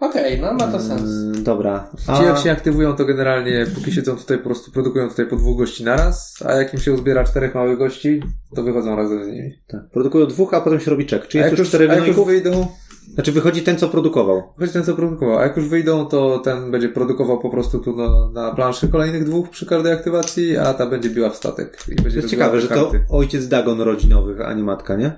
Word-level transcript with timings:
Okej, 0.00 0.40
no 0.40 0.54
ma 0.54 0.66
to 0.72 0.80
sens. 0.80 1.02
Mm, 1.02 1.42
Dobra. 1.44 1.90
Ci 2.18 2.24
jak 2.24 2.38
się 2.38 2.50
aktywują, 2.50 2.96
to 2.96 3.04
generalnie 3.04 3.66
póki 3.74 3.92
siedzą 3.92 4.16
tutaj, 4.16 4.38
po 4.38 4.44
prostu 4.44 4.72
produkują 4.72 5.08
tutaj 5.08 5.26
po 5.26 5.36
dwóch 5.36 5.58
gości 5.58 5.84
naraz, 5.84 6.34
a 6.46 6.52
jak 6.52 6.74
im 6.74 6.80
się 6.80 6.92
uzbiera 6.92 7.24
czterech 7.24 7.54
małych 7.54 7.78
gości, 7.78 8.22
to 8.56 8.62
wychodzą 8.62 8.96
razem 8.96 9.24
z 9.24 9.26
nimi. 9.28 9.52
tak, 9.68 9.80
produkują 9.92 10.26
dwóch, 10.26 10.54
a 10.54 10.60
potem 10.60 10.80
się 10.80 10.90
robi 10.90 11.06
czek. 11.06 11.28
Czy 11.28 11.38
A 11.38 11.40
jest 11.40 11.50
jak 11.50 11.58
już 11.58 11.68
cztery 11.68 11.84
a 11.84 11.94
jak 11.94 11.96
już 12.06 12.16
wynajków? 12.16 12.26
wyjdą, 12.26 12.66
Znaczy 13.14 13.32
wychodzi 13.32 13.62
ten, 13.62 13.78
co 13.78 13.88
produkował. 13.88 14.42
choć 14.58 14.72
ten 14.72 14.84
co 14.84 14.94
produkował, 14.94 15.38
a 15.38 15.42
jak 15.42 15.56
już 15.56 15.68
wyjdą, 15.68 16.06
to 16.06 16.38
ten 16.38 16.70
będzie 16.70 16.88
produkował 16.88 17.38
po 17.38 17.50
prostu 17.50 17.78
tu 17.78 17.96
na, 17.96 18.30
na 18.42 18.54
planszy 18.54 18.88
kolejnych 18.88 19.24
dwóch 19.24 19.50
przy 19.50 19.66
każdej 19.66 19.92
aktywacji, 19.92 20.56
a 20.56 20.74
ta 20.74 20.86
będzie 20.86 21.10
biła 21.10 21.30
w 21.30 21.36
statek. 21.36 21.78
I 21.88 21.94
będzie 21.94 22.10
To 22.10 22.16
jest 22.16 22.28
ciekawe, 22.30 22.60
że 22.60 22.68
to 22.68 22.92
ojciec 23.10 23.48
Dagon 23.48 23.80
rodzi 23.80 24.08
nowych, 24.08 24.40
a 24.40 24.52
nie 24.52 24.62
matka, 24.62 24.96
nie? 24.96 25.16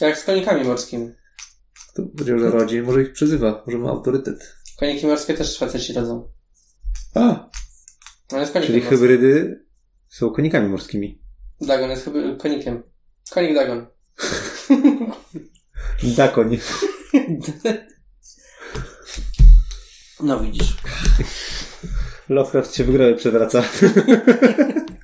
Tak 0.00 0.18
z 0.18 0.24
konikami 0.24 0.64
morskimi. 0.64 1.10
To 1.94 2.02
powiedział, 2.02 2.38
że 2.38 2.50
rodzi, 2.50 2.82
może 2.82 3.02
ich 3.02 3.12
przyzywa, 3.12 3.62
może 3.66 3.78
ma 3.78 3.88
autorytet. 3.90 4.56
Koniki 4.78 5.06
morskie 5.06 5.34
też 5.34 5.54
Szwajcarzy 5.54 5.92
rodzą. 5.92 6.32
A, 7.14 7.50
No 8.32 8.38
jest 8.38 8.52
konikiem 8.52 8.66
Czyli 8.74 8.78
morskim. 8.78 8.98
hybrydy 8.98 9.64
są 10.08 10.30
konikami 10.30 10.68
morskimi. 10.68 11.22
Dagon 11.60 11.90
jest 11.90 12.04
chyba 12.04 12.36
konikiem. 12.36 12.82
Konik 13.30 13.54
Dagon. 13.54 13.86
Dakoń. 16.16 16.58
No 20.22 20.40
widzisz. 20.40 20.76
Lovecraft 22.28 22.74
się 22.74 22.84
wygrały 22.84 23.14
przewraca. 23.14 23.62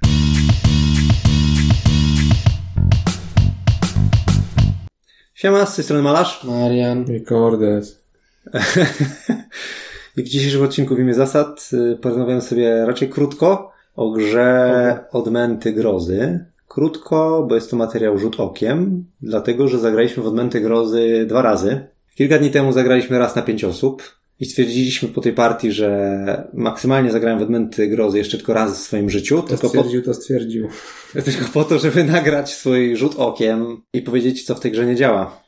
Siema, 5.47 5.67
z 5.67 5.77
tej 5.77 5.85
strony 5.85 6.03
Malarz. 6.03 6.45
Marian. 6.45 7.05
i 7.15 7.25
Cordes. 7.25 8.03
I 10.17 10.23
w 10.23 10.29
dzisiejszym 10.29 10.63
odcinku 10.63 10.97
w 10.97 10.99
imię 10.99 11.15
zasad 11.15 11.71
y, 11.73 11.97
porozmawiamy 11.97 12.41
sobie 12.41 12.87
raczej 12.87 13.09
krótko 13.09 13.73
o 13.97 14.11
grze 14.11 14.99
Odmęty 15.13 15.73
Grozy. 15.73 16.45
Krótko, 16.69 17.47
bo 17.49 17.55
jest 17.55 17.71
to 17.71 17.77
materiał 17.77 18.19
rzut 18.19 18.41
okiem, 18.41 19.05
dlatego 19.23 19.69
że 19.69 19.79
zagraliśmy 19.79 20.23
w 20.23 20.27
Odmęty 20.27 20.61
Grozy 20.61 21.27
dwa 21.29 21.43
razy. 21.43 21.87
Kilka 22.15 22.39
dni 22.39 22.51
temu 22.51 22.73
zagraliśmy 22.73 23.19
raz 23.19 23.37
na 23.37 23.43
pięć 23.43 23.65
osób 23.65 24.03
i 24.41 24.47
stwierdziliśmy 24.47 25.09
po 25.09 25.21
tej 25.21 25.33
partii, 25.33 25.73
że 25.73 26.49
maksymalnie 26.55 27.11
zagrałem 27.11 27.39
w 27.39 27.43
Odmęty 27.43 27.89
Grozy 27.89 28.19
jeszcze 28.19 28.37
tylko 28.37 28.55
raz 28.55 28.79
w 28.79 28.83
swoim 28.83 29.11
życiu, 29.11 29.43
To 29.43 29.49
tylko 29.49 29.63
po, 29.63 29.69
stwierdził, 29.69 30.03
to 30.03 30.15
stwierdził. 30.15 30.69
tylko 31.25 31.45
po 31.53 31.65
to, 31.65 31.79
żeby 31.79 32.05
nagrać 32.05 32.55
swój 32.55 32.97
rzut 32.97 33.15
okiem 33.17 33.83
i 33.93 34.03
powiedzieć, 34.03 34.45
co 34.45 34.55
w 34.55 34.61
tej 34.61 34.73
grze 34.73 34.87
nie 34.87 34.97
działa. 34.97 35.47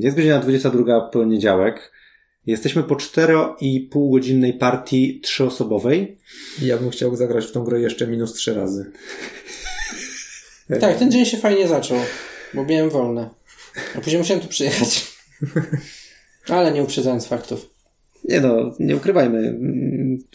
Jest 0.00 0.16
godzina 0.16 0.38
22 0.38 1.00
poniedziałek. 1.00 1.92
Jesteśmy 2.46 2.82
po 2.82 2.94
4,5 2.94 4.12
godzinnej 4.12 4.54
partii 4.54 5.20
trzyosobowej. 5.20 6.18
Ja 6.62 6.78
bym 6.78 6.90
chciał 6.90 7.16
zagrać 7.16 7.46
w 7.46 7.52
tą 7.52 7.64
grę 7.64 7.80
jeszcze 7.80 8.06
minus 8.06 8.32
trzy 8.32 8.54
razy. 8.54 8.92
Tak, 10.80 10.98
ten 10.98 11.10
dzień 11.10 11.24
się 11.24 11.36
fajnie 11.36 11.68
zaczął, 11.68 11.98
bo 12.54 12.64
miałem 12.64 12.90
wolne. 12.90 13.30
A 13.96 14.00
później 14.00 14.18
musiałem 14.18 14.42
tu 14.42 14.48
przyjechać. 14.48 15.06
Ale 16.48 16.72
nie 16.72 16.82
uprzedzając 16.82 17.26
faktów. 17.26 17.71
Nie 18.24 18.40
no, 18.40 18.74
nie 18.78 18.96
ukrywajmy. 18.96 19.58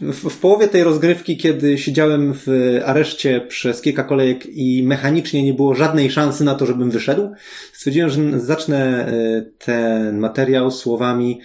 W, 0.02 0.30
w 0.30 0.38
połowie 0.38 0.68
tej 0.68 0.84
rozgrywki, 0.84 1.38
kiedy 1.38 1.78
siedziałem 1.78 2.34
w 2.34 2.48
areszcie 2.86 3.42
przez 3.42 3.82
kilka 3.82 4.04
kolejek 4.04 4.46
i 4.46 4.84
mechanicznie 4.84 5.44
nie 5.44 5.54
było 5.54 5.76
żadnej 5.76 6.12
szansy 6.12 6.44
na 6.44 6.56
to, 6.56 6.66
żebym 6.66 6.92
wyszedł, 6.92 7.30
stwierdziłem, 7.74 8.10
że 8.10 8.40
zacznę 8.40 9.08
e, 9.08 9.12
ten 9.66 10.20
materiał 10.20 10.72
słowami 10.72 11.40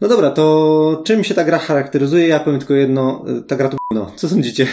no 0.00 0.08
dobra, 0.08 0.30
to 0.30 1.02
czym 1.04 1.24
się 1.24 1.34
ta 1.34 1.44
gra 1.44 1.58
charakteryzuje? 1.58 2.28
Ja 2.28 2.40
powiem 2.40 2.58
tylko 2.58 2.74
jedno, 2.74 3.24
e, 3.38 3.42
ta 3.42 3.56
gra 3.56 3.68
to 3.68 3.76
no. 3.90 4.12
Co 4.16 4.28
sądzicie? 4.28 4.66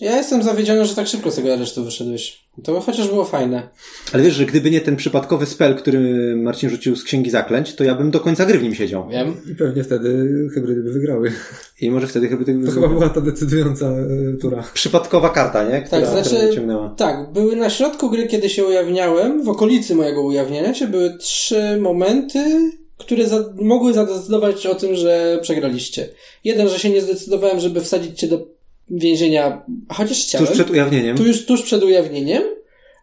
Ja 0.00 0.16
jestem 0.16 0.42
zawiedziony, 0.42 0.86
że 0.86 0.94
tak 0.94 1.06
szybko 1.06 1.30
z 1.30 1.36
tego 1.36 1.52
aresztu 1.52 1.84
wyszedłeś. 1.84 2.46
To 2.64 2.80
chociaż 2.80 3.08
było 3.08 3.24
fajne. 3.24 3.68
Ale 4.12 4.22
wiesz, 4.22 4.34
że 4.34 4.46
gdyby 4.46 4.70
nie 4.70 4.80
ten 4.80 4.96
przypadkowy 4.96 5.46
spell, 5.46 5.74
który 5.74 6.34
Marcin 6.36 6.70
rzucił 6.70 6.96
z 6.96 7.04
Księgi 7.04 7.30
Zaklęć, 7.30 7.74
to 7.74 7.84
ja 7.84 7.94
bym 7.94 8.10
do 8.10 8.20
końca 8.20 8.46
gry 8.46 8.58
w 8.58 8.62
nim 8.62 8.74
siedział. 8.74 9.08
Wiem. 9.08 9.36
I 9.52 9.54
pewnie 9.54 9.84
wtedy 9.84 10.28
hybrydy 10.54 10.82
by 10.82 10.92
wygrały. 10.92 11.32
I 11.80 11.90
może 11.90 12.06
wtedy 12.06 12.28
chyba... 12.28 12.44
To 12.66 12.70
chyba 12.70 12.88
była 12.88 13.08
ta 13.08 13.20
decydująca 13.20 13.86
e, 13.86 14.36
tura. 14.40 14.64
Przypadkowa 14.74 15.28
karta, 15.30 15.70
nie? 15.70 15.82
Która, 15.82 16.02
Tak, 16.02 16.10
znaczy- 16.10 16.48
która. 16.52 16.94
Tak, 16.96 17.32
były 17.32 17.56
na 17.56 17.70
środku 17.70 18.10
gry, 18.10 18.26
kiedy 18.26 18.48
się 18.48 18.64
ujawniałem, 18.64 19.42
w 19.42 19.48
okolicy 19.48 19.94
mojego 19.94 20.22
ujawnienia 20.22 20.74
się, 20.74 20.86
były 20.86 21.16
trzy 21.18 21.78
momenty, 21.80 22.70
które 22.98 23.26
za 23.28 23.44
mogły 23.56 23.92
zadecydować 23.92 24.66
o 24.66 24.74
tym, 24.74 24.94
że 24.94 25.38
przegraliście. 25.42 26.08
Jeden, 26.44 26.68
że 26.68 26.78
się 26.78 26.90
nie 26.90 27.00
zdecydowałem, 27.00 27.60
żeby 27.60 27.80
wsadzić 27.80 28.18
cię 28.18 28.28
do 28.28 28.55
więzienia, 28.90 29.62
chociaż 29.88 30.24
chciałem. 30.24 30.46
Tuż 30.46 30.56
przed 30.56 30.70
ujawnieniem. 30.70 31.16
Tu 31.16 31.26
już 31.26 31.46
tuż 31.46 31.62
przed 31.62 31.82
ujawnieniem, 31.82 32.42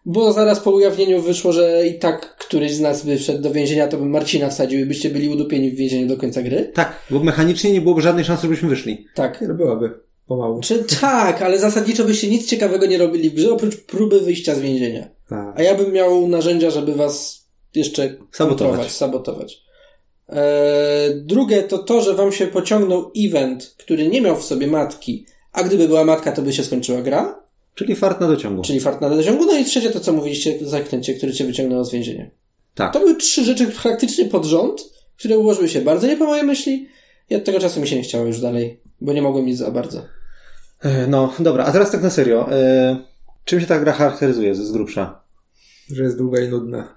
bo 0.06 0.32
zaraz 0.32 0.60
po 0.60 0.70
ujawnieniu 0.70 1.22
wyszło, 1.22 1.52
że 1.52 1.86
i 1.86 1.98
tak 1.98 2.36
któryś 2.36 2.74
z 2.74 2.80
nas 2.80 3.06
by 3.06 3.16
wszedł 3.18 3.42
do 3.42 3.50
więzienia, 3.50 3.88
to 3.88 3.98
bym 3.98 4.10
Marcina 4.10 4.50
wsadził 4.50 4.80
i 4.80 4.86
byście 4.86 5.10
byli 5.10 5.28
udupieni 5.28 5.70
w 5.70 5.76
więzieniu 5.76 6.08
do 6.08 6.16
końca 6.16 6.42
gry. 6.42 6.70
Tak, 6.74 6.92
bo 7.10 7.20
mechanicznie 7.20 7.72
nie 7.72 7.80
byłoby 7.80 8.02
żadnej 8.02 8.24
szansy, 8.24 8.42
żebyśmy 8.42 8.68
wyszli. 8.68 9.06
Tak. 9.14 9.40
Nie, 9.40 9.48
byłaby. 9.48 9.90
Pomału. 10.26 10.60
Czy 10.60 10.84
tak, 11.00 11.42
ale 11.42 11.58
zasadniczo 11.58 12.04
byście 12.04 12.28
nic 12.28 12.46
ciekawego 12.46 12.86
nie 12.86 12.98
robili 12.98 13.30
w 13.30 13.34
grze, 13.34 13.52
oprócz 13.52 13.76
próby 13.76 14.20
wyjścia 14.20 14.54
z 14.54 14.60
więzienia. 14.60 15.08
Tak. 15.28 15.54
A 15.56 15.62
ja 15.62 15.74
bym 15.74 15.92
miał 15.92 16.28
narzędzia, 16.28 16.70
żeby 16.70 16.94
was 16.94 17.44
jeszcze 17.74 18.14
Sabotować. 18.32 18.92
sabotować. 18.92 19.64
Eee, 20.28 20.36
drugie 21.22 21.62
to 21.62 21.78
to, 21.78 22.00
że 22.00 22.14
wam 22.14 22.32
się 22.32 22.46
pociągnął 22.46 23.10
event, 23.26 23.74
który 23.78 24.08
nie 24.08 24.20
miał 24.20 24.36
w 24.36 24.44
sobie 24.44 24.66
matki, 24.66 25.26
a 25.54 25.62
gdyby 25.62 25.88
była 25.88 26.04
matka, 26.04 26.32
to 26.32 26.42
by 26.42 26.52
się 26.52 26.64
skończyła 26.64 27.02
gra, 27.02 27.44
Czyli 27.74 27.96
fart 27.96 28.20
na 28.20 28.28
dociągu. 28.28 28.62
czyli 28.62 28.80
fart 28.80 29.00
na 29.00 29.10
dociągu. 29.10 29.44
No 29.46 29.58
i 29.58 29.64
trzecie 29.64 29.90
to, 29.90 30.00
co 30.00 30.12
mówiliście, 30.12 30.58
zaklęcie, 30.62 31.14
które 31.14 31.32
cię 31.32 31.44
wyciągnęło 31.44 31.84
z 31.84 31.92
więzienia. 31.92 32.30
Tak. 32.74 32.92
To 32.92 32.98
były 33.00 33.16
trzy 33.16 33.44
rzeczy 33.44 33.66
praktycznie 33.82 34.24
pod 34.24 34.44
rząd, 34.44 34.82
które 35.18 35.38
ułożyły 35.38 35.68
się 35.68 35.80
bardzo 35.80 36.06
nie 36.06 36.16
po 36.16 36.24
mojej 36.24 36.44
myśli 36.44 36.88
i 37.30 37.34
od 37.34 37.44
tego 37.44 37.60
czasu 37.60 37.80
mi 37.80 37.88
się 37.88 37.96
nie 37.96 38.02
chciało 38.02 38.26
już 38.26 38.40
dalej, 38.40 38.80
bo 39.00 39.12
nie 39.12 39.22
mogłem 39.22 39.46
nic 39.46 39.58
za 39.58 39.70
bardzo. 39.70 40.02
E, 40.82 41.06
No, 41.06 41.32
dobra, 41.38 41.64
a 41.64 41.72
teraz 41.72 41.90
tak 41.90 42.02
na 42.02 42.10
serio. 42.10 42.52
E, 42.52 42.96
czym 43.44 43.60
się 43.60 43.66
ta 43.66 43.78
gra 43.80 43.92
charakteryzuje 43.92 44.54
z 44.54 44.58
z 44.58 44.72
grubsza? 44.72 45.20
Że 45.92 46.02
jest 46.02 46.18
długa 46.18 46.40
i 46.40 46.48
nudna. 46.48 46.94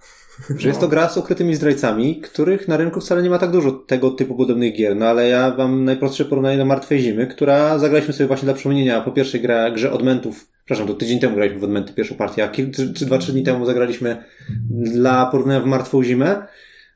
Że 0.57 0.67
jest 0.67 0.79
to 0.79 0.87
gra 0.87 1.09
z 1.09 1.17
ukrytymi 1.17 1.55
zdrajcami, 1.55 2.21
których 2.21 2.67
na 2.67 2.77
rynku 2.77 3.01
wcale 3.01 3.23
nie 3.23 3.29
ma 3.29 3.39
tak 3.39 3.51
dużo 3.51 3.71
tego 3.71 4.11
typu 4.11 4.35
podobnych 4.35 4.73
gier. 4.73 4.95
No 4.95 5.05
ale 5.05 5.27
ja 5.27 5.55
mam 5.57 5.85
najprostsze 5.85 6.25
porównanie 6.25 6.57
do 6.57 6.65
Martwej 6.65 6.99
Zimy, 6.99 7.27
która 7.27 7.79
zagraliśmy 7.79 8.13
sobie 8.13 8.27
właśnie 8.27 8.45
dla 8.45 8.53
przypomnienia 8.53 9.01
po 9.01 9.11
pierwszej 9.11 9.41
gra, 9.41 9.71
grze 9.71 9.91
Odmentów. 9.91 10.51
Przepraszam, 10.65 10.87
to 10.87 10.93
tydzień 10.93 11.19
temu 11.19 11.35
graliśmy 11.35 11.59
w 11.59 11.63
Odmenty, 11.63 11.93
pierwszą 11.93 12.15
partię, 12.15 12.43
a 12.43 12.47
czy, 12.47 12.93
czy 12.93 13.05
dwa, 13.05 13.17
trzy 13.17 13.31
dni 13.31 13.43
temu 13.43 13.65
zagraliśmy 13.65 14.23
dla 14.69 15.25
porównania 15.25 15.59
w 15.59 15.65
Martwą 15.65 16.03
Zimę, 16.03 16.47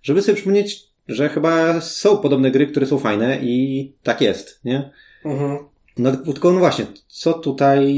żeby 0.04 0.22
sobie 0.22 0.36
przypomnieć, 0.36 0.88
że 1.08 1.30
chyba 1.30 1.82
są 1.82 2.18
podobne 2.18 2.52
gry, 2.52 2.68
które 2.68 2.86
są 2.86 3.00
fajne 3.00 3.38
i 3.42 3.94
tak 4.04 4.22
jest, 4.22 4.60
nie? 4.66 4.92
Mhm. 5.26 5.58
No 5.98 6.12
tylko 6.18 6.52
no 6.52 6.60
właśnie, 6.60 6.86
co 7.08 7.34
tutaj 7.34 7.96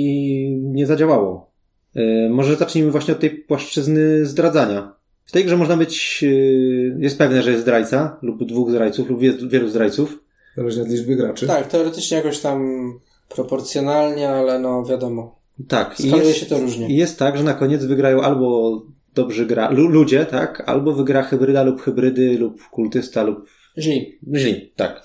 nie 0.62 0.86
zadziałało? 0.86 1.52
Yy, 1.96 2.30
może 2.30 2.56
zacznijmy 2.56 2.92
właśnie 2.92 3.14
od 3.14 3.20
tej 3.20 3.30
płaszczyzny 3.30 4.26
zdradzania. 4.26 4.94
W 5.26 5.32
tej 5.32 5.46
grze 5.46 5.58
można 5.58 5.78
być, 5.78 6.22
yy, 6.22 6.96
jest 7.00 7.18
pewne, 7.18 7.42
że 7.42 7.52
jest 7.52 7.62
zdrajca, 7.62 8.18
lub 8.22 8.48
dwóch 8.48 8.70
zdrajców, 8.70 9.10
lub 9.10 9.20
wielu 9.50 9.70
zdrajców. 9.70 10.20
Zależnie 10.58 10.84
od 10.84 10.90
liczby 10.90 11.16
graczy. 11.16 11.48
Tak, 11.48 11.68
teoretycznie 11.68 12.18
jakoś 12.18 12.40
tam 12.40 12.90
proporcjonalnie, 13.30 14.30
ale 14.30 14.60
no 14.60 14.86
wiadomo. 14.86 15.40
Tak. 15.68 15.94
Skaluje 15.98 16.28
jest, 16.28 16.40
się 16.40 16.46
to 16.46 16.60
różnie. 16.60 16.90
I 16.90 16.96
jest 16.96 17.20
tak, 17.20 17.38
że 17.38 17.44
na 17.44 17.54
koniec 17.54 17.86
wygrają 17.86 18.22
albo 18.22 18.82
dobrzy 19.16 19.46
gra, 19.46 19.70
lu, 19.70 19.88
ludzie, 19.88 20.26
tak? 20.26 20.64
Albo 20.66 20.94
wygra 20.94 21.24
hybryda 21.24 21.64
lub 21.64 21.82
hybrydy, 21.82 22.38
lub 22.38 22.64
kultysta, 22.70 23.24
lub 23.24 23.46
Źli. 23.78 24.20
Źli, 24.36 24.72
tak. 24.76 25.04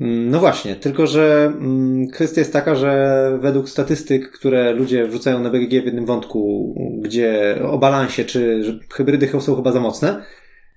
Mm, 0.00 0.30
No 0.30 0.40
właśnie, 0.40 0.76
tylko 0.76 1.06
że 1.06 1.44
mm, 1.44 2.08
kwestia 2.08 2.40
jest 2.40 2.52
taka, 2.52 2.74
że 2.74 3.38
według 3.40 3.68
statystyk, 3.68 4.30
które 4.30 4.72
ludzie 4.72 5.06
wrzucają 5.06 5.40
na 5.42 5.50
BGG 5.50 5.70
w 5.70 5.86
jednym 5.86 6.06
wątku, 6.06 6.74
gdzie 6.98 7.58
o 7.68 7.78
balansie, 7.78 8.24
czy 8.24 8.62
hybrydy 8.92 9.30
są 9.40 9.56
chyba 9.56 9.72
za 9.72 9.80
mocne, 9.80 10.22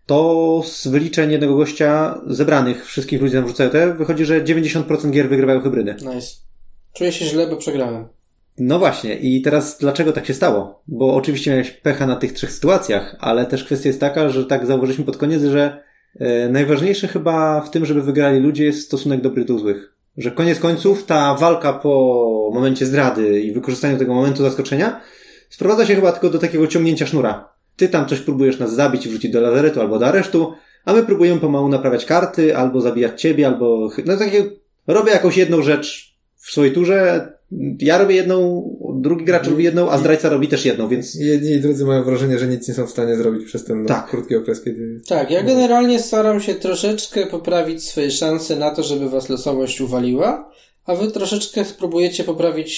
to 0.05 0.61
z 0.65 0.87
wyliczeń 0.87 1.31
jednego 1.31 1.55
gościa 1.55 2.21
zebranych, 2.27 2.85
wszystkich 2.85 3.21
ludzi 3.21 3.33
tam 3.33 3.45
wrzucają 3.45 3.69
te, 3.69 3.93
wychodzi, 3.93 4.25
że 4.25 4.43
90% 4.43 5.11
gier 5.11 5.29
wygrywają 5.29 5.61
hybrydy. 5.61 5.93
Nice. 5.93 6.27
Czuję 6.93 7.11
się 7.11 7.25
źle, 7.25 7.47
bo 7.47 7.55
przegrałem. 7.55 8.05
No 8.57 8.79
właśnie, 8.79 9.15
i 9.15 9.41
teraz 9.41 9.77
dlaczego 9.79 10.11
tak 10.11 10.25
się 10.25 10.33
stało? 10.33 10.83
Bo 10.87 11.15
oczywiście 11.15 11.51
miałeś 11.51 11.71
pecha 11.71 12.07
na 12.07 12.15
tych 12.15 12.33
trzech 12.33 12.51
sytuacjach, 12.51 13.15
ale 13.19 13.45
też 13.45 13.63
kwestia 13.63 13.89
jest 13.89 13.99
taka, 13.99 14.29
że 14.29 14.45
tak 14.45 14.65
zauważyliśmy 14.65 15.05
pod 15.05 15.17
koniec, 15.17 15.43
że 15.43 15.83
najważniejsze 16.49 17.07
chyba 17.07 17.61
w 17.61 17.71
tym, 17.71 17.85
żeby 17.85 18.01
wygrali 18.01 18.39
ludzie 18.39 18.65
jest 18.65 18.85
stosunek 18.85 19.21
dobry 19.21 19.45
do 19.45 19.57
złych. 19.57 19.93
Że 20.17 20.31
koniec 20.31 20.59
końców 20.59 21.05
ta 21.05 21.35
walka 21.35 21.73
po 21.73 22.51
momencie 22.53 22.85
zdrady 22.85 23.41
i 23.41 23.51
wykorzystaniu 23.51 23.97
tego 23.97 24.13
momentu 24.13 24.43
zaskoczenia 24.43 25.01
sprowadza 25.49 25.85
się 25.85 25.95
chyba 25.95 26.11
tylko 26.11 26.29
do 26.29 26.39
takiego 26.39 26.67
ciągnięcia 26.67 27.05
sznura. 27.05 27.49
Ty 27.75 27.89
tam 27.89 28.05
coś 28.05 28.19
próbujesz 28.19 28.59
nas 28.59 28.73
zabić 28.73 29.05
i 29.05 29.09
wrzucić 29.09 29.31
do 29.31 29.41
lazaretu 29.41 29.81
albo 29.81 29.99
do 29.99 30.07
aresztu, 30.07 30.53
a 30.85 30.93
my 30.93 31.03
próbujemy 31.03 31.39
pomału 31.39 31.69
naprawiać 31.69 32.05
karty, 32.05 32.57
albo 32.57 32.81
zabijać 32.81 33.21
ciebie, 33.21 33.47
albo... 33.47 33.89
No 34.05 34.17
takie... 34.17 34.43
Robię 34.87 35.11
jakąś 35.11 35.37
jedną 35.37 35.61
rzecz 35.61 36.15
w 36.35 36.51
swojej 36.51 36.73
turze, 36.73 37.31
ja 37.79 37.97
robię 37.97 38.15
jedną, 38.15 38.63
drugi 38.95 39.25
gracz 39.25 39.47
robi 39.47 39.63
jedną, 39.63 39.89
a 39.89 39.97
zdrajca 39.97 40.29
robi 40.29 40.47
też 40.47 40.65
jedną, 40.65 40.87
więc... 40.87 41.15
Jedni 41.15 41.51
i 41.51 41.59
drudzy 41.59 41.85
mają 41.85 42.03
wrażenie, 42.03 42.39
że 42.39 42.47
nic 42.47 42.67
nie 42.67 42.73
są 42.73 42.87
w 42.87 42.89
stanie 42.89 43.15
zrobić 43.15 43.45
przez 43.45 43.63
ten 43.63 43.85
Tak. 43.85 44.09
krótki 44.09 44.35
okres, 44.35 44.63
kiedy... 44.63 45.01
Tak, 45.07 45.31
ja 45.31 45.43
generalnie 45.43 45.99
staram 45.99 46.41
się 46.41 46.55
troszeczkę 46.55 47.27
poprawić 47.27 47.83
swoje 47.83 48.11
szanse 48.11 48.55
na 48.55 48.71
to, 48.71 48.83
żeby 48.83 49.09
was 49.09 49.29
losowość 49.29 49.81
uwaliła, 49.81 50.51
a 50.85 50.95
wy 50.95 51.11
troszeczkę 51.11 51.65
spróbujecie 51.65 52.23
poprawić 52.23 52.73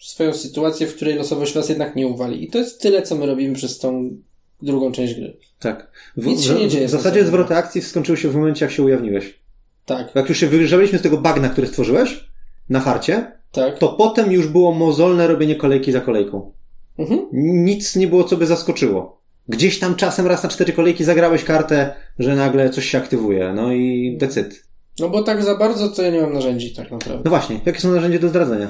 swoją 0.00 0.32
sytuację, 0.32 0.86
w 0.86 0.94
której 0.94 1.14
losowość 1.14 1.54
was 1.54 1.68
jednak 1.68 1.96
nie 1.96 2.06
uwali. 2.06 2.44
I 2.44 2.50
to 2.50 2.58
jest 2.58 2.80
tyle, 2.80 3.02
co 3.02 3.14
my 3.14 3.26
robimy 3.26 3.54
przez 3.54 3.78
tą 3.78 4.16
drugą 4.62 4.92
część 4.92 5.14
gry. 5.14 5.36
Tak. 5.58 5.90
W, 6.16 6.26
Nic 6.26 6.42
się 6.42 6.54
nie 6.54 6.68
dzieje 6.68 6.88
W 6.88 6.90
zasadzie 6.90 7.24
zwroty 7.24 7.54
akcji 7.54 7.82
skończyły 7.82 8.18
się 8.18 8.28
w 8.28 8.34
momencie, 8.34 8.64
jak 8.64 8.74
się 8.74 8.82
ujawniłeś. 8.82 9.38
Tak, 9.86 10.14
Jak 10.14 10.28
już 10.28 10.38
się 10.38 10.46
wygrzebaliśmy 10.46 10.98
z 10.98 11.02
tego 11.02 11.18
bagna, 11.18 11.48
który 11.48 11.66
stworzyłeś, 11.66 12.24
na 12.68 12.80
farcie, 12.80 13.32
tak. 13.54 13.78
to 13.78 13.88
potem 13.88 14.32
już 14.32 14.46
było 14.46 14.72
mozolne 14.72 15.26
robienie 15.26 15.56
kolejki 15.56 15.92
za 15.92 16.00
kolejką. 16.00 16.52
Mhm. 16.98 17.20
Nic 17.32 17.96
nie 17.96 18.06
było, 18.08 18.24
co 18.24 18.36
by 18.36 18.46
zaskoczyło. 18.46 19.20
Gdzieś 19.48 19.78
tam 19.78 19.94
czasem 19.94 20.26
raz 20.26 20.42
na 20.42 20.48
cztery 20.48 20.72
kolejki 20.72 21.04
zagrałeś 21.04 21.44
kartę, 21.44 21.94
że 22.18 22.36
nagle 22.36 22.70
coś 22.70 22.90
się 22.90 22.98
aktywuje. 22.98 23.52
No 23.52 23.72
i 23.72 24.16
decyd. 24.20 24.64
No 25.00 25.08
bo 25.08 25.22
tak 25.22 25.42
za 25.42 25.54
bardzo 25.54 25.88
to 25.88 26.02
ja 26.02 26.10
nie 26.10 26.20
mam 26.20 26.32
narzędzi 26.32 26.74
tak 26.74 26.90
naprawdę. 26.90 27.22
No 27.24 27.30
właśnie, 27.30 27.60
jakie 27.66 27.80
są 27.80 27.90
narzędzia 27.90 28.18
do 28.18 28.28
zdradzenia? 28.28 28.68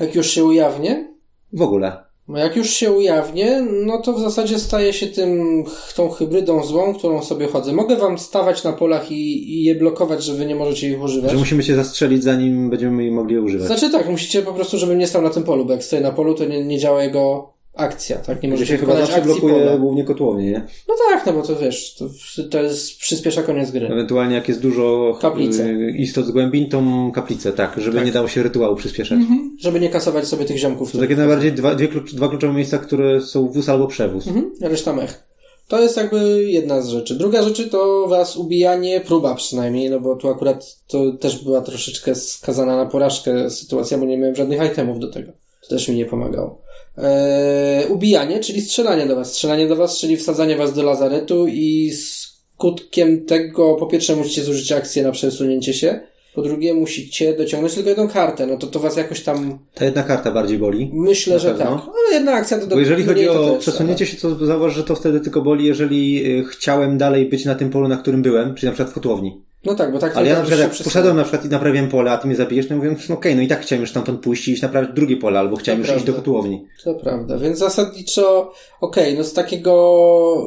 Jak 0.00 0.14
już 0.14 0.30
się 0.30 0.44
ujawnię, 0.44 1.14
W 1.52 1.62
ogóle. 1.62 2.09
No 2.30 2.38
jak 2.38 2.56
już 2.56 2.70
się 2.70 2.92
ujawnię, 2.92 3.66
no 3.86 4.02
to 4.02 4.12
w 4.12 4.20
zasadzie 4.20 4.58
staję 4.58 4.92
się 4.92 5.06
tym, 5.06 5.64
tą 5.96 6.08
hybrydą 6.08 6.64
złą, 6.64 6.94
którą 6.94 7.22
sobie 7.22 7.46
chodzę. 7.46 7.72
Mogę 7.72 7.96
wam 7.96 8.18
stawać 8.18 8.64
na 8.64 8.72
polach 8.72 9.12
i, 9.12 9.54
i 9.54 9.64
je 9.64 9.74
blokować, 9.74 10.24
że 10.24 10.34
wy 10.34 10.46
nie 10.46 10.54
możecie 10.54 10.88
ich 10.88 11.02
używać. 11.02 11.30
Że 11.30 11.36
musimy 11.36 11.64
cię 11.64 11.74
zastrzelić, 11.74 12.22
zanim 12.22 12.70
będziemy 12.70 13.10
mogli 13.10 13.34
je 13.34 13.42
używać. 13.42 13.66
Znaczy 13.66 13.90
tak, 13.90 14.08
musicie 14.08 14.42
po 14.42 14.52
prostu, 14.52 14.78
żebym 14.78 14.98
nie 14.98 15.06
stał 15.06 15.22
na 15.22 15.30
tym 15.30 15.42
polu, 15.42 15.64
bo 15.64 15.72
jak 15.72 15.84
stoję 15.84 16.02
na 16.02 16.12
polu, 16.12 16.34
to 16.34 16.44
nie, 16.44 16.64
nie 16.64 16.78
działa 16.78 17.02
jego 17.02 17.52
akcja, 17.74 18.16
tak? 18.18 18.42
Nie 18.42 18.48
Że 18.48 18.54
możecie 18.54 18.72
się 18.72 18.78
chyba 18.78 18.96
zawsze 18.96 19.22
blokuje 19.22 19.54
pola. 19.54 19.76
głównie 19.78 20.04
kotłownie, 20.04 20.44
nie? 20.50 20.66
No 20.88 20.94
tak, 21.10 21.26
no 21.26 21.32
bo 21.32 21.42
to 21.42 21.56
wiesz, 21.56 21.94
to, 21.94 22.04
to 22.50 22.62
jest, 22.62 22.98
przyspiesza 22.98 23.42
koniec 23.42 23.70
gry. 23.70 23.86
Ewentualnie 23.86 24.34
jak 24.34 24.48
jest 24.48 24.60
dużo 24.60 25.18
Kaplice. 25.20 25.64
y, 25.66 25.90
istot 25.98 26.26
z 26.26 26.30
głębin, 26.30 26.68
to 26.68 26.82
kaplicę, 27.14 27.52
tak, 27.52 27.74
żeby 27.80 27.96
Tak. 27.96 28.06
nie 28.06 28.12
dało 28.12 28.28
się 28.28 28.42
rytuału 28.42 28.76
przyspieszać. 28.76 29.18
Żeby 29.58 29.80
nie 29.80 29.88
kasować 29.90 30.26
sobie 30.28 30.44
tych 30.44 30.56
ziomków. 30.58 30.92
To 30.92 30.98
takie 30.98 31.16
najbardziej 31.16 31.52
dwa, 31.52 31.74
dwie 31.74 31.88
dwa 32.12 32.28
kluczowe 32.28 32.52
miejsca, 32.54 32.78
które 32.78 33.20
są 33.20 33.48
wóz 33.48 33.68
albo 33.68 33.86
przewóz. 33.86 34.26
Mhm, 34.26 34.50
reszta 34.60 34.92
mech. 34.92 35.30
To 35.68 35.80
jest 35.80 35.96
jakby 35.96 36.44
jedna 36.50 36.82
z 36.82 36.88
rzeczy. 36.88 37.14
Druga 37.14 37.42
rzeczy 37.42 37.68
to 37.68 38.06
was 38.08 38.36
ubijanie, 38.36 39.00
próba 39.00 39.34
przynajmniej, 39.34 39.90
no 39.90 40.00
bo 40.00 40.16
tu 40.16 40.28
akurat 40.28 40.76
to 40.86 41.12
też 41.12 41.44
była 41.44 41.60
troszeczkę 41.60 42.14
skazana 42.14 42.76
na 42.76 42.86
porażkę 42.86 43.50
sytuacja, 43.50 43.98
bo 43.98 44.04
nie 44.04 44.18
miałem 44.18 44.34
żadnych 44.36 44.72
itemów 44.72 44.98
do 44.98 45.10
tego. 45.10 45.32
To 45.62 45.68
też 45.68 45.88
mi 45.88 45.96
nie 45.96 46.06
pomagało. 46.06 46.62
Eee, 47.02 47.86
ubijanie, 47.86 48.40
czyli 48.40 48.60
strzelanie 48.60 49.06
do 49.06 49.16
was. 49.16 49.32
Strzelanie 49.32 49.68
do 49.68 49.76
was, 49.76 49.98
czyli 49.98 50.16
wsadzanie 50.16 50.56
was 50.56 50.72
do 50.74 50.82
lazaretu 50.82 51.46
i 51.48 51.92
skutkiem 51.96 53.24
tego 53.26 53.74
po 53.74 53.86
pierwsze 53.86 54.16
musicie 54.16 54.42
zużyć 54.42 54.72
akcję 54.72 55.02
na 55.02 55.12
przesunięcie 55.12 55.74
się, 55.74 56.00
po 56.34 56.42
drugie 56.42 56.74
musicie 56.74 57.36
dociągnąć 57.36 57.74
tylko 57.74 57.88
jedną 57.88 58.08
kartę, 58.08 58.46
no 58.46 58.56
to 58.56 58.66
to 58.66 58.80
was 58.80 58.96
jakoś 58.96 59.20
tam 59.22 59.58
Ta 59.74 59.84
jedna 59.84 60.02
karta 60.02 60.30
bardziej 60.30 60.58
boli. 60.58 60.90
myślę, 60.92 61.38
że 61.40 61.48
pewno. 61.50 61.64
tak. 61.64 61.84
Ale 61.84 62.14
jedna 62.14 62.32
akcja 62.32 62.58
to 62.58 62.66
do 62.66 62.74
Bo 62.76 62.80
jeżeli 62.80 63.04
chodzi 63.04 63.28
o 63.28 63.50
też, 63.50 63.58
przesunięcie 63.60 64.06
się, 64.06 64.16
to 64.16 64.46
zauważ, 64.46 64.74
że 64.74 64.84
to 64.84 64.94
wtedy 64.94 65.20
tylko 65.20 65.42
boli, 65.42 65.64
jeżeli 65.66 66.26
y, 66.40 66.44
chciałem 66.44 66.98
dalej 66.98 67.26
być 67.26 67.44
na 67.44 67.54
tym 67.54 67.70
polu, 67.70 67.88
na 67.88 67.96
którym 67.96 68.22
byłem, 68.22 68.54
czyli 68.54 68.66
na 68.66 68.72
przykład 68.72 68.90
w 68.90 68.94
kotłowni. 68.94 69.40
No 69.64 69.74
tak, 69.74 69.92
bo 69.92 69.98
tak 69.98 70.16
Ale 70.16 70.28
ja 70.28 70.34
na 70.34 70.40
przykład 70.44 70.60
jak 70.60 70.84
poszedłem 70.84 71.16
na 71.16 71.22
przykład 71.22 71.44
i 71.44 71.48
naprawiłem 71.48 71.88
pole, 71.88 72.10
a 72.10 72.18
ty 72.18 72.26
mnie 72.26 72.36
zabijesz, 72.36 72.68
to 72.68 72.76
mówię, 72.76 72.96
no 73.08 73.14
okej, 73.14 73.36
no 73.36 73.42
i 73.42 73.48
tak 73.48 73.60
chciałem 73.62 73.80
już 73.80 73.92
tamtąd 73.92 74.20
pójść 74.20 74.48
i 74.48 74.52
iść 74.52 74.62
naprawić 74.62 74.90
drugie 74.94 75.16
pole, 75.16 75.38
albo 75.38 75.56
chciałem 75.56 75.82
To 75.82 75.86
już 75.86 75.96
iść 75.96 76.06
do 76.06 76.12
prawda. 76.12 76.30
kotłowni. 76.30 76.66
To 76.84 76.94
prawda, 76.94 77.38
więc 77.38 77.58
zasadniczo, 77.58 78.52
okej, 78.80 79.14
no 79.18 79.24
z 79.24 79.32
takiego 79.32 79.72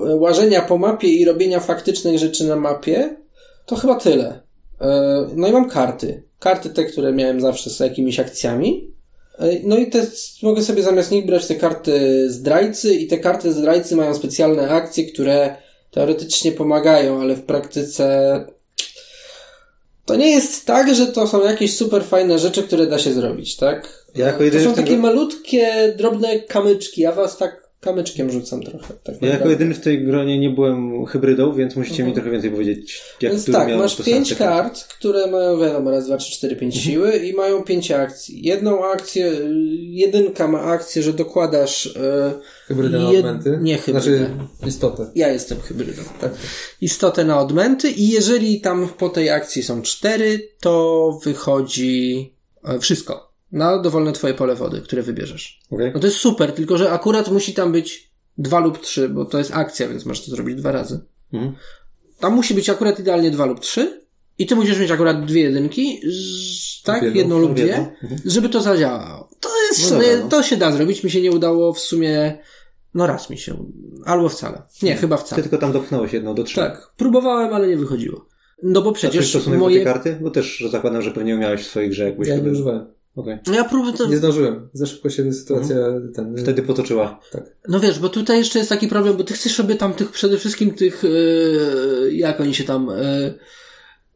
e, 0.09 0.15
łażenia 0.15 0.61
po 0.61 0.77
mapie 0.77 1.07
i 1.07 1.25
robienia 1.25 1.59
faktycznych 1.59 2.19
rzeczy 2.19 2.43
na 2.47 2.55
mapie, 2.55 3.15
to 3.65 3.75
chyba 3.75 3.95
tyle. 3.95 4.39
E, 4.81 5.27
No 5.35 5.47
i 5.47 5.51
mam 5.51 5.69
karty. 5.69 6.23
Karty 6.39 6.69
te, 6.69 6.85
które 6.85 7.13
miałem 7.13 7.41
zawsze 7.41 7.69
z 7.69 7.79
jakimiś 7.79 8.19
akcjami. 8.19 8.93
E, 9.39 9.45
No 9.63 9.77
i 9.77 9.87
te, 9.87 10.05
mogę 10.43 10.61
sobie 10.61 10.83
zamiast 10.83 11.11
nich 11.11 11.25
brać 11.25 11.47
te 11.47 11.55
karty 11.55 12.25
zdrajcy 12.31 12.93
i 12.95 13.07
te 13.07 13.17
karty 13.17 13.53
zdrajcy 13.53 13.95
mają 13.95 14.13
specjalne 14.13 14.69
akcje, 14.69 15.03
które 15.05 15.55
teoretycznie 15.91 16.51
pomagają, 16.51 17.21
ale 17.21 17.35
w 17.35 17.43
praktyce 17.43 18.45
to 20.05 20.15
nie 20.15 20.31
jest 20.31 20.65
tak, 20.65 20.95
że 20.95 21.07
to 21.07 21.27
są 21.27 21.43
jakieś 21.43 21.77
super 21.77 22.03
fajne 22.03 22.39
rzeczy, 22.39 22.63
które 22.63 22.87
da 22.87 22.99
się 22.99 23.13
zrobić, 23.13 23.55
tak? 23.55 24.05
Ja 24.15 24.25
jako 24.27 24.39
to 24.51 24.59
są 24.59 24.73
takie 24.73 24.97
malutkie, 24.97 25.93
drobne 25.97 26.39
kamyczki. 26.39 27.01
Ja 27.01 27.11
was 27.11 27.37
tak 27.37 27.62
kamyczkiem 27.83 28.31
rzucam 28.31 28.63
trochę. 28.63 28.93
Tak 29.03 29.15
Ja 29.21 29.27
jako 29.29 29.49
jedyny 29.49 29.73
w 29.73 29.79
tej 29.79 30.05
gronie 30.05 30.39
nie 30.39 30.49
byłem 30.49 31.05
hybrydą, 31.05 31.53
więc 31.53 31.75
musicie 31.75 32.03
mi 32.03 32.13
trochę 32.13 32.31
więcej 32.31 32.51
powiedzieć, 32.51 33.01
jak 33.21 33.31
Więc 33.31 33.51
tak, 33.51 33.67
masz 33.77 33.95
pięć 33.95 34.27
sensy. 34.27 34.35
kart, 34.35 34.83
które 34.87 35.27
mają, 35.31 35.59
wiadomo, 35.59 35.91
raz, 35.91 36.05
dwa, 36.07 36.17
trzy, 36.17 36.31
cztery, 36.31 36.55
pięć 36.55 36.75
Mhm. 36.75 36.93
siły 36.93 37.17
i 37.27 37.33
mają 37.33 37.63
pięć 37.63 37.91
akcji. 37.91 38.43
Jedną 38.45 38.85
akcję, 38.85 39.31
jedynka 39.79 40.47
ma 40.47 40.61
akcję, 40.61 41.03
że 41.03 41.13
dokładasz... 41.13 41.85
y, 41.85 41.99
Hybrydę 42.67 42.99
na 42.99 43.09
odmęty? 43.09 43.59
Nie 43.61 43.77
hybrydę. 43.77 44.01
Znaczy 44.17 44.29
istotę. 44.67 45.11
Ja 45.15 45.27
jestem 45.29 45.59
hybrydą. 45.59 46.01
Tak. 46.21 46.31
Istotę 46.81 47.23
na 47.25 47.39
odmęty 47.39 47.89
i 47.91 48.09
jeżeli 48.09 48.61
tam 48.61 48.89
po 48.97 49.09
tej 49.09 49.29
akcji 49.29 49.63
są 49.63 49.81
cztery, 49.81 50.49
to 50.61 51.19
wychodzi 51.25 52.33
e, 52.65 52.79
wszystko. 52.79 53.32
Na 53.53 53.77
dowolne 53.79 54.11
twoje 54.11 54.33
pole 54.33 54.55
wody, 54.55 54.81
które 54.81 55.01
wybierzesz. 55.01 55.59
Okej. 55.71 55.91
No 55.93 55.99
to 55.99 56.07
jest 56.07 56.17
super, 56.19 56.51
tylko 56.51 56.77
że 56.77 56.91
akurat 56.91 57.31
musi 57.31 57.53
tam 57.53 57.71
być 57.71 58.11
dwa 58.37 58.59
lub 58.59 58.81
trzy, 58.81 59.09
bo 59.09 59.25
to 59.25 59.37
jest 59.37 59.51
akcja, 59.53 59.87
więc 59.87 60.05
możesz 60.05 60.25
to 60.25 60.31
zrobić 60.31 60.55
dwa 60.55 60.71
razy. 60.71 60.99
Mhm. 61.33 61.55
Tam 62.19 62.33
musi 62.35 62.53
być 62.53 62.69
akurat 62.69 62.99
idealnie 62.99 63.31
dwa 63.31 63.45
lub 63.45 63.59
trzy 63.59 64.01
i 64.37 64.45
ty 64.45 64.55
musisz 64.55 64.79
mieć 64.79 64.91
akurat 64.91 65.25
dwie 65.25 65.41
jedynki, 65.41 66.01
tak? 66.83 67.03
Jedną, 67.03 67.17
Jedną 67.19 67.39
lub 67.39 67.53
dwie, 67.53 67.95
żeby 68.25 68.49
to 68.49 68.61
zadziałało. 68.61 69.29
To 69.39 69.49
jest 69.69 69.91
No 69.91 69.97
dobra, 69.99 70.17
no. 70.23 70.29
to 70.29 70.43
się 70.43 70.57
da 70.57 70.71
zrobić, 70.71 71.03
mi 71.03 71.11
się 71.11 71.21
nie 71.21 71.31
udało 71.31 71.73
w 71.73 71.79
sumie, 71.79 72.37
no 72.93 73.07
raz 73.07 73.29
mi 73.29 73.37
się, 73.37 73.65
albo 74.05 74.29
wcale. 74.29 74.61
Nie, 74.83 74.95
chyba 74.95 75.17
Ty 75.17 75.23
wcale. 75.23 75.41
tylko 75.43 75.57
tam 75.57 75.71
dopchnąłeś 75.71 76.13
jedną 76.13 76.35
do 76.35 76.43
trzech. 76.43 76.63
Tak, 76.63 76.91
próbowałem, 76.97 77.53
ale 77.53 77.67
nie 77.67 77.77
wychodziło. 77.77 78.25
No 78.63 78.81
bo 78.81 78.89
A 78.89 78.93
przecież 78.93 79.11
Przecież 79.11 79.29
stosunek 79.29 79.59
do 79.59 79.65
tej 79.65 79.73
moje... 79.75 79.85
karty? 79.85 80.17
Bo 80.21 80.31
też 80.31 80.63
zakładam, 80.71 81.01
że 81.01 81.11
pewnie 81.11 81.35
umiałeś 81.35 81.61
w 81.61 81.67
swojej 81.67 81.89
grze, 81.89 82.03
jak 82.03 82.13
byłeś 82.13 82.29
Ja 82.29 82.37
nie 82.37 82.51
używałem. 82.51 82.85
Okej. 83.15 83.37
No 83.47 83.53
ja 83.53 83.63
próbuję 83.63 83.93
to... 83.93 84.07
Nie 84.07 84.17
zdążyłem. 84.17 84.69
Za 84.73 84.85
szybko 84.85 85.09
się 85.09 85.33
sytuacja 85.33 85.75
ten... 86.15 86.37
Wtedy 86.37 86.61
potoczyła. 86.61 87.19
Tak. 87.31 87.43
No 87.67 87.79
wiesz, 87.79 87.99
bo 87.99 88.09
tutaj 88.09 88.37
jeszcze 88.37 88.59
jest 88.59 88.69
taki 88.69 88.87
problem, 88.87 89.17
bo 89.17 89.23
ty 89.23 89.33
chcesz 89.33 89.55
sobie 89.55 89.75
tam 89.75 89.93
tych, 89.93 90.11
przede 90.11 90.37
wszystkim 90.37 90.71
tych, 90.71 91.03
e, 91.03 91.07
jak 92.11 92.41
oni 92.41 92.55
się 92.55 92.63
tam, 92.63 92.89
e, 92.89 93.33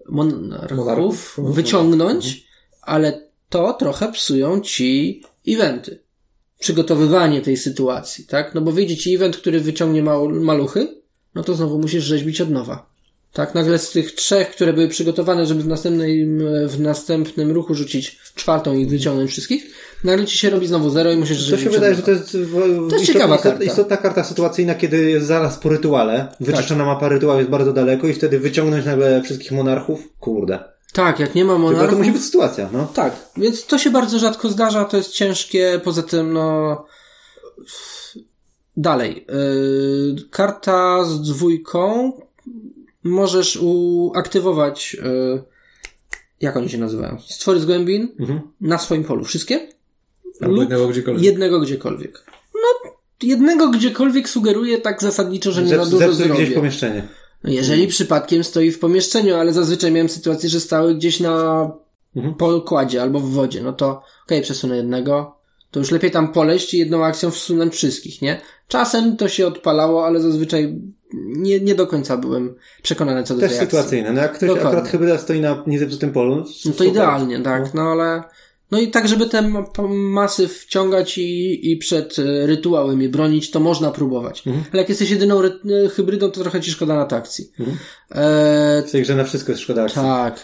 monarchów, 0.10 0.78
Monarchów. 0.78 1.36
Mhm. 1.40 1.56
wyciągnąć, 1.56 2.48
ale 2.82 3.28
to 3.50 3.74
trochę 3.74 4.12
psują 4.12 4.62
ci 4.62 5.24
eventy. 5.48 6.00
Przygotowywanie 6.60 7.42
tej 7.42 7.58
sytuacji, 7.58 8.26
tak? 8.26 8.56
No 8.56 8.62
bo 8.62 8.72
wyjdzie 8.72 8.98
ci 8.98 9.16
event, 9.16 9.38
który 9.38 9.60
wyciągnie 9.60 10.04
maluchy, 10.30 11.02
no 11.36 11.44
to 11.44 11.54
znowu 11.54 11.80
musisz 11.80 12.04
rzeźbić 12.04 12.42
od 12.42 12.50
nowa. 12.50 12.90
Tak, 13.34 13.56
nagle 13.56 13.80
z 13.80 13.92
tych 13.92 14.12
trzech, 14.16 14.50
które 14.52 14.74
były 14.74 14.88
przygotowane, 14.88 15.46
żeby 15.46 15.64
w 15.64 15.68
następnym, 15.68 16.40
w 16.68 16.80
następnym 16.80 17.52
ruchu 17.52 17.74
rzucić 17.76 18.20
czwartą 18.36 18.74
i 18.76 18.86
wyciągnąć 18.86 19.32
wszystkich, 19.32 19.66
nagle 20.04 20.26
ci 20.26 20.38
się 20.38 20.50
robi 20.50 20.68
znowu 20.68 20.90
zero 20.90 21.12
i 21.12 21.18
musisz 21.18 21.38
To 21.38 21.44
rzeźbić 21.44 21.64
się 21.64 21.70
wydaje, 21.70 21.96
że 21.96 22.02
to 22.02 22.12
jest, 22.12 22.38
w, 22.38 22.90
To 22.90 22.96
jest 22.96 23.06
ciekawa 23.08 23.36
istotna, 23.36 23.52
karta. 23.52 23.64
istotna 23.72 23.98
karta 23.98 24.24
sytuacyjna, 24.24 24.76
kiedy 24.76 25.10
jest 25.10 25.28
zaraz 25.28 25.58
po 25.58 25.70
rytuale, 25.70 26.28
wyczyszczona 26.40 26.84
Tak. 26.86 26.94
mapa 26.94 27.10
rytuału 27.10 27.40
jest 27.40 27.52
bardzo 27.52 27.74
daleko 27.74 28.08
i 28.08 28.14
wtedy 28.14 28.40
wyciągnąć 28.40 28.86
nagle 28.86 29.22
wszystkich 29.22 29.52
monarchów, 29.52 30.00
kurde. 30.20 30.60
Tak, 30.94 31.20
jak 31.20 31.36
nie 31.36 31.46
ma 31.46 31.54
Tylko 31.54 31.68
to 31.70 31.74
monarchów. 31.74 32.00
musi 32.00 32.12
być 32.12 32.26
sytuacja, 32.26 32.70
no. 32.74 32.86
Tak, 32.94 33.16
więc 33.38 33.66
to 33.66 33.78
się 33.78 33.90
bardzo 33.90 34.20
rzadko 34.20 34.50
zdarza, 34.50 34.86
to 34.86 34.98
jest 34.98 35.12
ciężkie, 35.12 35.82
poza 35.84 36.04
tym, 36.04 36.34
no. 36.34 36.86
Dalej. 38.78 39.26
Yy, 39.30 40.16
karta 40.32 41.06
z 41.06 41.22
dwójką 41.22 42.12
możesz 43.08 43.58
uaktywować. 43.62 44.94
Yy, 44.94 45.44
jak 46.42 46.58
oni 46.58 46.70
się 46.70 46.78
nazywają? 46.78 47.18
Stwory 47.30 47.60
z 47.60 47.66
głębin 47.66 48.08
Mhm. 48.20 48.42
na 48.62 48.78
swoim 48.78 49.04
polu. 49.04 49.24
Wszystkie? 49.26 49.70
Albo 50.42 50.54
Lub 50.54 50.60
jednego 50.62 50.88
gdziekolwiek. 50.88 51.24
jednego 51.24 51.60
gdziekolwiek. 51.60 52.26
No, 52.56 52.92
jednego 53.24 53.70
gdziekolwiek 53.70 54.30
sugeruje 54.30 54.78
tak 54.78 55.02
zasadniczo, 55.02 55.52
że 55.52 55.64
nie 55.64 55.70
za 55.70 55.76
Zep- 55.84 55.90
dużo 55.90 55.98
Zepsuć 56.14 56.26
gdzieś 56.28 56.38
zrobię. 56.38 56.56
pomieszczenie. 56.56 57.08
Jeżeli 57.44 57.88
przypadkiem 57.88 58.44
stoi 58.44 58.72
w 58.72 58.80
pomieszczeniu, 58.80 59.36
ale 59.36 59.54
zazwyczaj 59.54 59.92
miałem 59.92 60.10
sytuację, 60.10 60.50
że 60.50 60.60
stały 60.60 60.96
gdzieś 60.96 61.20
na 61.20 61.72
Mhm. 62.16 62.36
pokładzie 62.36 63.02
albo 63.02 63.20
w 63.20 63.30
wodzie, 63.32 63.64
no 63.64 63.74
to 63.74 64.02
okej, 64.26 64.42
przesunę 64.42 64.78
jednego, 64.78 65.36
to 65.72 65.80
już 65.80 65.92
lepiej 65.92 66.12
tam 66.12 66.34
poleść 66.34 66.74
i 66.74 66.78
jedną 66.78 67.06
akcją 67.06 67.32
wsunąć 67.32 67.74
wszystkich, 67.74 68.22
nie? 68.22 68.42
Czasem 68.68 69.18
to 69.18 69.28
się 69.30 69.48
odpalało, 69.48 70.06
ale 70.06 70.20
zazwyczaj 70.22 70.82
nie, 71.14 71.60
nie 71.60 71.76
do 71.76 71.88
końca 71.88 72.18
byłem 72.18 72.56
przekonany 72.82 73.24
co 73.24 73.34
do 73.34 73.40
Też 73.40 73.50
tej 73.52 73.60
akcji. 73.60 73.78
sytuacyjne. 73.78 74.14
No 74.14 74.22
jak 74.22 74.34
ktoś 74.34 74.50
Dokładnie. 74.50 74.70
akurat 74.70 74.88
hybryda 74.92 75.18
stoi 75.18 75.42
na 75.42 75.64
niezepsutym 75.68 76.12
polu, 76.12 76.36
No 76.36 76.44
to 76.44 76.50
super. 76.50 76.88
idealnie, 76.88 77.40
tak, 77.42 77.74
no 77.74 77.82
ale... 77.82 78.24
No 78.72 78.80
i 78.80 78.88
tak, 78.92 79.08
żeby 79.08 79.26
te 79.30 79.50
masy 79.90 80.48
wciągać 80.48 81.18
i, 81.18 81.72
i 81.72 81.78
przed 81.78 82.20
e, 82.20 82.46
rytuałem 82.48 83.02
je 83.02 83.10
bronić, 83.10 83.52
to 83.52 83.60
można 83.60 83.92
próbować. 83.92 84.48
Mhm. 84.48 84.66
Ale 84.74 84.82
jak 84.82 84.90
jesteś 84.90 85.10
jedyną 85.10 85.42
e, 85.44 85.50
hybrydą, 85.90 86.32
to 86.32 86.42
trochę 86.42 86.62
ci 86.62 86.72
szkoda 86.72 86.96
na 86.96 87.06
takcji. 87.06 87.52
Mhm. 87.60 87.78
E, 88.12 88.84
W 88.88 88.92
tej 88.92 89.02
grze 89.02 89.16
na 89.16 89.24
wszystko 89.24 89.52
jest 89.52 89.62
szkoda 89.64 89.84
akcji. 89.84 90.02
tak. 90.02 90.40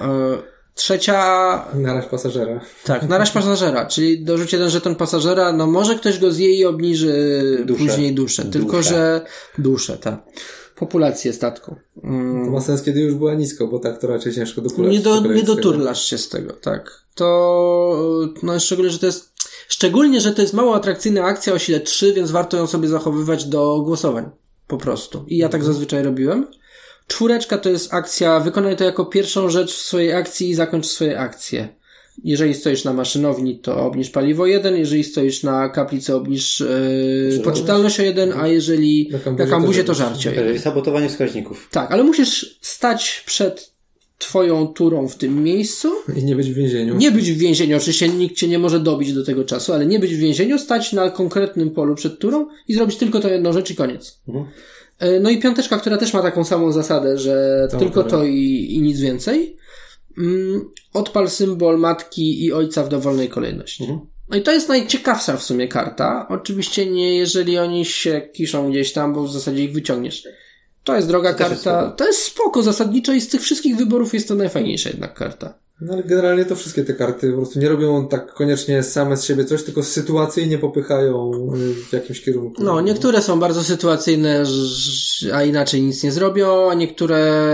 E, 0.00 0.53
trzecia 0.74 1.64
Naraź 1.74 2.06
pasażera. 2.06 2.60
Tak, 2.84 3.08
naraź 3.08 3.30
pasażera, 3.30 3.86
czyli 3.86 4.24
dorzuć 4.24 4.52
jeden 4.52 4.70
żeton 4.70 4.94
pasażera, 4.94 5.52
no 5.52 5.66
może 5.66 5.94
ktoś 5.94 6.18
go 6.18 6.32
zje 6.32 6.50
i 6.54 6.64
obniży 6.64 7.14
Duszę. 7.66 7.84
później 7.84 8.14
duszę, 8.14 8.44
tylko 8.44 8.76
Duszę. 8.76 8.88
że 8.88 9.24
duszę, 9.58 9.98
tak. 9.98 10.22
Populację 10.76 11.32
statku. 11.32 11.76
To 11.94 12.06
Mm, 12.08 12.52
ma 12.52 12.60
sens, 12.60 12.82
kiedy 12.82 13.00
już 13.00 13.14
była 13.14 13.34
nisko, 13.34 13.66
bo 13.66 13.78
tak 13.78 14.00
to 14.00 14.06
raczej 14.06 14.32
ciężko 14.34 14.60
dokulać. 14.60 14.92
nie, 14.92 15.00
do, 15.00 15.20
nie 15.20 15.42
doturlasz 15.42 16.04
się 16.04 16.18
z 16.18 16.28
tego, 16.28 16.52
tak. 16.52 17.04
To, 17.14 18.32
no 18.42 18.60
szczególnie, 18.60 18.90
że 18.90 18.98
to 18.98 19.06
jest, 19.06 19.32
szczególnie, 19.68 20.20
że 20.20 20.32
to 20.32 20.42
jest 20.42 20.54
mało 20.54 20.74
atrakcyjna 20.74 21.24
akcja 21.24 21.52
o 21.52 21.58
sile 21.58 21.80
3, 21.80 22.12
więc 22.12 22.30
warto 22.30 22.56
ją 22.56 22.66
sobie 22.66 22.88
zachowywać 22.88 23.44
do 23.44 23.80
głosowań. 23.80 24.30
Po 24.66 24.78
prostu. 24.78 25.24
I 25.28 25.36
ja 25.36 25.48
tak 25.48 25.64
zazwyczaj 25.64 26.02
robiłem. 26.02 26.46
Czwóreczka 27.06 27.58
to 27.58 27.70
jest 27.70 27.94
akcja, 27.94 28.40
wykonaj 28.40 28.76
to 28.76 28.84
jako 28.84 29.04
pierwszą 29.04 29.48
rzecz 29.48 29.74
w 29.74 29.80
swojej 29.82 30.12
akcji 30.12 30.50
i 30.50 30.54
zakończ 30.54 30.86
swoje 30.86 31.18
akcje. 31.18 31.68
Jeżeli 32.24 32.54
stoisz 32.54 32.84
na 32.84 32.92
maszynowni, 32.92 33.58
to 33.58 33.76
obniż 33.76 34.10
paliwo 34.10 34.46
1, 34.46 34.76
jeżeli 34.76 35.04
stoisz 35.04 35.42
na 35.42 35.68
kaplicy, 35.68 36.14
obniż 36.14 36.60
yy, 36.60 37.40
poczytalność 37.44 38.00
o 38.00 38.02
1, 38.02 38.32
a 38.32 38.48
jeżeli 38.48 39.10
Na 39.24 39.32
na 39.32 39.46
kambuzie 39.46 39.84
to 39.84 39.86
to 39.86 39.94
żarcie 39.94 40.28
o 40.28 40.32
1. 40.32 40.44
Jeżeli 40.44 40.62
sabotowanie 40.62 41.08
wskaźników. 41.08 41.68
Tak, 41.70 41.92
ale 41.92 42.02
musisz 42.04 42.58
stać 42.60 43.22
przed 43.26 43.74
twoją 44.18 44.66
turą 44.66 45.08
w 45.08 45.16
tym 45.16 45.42
miejscu, 45.42 45.92
I 46.16 46.24
nie 46.24 46.36
być 46.36 46.50
w 46.50 46.54
więzieniu. 46.54 46.96
nie 46.96 47.10
być 47.10 47.32
w 47.32 47.38
więzieniu, 47.38 47.76
oczywiście 47.76 48.08
nikt 48.08 48.36
cię 48.36 48.48
nie 48.48 48.58
może 48.58 48.80
dobić 48.80 49.12
do 49.12 49.24
tego 49.24 49.44
czasu, 49.44 49.72
ale 49.72 49.86
nie 49.86 49.98
być 49.98 50.14
w 50.14 50.18
więzieniu, 50.18 50.58
stać 50.58 50.92
na 50.92 51.10
konkretnym 51.10 51.70
polu 51.70 51.94
przed 51.94 52.18
turą 52.18 52.46
i 52.68 52.74
zrobić 52.74 52.96
tylko 52.96 53.20
tą 53.20 53.28
jedną 53.28 53.52
rzecz 53.52 53.70
i 53.70 53.74
koniec. 53.74 54.20
Mhm. 54.28 54.46
E, 54.98 55.20
No 55.20 55.30
i 55.30 55.38
piąteczka, 55.40 55.78
która 55.78 55.96
też 55.96 56.14
ma 56.14 56.22
taką 56.22 56.44
samą 56.44 56.72
zasadę, 56.72 57.18
że 57.18 57.68
To 57.70 57.78
tylko 57.78 58.04
to 58.04 58.24
i, 58.24 58.66
i 58.70 58.80
nic 58.82 59.00
więcej. 59.00 59.56
Mm, 60.18 60.70
Odpal 60.92 61.30
symbol 61.30 61.78
matki 61.78 62.44
i 62.44 62.52
ojca 62.52 62.84
w 62.84 62.88
dowolnej 62.88 63.28
kolejności. 63.28 63.82
Mhm. 63.84 64.00
No 64.30 64.36
i 64.36 64.42
to 64.42 64.52
jest 64.52 64.68
najciekawsza 64.68 65.36
w 65.36 65.42
sumie 65.42 65.68
karta. 65.68 66.26
Oczywiście 66.30 66.86
nie 66.86 67.16
jeżeli 67.18 67.58
oni 67.58 67.84
się 67.84 68.20
kiszą 68.32 68.70
gdzieś 68.70 68.92
tam, 68.92 69.14
bo 69.14 69.22
w 69.22 69.32
zasadzie 69.32 69.64
ich 69.64 69.72
wyciągniesz. 69.72 70.24
To 70.84 70.96
jest 70.96 71.08
droga 71.08 71.34
To 71.34 71.48
jest 71.48 71.64
karta. 71.64 71.80
spoko. 71.82 71.96
to 71.96 72.06
jest 72.06 72.22
spoko 72.22 72.62
zasadniczo 72.62 73.12
i 73.12 73.20
z 73.20 73.28
tych 73.28 73.40
wszystkich 73.42 73.76
wyborów 73.76 74.14
jest 74.14 74.28
to 74.28 74.34
najfajniejsza 74.34 74.88
jednak 74.90 75.14
karta. 75.14 75.54
No 75.80 75.92
ale 75.92 76.02
generalnie 76.02 76.44
to 76.44 76.56
wszystkie 76.56 76.84
te 76.84 76.94
karty 76.94 77.30
po 77.30 77.36
prostu 77.36 77.58
nie 77.58 77.68
robią 77.68 78.08
tak 78.08 78.34
koniecznie 78.34 78.82
same 78.82 79.16
z 79.16 79.24
siebie 79.24 79.44
coś, 79.44 79.62
tylko 79.62 79.82
sytuacyjnie 79.82 80.58
popychają 80.58 81.30
w 81.88 81.92
jakimś 81.92 82.20
kierunku. 82.20 82.62
No, 82.62 82.80
niektóre 82.80 83.22
są 83.22 83.40
bardzo 83.40 83.64
sytuacyjne, 83.64 84.44
a 85.32 85.42
inaczej 85.42 85.82
nic 85.82 86.02
nie 86.02 86.12
zrobią, 86.12 86.70
a 86.70 86.74
niektóre 86.74 87.44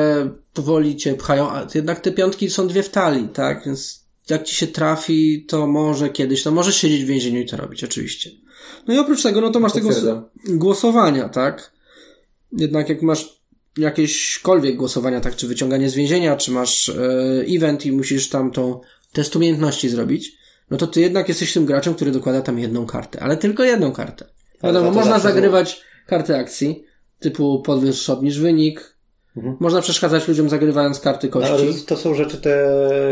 powoli 0.55 0.97
cię 0.97 1.15
pchają, 1.15 1.51
a 1.51 1.67
jednak 1.75 2.01
te 2.01 2.13
piątki 2.13 2.51
są 2.51 2.69
dwie 2.69 2.83
w 2.83 2.89
talii, 2.89 3.29
tak? 3.29 3.65
Więc 3.67 4.05
jak 4.31 4.45
ci 4.45 4.57
się 4.57 4.67
trafi, 4.67 5.45
to 5.49 5.67
może 5.67 6.09
kiedyś, 6.09 6.43
to 6.43 6.51
możesz 6.51 6.77
siedzieć 6.77 7.05
w 7.05 7.09
więzieniu 7.09 7.41
i 7.41 7.47
to 7.47 7.57
robić, 7.57 7.85
oczywiście. 7.85 8.31
No 8.87 8.95
i 8.95 8.99
oprócz 8.99 9.23
tego, 9.23 9.41
no 9.41 9.51
to 9.51 9.61
masz 9.61 9.73
tego 9.73 9.91
głosowania, 10.49 11.29
tak? 11.29 11.73
Jednak 12.53 12.89
jak 12.89 13.03
masz 13.03 13.40
jakieśkolwiek 13.79 14.77
głosowania, 14.77 15.21
tak? 15.21 15.37
Czy 15.37 15.49
wyciąganie 15.49 15.91
z 15.91 15.95
więzienia, 15.95 16.37
czy 16.37 16.51
masz 16.51 16.89
e, 16.89 16.93
event 17.57 17.87
i 17.87 17.93
musisz 17.93 18.29
tam 18.29 18.51
tą 18.51 18.81
test 19.13 19.37
umiejętności 19.37 19.89
zrobić, 19.89 20.33
no 20.71 20.77
to 20.77 20.87
ty 20.87 21.01
jednak 21.01 21.29
jesteś 21.29 21.53
tym 21.53 21.65
graczem, 21.67 21.95
który 21.95 22.11
dokłada 22.11 22.41
tam 22.41 22.59
jedną 22.59 22.87
kartę, 22.87 23.21
ale 23.23 23.37
tylko 23.37 23.65
jedną 23.65 23.93
kartę. 23.93 24.25
Ale 24.63 24.73
Wiadomo, 24.73 24.93
można 24.93 25.19
zagrywać 25.19 25.81
karty 26.07 26.37
akcji, 26.37 26.85
typu 27.19 27.63
podwyższ, 27.63 28.11
obniż 28.11 28.39
wynik. 28.41 28.97
Mhm. 29.37 29.57
Można 29.61 29.81
przeszkadzać 29.83 30.29
ludziom 30.29 30.49
zagrywając 30.49 31.01
karty 31.01 31.31
No, 31.35 31.41
ale 31.41 31.67
kości. 31.67 31.87
to 31.87 31.97
są 31.97 32.15
rzeczy 32.15 32.37
te 32.37 32.67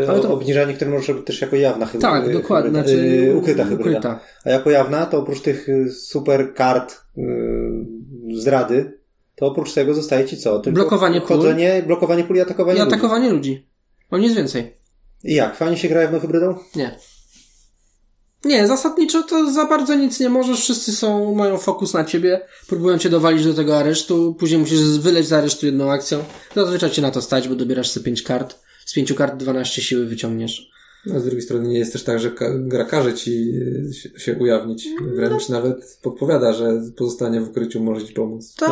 Ale 0.09 0.19
to- 0.19 0.33
obniżanie, 0.33 0.73
które 0.73 0.91
możesz 0.91 1.07
robić 1.07 1.25
też 1.25 1.41
jako 1.41 1.55
jawna 1.55 1.85
hybryda. 1.85 2.11
tak, 2.11 2.33
dokładnie. 2.33 2.83
hybryda, 2.83 2.97
Znaczy, 2.99 3.33
ukryta 3.35 3.63
hybryda. 3.65 3.89
ukryta. 3.99 4.19
A 4.45 4.49
jako 4.49 4.69
jawna, 4.69 5.05
to 5.05 5.17
oprócz 5.17 5.41
tych 5.41 5.67
super 5.91 6.53
kart 6.53 6.97
yy, 7.17 7.85
zdrady, 8.41 8.98
to 9.39 9.45
oprócz 9.45 9.73
tego 9.73 9.93
zostaje 9.93 10.25
ci 10.25 10.37
co? 10.37 10.59
Tylko 10.59 10.75
Blokowanie 10.75 11.21
pól. 11.21 11.27
chodzenie, 11.37 11.83
blokowanie 11.87 12.23
pól 12.23 12.35
i 12.37 12.41
atakowanie 12.41 12.77
I 12.77 12.81
ludzi. 12.81 12.93
atakowanie 12.93 13.29
ludzi. 13.29 13.67
O 14.11 14.17
nic 14.17 14.33
więcej. 14.33 14.73
I 15.23 15.33
jak? 15.33 15.55
Fajnie 15.55 15.77
się 15.77 15.87
gra 15.89 16.01
jawną 16.01 16.19
hybrydą? 16.19 16.55
Nie. 16.75 16.95
Nie, 18.45 18.67
zasadniczo 18.67 19.23
to 19.23 19.51
za 19.51 19.65
bardzo 19.65 19.95
nic 19.95 20.19
nie 20.19 20.29
możesz, 20.29 20.59
wszyscy 20.61 20.91
są, 20.95 21.35
mają 21.35 21.57
fokus 21.57 21.93
na 21.93 22.05
ciebie, 22.05 22.41
próbują 22.67 22.97
cię 22.97 23.09
dowalić 23.09 23.43
do 23.45 23.53
tego 23.53 23.77
aresztu, 23.77 24.35
później 24.39 24.59
musisz 24.59 24.99
wyleć 24.99 25.27
z 25.27 25.33
aresztu 25.33 25.65
jedną 25.65 25.91
akcją. 25.91 26.23
Zazwyczaj 26.55 26.91
cię 26.91 27.01
na 27.01 27.11
to 27.11 27.21
stać, 27.21 27.47
bo 27.47 27.55
dobierasz 27.55 27.89
sobie 27.89 28.03
5 28.03 28.21
kart, 28.21 28.59
z 28.85 28.93
5 28.93 29.13
kart 29.13 29.37
12 29.37 29.81
siły 29.81 30.05
wyciągniesz. 30.05 30.69
No, 31.13 31.19
z 31.19 31.23
drugiej 31.23 31.41
strony 31.41 31.67
nie 31.67 31.79
jest 31.79 31.93
też 31.93 32.03
tak, 32.03 32.19
że 32.19 32.31
gra 32.59 32.85
każe 32.85 33.13
ci 33.13 33.51
y, 34.15 34.19
się, 34.19 34.35
ujawnić. 34.39 34.87
Wręcz 35.15 35.49
nawet 35.49 35.99
podpowiada, 36.01 36.53
że 36.53 36.81
pozostanie 36.97 37.41
w 37.41 37.49
ukryciu 37.49 37.83
może 37.83 38.05
ci 38.05 38.13
pomóc. 38.13 38.55
Tak, 38.55 38.69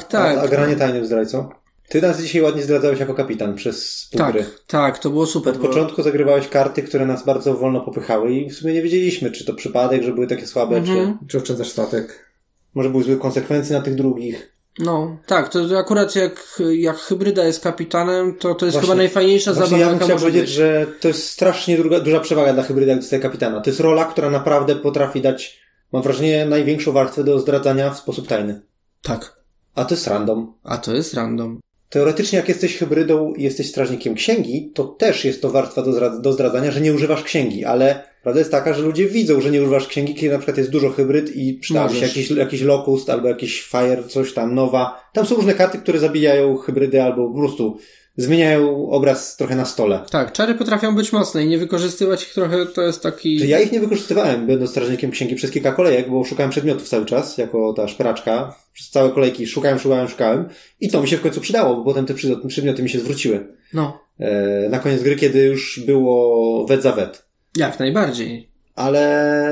No 0.00 0.08
tak. 0.08 0.38
A, 0.38 0.40
a 0.40 0.48
granie 0.48 0.76
tajnym 0.76 1.06
zdrajcą? 1.06 1.48
Ty 1.88 2.02
nas 2.02 2.20
dzisiaj 2.22 2.42
ładnie 2.42 2.62
zdradzałeś 2.62 3.00
jako 3.00 3.14
kapitan 3.14 3.54
przez 3.54 4.08
pół 4.10 4.18
tak, 4.18 4.32
gry. 4.32 4.44
tak, 4.66 4.98
to 4.98 5.10
było 5.10 5.26
super. 5.26 5.54
Od 5.54 5.60
bo- 5.60 5.68
początku 5.68 6.02
zagrywałeś 6.02 6.48
karty, 6.48 6.82
które 6.82 7.06
nas 7.06 7.24
bardzo 7.24 7.54
wolno 7.54 7.80
popychały 7.80 8.32
i 8.32 8.50
w 8.50 8.54
sumie 8.54 8.74
nie 8.74 8.82
wiedzieliśmy, 8.82 9.30
czy 9.30 9.44
to 9.44 9.54
przypadek, 9.54 10.02
że 10.02 10.12
były 10.12 10.26
takie 10.26 10.46
słabe, 10.46 10.76
Mhm. 10.76 11.18
czy 11.20 11.26
Czy 11.26 11.38
oszczędzasz 11.38 11.68
statek? 11.70 12.28
może 12.74 12.90
były 12.90 13.04
złe 13.04 13.16
konsekwencje 13.16 13.76
na 13.76 13.82
tych 13.82 13.94
drugich. 13.94 14.52
No, 14.78 15.16
tak, 15.26 15.48
to 15.48 15.78
akurat 15.78 16.16
jak, 16.16 16.62
jak 16.72 16.96
hybryda 16.96 17.44
jest 17.44 17.60
kapitanem, 17.62 18.34
to 18.38 18.54
to 18.54 18.66
jest 18.66 18.74
Właśnie- 18.74 18.86
chyba 18.86 18.96
najfajniejsza 18.96 19.54
zabawa, 19.54 19.78
ja 19.78 19.90
bym 19.90 19.98
chciał 19.98 20.18
powiedzieć, 20.18 20.40
być. 20.42 20.50
że 20.50 20.86
to 21.00 21.08
jest 21.08 21.30
strasznie 21.30 21.76
duża, 21.76 22.00
duża 22.00 22.20
przewaga 22.20 22.52
dla 22.52 22.62
hybryda, 22.62 22.92
jak 22.92 23.00
dostaje 23.00 23.22
kapitana. 23.22 23.60
To 23.60 23.70
jest 23.70 23.80
rola, 23.80 24.04
która 24.04 24.30
naprawdę 24.30 24.76
potrafi 24.76 25.20
dać, 25.20 25.60
mam 25.92 26.02
wrażenie, 26.02 26.46
największą 26.46 26.92
warstwę 26.92 27.24
do 27.24 27.38
zdradzania 27.38 27.90
w 27.90 27.98
sposób 27.98 28.26
tajny. 28.28 28.60
Tak, 29.02 29.36
A 29.74 29.84
to 29.84 29.94
jest 29.94 30.06
random. 30.06 30.52
a 30.64 30.78
to 30.78 30.94
jest 30.94 31.14
random. 31.14 31.60
Teoretycznie, 31.90 32.38
jak 32.38 32.48
jesteś 32.48 32.76
hybrydą 32.78 33.34
i 33.34 33.42
jesteś 33.42 33.68
strażnikiem 33.70 34.14
księgi, 34.14 34.72
to 34.74 34.84
też 34.84 35.24
jest 35.24 35.42
to 35.42 35.50
warstwa 35.50 35.82
do, 35.82 35.90
zdra- 35.92 36.20
do 36.20 36.32
zdradzania, 36.32 36.70
że 36.70 36.80
nie 36.80 36.92
używasz 36.94 37.22
księgi, 37.22 37.64
ale 37.64 38.04
prawda 38.28 38.38
jest 38.38 38.50
taka, 38.50 38.74
że 38.74 38.82
ludzie 38.82 39.06
widzą, 39.06 39.40
że 39.40 39.50
nie 39.50 39.62
używasz 39.62 39.86
księgi, 39.86 40.14
kiedy 40.14 40.32
na 40.32 40.38
przykład 40.38 40.58
jest 40.58 40.70
dużo 40.70 40.90
hybryd 40.90 41.36
i 41.36 41.58
się 41.62 41.74
Możesz. 41.74 42.02
jakiś, 42.02 42.30
jakiś 42.30 42.62
locust 42.62 43.10
albo 43.10 43.28
jakiś 43.28 43.62
fire, 43.62 44.04
coś 44.08 44.32
tam, 44.32 44.54
nowa. 44.54 45.10
Tam 45.12 45.26
są 45.26 45.34
różne 45.34 45.54
karty, 45.54 45.78
które 45.78 45.98
zabijają 45.98 46.56
hybrydy 46.56 47.02
albo 47.02 47.28
po 47.28 47.38
prostu 47.38 47.78
zmieniają 48.16 48.90
obraz 48.90 49.36
trochę 49.36 49.56
na 49.56 49.64
stole. 49.64 50.00
Tak, 50.10 50.32
czary 50.32 50.54
potrafią 50.54 50.94
być 50.94 51.12
mocne 51.12 51.44
i 51.44 51.48
nie 51.48 51.58
wykorzystywać 51.58 52.22
ich 52.22 52.34
trochę 52.34 52.66
to 52.66 52.82
jest 52.82 53.02
taki... 53.02 53.38
Że 53.38 53.46
ja 53.46 53.60
ich 53.60 53.72
nie 53.72 53.80
wykorzystywałem, 53.80 54.46
będąc 54.46 54.70
strażnikiem 54.70 55.10
księgi 55.10 55.34
przez 55.34 55.50
kilka 55.50 55.72
kolejek, 55.72 56.10
bo 56.10 56.24
szukałem 56.24 56.50
przedmiotów 56.50 56.88
cały 56.88 57.06
czas, 57.06 57.38
jako 57.38 57.72
ta 57.72 57.88
szperaczka. 57.88 58.54
Przez 58.72 58.90
całe 58.90 59.10
kolejki 59.10 59.46
szukałem, 59.46 59.78
szukałem, 59.78 60.08
szukałem. 60.08 60.48
I 60.80 60.88
to 60.88 61.02
mi 61.02 61.08
się 61.08 61.16
w 61.16 61.20
końcu 61.20 61.40
przydało, 61.40 61.76
bo 61.76 61.84
potem 61.84 62.06
te 62.06 62.14
przedmioty 62.48 62.82
mi 62.82 62.90
się 62.90 62.98
zwróciły. 62.98 63.46
No, 63.74 64.08
E, 64.20 64.68
na 64.68 64.78
koniec 64.78 65.02
gry, 65.02 65.16
kiedy 65.16 65.44
już 65.44 65.80
było 65.86 66.66
wet 66.66 66.82
za 66.82 66.92
wet. 66.92 67.27
Jak 67.58 67.78
najbardziej. 67.78 68.48
Ale 68.74 69.42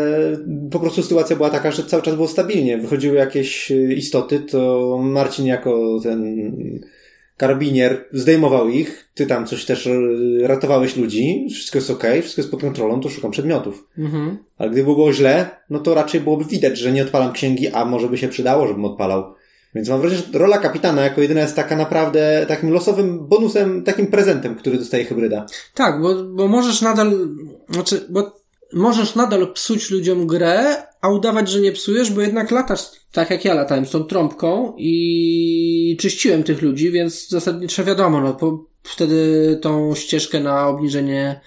po 0.71 0.81
prostu 0.81 1.03
sytuacja 1.03 1.37
była 1.37 1.51
taka, 1.51 1.71
że 1.71 1.85
cały 1.85 2.03
czas 2.03 2.15
było 2.15 2.29
stabilnie. 2.29 2.79
Wychodziły 2.79 3.17
jakieś 3.17 3.71
y, 3.71 3.95
istoty, 3.95 4.41
to 4.41 4.99
Marcin 5.03 5.47
jako 5.47 6.01
ten 6.03 6.51
karabinier 7.37 8.05
zdejmował 8.13 8.69
ich. 8.69 9.09
Ty 9.15 9.27
tam 9.27 9.47
coś 9.47 9.65
też 9.65 9.87
y, 9.87 10.41
ratowałeś 10.43 10.97
ludzi. 10.97 11.47
Wszystko 11.51 11.79
jest 11.79 11.91
okej, 11.91 12.23
wszystko 12.23 12.41
jest 12.41 12.51
pod 12.51 12.61
kontrolą, 12.61 13.01
to 13.01 13.09
szukam 13.09 13.31
przedmiotów. 13.31 13.89
Mhm. 13.99 14.39
Ale 14.59 14.71
gdyby 14.71 14.85
było 14.85 15.13
źle, 15.13 15.51
no 15.71 15.79
to 15.79 15.95
raczej 15.95 16.21
byłoby 16.21 16.45
widać, 16.45 16.79
że 16.79 16.93
nie 16.93 17.03
odpalam 17.03 17.33
księgi, 17.33 17.69
a 17.69 17.85
może 17.85 18.09
by 18.09 18.19
się 18.19 18.29
przydało, 18.29 18.67
żebym 18.67 18.85
odpalał. 18.85 19.35
Więc 19.77 19.89
mam 19.89 20.01
wrażenie, 20.01 20.23
że 20.33 20.39
rola 20.39 20.59
kapitana 20.59 21.03
jako 21.03 21.21
jedyna 21.21 21.41
jest 21.41 21.57
taka 21.57 21.77
naprawdę 21.77 22.45
takim 22.49 22.71
losowym 22.71 23.29
bonusem, 23.29 23.83
takim 23.83 24.07
prezentem, 24.07 24.55
który 24.55 24.79
dostaje 24.79 25.05
hybryda. 25.05 25.47
Tak, 25.75 26.01
bo, 26.03 26.15
bo 26.25 26.49
możesz 26.49 26.83
nadal, 26.83 27.13
znaczy, 27.69 28.07
bo 28.09 28.41
możesz 28.73 29.15
nadal 29.15 29.53
psuć 29.53 29.91
ludziom 29.91 30.27
grę, 30.27 30.77
a 31.01 31.09
udawać, 31.09 31.49
że 31.49 31.61
nie 31.61 31.73
psujesz, 31.73 32.11
bo 32.11 32.21
jednak 32.21 32.51
latasz, 32.51 32.81
tak 33.13 33.31
jak 33.31 33.45
ja 33.45 33.55
latałem 33.55 33.87
z 33.87 33.91
tą 33.91 34.05
trąbką 34.05 34.75
i 34.79 35.97
czyściłem 36.01 36.43
tych 36.43 36.63
ludzi, 36.63 36.91
więc 36.91 37.29
zasadniczo 37.29 37.85
wiadomo, 37.85 38.21
no, 38.21 38.35
po, 38.35 38.65
wtedy 38.83 39.59
tą 39.63 39.95
ścieżkę 39.95 40.41
na 40.41 40.69
obniżenie 40.69 41.41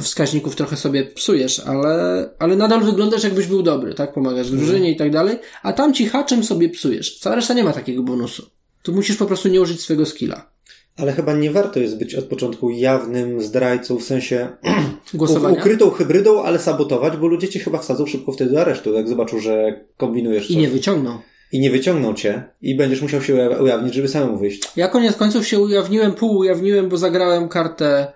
wskaźników 0.00 0.56
trochę 0.56 0.76
sobie 0.76 1.04
psujesz, 1.04 1.60
ale, 1.60 2.28
ale 2.38 2.56
nadal 2.56 2.80
wyglądasz 2.84 3.24
jakbyś 3.24 3.46
był 3.46 3.62
dobry, 3.62 3.94
tak? 3.94 4.12
Pomagasz 4.12 4.50
drużynie 4.50 4.90
i 4.90 4.96
tak 4.96 5.10
dalej, 5.10 5.38
a 5.62 5.72
tam 5.72 5.94
ci 5.94 6.06
haczem 6.06 6.44
sobie 6.44 6.68
psujesz. 6.68 7.18
Cała 7.18 7.36
reszta 7.36 7.54
nie 7.54 7.64
ma 7.64 7.72
takiego 7.72 8.02
bonusu. 8.02 8.46
to 8.82 8.92
musisz 8.92 9.16
po 9.16 9.26
prostu 9.26 9.48
nie 9.48 9.60
użyć 9.60 9.80
swojego 9.80 10.06
skilla. 10.06 10.50
Ale 10.96 11.12
chyba 11.12 11.34
nie 11.34 11.50
warto 11.50 11.80
jest 11.80 11.98
być 11.98 12.14
od 12.14 12.24
początku 12.24 12.70
jawnym 12.70 13.42
zdrajcą, 13.42 13.96
w 13.96 14.02
sensie 14.02 14.48
Głosowania. 15.14 15.58
ukrytą 15.60 15.90
hybrydą, 15.90 16.42
ale 16.42 16.58
sabotować, 16.58 17.16
bo 17.16 17.26
ludzie 17.26 17.48
cię 17.48 17.60
chyba 17.60 17.78
wsadzą 17.78 18.06
szybko 18.06 18.32
wtedy 18.32 18.50
do 18.52 18.60
aresztu, 18.60 18.92
jak 18.94 19.08
zobaczą, 19.08 19.40
że 19.40 19.80
kombinujesz 19.96 20.46
coś. 20.46 20.50
I 20.56 20.58
nie 20.58 20.68
wyciągnął. 20.68 21.18
I 21.52 21.60
nie 21.60 21.70
wyciągną 21.70 22.14
cię 22.14 22.44
i 22.62 22.74
będziesz 22.76 23.02
musiał 23.02 23.22
się 23.22 23.34
uja- 23.34 23.62
ujawnić, 23.62 23.94
żeby 23.94 24.08
samemu 24.08 24.38
wyjść. 24.38 24.62
Ja 24.76 24.88
koniec 24.88 25.16
końców 25.16 25.46
się 25.46 25.58
ujawniłem, 25.60 26.12
pół 26.12 26.36
ujawniłem, 26.38 26.88
bo 26.88 26.96
zagrałem 26.96 27.48
kartę 27.48 28.12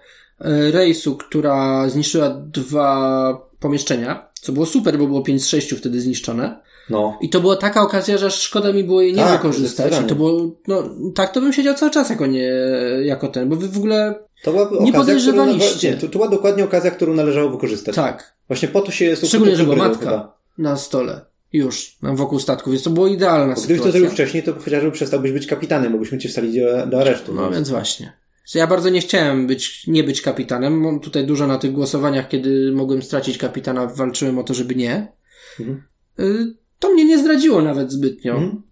rejsu, 0.73 1.17
która 1.17 1.89
zniszczyła 1.89 2.31
dwa 2.31 3.39
pomieszczenia, 3.61 4.31
co 4.41 4.53
było 4.53 4.67
super, 4.67 4.99
bo 4.99 5.07
było 5.07 5.23
5 5.23 5.43
z 5.43 5.49
6 5.49 5.75
wtedy 5.75 6.01
zniszczone. 6.01 6.61
No. 6.91 7.19
I 7.21 7.29
to 7.29 7.41
była 7.41 7.57
taka 7.57 7.83
okazja, 7.83 8.19
że 8.19 8.31
szkoda 8.31 8.73
mi 8.73 8.85
było 8.85 9.01
jej 9.03 9.13
nie 9.13 9.23
Tak, 9.23 9.33
wykorzystać. 9.43 10.01
I 10.01 10.05
to 10.05 10.15
było, 10.15 10.51
no, 10.69 10.83
tak 11.15 11.33
to 11.33 11.41
bym 11.41 11.53
siedział 11.53 11.75
cały 11.75 11.91
czas 11.91 12.11
jako 12.11 12.27
nie, 12.27 12.53
jako 13.05 13.29
ten, 13.29 13.49
bo 13.49 13.57
wy 13.57 13.69
w 13.69 13.77
ogóle, 13.77 14.15
To 14.43 14.51
była 14.53 14.65
Nie 14.65 14.77
okazja, 14.77 14.93
podejrzewaliście. 14.93 15.89
Którą, 15.93 16.01
to, 16.01 16.07
to 16.13 16.19
była 16.19 16.29
dokładnie 16.29 16.65
okazja, 16.65 16.91
którą 16.91 17.15
należało 17.15 17.51
wykorzystać. 17.51 17.95
tak, 17.97 18.35
Właśnie 18.49 18.69
po 18.69 18.81
to 18.81 18.91
się 18.93 19.05
jest 19.05 19.27
Szczególnie, 19.27 19.57
że 19.57 19.65
była 19.65 19.77
matka. 19.77 19.99
chyba. 20.05 20.37
na 20.59 20.77
stole. 20.77 21.21
Już, 21.53 21.97
wokół 22.03 22.39
statku, 22.41 22.71
więc 22.71 22.83
to 22.83 22.91
było 22.91 23.07
idealna 23.07 23.55
Bo 23.55 23.61
Gdybyś 23.61 23.83
to 23.83 23.91
zrobił 23.91 24.11
wcześniej, 24.11 24.43
to 24.43 24.53
chociażby 24.65 24.91
przestałbyś 24.93 25.33
być 25.33 25.47
kapitanem, 25.47 25.93
bo 25.93 25.99
byśmy 25.99 26.19
cię 26.19 26.29
wstali 26.29 26.61
do, 26.61 26.87
do 26.87 27.01
aresztu. 27.01 27.35
No 27.35 27.51
więc 27.51 27.69
właśnie. 27.71 28.13
Ja 28.54 28.66
bardzo 28.66 28.90
nie 28.90 29.00
chciałem 29.00 29.47
być, 29.47 29.87
nie 29.87 30.04
być 30.04 30.23
kapitanem. 30.23 30.80
Mam 30.80 31.00
tutaj 31.00 31.26
dużo 31.26 31.47
na 31.47 31.59
tych 31.59 31.73
głosowaniach, 31.73 32.28
kiedy 32.28 32.73
mogłem 32.73 33.02
stracić 33.02 33.38
kapitana, 33.38 33.87
walczyłem 33.87 34.38
o 34.38 34.42
to, 34.42 34.54
żeby 34.54 34.75
nie. 34.75 35.12
Mhm. 35.61 35.83
Y, 36.21 36.54
To 36.78 36.92
mnie 36.92 37.04
nie 37.04 37.19
zdradziło 37.19 37.62
nawet 37.62 37.92
zbytnio. 37.92 38.33
Mhm. 38.33 38.62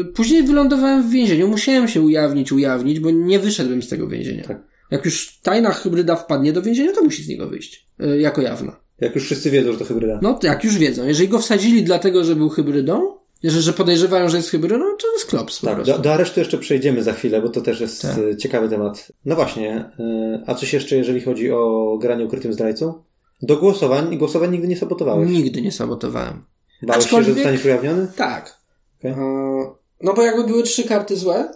Y, 0.00 0.04
Później 0.04 0.42
wylądowałem 0.42 1.02
w 1.08 1.10
więzieniu. 1.10 1.48
Musiałem 1.48 1.88
się 1.88 2.00
ujawnić, 2.00 2.52
ujawnić, 2.52 3.00
bo 3.00 3.10
nie 3.10 3.38
wyszedłem 3.38 3.82
z 3.82 3.88
tego 3.88 4.08
więzienia. 4.08 4.44
Tak. 4.44 4.62
Jak 4.90 5.04
już 5.04 5.38
tajna 5.42 5.70
hybryda 5.72 6.16
wpadnie 6.16 6.52
do 6.52 6.62
więzienia, 6.62 6.92
to 6.92 7.02
musi 7.04 7.22
z 7.22 7.28
niego 7.28 7.48
wyjść. 7.48 7.88
y, 8.00 8.20
Jako 8.20 8.42
jawna. 8.42 8.80
Jak 9.00 9.14
już 9.14 9.24
wszyscy 9.24 9.50
wiedzą, 9.50 9.72
że 9.72 9.78
to 9.78 9.84
hybryda. 9.84 10.20
No, 10.22 10.38
jak 10.42 10.64
już 10.64 10.78
wiedzą. 10.78 11.06
Jeżeli 11.06 11.28
go 11.28 11.38
wsadzili 11.38 11.82
dlatego, 11.84 12.24
że 12.24 12.36
był 12.36 12.48
hybrydą, 12.48 13.17
że, 13.44 13.62
że 13.62 13.72
podejrzewają, 13.72 14.28
że 14.28 14.36
jest 14.36 14.50
hybrydą, 14.50 14.78
to 14.78 15.12
jest 15.12 15.26
klops 15.26 15.60
Tak, 15.60 15.82
do, 15.82 15.98
do 15.98 16.12
aresztu 16.14 16.40
jeszcze 16.40 16.58
przejdziemy 16.58 17.02
za 17.02 17.12
chwilę, 17.12 17.42
bo 17.42 17.48
to 17.48 17.60
też 17.60 17.80
jest 17.80 18.02
Tak. 18.02 18.18
e, 18.18 18.36
ciekawy 18.36 18.68
temat. 18.68 19.12
No 19.24 19.34
właśnie, 19.34 19.90
e, 19.98 20.42
a 20.46 20.54
coś 20.54 20.72
jeszcze, 20.72 20.96
jeżeli 20.96 21.20
chodzi 21.20 21.52
o 21.52 21.96
granie 22.00 22.24
ukrytym 22.24 22.52
zdrajcą? 22.52 23.02
Do 23.42 23.56
głosowań, 23.56 24.18
głosowań 24.18 24.50
nigdy 24.52 24.68
nie 24.68 24.76
sabotowałeś. 24.76 25.30
Nigdy 25.30 25.62
nie 25.62 25.72
sabotowałem. 25.72 26.44
Bałeś 26.82 27.04
się, 27.04 27.10
że 27.10 27.16
Aczkolwiek- 27.16 27.34
zostaniesz 27.34 27.64
ujawniony? 27.64 28.08
Tak. 28.16 28.58
Okej. 28.98 29.10
E, 29.12 29.16
No 30.02 30.14
bo 30.14 30.22
jakby 30.22 30.44
były 30.44 30.62
trzy 30.62 30.84
karty 30.84 31.16
złe, 31.16 31.48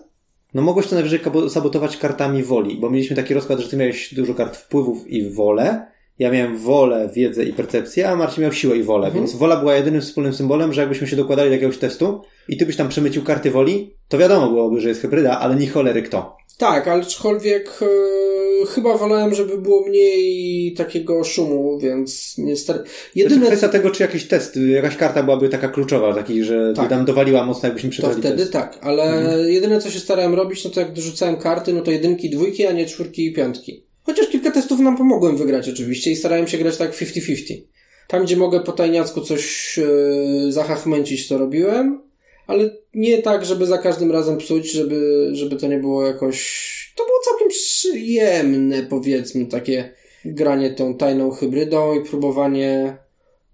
No 0.54 0.62
mogłeś 0.62 0.86
to 0.86 0.94
najwyżej 0.94 1.20
sabotować 1.48 1.96
kartami 1.96 2.42
woli, 2.42 2.76
bo 2.80 2.90
mieliśmy 2.90 3.16
taki 3.16 3.34
rozkład, 3.34 3.60
że 3.60 3.68
ty 3.68 3.76
miałeś 3.76 4.14
dużo 4.14 4.34
kart 4.34 4.56
wpływów 4.56 5.06
i 5.08 5.30
wolę. 5.30 5.86
Ja 6.18 6.30
miałem 6.30 6.56
wolę, 6.58 7.10
wiedzę 7.14 7.44
i 7.44 7.52
percepcję, 7.52 8.08
a 8.08 8.16
Marcin 8.16 8.42
miał 8.42 8.52
siłę 8.52 8.76
i 8.76 8.82
wolę, 8.82 9.06
Mhm. 9.06 9.24
więc 9.24 9.36
wola 9.36 9.56
była 9.56 9.74
jedynym 9.74 10.00
wspólnym 10.00 10.32
symbolem, 10.34 10.72
że 10.72 10.80
jakbyśmy 10.80 11.06
się 11.06 11.16
dokładali 11.16 11.48
do 11.50 11.54
jakiegoś 11.54 11.78
testu 11.78 12.20
i 12.48 12.56
ty 12.56 12.66
byś 12.66 12.76
tam 12.76 12.88
przemycił 12.88 13.22
karty 13.22 13.50
woli, 13.50 13.94
to 14.08 14.18
wiadomo 14.18 14.48
byłoby, 14.48 14.80
że 14.80 14.88
jest 14.88 15.00
hybryda, 15.00 15.38
ale 15.40 15.54
nie 15.56 15.68
cholery 15.68 16.02
kto. 16.02 16.36
tak, 16.58 16.88
ale 16.88 17.02
aczkolwiek 17.02 17.70
e, 17.82 18.66
chyba 18.66 18.96
wolałem, 18.96 19.34
żeby 19.34 19.58
było 19.58 19.86
mniej 19.88 20.74
takiego 20.74 21.24
szumu, 21.24 21.78
więc 21.78 22.38
nie 22.38 22.56
star... 22.56 22.76
Jedyne... 22.76 23.34
Jedyne 23.34 23.46
kwestia 23.46 23.68
tego, 23.68 23.90
czy 23.90 24.02
jakiś 24.02 24.28
test, 24.28 24.56
jakaś 24.56 24.96
karta 24.96 25.22
byłaby 25.22 25.48
taka 25.48 25.68
kluczowa, 25.68 26.14
taki, 26.14 26.44
że 26.44 26.72
Tak. 26.76 26.88
by 26.88 26.94
nam 26.96 27.04
dowaliła 27.04 27.44
mocno, 27.46 27.66
jakbyśmy 27.66 27.90
to 27.90 27.92
przegrali 27.92 28.20
wtedy 28.20 28.36
test. 28.36 28.52
tak, 28.52 28.78
ale 28.80 29.04
jedyne 29.52 29.80
co 29.80 29.90
się 29.90 29.98
starałem 30.00 30.34
robić, 30.34 30.64
no 30.64 30.70
to 30.70 30.80
jak 30.80 30.92
dorzucałem 30.92 31.36
karty, 31.36 31.72
no 31.72 31.80
to 31.80 31.90
jedynki, 31.90 32.30
dwójki, 32.30 32.66
a 32.66 32.72
nie 32.72 32.86
czwórki 32.86 33.26
i 33.26 33.32
piątki. 33.32 33.81
Chociaż 34.02 34.28
kilka 34.28 34.50
testów 34.50 34.80
nam 34.80 34.96
pomogłem 34.96 35.36
wygrać 35.36 35.68
oczywiście 35.68 36.10
i 36.10 36.16
starałem 36.16 36.46
się 36.46 36.58
grać 36.58 36.76
tak 36.76 36.92
50-50. 36.92 37.60
Tam, 38.08 38.24
gdzie 38.24 38.36
mogę 38.36 38.60
po 38.60 38.72
tajniacku 38.72 39.20
coś 39.20 39.78
e, 39.78 40.52
zahachmęcić, 40.52 41.28
to 41.28 41.38
robiłem, 41.38 42.00
ale 42.46 42.70
nie 42.94 43.22
tak, 43.22 43.44
żeby 43.44 43.66
za 43.66 43.78
każdym 43.78 44.12
razem 44.12 44.38
psuć, 44.38 44.72
żeby, 44.72 45.30
żeby 45.32 45.56
to 45.56 45.66
nie 45.66 45.78
było 45.78 46.06
jakoś... 46.06 46.72
To 46.96 47.04
było 47.04 47.18
całkiem 47.24 47.48
przyjemne, 47.48 48.82
powiedzmy, 48.82 49.46
takie 49.46 49.92
granie 50.24 50.70
tą 50.70 50.94
tajną 50.96 51.30
hybrydą 51.30 51.94
i 51.94 52.04
próbowanie 52.04 52.96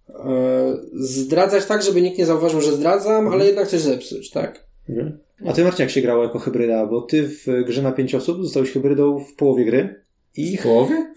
e, 0.08 0.78
zdradzać 0.94 1.66
tak, 1.66 1.82
żeby 1.82 2.02
nikt 2.02 2.18
nie 2.18 2.26
zauważył, 2.26 2.60
że 2.60 2.72
zdradzam, 2.72 3.28
ale 3.28 3.46
jednak 3.46 3.68
coś 3.68 3.80
zepsuć, 3.80 4.30
tak? 4.30 4.64
Mhm. 4.88 5.18
A 5.46 5.52
ty 5.52 5.64
Marcin, 5.64 5.82
jak 5.82 5.90
się 5.90 6.00
grało 6.00 6.22
jako 6.22 6.38
hybryda? 6.38 6.86
Bo 6.86 7.02
ty 7.02 7.28
w 7.28 7.46
grze 7.66 7.82
na 7.82 7.92
pięć 7.92 8.14
osób 8.14 8.44
zostałeś 8.44 8.70
hybrydą 8.70 9.18
w 9.18 9.34
połowie 9.34 9.64
gry 9.64 10.07
i 10.38 10.56
W 10.56 10.62
połowie? 10.62 11.14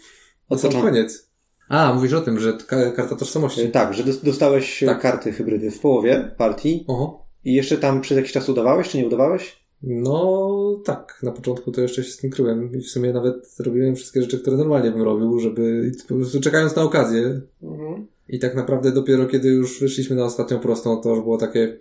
Od 0.50 0.62
sam 0.62 0.72
koniec. 0.72 1.30
A, 1.70 1.94
mówisz 1.94 2.14
o 2.14 2.22
tym, 2.22 2.40
że 2.40 2.58
karta 2.96 3.16
tożsamości. 3.16 3.70
Tak, 3.70 3.94
że 3.94 4.04
dos- 4.04 4.24
dostałeś 4.24 4.84
Tak. 4.86 5.02
karty 5.02 5.32
hybrydy 5.32 5.72
w 5.72 5.80
połowie 5.80 6.32
partii 6.38 6.86
Oho. 6.88 7.26
i 7.46 7.54
jeszcze 7.54 7.78
tam 7.78 8.02
przez 8.02 8.18
jakiś 8.18 8.32
czas 8.32 8.50
udawałeś, 8.50 8.90
czy 8.90 8.98
nie 8.98 9.08
udawałeś? 9.08 9.62
No 9.84 10.82
tak, 10.86 11.20
na 11.24 11.32
początku 11.32 11.72
to 11.72 11.82
jeszcze 11.82 12.04
się 12.04 12.12
z 12.12 12.18
tym 12.18 12.30
kryłem 12.30 12.72
i 12.76 12.82
w 12.82 12.90
sumie 12.90 13.14
nawet 13.14 13.56
robiłem 13.60 13.96
wszystkie 13.96 14.22
rzeczy, 14.22 14.40
które 14.40 14.58
normalnie 14.58 14.92
bym 14.92 15.02
robił, 15.02 15.40
żeby 15.40 15.92
po 16.08 16.16
prostu 16.16 16.42
czekając 16.42 16.76
na 16.76 16.82
okazję. 16.82 17.42
Mhm. 17.64 18.08
I 18.30 18.40
tak 18.40 18.56
naprawdę 18.56 18.92
dopiero 18.92 19.26
kiedy 19.26 19.50
już 19.50 19.80
wyszliśmy 19.80 20.16
na 20.16 20.24
ostatnią 20.26 20.60
prostą, 20.60 21.02
to 21.02 21.10
już 21.10 21.20
było 21.20 21.38
takie 21.38 21.78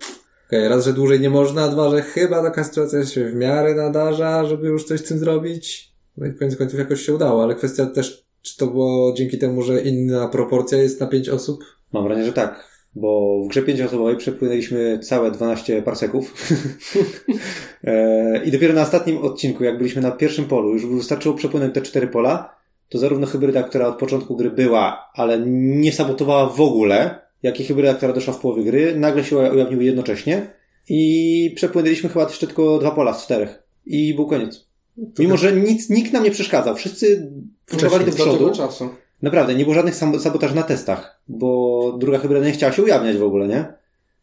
okej, 0.46 0.68
raz, 0.68 0.84
że 0.84 0.92
dłużej 0.92 1.20
nie 1.20 1.30
można, 1.30 1.68
dwa, 1.68 1.90
że 1.90 2.02
chyba 2.02 2.42
taka 2.42 2.64
sytuacja 2.64 3.06
się 3.06 3.28
w 3.28 3.34
miarę 3.34 3.74
nadarza, 3.74 4.44
żeby 4.44 4.68
już 4.68 4.84
coś 4.84 5.00
z 5.00 5.04
tym 5.04 5.18
zrobić. 5.18 5.89
No 6.20 6.26
i 6.26 6.56
końców 6.56 6.78
jakoś 6.78 7.00
się 7.00 7.14
udało, 7.14 7.42
ale 7.42 7.54
kwestia 7.54 7.86
też, 7.86 8.24
czy 8.42 8.56
to 8.56 8.66
było 8.66 9.12
dzięki 9.12 9.38
temu, 9.38 9.62
że 9.62 9.80
inna 9.80 10.28
proporcja 10.28 10.78
jest 10.78 11.00
na 11.00 11.06
pięć 11.06 11.28
osób? 11.28 11.64
Mam 11.92 12.04
wrażenie, 12.04 12.26
że 12.26 12.32
tak. 12.32 12.70
Bo 12.94 13.40
w 13.44 13.48
grze 13.48 13.62
pięcioosobowej 13.62 14.16
przepłynęliśmy 14.16 14.98
całe 14.98 15.30
12 15.30 15.82
parseków. 15.82 16.34
e, 17.84 18.44
I 18.44 18.50
dopiero 18.50 18.74
na 18.74 18.82
ostatnim 18.82 19.18
odcinku, 19.18 19.64
jak 19.64 19.78
byliśmy 19.78 20.02
na 20.02 20.10
pierwszym 20.10 20.44
polu, 20.44 20.72
już 20.72 20.86
wystarczyło 20.86 21.34
przepłynąć 21.34 21.74
te 21.74 21.82
cztery 21.82 22.06
pola, 22.06 22.56
to 22.88 22.98
zarówno 22.98 23.26
hybryda, 23.26 23.62
która 23.62 23.86
od 23.86 23.98
początku 23.98 24.36
gry 24.36 24.50
była, 24.50 25.10
ale 25.14 25.40
nie 25.46 25.92
sabotowała 25.92 26.46
w 26.46 26.60
ogóle, 26.60 27.18
jak 27.42 27.60
i 27.60 27.64
hybryda, 27.64 27.94
która 27.94 28.12
doszła 28.12 28.34
w 28.34 28.40
połowie 28.40 28.64
gry, 28.64 28.96
nagle 28.96 29.24
się 29.24 29.36
ujawniły 29.36 29.84
jednocześnie 29.84 30.54
i 30.88 31.52
przepłynęliśmy 31.56 32.08
chyba 32.08 32.24
jeszcze 32.24 32.46
tylko 32.46 32.78
dwa 32.78 32.90
pola 32.90 33.14
z 33.14 33.24
czterech. 33.24 33.62
I 33.86 34.14
był 34.14 34.26
koniec. 34.26 34.69
Mimo, 35.18 35.36
że 35.36 35.52
nic, 35.52 35.90
nikt 35.90 36.12
nam 36.12 36.24
nie 36.24 36.30
przeszkadzał. 36.30 36.76
Wszyscy 36.76 37.32
próbowali 37.66 38.04
do 38.04 38.12
przodu. 38.12 38.50
czasu. 38.50 38.88
Naprawdę, 39.22 39.54
nie 39.54 39.64
było 39.64 39.74
żadnych 39.74 39.94
sabotaży 39.94 40.54
na 40.54 40.62
testach, 40.62 41.22
bo 41.28 41.92
druga 41.98 42.18
hybryda 42.18 42.46
nie 42.46 42.52
chciała 42.52 42.72
się 42.72 42.82
ujawniać 42.82 43.16
w 43.16 43.22
ogóle, 43.22 43.48
nie? 43.48 43.72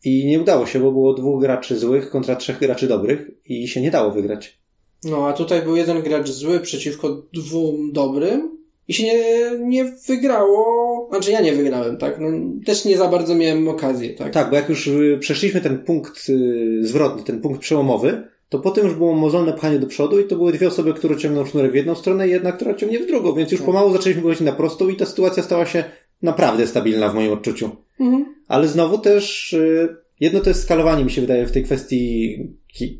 I 0.04 0.26
nie 0.26 0.42
udało 0.42 0.66
się, 0.66 0.80
bo 0.80 0.92
było 0.92 1.14
dwóch 1.14 1.42
graczy 1.42 1.78
złych 1.78 2.10
kontra 2.10 2.36
trzech 2.36 2.60
graczy 2.60 2.88
dobrych 2.88 3.32
i 3.46 3.68
się 3.68 3.82
nie 3.82 3.92
dało 3.92 4.12
wygrać. 4.12 4.60
No, 5.04 5.28
a 5.28 5.34
tutaj 5.34 5.62
był 5.62 5.76
jeden 5.76 6.02
gracz 6.02 6.30
zły 6.30 6.60
przeciwko 6.60 7.22
dwóm 7.34 7.92
dobrym 7.94 8.58
i 8.88 8.94
się 8.94 9.04
nie, 9.04 9.20
nie 9.60 9.86
wygrało. 10.08 11.08
Znaczy 11.12 11.32
ja 11.32 11.42
nie 11.42 11.54
wygrałem, 11.54 11.98
tak? 11.98 12.20
No, 12.20 12.28
też 12.66 12.86
nie 12.86 12.98
za 12.98 13.08
bardzo 13.08 13.36
miałem 13.36 13.68
okazję, 13.68 14.10
tak? 14.14 14.34
Tak, 14.34 14.50
bo 14.50 14.56
jak 14.56 14.70
już 14.70 14.88
y, 14.88 15.18
przeszliśmy 15.20 15.62
ten 15.62 15.80
punkt 15.80 16.30
y, 16.30 16.80
zwrotny, 16.82 17.24
ten 17.24 17.42
punkt 17.42 17.62
przełomowy, 17.62 18.28
to 18.50 18.60
potem 18.60 18.86
już 18.86 18.96
było 18.96 19.14
mozolne 19.14 19.54
pchanie 19.54 19.80
do 19.80 19.88
przodu 19.88 20.20
i 20.20 20.24
to 20.24 20.36
były 20.36 20.52
dwie 20.52 20.68
osoby, 20.68 20.94
które 20.94 21.18
ciągną 21.18 21.46
sznurek 21.46 21.72
w 21.72 21.76
jedną 21.76 21.96
stronę 21.96 22.28
i 22.28 22.32
jedna, 22.32 22.52
która 22.52 22.74
ciągnie 22.74 23.00
w 23.00 23.08
drugą, 23.08 23.34
więc 23.34 23.52
już 23.52 23.62
Tak. 23.62 23.66
pomału 23.66 23.94
zaczęliśmy 23.94 24.22
wychodzić 24.22 24.46
na 24.46 24.52
prostą 24.52 24.90
i 24.90 24.96
ta 24.96 25.06
sytuacja 25.06 25.44
stała 25.44 25.66
się 25.66 25.84
naprawdę 26.22 26.68
stabilna 26.68 27.10
w 27.10 27.16
moim 27.16 27.34
odczuciu. 27.34 27.70
Mhm. 28.00 28.36
Ale 28.48 28.68
znowu 28.68 28.98
też 28.98 29.54
y, 29.54 29.96
jedno 30.20 30.40
to 30.40 30.50
jest 30.50 30.64
skalowanie, 30.64 31.04
mi 31.04 31.12
się 31.12 31.22
wydaje, 31.22 31.46
w 31.46 31.52
tej 31.52 31.64
kwestii, 31.64 32.38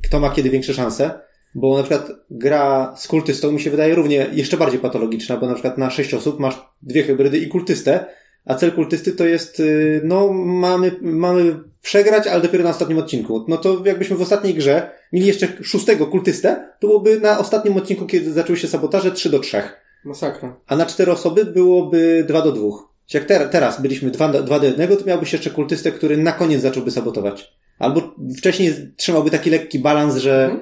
kto 0.04 0.20
ma 0.20 0.30
kiedy 0.30 0.50
większe 0.50 0.74
szanse. 0.74 1.28
Bo 1.56 1.78
na 1.78 1.84
przykład 1.84 2.12
gra 2.30 2.94
z 2.98 3.08
kultystą 3.08 3.52
mi 3.52 3.60
się 3.60 3.70
wydaje 3.70 3.96
równie 3.96 4.28
jeszcze 4.34 4.58
bardziej 4.58 4.80
patologiczna, 4.80 5.38
bo 5.38 5.48
na 5.48 5.54
przykład 5.54 5.78
na 5.78 5.90
sześć 5.90 6.14
osób 6.14 6.40
masz 6.40 6.62
dwie 6.82 7.04
hybrydy 7.04 7.38
i 7.38 7.48
kultystę, 7.48 8.06
a 8.48 8.56
cel 8.56 8.72
kultysty 8.72 9.12
to 9.12 9.26
jest, 9.26 9.60
y, 9.60 10.02
no, 10.04 10.34
mamy, 10.34 10.92
mamy 11.02 11.60
przegrać, 11.82 12.28
ale 12.28 12.42
dopiero 12.42 12.64
na 12.64 12.70
ostatnim 12.70 12.98
odcinku. 12.98 13.46
No 13.48 13.58
to 13.58 13.82
jakbyśmy 13.86 14.16
w 14.16 14.22
ostatniej 14.22 14.54
grze 14.54 14.92
mieli 15.14 15.28
jeszcze 15.28 15.48
szóstego 15.64 16.08
kultystę, 16.08 16.70
to 16.80 16.88
byłoby 16.88 17.20
na 17.20 17.40
ostatnim 17.40 17.78
odcinku, 17.78 18.06
kiedy 18.06 18.34
zaczęły 18.34 18.58
się 18.58 18.68
sabotaże, 18.68 19.12
3 19.12 19.30
do 19.30 19.40
3. 19.40 19.62
Masakra. 20.06 20.60
A 20.68 20.76
na 20.76 20.86
cztery 20.86 21.12
osoby 21.12 21.46
byłoby 21.46 22.26
2 22.28 22.42
do 22.42 22.52
2. 22.52 22.68
Czyli 23.06 23.20
jak 23.22 23.30
ter- 23.30 23.50
teraz 23.50 23.82
byliśmy 23.82 24.12
2 24.12 24.30
do, 24.30 24.44
2 24.44 24.60
do 24.60 24.66
1, 24.66 24.98
to 24.98 25.06
miałbyś 25.06 25.34
jeszcze 25.34 25.50
kultystę, 25.50 25.92
który 25.92 26.18
na 26.18 26.32
koniec 26.32 26.62
zacząłby 26.62 26.92
sabotować. 26.92 27.54
Albo 27.80 28.16
wcześniej 28.38 28.74
trzymałby 28.96 29.30
taki 29.30 29.50
lekki 29.50 29.80
balans, 29.80 30.16
że, 30.16 30.60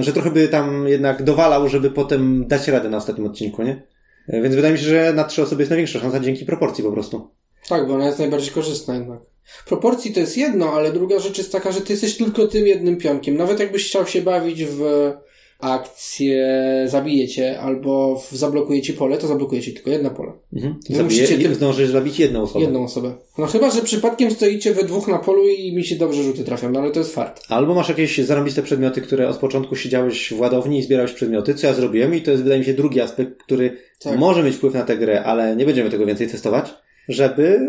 że 0.00 0.12
trochę 0.12 0.30
by 0.30 0.48
tam 0.48 0.88
jednak 0.88 1.22
dowalał, 1.22 1.68
żeby 1.68 1.90
potem 1.90 2.46
dać 2.46 2.68
radę 2.68 2.88
na 2.88 2.96
ostatnim 2.96 3.26
odcinku, 3.26 3.62
nie? 3.62 3.82
E, 4.30 4.42
Więc 4.42 4.54
wydaje 4.54 4.72
mi 4.72 4.78
się, 4.80 4.86
że 4.86 5.12
na 5.12 5.24
trzy 5.24 5.42
osoby 5.42 5.62
jest 5.62 5.70
największa 5.70 6.00
szansa 6.00 6.20
dzięki 6.20 6.44
proporcji 6.44 6.84
po 6.84 6.92
prostu. 6.92 7.30
Tak, 7.68 7.88
bo 7.88 7.94
ona 7.94 8.06
jest 8.06 8.18
najbardziej 8.18 8.52
korzystna 8.52 8.94
jednak. 8.94 9.20
Proporcji 9.66 10.12
to 10.12 10.20
jest 10.20 10.36
jedno, 10.36 10.72
ale 10.72 10.92
druga 10.92 11.18
rzecz 11.18 11.38
jest 11.38 11.52
taka, 11.52 11.72
że 11.72 11.80
ty 11.80 11.92
jesteś 11.92 12.16
tylko 12.16 12.46
tym 12.46 12.66
jednym 12.66 12.96
pionkiem. 12.96 13.36
Nawet 13.36 13.60
jakbyś 13.60 13.86
chciał 13.86 14.06
się 14.06 14.22
bawić 14.22 14.64
w 14.64 15.12
akcję 15.60 16.46
zabijecie 16.86 17.60
albo 17.60 18.22
w 18.30 18.36
zablokuje 18.36 18.82
ci 18.82 18.92
pole, 18.92 19.18
to 19.18 19.26
zablokuje 19.26 19.62
ci 19.62 19.74
tylko 19.74 19.90
jedno 19.90 20.10
pole. 20.10 20.32
Mhm. 20.52 20.74
Zabije, 20.82 21.04
musicie 21.04 21.38
ty- 21.48 21.54
zdążysz 21.54 21.90
zabić 21.90 22.18
jedną 22.18 22.42
osobę. 22.42 22.64
Jedną 22.64 22.84
osobę. 22.84 23.12
No 23.38 23.46
chyba, 23.46 23.70
że 23.70 23.82
przypadkiem 23.82 24.30
stoicie 24.30 24.74
we 24.74 24.84
dwóch 24.84 25.08
na 25.08 25.18
polu 25.18 25.48
i 25.48 25.72
mi 25.76 25.84
się 25.84 25.96
dobrze 25.96 26.22
rzuty 26.22 26.44
trafią, 26.44 26.70
no 26.70 26.80
ale 26.80 26.90
to 26.90 26.98
jest 26.98 27.14
fart. 27.14 27.42
Albo 27.48 27.74
masz 27.74 27.88
jakieś 27.88 28.18
zarąbiste 28.18 28.62
przedmioty, 28.62 29.00
które 29.00 29.28
od 29.28 29.36
początku 29.36 29.76
siedziałeś 29.76 30.32
w 30.32 30.40
ładowni 30.40 30.78
i 30.78 30.82
zbierałeś 30.82 31.12
przedmioty, 31.12 31.54
co 31.54 31.66
ja 31.66 31.74
zrobiłem 31.74 32.14
i 32.14 32.20
to 32.20 32.30
jest 32.30 32.42
wydaje 32.42 32.60
mi 32.60 32.66
się 32.66 32.74
drugi 32.74 33.00
aspekt, 33.00 33.42
który 33.42 33.76
Tak. 34.02 34.18
może 34.18 34.42
mieć 34.42 34.54
wpływ 34.56 34.74
na 34.74 34.82
tę 34.82 34.96
grę, 34.96 35.24
ale 35.24 35.56
nie 35.56 35.64
będziemy 35.66 35.90
tego 35.90 36.06
więcej 36.06 36.28
testować, 36.28 36.74
żeby 37.08 37.60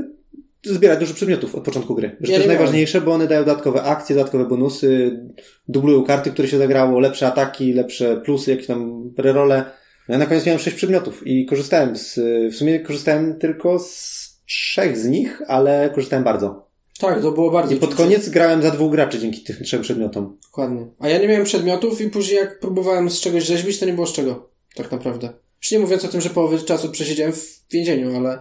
zbierać 0.63 0.99
dużo 0.99 1.13
przedmiotów 1.13 1.55
od 1.55 1.63
początku 1.63 1.95
gry. 1.95 2.07
Że 2.07 2.13
Ja 2.13 2.17
to 2.19 2.31
jest 2.31 2.39
miałem. 2.39 2.47
najważniejsze, 2.57 3.01
bo 3.01 3.11
one 3.13 3.27
dają 3.27 3.45
dodatkowe 3.45 3.83
akcje, 3.83 4.15
dodatkowe 4.15 4.45
bonusy, 4.45 5.19
dublują 5.67 6.03
karty, 6.03 6.31
które 6.31 6.47
się 6.47 6.57
zagrało, 6.57 6.99
lepsze 6.99 7.27
ataki, 7.27 7.73
lepsze 7.73 8.21
plusy, 8.25 8.51
jakieś 8.51 8.67
tam 8.67 9.11
rerole. 9.17 9.65
No 10.07 10.13
ja 10.13 10.17
na 10.19 10.25
koniec 10.25 10.45
miałem 10.45 10.59
sześć 10.59 10.77
przedmiotów 10.77 11.27
i 11.27 11.45
korzystałem 11.45 11.95
z, 11.95 12.19
w 12.53 12.55
sumie 12.55 12.79
korzystałem 12.79 13.39
tylko 13.39 13.79
z 13.79 14.21
trzech 14.45 14.97
z 14.97 15.05
nich, 15.05 15.41
ale 15.47 15.89
korzystałem 15.95 16.23
bardzo. 16.23 16.71
Tak, 16.99 17.21
to 17.21 17.31
było 17.31 17.51
bardzo 17.51 17.75
I 17.75 17.77
pod 17.77 17.95
koniec 17.95 18.29
grałem 18.29 18.61
za 18.61 18.71
dwóch 18.71 18.91
graczy 18.91 19.19
dzięki 19.19 19.41
tym 19.43 19.55
trzem 19.63 19.81
przedmiotom. 19.81 20.37
Dokładnie. 20.43 20.87
A 20.99 21.09
ja 21.09 21.17
nie 21.19 21.27
miałem 21.27 21.43
przedmiotów 21.43 22.01
i 22.01 22.09
później 22.09 22.37
jak 22.37 22.59
próbowałem 22.59 23.09
z 23.09 23.19
czegoś 23.19 23.43
rzeźbić, 23.43 23.79
to 23.79 23.85
nie 23.85 23.93
było 23.93 24.07
z 24.07 24.13
czego. 24.13 24.49
Tak 24.75 24.91
naprawdę. 24.91 25.29
Już 25.61 25.71
nie 25.71 25.79
mówiąc 25.79 26.05
o 26.05 26.07
tym, 26.07 26.21
że 26.21 26.29
połowę 26.29 26.59
czasu 26.59 26.89
przesiedziałem 26.89 27.33
w 27.33 27.61
więzieniu, 27.71 28.17
ale 28.17 28.39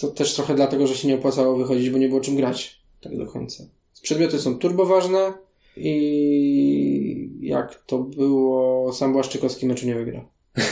to 0.00 0.08
też 0.08 0.34
trochę 0.34 0.54
dlatego, 0.54 0.86
że 0.86 0.94
się 0.94 1.08
nie 1.08 1.14
opłacało 1.14 1.56
wychodzić, 1.56 1.90
bo 1.90 1.98
nie 1.98 2.08
było 2.08 2.20
czym 2.20 2.36
grać. 2.36 2.80
Tak 3.00 3.16
do 3.16 3.26
końca. 3.26 3.64
Przedmioty 4.02 4.38
są 4.38 4.58
turbo 4.58 4.86
ważne 4.86 5.32
i 5.76 7.38
jak 7.40 7.82
to 7.86 7.98
było, 7.98 8.92
sam 8.92 9.12
Błaszczykowski 9.12 9.66
meczu 9.66 9.86
nie 9.86 9.94
wygra. 9.94 10.24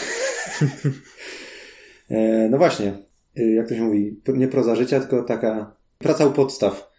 E, 2.11 2.49
no 2.49 2.59
właśnie, 2.59 2.99
e, 3.37 3.51
jak 3.51 3.69
to 3.69 3.75
się 3.75 3.83
mówi, 3.83 4.21
nie 4.29 4.49
proza 4.49 4.77
życia, 4.77 5.01
tylko 5.01 5.23
taka 5.23 5.77
praca 5.99 6.27
u 6.27 6.33
podstaw. 6.33 6.91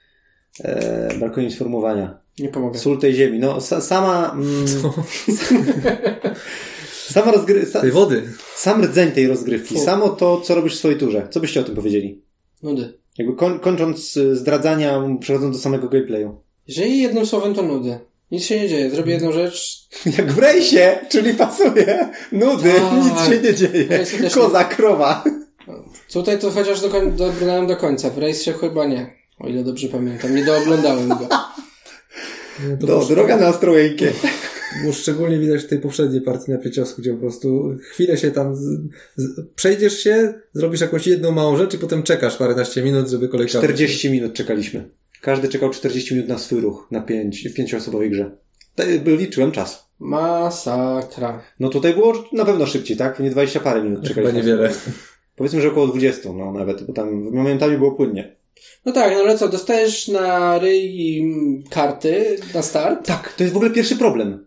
E, 0.59 1.17
brakuje 1.19 1.45
mi 1.45 1.51
sformułowania. 1.51 2.19
Nie 2.39 2.49
pomogę. 2.49 2.79
Sól 2.79 2.99
tej 2.99 3.13
ziemi. 3.13 3.39
No, 3.39 3.61
sa, 3.61 3.81
sama. 3.81 4.31
Mm, 4.31 4.65
sama 7.11 7.31
rozgry, 7.31 7.65
sa, 7.65 7.81
Tej 7.81 7.91
wody. 7.91 8.23
sam 8.55 8.81
rdzeń 8.83 9.11
tej 9.11 9.27
rozgrywki, 9.27 9.75
Fu. 9.75 9.81
samo 9.85 10.09
to, 10.09 10.41
co 10.41 10.55
robisz 10.55 10.75
w 10.75 10.79
swojej 10.79 10.97
turze. 10.97 11.27
Co 11.31 11.39
byście 11.39 11.61
o 11.61 11.63
tym 11.63 11.75
powiedzieli? 11.75 12.21
Nudy. 12.63 12.93
Jakby 13.17 13.35
koń, 13.35 13.59
kończąc 13.59 14.17
e, 14.17 14.35
zdradzania, 14.35 15.01
przechodząc 15.19 15.55
do 15.57 15.61
samego 15.63 15.89
gameplayu. 15.89 16.41
Jeżeli 16.67 17.01
jednym 17.01 17.25
słowem 17.25 17.53
to 17.53 17.61
nudy. 17.63 17.99
Nic 18.31 18.43
się 18.43 18.59
nie 18.59 18.69
dzieje. 18.69 18.89
Zrobię 18.91 19.13
jedną 19.13 19.31
rzecz, 19.31 19.87
Jak 20.17 20.31
w 20.31 20.37
rejsie, 20.39 20.97
czyli 21.09 21.33
pasuje. 21.33 22.09
Nudy, 22.31 22.73
Tak. 22.73 23.03
nic 23.03 23.25
się 23.29 23.41
nie 23.41 23.53
dzieje. 23.53 23.85
Też- 23.85 24.33
Koza, 24.33 24.63
krowa. 24.63 25.23
Tutaj 26.13 26.39
to 26.39 26.51
chociaż 26.51 26.81
do 26.81 26.89
koń- 26.89 27.11
dobrnąłem 27.15 27.67
do 27.67 27.77
końca. 27.77 28.09
W 28.09 28.17
rejsie 28.17 28.53
chyba 28.53 28.85
nie. 28.85 29.13
O 29.39 29.47
ile 29.47 29.63
dobrze 29.63 29.87
pamiętam. 29.87 30.35
Nie 30.35 30.45
dooglądałem 30.45 31.07
go. 31.09 31.27
No, 32.69 32.77
to 32.79 32.87
Do, 32.87 33.05
droga 33.05 33.37
na 33.37 33.49
Ostrołękę. 33.49 34.05
Było 34.81 34.93
szczególnie 34.93 35.39
widać 35.39 35.61
w 35.63 35.67
tej 35.67 35.79
poprzedniej 35.79 36.21
partii 36.21 36.51
na 36.51 36.57
pięciosku, 36.57 37.01
gdzie 37.01 37.13
po 37.13 37.19
prostu 37.19 37.75
chwilę 37.81 38.17
się 38.17 38.31
tam 38.31 38.55
z, 38.55 38.61
z, 39.15 39.47
przejdziesz 39.55 39.99
się, 39.99 40.33
zrobisz 40.53 40.81
jakąś 40.81 41.07
jedną 41.07 41.31
małą 41.31 41.57
rzecz 41.57 41.73
i 41.73 41.77
potem 41.77 42.03
czekasz 42.03 42.37
paręnaście 42.37 42.83
minut, 42.83 43.09
żeby 43.09 43.29
kolejka... 43.29 43.57
40 43.57 44.09
minut 44.09 44.33
czekaliśmy. 44.33 44.89
Każdy 45.21 45.49
czekał 45.49 45.69
40 45.69 46.15
minut 46.15 46.29
na 46.29 46.37
swój 46.37 46.61
ruch 46.61 46.87
na 46.91 47.01
pięć, 47.01 47.49
w 47.49 47.53
pięcioosobowej 47.53 48.09
grze. 48.09 48.31
Liczyłem 49.05 49.51
czas. 49.51 49.89
Masakra. 49.99 51.41
No 51.59 51.69
tutaj 51.69 51.93
było 51.93 52.23
na 52.31 52.45
pewno 52.45 52.65
szybciej, 52.65 52.97
tak? 52.97 53.19
Nie 53.19 53.29
20 53.29 53.59
parę 53.59 53.83
minut 53.83 53.99
Chyba 53.99 54.09
czekaliśmy. 54.09 54.39
niewiele. 54.39 54.69
Powiedzmy, 55.35 55.61
że 55.61 55.67
około 55.67 55.87
20, 55.87 56.33
no 56.33 56.51
nawet, 56.51 56.83
bo 56.83 56.93
tam 56.93 57.31
momentami 57.31 57.77
było 57.77 57.91
płynnie. 57.91 58.35
No 58.85 58.91
tak, 58.91 59.13
no 59.13 59.19
ale 59.19 59.37
co, 59.37 59.49
dostajesz 59.49 60.07
na 60.07 60.59
ryj 60.59 61.23
karty 61.69 62.37
na 62.53 62.61
start? 62.61 63.07
Tak, 63.07 63.33
to 63.33 63.43
jest 63.43 63.53
w 63.53 63.57
ogóle 63.57 63.71
pierwszy 63.71 63.95
problem 63.95 64.45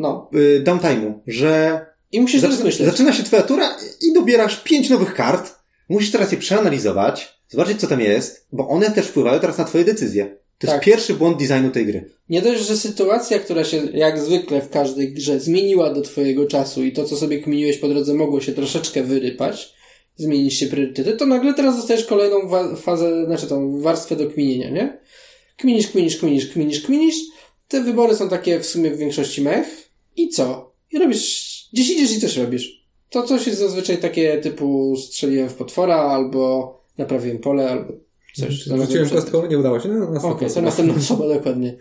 No. 0.00 0.28
yy, 0.32 0.62
downtime'u, 0.66 1.12
że 1.26 1.86
I 2.12 2.20
musisz 2.20 2.40
teraz 2.40 2.56
zaczyna, 2.56 2.66
myśleć. 2.70 2.88
zaczyna 2.88 3.12
się 3.12 3.22
twoja 3.22 3.42
tura 3.42 3.76
i 4.02 4.12
dobierasz 4.12 4.60
pięć 4.64 4.90
nowych 4.90 5.14
kart. 5.14 5.54
Musisz 5.88 6.10
teraz 6.10 6.32
je 6.32 6.38
przeanalizować, 6.38 7.40
zobaczyć 7.48 7.80
co 7.80 7.86
tam 7.86 8.00
jest, 8.00 8.46
bo 8.52 8.68
one 8.68 8.90
też 8.90 9.06
wpływają 9.06 9.40
teraz 9.40 9.58
na 9.58 9.64
twoje 9.64 9.84
decyzje. 9.84 10.24
To 10.58 10.66
Tak. 10.66 10.74
jest 10.74 10.84
pierwszy 10.84 11.14
błąd 11.14 11.38
designu 11.38 11.70
tej 11.70 11.86
gry. 11.86 12.10
Nie 12.28 12.42
dość, 12.42 12.66
że 12.66 12.76
sytuacja, 12.76 13.38
która 13.38 13.64
się 13.64 13.76
jak 13.94 14.18
zwykle 14.20 14.60
w 14.62 14.70
każdej 14.70 15.12
grze 15.14 15.40
zmieniła 15.40 15.94
do 15.94 16.02
twojego 16.02 16.46
czasu 16.46 16.82
i 16.84 16.92
to, 16.92 17.04
co 17.04 17.16
sobie 17.16 17.38
kminiłeś 17.42 17.78
po 17.78 17.88
drodze, 17.88 18.14
mogło 18.14 18.40
się 18.40 18.52
troszeczkę 18.52 19.02
wyrypać, 19.02 19.74
zmienić 20.16 20.54
się 20.54 20.66
priorytety, 20.66 21.12
to 21.12 21.26
nagle 21.26 21.54
teraz 21.54 21.76
dostajesz 21.76 22.04
kolejną 22.04 22.36
fazę, 22.76 23.24
znaczy 23.26 23.46
tą 23.46 23.80
warstwę 23.80 24.16
do 24.16 24.30
kminienia, 24.30 24.70
nie? 24.70 24.98
Kminisz, 25.56 25.88
kminisz, 25.88 26.16
kminisz, 26.18 26.46
kminisz, 26.52 26.80
kminisz. 26.82 27.16
Te 27.68 27.80
wybory 27.80 28.16
są 28.16 28.28
takie 28.28 28.60
w 28.60 28.66
sumie 28.66 28.90
w 28.90 28.98
większości 28.98 29.42
mech. 29.42 29.89
I 30.16 30.28
co? 30.28 30.72
I 30.92 30.98
robisz, 30.98 31.68
gdzieś 31.72 31.90
idziesz 31.90 32.12
i 32.12 32.20
coś 32.20 32.36
robisz. 32.36 32.86
To 33.10 33.22
coś 33.22 33.46
jest 33.46 33.58
zazwyczaj 33.58 33.98
takie 33.98 34.38
typu 34.38 34.96
strzeliłem 34.96 35.48
w 35.48 35.54
potwora, 35.54 35.96
albo 35.96 36.74
naprawiłem 36.98 37.38
pole, 37.38 37.70
albo 37.70 37.92
coś. 38.34 38.54
Rzuciłem 38.54 39.08
kostką, 39.08 39.46
nie 39.46 39.58
udało 39.58 39.80
się. 39.80 39.88
No, 39.88 40.10
na 40.10 40.22
Okej, 40.22 40.50
to 40.50 40.62
następna 40.62 40.94
osoba, 41.02 41.28
dokładnie. 41.28 41.76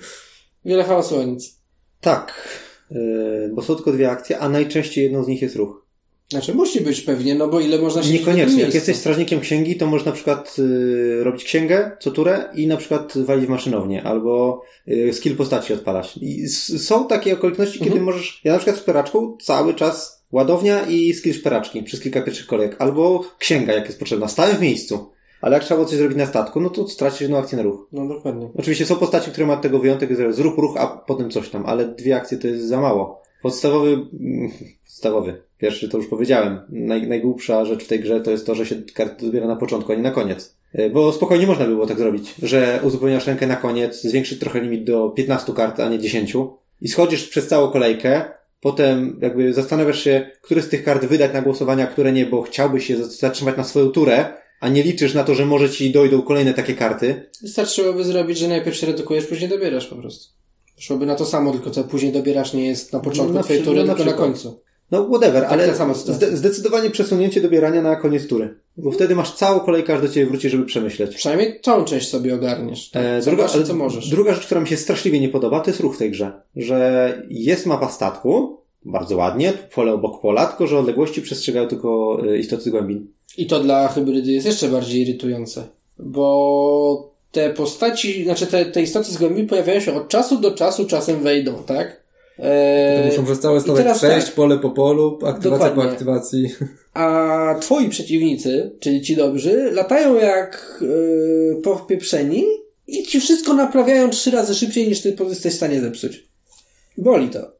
Wiele 0.65 0.83
hałasu, 0.83 1.19
a 1.19 1.23
nic. 1.23 1.59
Tak, 2.01 2.49
yy, 2.91 3.51
bo 3.53 3.61
są 3.61 3.75
tylko 3.75 3.91
dwie 3.91 4.11
akcje, 4.11 4.39
a 4.39 4.49
najczęściej 4.49 5.03
jedną 5.03 5.23
z 5.23 5.27
nich 5.27 5.41
jest 5.41 5.55
ruch. 5.55 5.88
Znaczy, 6.31 6.53
musi 6.53 6.81
być 6.81 7.01
pewnie, 7.01 7.35
no 7.35 7.47
bo 7.47 7.59
ile 7.59 7.77
można 7.79 8.03
się 8.03 8.13
Niekoniecznie. 8.13 8.61
Jak 8.63 8.73
jesteś 8.73 8.97
strażnikiem 8.97 9.39
księgi, 9.39 9.75
to 9.75 9.85
możesz 9.87 10.05
na 10.05 10.11
przykład 10.11 10.55
y, 10.59 11.23
robić 11.23 11.43
księgę 11.43 11.91
co 11.99 12.11
turę 12.11 12.43
i 12.55 12.67
na 12.67 12.77
przykład 12.77 13.17
walić 13.17 13.45
w 13.45 13.49
maszynownię, 13.49 14.03
albo 14.03 14.61
y, 14.87 15.13
skill 15.13 15.35
postaci 15.35 15.73
odpalać. 15.73 16.17
I 16.21 16.43
s- 16.43 16.85
są 16.87 17.07
takie 17.07 17.33
okoliczności, 17.33 17.79
kiedy 17.79 17.91
Mhm. 17.91 18.05
możesz, 18.05 18.41
ja 18.43 18.51
na 18.53 18.57
przykład 18.59 18.77
z 18.77 18.83
peraczką 18.83 19.37
cały 19.41 19.73
czas 19.73 20.23
ładownia 20.31 20.81
i 20.87 21.13
skill 21.13 21.33
szperaczki 21.33 21.83
przez 21.83 21.99
kilka 22.01 22.21
pierwszych 22.21 22.47
kolejek, 22.47 22.75
albo 22.79 23.23
księga, 23.39 23.73
jak 23.73 23.85
jest 23.85 23.99
potrzebna. 23.99 24.27
Stałem 24.27 24.55
w 24.57 24.61
miejscu. 24.61 25.09
Ale 25.41 25.53
jak 25.53 25.63
trzeba 25.63 25.75
było 25.77 25.89
coś 25.89 25.97
zrobić 25.97 26.17
na 26.17 26.25
statku, 26.25 26.61
no 26.61 26.69
to 26.69 26.87
stracisz 26.87 27.21
jedną 27.21 27.37
akcję 27.37 27.57
na 27.57 27.63
ruch. 27.63 27.87
No 27.91 28.07
dokładnie. 28.07 28.49
Oczywiście 28.55 28.85
są 28.85 28.95
postaci, 28.95 29.31
które 29.31 29.47
mają 29.47 29.61
tego 29.61 29.79
wyjątek, 29.79 30.17
że 30.17 30.33
zrób 30.33 30.57
ruch, 30.57 30.77
a 30.77 30.87
potem 30.87 31.29
coś 31.31 31.49
tam, 31.49 31.65
ale 31.65 31.87
dwie 31.87 32.15
akcje 32.15 32.37
to 32.37 32.47
jest 32.47 32.67
za 32.67 32.81
mało. 32.81 33.21
Podstawowy, 33.41 33.89
mm, 34.19 34.51
podstawowy, 34.85 35.43
pierwszy 35.60 35.89
to 35.89 35.98
już 35.98 36.08
powiedziałem, 36.08 36.60
naj, 36.69 37.08
najgłupsza 37.08 37.65
rzecz 37.65 37.84
w 37.84 37.88
tej 37.88 38.00
grze 38.00 38.22
to 38.22 38.32
jest 38.32 38.45
to, 38.45 38.56
że 38.56 38.65
się 38.65 38.76
karty 38.93 39.26
dobiera 39.26 39.48
na 39.48 39.56
początku, 39.56 39.91
a 39.91 39.95
nie 39.95 40.02
na 40.02 40.12
koniec. 40.12 40.56
E, 40.74 40.89
Bo 40.89 41.12
spokojnie 41.12 41.48
można 41.48 41.65
by 41.65 41.72
było 41.72 41.88
tak 41.88 41.98
zrobić, 41.98 42.36
że 42.43 42.80
uzupełniasz 42.84 43.28
rękę 43.28 43.48
na 43.48 43.56
koniec, 43.56 44.02
zwiększyć 44.02 44.39
trochę 44.39 44.62
limit 44.62 44.84
do 44.84 45.10
15 45.10 45.54
kart, 45.54 45.80
a 45.80 45.89
nie 45.89 46.00
10 46.00 46.34
i 46.82 46.88
schodzisz 46.88 47.28
przez 47.28 47.48
całą 47.48 47.72
kolejkę, 47.72 48.26
potem 48.62 49.19
jakby 49.22 49.54
zastanawiasz 49.54 50.04
się, 50.04 50.32
które 50.41 50.62
z 50.62 50.69
tych 50.69 50.84
kart 50.84 51.06
wydać 51.06 51.34
na 51.34 51.41
głosowania, 51.41 51.88
które 51.88 52.12
nie, 52.12 52.26
bo 52.26 52.41
chciałbyś 52.41 52.86
się 52.86 53.04
zatrzymać 53.04 53.58
na 53.58 53.63
swoją 53.63 53.89
turę, 53.89 54.34
a 54.60 54.69
nie 54.69 54.84
liczysz 54.84 55.13
na 55.13 55.24
to, 55.24 55.36
że 55.36 55.45
może 55.45 55.69
ci 55.69 55.91
dojdą 55.91 56.22
kolejne 56.22 56.54
takie 56.54 56.74
karty, 56.74 57.30
Wystarczyłoby 57.41 58.04
zrobić, 58.04 58.38
że 58.38 58.48
najpierw 58.48 58.78
się 58.78 58.88
redukujesz, 58.88 59.26
później 59.26 59.50
dobierasz 59.50 59.88
po 59.88 59.95
prostu. 59.95 60.34
Szłoby 60.78 61.06
na 61.06 61.15
to 61.15 61.26
samo, 61.26 61.52
tylko 61.52 61.69
co 61.72 61.84
później 61.84 62.12
dobierasz 62.12 62.54
nie 62.54 62.67
jest 62.67 62.93
na 62.93 63.00
początku 63.00 63.34
No, 63.34 63.39
na 63.39 63.43
twojej 63.43 63.63
tury, 63.63 63.84
no, 63.84 63.95
tylko 63.95 64.12
na 64.12 64.17
końcu. 64.17 64.62
No, 64.91 65.08
whatever, 65.08 65.43
Tak, 65.43 65.52
ale 65.52 65.67
ta 65.67 65.75
sama 65.75 65.93
sytuacja. 65.93 66.28
zde- 66.28 66.38
zdecydowanie 66.38 66.89
przesunięcie 66.89 67.41
dobierania 67.41 67.82
na 67.82 67.95
koniec 67.95 68.28
tury. 68.28 68.56
Bo 68.78 68.91
wtedy 68.91 69.15
masz 69.15 69.32
całą 69.36 69.60
kolejkę, 69.60 69.93
aż 69.95 70.02
do 70.02 70.10
ciebie 70.10 70.25
wróci, 70.25 70.49
żeby 70.49 70.65
przemyśleć. 70.65 71.15
Przynajmniej 71.15 71.60
tą 71.62 71.86
część 71.86 72.10
sobie 72.10 72.36
ogarniesz. 72.36 72.89
Tak? 72.89 73.04
E, 73.06 73.21
Druga, 73.21 73.47
ale 73.54 73.63
co 73.63 73.75
możesz. 73.75 74.10
druga 74.10 74.34
rzecz, 74.34 74.45
która 74.45 74.62
mi 74.62 74.67
się 74.67 74.78
straszliwie 74.78 75.19
nie 75.19 75.30
podoba, 75.30 75.60
to 75.60 75.69
jest 75.69 75.80
ruch 75.80 75.95
w 75.95 75.97
tej 75.97 76.12
grze. 76.12 76.32
Że 76.56 77.21
jest 77.30 77.65
mapa 77.65 77.89
statku, 77.89 78.58
bardzo 78.86 79.17
ładnie, 79.17 79.54
pole 79.75 79.93
obok 79.93 80.21
pola, 80.21 80.45
tylko 80.45 80.67
że 80.67 80.80
odległości 80.80 81.21
przestrzegają 81.21 81.67
tylko 81.67 82.19
e, 82.28 82.38
istoty 82.38 82.63
z 82.63 82.69
głębin. 82.69 83.08
I 83.38 83.47
to 83.47 83.60
dla 83.60 83.88
hybrydy 83.88 84.32
jest 84.32 84.45
jeszcze 84.45 84.67
bardziej 84.69 85.02
irytujące. 85.02 85.63
Bo 85.99 87.12
te 87.32 87.49
postaci, 87.49 88.23
znaczy 88.23 88.47
te, 88.47 88.65
te 88.65 88.82
istoty 88.82 89.12
z 89.12 89.17
głębi 89.17 89.43
pojawiają 89.43 89.80
się 89.80 89.93
od 89.93 90.08
czasu 90.08 90.38
do 90.38 90.52
czasu, 90.52 90.86
czasem 90.86 91.19
wejdą, 91.23 91.54
tak? 91.65 92.04
To 92.39 92.45
E, 92.45 93.06
muszą 93.06 93.25
przez 93.25 93.38
statek 93.38 93.75
teraz 93.75 93.97
przejść, 93.97 94.25
tak. 94.25 94.36
pole 94.36 94.58
po 94.58 94.69
polu, 94.69 95.19
aktywacja 95.25 95.69
Dokładnie. 95.69 95.84
po 95.84 95.89
aktywacji. 95.91 96.49
A 96.93 97.56
twoi 97.62 97.89
przeciwnicy, 97.89 98.71
czyli 98.80 99.02
ci 99.02 99.15
dobrzy, 99.15 99.71
latają 99.71 100.15
jak 100.15 100.80
yy, 100.82 101.62
popieprzeni 101.63 102.45
i 102.88 103.04
ci 103.04 103.19
wszystko 103.19 103.54
naprawiają 103.54 104.10
trzy 104.10 104.32
razy 104.32 104.56
szybciej 104.56 104.88
niż 104.88 105.02
ty 105.02 105.15
jesteś 105.30 105.54
w 105.54 105.58
stanie 105.58 105.82
zepsuć. 105.82 106.28
Boli 106.97 107.30
to. 107.30 107.52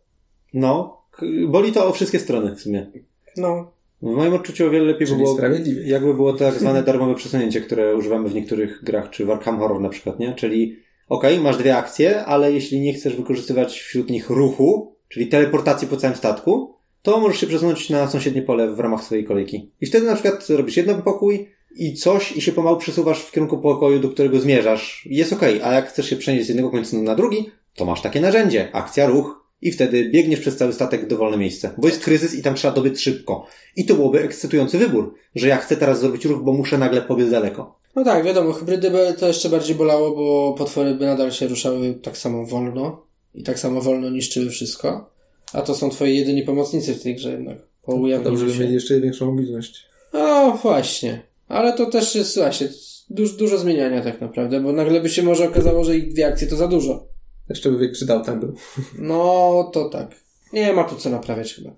No, 0.54 1.02
boli 1.48 1.72
to 1.72 1.88
o 1.88 1.92
wszystkie 1.94 2.20
strony 2.20 2.56
w 2.56 2.62
sumie. 2.62 2.92
No. 3.38 3.72
W 4.02 4.06
moim 4.06 4.34
odczuciu 4.34 4.68
o 4.68 4.70
wiele 4.70 4.86
lepiej 4.86 5.08
by 5.08 5.15
było, 5.15 5.38
jakby 5.86 6.13
było 6.13 6.34
tak 6.34 6.54
zwane 6.60 6.84
darmowe 6.84 7.15
przesunięcie, 7.15 7.62
które 7.62 7.96
używamy 7.96 8.30
w 8.30 8.34
niektórych 8.34 8.84
grach, 8.84 9.10
czy 9.10 9.26
w 9.26 9.32
Arkham 9.32 9.60
Horror 9.60 9.82
na 9.82 9.89
przykład, 9.89 10.20
nie? 10.20 10.34
Czyli 10.34 10.80
okej, 11.10 11.39
masz 11.39 11.58
dwie 11.58 11.78
akcje, 11.78 12.26
ale 12.26 12.52
jeśli 12.52 12.82
nie 12.82 12.93
chcesz 12.93 13.15
wykorzystywać 13.15 13.80
wśród 13.80 14.10
nich 14.10 14.30
ruchu, 14.30 14.95
czyli 15.08 15.28
teleportacji 15.28 15.88
po 15.88 15.98
całym 15.98 16.17
statku, 16.17 16.76
to 17.02 17.19
możesz 17.19 17.39
się 17.41 17.48
przesunąć 17.48 17.89
na 17.89 18.08
sąsiednie 18.08 18.41
pole 18.41 18.72
w 18.72 18.80
ramach 18.80 19.04
swojej 19.04 19.26
kolejki. 19.26 19.72
I 19.82 19.86
wtedy 19.86 20.06
na 20.06 20.13
przykład 20.13 20.50
robisz 20.50 20.78
jeden 20.78 21.02
pokój 21.02 21.50
i 21.76 21.93
coś 21.93 22.32
i 22.32 22.41
się 22.41 22.52
pomału 22.52 22.78
przesuwasz 22.78 23.22
w 23.22 23.32
kierunku 23.32 23.58
pokoju, 23.58 24.00
do 24.00 24.10
którego 24.10 24.39
zmierzasz. 24.39 25.08
Jest 25.10 25.34
okej, 25.34 25.62
a 25.62 25.74
jak 25.74 25.89
chcesz 25.89 26.10
się 26.10 26.15
przenieść 26.15 26.45
z 26.45 26.50
jednego 26.50 26.69
końca 26.69 26.98
na 26.98 27.15
drugi, 27.15 27.52
to 27.76 27.86
masz 27.86 28.02
takie 28.02 28.22
narzędzie, 28.22 28.69
akcja, 28.74 29.08
ruch 29.08 29.39
i 29.62 29.72
wtedy 29.72 30.10
biegniesz 30.10 30.39
przez 30.39 30.58
cały 30.58 30.74
statek 30.74 31.06
w 31.06 31.08
dowolne 31.08 31.38
miejsce. 31.38 31.74
Bo 31.78 31.88
jest 31.88 32.04
kryzys 32.04 32.36
i 32.36 32.43
tam 32.43 32.56
trzeba 32.56 32.74
dobyć 32.74 33.02
szybko. 33.02 33.48
I 33.76 33.86
to 33.86 33.95
byłoby 33.95 34.24
ekscytujący 34.24 34.78
wybór, 34.78 35.15
że 35.36 35.48
ja 35.48 35.58
chcę 35.58 35.76
teraz 35.76 36.00
zrobić 36.00 36.26
ruch, 36.26 36.43
bo 36.43 36.54
muszę 36.54 36.78
nagle 36.78 37.02
pobiec 37.02 37.32
daleko. 37.32 37.79
No 37.95 38.04
tak, 38.04 38.23
wiadomo, 38.23 38.54
hybrydy 38.54 38.91
by 38.91 39.13
to 39.19 39.28
jeszcze 39.28 39.49
bardziej 39.49 39.75
bolało, 39.75 40.12
bo 40.15 40.56
potwory 40.58 40.95
by 40.95 41.06
nadal 41.06 41.32
się 41.32 41.47
ruszały 41.47 41.93
tak 41.93 42.17
samo 42.17 42.45
wolno 42.45 43.06
i 43.36 43.43
tak 43.43 43.60
samo 43.60 43.82
wolno 43.82 44.10
niszczyły 44.10 44.49
wszystko. 44.49 45.10
A 45.54 45.62
to 45.62 45.75
są 45.75 45.89
twoi 45.89 46.17
jedyni 46.17 46.43
pomocnicy 46.43 46.93
w 46.93 47.04
tej 47.04 47.15
grze 47.15 47.32
jednak. 47.32 47.58
Po 47.84 47.91
Dobrze, 47.91 48.04
ujawnieniu 48.06 48.38
żeby 48.38 48.54
się. 48.54 48.60
mieli 48.60 48.73
jeszcze 48.73 48.99
większą 48.99 49.25
mobilność. 49.25 49.86
O, 50.13 50.52
właśnie. 50.62 51.21
Ale 51.47 51.73
to 51.73 51.86
też 51.86 52.15
jest 52.15 52.38
właśnie 52.38 52.67
dużo, 53.10 53.38
dużo 53.38 53.58
zmieniania 53.58 54.02
tak 54.02 54.21
naprawdę, 54.21 54.60
bo 54.62 54.71
nagle 54.73 55.02
by 55.02 55.10
się 55.10 55.23
może 55.23 55.47
okazało, 55.49 55.84
że 55.84 55.97
ich 55.97 56.13
dwie 56.13 56.28
akcje 56.28 56.47
to 56.47 56.56
za 56.56 56.67
dużo. 56.67 57.08
Jeszcze 57.49 57.71
by 57.71 57.78
większy 57.78 58.06
downtime 58.06 58.38
był. 58.39 58.54
No, 58.99 59.69
to 59.73 59.89
tak. 59.89 60.15
Nie 60.54 60.73
ma 60.73 60.84
tu 60.84 60.95
co 60.95 61.10
naprawiać 61.10 61.54
chyba. 61.54 61.71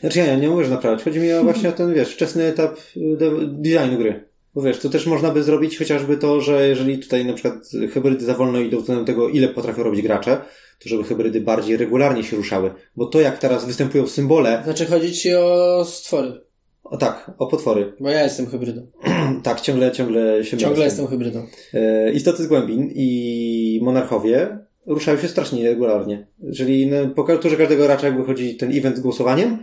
Znaczy 0.00 0.18
ja 0.18 0.36
nie 0.36 0.48
mówię, 0.48 0.64
że 0.64 0.70
naprawiać. 0.70 1.02
Chodzi 1.02 1.18
mi 1.18 1.32
o 1.32 1.42
właśnie 1.42 1.68
o 1.68 1.72
ten, 1.72 1.94
wiesz, 1.94 2.08
wczesny 2.14 2.44
etap 2.44 2.76
y, 2.96 3.16
de- 3.16 3.46
designu 3.46 3.98
gry. 3.98 4.24
Bo 4.56 4.62
wiesz, 4.62 4.78
to 4.78 4.88
też 4.88 5.06
można 5.06 5.30
by 5.30 5.42
zrobić 5.42 5.78
chociażby 5.78 6.16
to, 6.16 6.40
że 6.40 6.68
jeżeli 6.68 6.98
tutaj 6.98 7.24
na 7.24 7.32
przykład 7.32 7.54
hybrydy 7.92 8.24
za 8.24 8.34
wolno 8.34 8.60
idą 8.60 8.78
względem 8.78 9.06
tego, 9.06 9.28
ile 9.28 9.48
potrafią 9.48 9.82
robić 9.82 10.02
gracze, 10.02 10.40
to 10.78 10.88
żeby 10.88 11.04
hybrydy 11.04 11.40
bardziej 11.40 11.76
regularnie 11.76 12.24
się 12.24 12.36
ruszały. 12.36 12.70
Bo 12.96 13.06
to 13.06 13.20
jak 13.20 13.38
teraz 13.38 13.64
występują 13.66 14.06
symbole, 14.06 14.60
Znaczy 14.64 14.86
chodzi 14.86 15.12
ci 15.12 15.34
o 15.34 15.84
stwory, 15.84 16.40
o 16.84 16.96
tak, 16.96 17.30
o 17.38 17.46
potwory, 17.46 17.92
bo 18.00 18.10
ja 18.10 18.22
jestem 18.22 18.46
hybrydą. 18.46 18.86
tak, 19.42 19.60
ciągle, 19.60 19.92
ciągle 19.92 20.44
się 20.44 20.56
Ciągle 20.56 20.84
jestem 20.84 21.06
hybrydą. 21.06 21.46
E, 21.74 22.12
Istoty 22.12 22.42
z 22.42 22.46
głębin 22.46 22.92
i 22.94 23.80
monarchowie 23.82 24.58
ruszają 24.86 25.18
się 25.18 25.28
strasznie 25.28 25.58
nieregularnie. 25.58 26.26
Czyli 26.56 26.86
no, 26.86 26.96
po 27.08 27.38
turze 27.38 27.56
każdego 27.56 27.84
gracza 27.84 28.06
jak 28.06 28.16
wychodzi 28.16 28.56
ten 28.56 28.78
event 28.78 28.96
z 28.96 29.00
głosowaniem, 29.00 29.58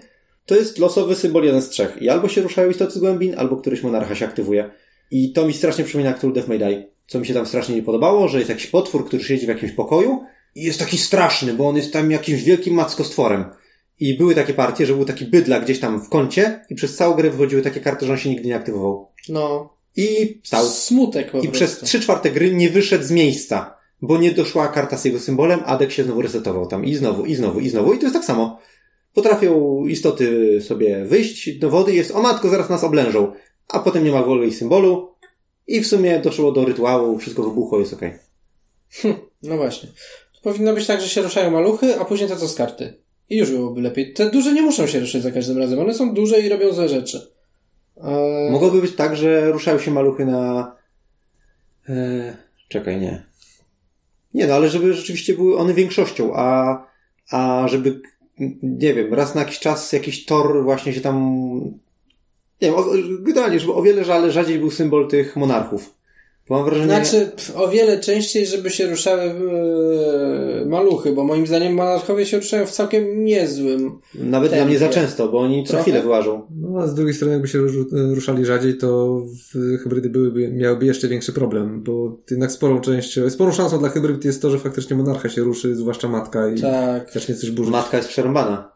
to 0.45 0.55
jest 0.55 0.79
losowy 0.79 1.15
symbol 1.15 1.43
jeden 1.43 1.61
z 1.61 1.69
trzech. 1.69 2.01
I 2.01 2.09
albo 2.09 2.27
się 2.27 2.41
ruszają 2.41 2.69
istoty 2.69 2.93
z 2.93 2.97
głębin, 2.97 3.35
albo 3.37 3.57
któryś 3.57 3.83
monarcha 3.83 4.15
się 4.15 4.25
aktywuje. 4.25 4.69
I 5.13 5.31
to 5.31 5.47
mi 5.47 5.53
strasznie 5.53 5.83
przypomina 5.83 6.13
Cthulhu 6.13 6.33
Death 6.33 6.47
May 6.47 6.59
Die. 6.59 6.87
Co 7.07 7.19
mi 7.19 7.25
się 7.25 7.33
tam 7.33 7.45
strasznie 7.45 7.75
nie 7.75 7.83
podobało, 7.83 8.27
że 8.27 8.37
jest 8.37 8.49
jakiś 8.49 8.67
potwór, 8.67 9.05
który 9.07 9.23
siedzi 9.23 9.45
w 9.45 9.49
jakimś 9.49 9.71
pokoju 9.71 10.23
i 10.55 10.63
jest 10.63 10.79
taki 10.79 10.97
straszny, 10.97 11.53
bo 11.53 11.67
on 11.67 11.75
jest 11.75 11.93
tam 11.93 12.11
jakimś 12.11 12.43
wielkim 12.43 12.73
mackostworem. 12.73 13.45
I 13.99 14.17
były 14.17 14.35
takie 14.35 14.53
partie, 14.53 14.85
że 14.85 14.93
był 14.93 15.05
taki 15.05 15.25
bydla 15.25 15.59
gdzieś 15.59 15.79
tam 15.79 16.01
w 16.01 16.09
kącie 16.09 16.65
i 16.69 16.75
przez 16.75 16.95
całą 16.95 17.15
grę 17.15 17.29
wychodziły 17.29 17.61
takie 17.61 17.79
karty, 17.79 18.05
że 18.05 18.11
on 18.11 18.17
się 18.17 18.29
nigdy 18.29 18.47
nie 18.47 18.55
aktywował. 18.55 19.07
No. 19.29 19.73
I 19.95 20.39
stał 20.43 20.65
Smutek 20.65 21.31
po 21.31 21.37
i 21.37 21.41
prostu. 21.41 21.51
przez 21.51 21.79
trzy 21.79 21.99
czwarte 21.99 22.31
gry 22.31 22.55
nie 22.55 22.69
wyszedł 22.69 23.03
z 23.03 23.11
miejsca, 23.11 23.75
bo 24.01 24.17
nie 24.17 24.31
doszła 24.31 24.67
karta 24.67 24.97
z 24.97 25.05
jego 25.05 25.19
symbolem, 25.19 25.59
a 25.65 25.77
dek 25.77 25.91
się 25.91 26.03
znowu 26.03 26.21
resetował 26.21 26.67
tam 26.67 26.85
i 26.85 26.95
znowu, 26.95 27.25
i 27.25 27.35
znowu, 27.35 27.59
i 27.59 27.69
znowu. 27.69 27.93
I 27.93 27.97
to 27.97 28.03
jest 28.03 28.15
tak 28.15 28.25
samo. 28.25 28.59
Potrafią 29.13 29.83
istoty 29.85 30.57
sobie 30.61 31.05
wyjść 31.05 31.59
do 31.59 31.69
wody 31.69 31.93
i 31.93 31.95
jest, 31.95 32.11
o 32.11 32.21
matko, 32.21 32.49
zaraz 32.49 32.69
nas 32.69 32.83
oblężą. 32.83 33.33
A 33.67 33.79
potem 33.79 34.03
nie 34.03 34.11
ma 34.11 34.19
w 34.19 34.23
ogóle 34.23 34.47
ich 34.47 34.55
symbolu 34.55 35.13
i 35.67 35.81
w 35.81 35.87
sumie 35.87 36.19
doszło 36.19 36.51
do 36.51 36.65
rytuału, 36.65 37.17
wszystko 37.17 37.43
wybuchło, 37.43 37.79
jest 37.79 37.93
okej. 37.93 38.13
No 39.43 39.57
właśnie. 39.57 39.89
To 40.33 40.41
powinno 40.41 40.73
być 40.73 40.87
tak, 40.87 41.01
że 41.01 41.09
się 41.09 41.21
ruszają 41.21 41.51
maluchy, 41.51 41.99
a 41.99 42.05
później 42.05 42.29
to 42.29 42.35
co 42.35 42.47
z 42.47 42.55
karty. 42.55 42.93
I 43.29 43.37
już 43.37 43.51
byłoby 43.51 43.81
lepiej. 43.81 44.13
Te 44.13 44.29
duże 44.29 44.53
nie 44.53 44.61
muszą 44.61 44.87
się 44.87 44.99
ruszyć 44.99 45.23
za 45.23 45.31
każdym 45.31 45.57
razem. 45.57 45.79
One 45.79 45.93
są 45.93 46.13
duże 46.13 46.39
i 46.39 46.49
robią 46.49 46.73
złe 46.73 46.89
rzeczy. 46.89 47.31
Eee, 48.03 48.51
Mogłoby 48.51 48.81
być 48.81 48.95
tak, 48.95 49.15
że 49.15 49.51
ruszają 49.51 49.79
się 49.79 49.91
maluchy 49.91 50.25
na... 50.25 50.75
E, 51.89 52.37
czekaj, 52.69 53.01
nie. 53.01 53.25
Nie, 54.33 54.47
no 54.47 54.53
ale 54.53 54.69
żeby 54.69 54.93
rzeczywiście 54.93 55.33
były 55.33 55.57
one 55.57 55.73
większością, 55.73 56.31
a, 56.35 56.77
a 57.31 57.67
żeby, 57.67 58.01
nie 58.63 58.93
wiem, 58.93 59.13
raz 59.13 59.35
na 59.35 59.41
jakiś 59.41 59.59
czas 59.59 59.93
jakiś 59.93 60.25
tor 60.25 60.63
właśnie 60.63 60.93
się 60.93 61.01
tam... 61.01 61.43
Nie 62.63 62.69
wiem, 62.69 62.79
o, 62.79 62.85
generalnie, 63.19 63.59
żeby 63.59 63.73
o 63.73 63.81
wiele 63.81 64.03
żale, 64.03 64.31
rzadziej 64.31 64.59
był 64.59 64.71
symbol 64.71 65.07
tych 65.07 65.35
monarchów. 65.35 65.93
Bo 66.49 66.55
mam 66.55 66.65
wrażenie... 66.65 66.87
Znaczy, 66.87 67.31
o 67.55 67.67
wiele 67.67 67.99
częściej, 67.99 68.45
żeby 68.45 68.69
się 68.69 68.87
ruszały 68.89 69.21
e, 69.21 70.65
maluchy, 70.65 71.11
bo 71.11 71.23
moim 71.23 71.47
zdaniem 71.47 71.73
monarchowie 71.73 72.25
się 72.25 72.37
ruszają 72.37 72.65
w 72.65 72.71
całkiem 72.71 73.25
niezłym. 73.25 73.99
Nawet 74.15 74.49
dla 74.49 74.57
tempie. 74.57 74.69
mnie 74.69 74.79
za 74.79 74.89
często, 74.89 75.27
bo 75.29 75.39
oni 75.39 75.63
co 75.63 75.69
Trochę? 75.69 75.83
chwilę 75.83 76.01
wyłażą. 76.01 76.41
No 76.61 76.79
a 76.79 76.87
z 76.87 76.95
drugiej 76.95 77.13
strony, 77.13 77.33
jakby 77.33 77.47
się 77.47 77.59
ru- 77.59 77.87
ruszali 78.15 78.45
rzadziej, 78.45 78.77
to 78.77 79.19
w 79.53 79.77
hybrydy 79.83 80.09
byłyby, 80.09 80.51
miałyby 80.51 80.85
jeszcze 80.85 81.07
większy 81.07 81.33
problem, 81.33 81.83
bo 81.83 82.17
jednak 82.31 82.51
sporą 82.51 82.81
częścią, 82.81 83.29
sporą 83.29 83.51
szansą 83.51 83.79
dla 83.79 83.89
hybryd 83.89 84.25
jest 84.25 84.41
to, 84.41 84.49
że 84.49 84.59
faktycznie 84.59 84.95
monarcha 84.95 85.29
się 85.29 85.41
ruszy, 85.41 85.75
zwłaszcza 85.75 86.07
matka 86.07 86.49
i 86.49 86.61
Tak. 86.61 87.11
zacznie 87.13 87.35
coś 87.35 87.51
burzyć. 87.51 87.71
Matka 87.71 87.97
jest 87.97 88.09
przerąbana. 88.09 88.72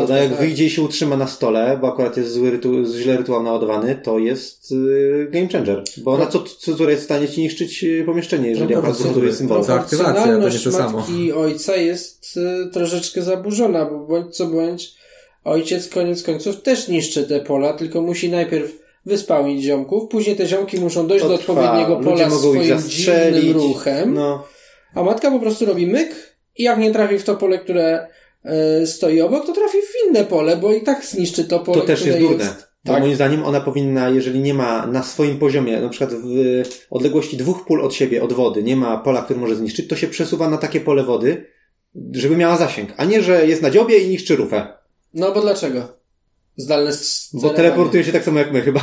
Matka, 0.00 0.14
to 0.14 0.22
jak 0.22 0.30
tak. 0.30 0.40
wyjdzie 0.40 0.64
i 0.64 0.70
się 0.70 0.82
utrzyma 0.82 1.16
na 1.16 1.26
stole, 1.26 1.78
bo 1.80 1.88
akurat 1.88 2.16
jest 2.16 2.32
zły 2.32 2.50
rytu, 2.50 2.84
źle 3.02 3.16
rytuał 3.16 3.42
naładowany, 3.42 3.94
to 4.02 4.18
jest 4.18 4.70
yy, 4.70 5.28
game 5.30 5.48
changer. 5.48 5.82
Bo 5.96 6.12
ona 6.12 6.26
co, 6.26 6.42
co, 6.42 6.74
co 6.76 6.90
jest 6.90 7.02
w 7.02 7.04
stanie 7.04 7.28
ci 7.28 7.40
niszczyć 7.40 7.82
yy, 7.82 8.04
pomieszczenie, 8.04 8.48
jeżeli 8.48 8.72
No, 8.74 8.78
akurat 8.78 8.96
zbuduje 8.96 9.32
symbol. 9.32 9.64
Co 9.64 9.74
aktywacja, 9.74 10.26
to 10.26 10.48
nie 10.48 10.58
to 10.58 10.72
samo. 10.72 10.98
matki 10.98 11.24
i 11.24 11.32
ojca 11.32 11.76
jest 11.76 12.36
y, 12.66 12.70
troszeczkę 12.70 13.22
zaburzona, 13.22 13.84
bo 13.84 13.98
bądź 13.98 14.36
co 14.36 14.46
bądź 14.46 14.94
ojciec 15.44 15.88
koniec 15.88 16.22
końców 16.22 16.62
też 16.62 16.88
niszczy 16.88 17.24
te 17.24 17.40
pola, 17.40 17.72
tylko 17.72 18.02
musi 18.02 18.30
najpierw 18.30 18.72
wyspełnić 19.06 19.62
ziomków, 19.64 20.08
później 20.10 20.36
te 20.36 20.46
ziomki 20.46 20.80
muszą 20.80 21.06
dojść 21.06 21.22
To 21.22 21.28
do 21.28 21.38
trwa. 21.38 21.52
odpowiedniego 21.52 21.94
Ludzie 21.94 22.10
pola 22.10 22.28
mogą 22.28 22.54
ich 22.54 22.66
swoim 22.66 22.80
dziwnym 23.34 23.52
ruchem, 23.52 24.14
No, 24.14 24.44
a 24.94 25.02
matka 25.02 25.30
po 25.30 25.40
prostu 25.40 25.66
robi 25.66 25.86
myk 25.86 26.36
i 26.56 26.62
jak 26.62 26.78
nie 26.78 26.90
trafi 26.92 27.18
w 27.18 27.24
to 27.24 27.36
pole, 27.36 27.58
które 27.58 28.06
y, 28.06 28.23
stoi 28.86 29.20
obok, 29.20 29.46
to 29.46 29.52
trafi 29.52 29.78
w 29.78 30.08
inne 30.08 30.24
pole, 30.24 30.56
bo 30.56 30.72
i 30.72 30.82
tak 30.82 31.04
zniszczy 31.04 31.44
to 31.44 31.60
pole, 31.60 31.80
to 31.80 31.86
też 31.86 32.06
jest 32.06 32.18
durne. 32.18 32.54
Bo 32.84 32.92
Tak. 32.92 33.02
moim 33.02 33.14
zdaniem 33.14 33.44
ona 33.44 33.60
powinna, 33.60 34.08
jeżeli 34.08 34.40
nie 34.40 34.54
ma 34.54 34.86
na 34.86 35.02
swoim 35.02 35.38
poziomie, 35.38 35.80
na 35.80 35.88
przykład 35.88 36.10
w 36.12 36.62
odległości 36.90 37.36
dwóch 37.36 37.64
pól 37.66 37.82
od 37.82 37.94
siebie, 37.94 38.22
od 38.22 38.32
wody, 38.32 38.62
nie 38.62 38.76
ma 38.76 38.98
pola, 38.98 39.22
które 39.22 39.40
może 39.40 39.56
zniszczyć, 39.56 39.88
to 39.88 39.96
się 39.96 40.08
przesuwa 40.08 40.50
na 40.50 40.58
takie 40.58 40.80
pole 40.80 41.04
wody, 41.04 41.46
żeby 42.12 42.36
miała 42.36 42.56
zasięg. 42.56 42.94
A 42.96 43.04
nie, 43.04 43.22
że 43.22 43.46
jest 43.46 43.62
na 43.62 43.70
dziobie 43.70 43.98
i 43.98 44.08
niszczy 44.08 44.36
rufę. 44.36 44.78
No 45.14 45.32
bo 45.32 45.40
dlaczego? 45.40 45.88
Zdalne 46.56 46.92
Bo 47.32 47.50
teleportuje 47.50 48.04
się 48.04 48.12
tak 48.12 48.24
samo 48.24 48.38
jak 48.38 48.52
my 48.52 48.60
chyba. 48.60 48.80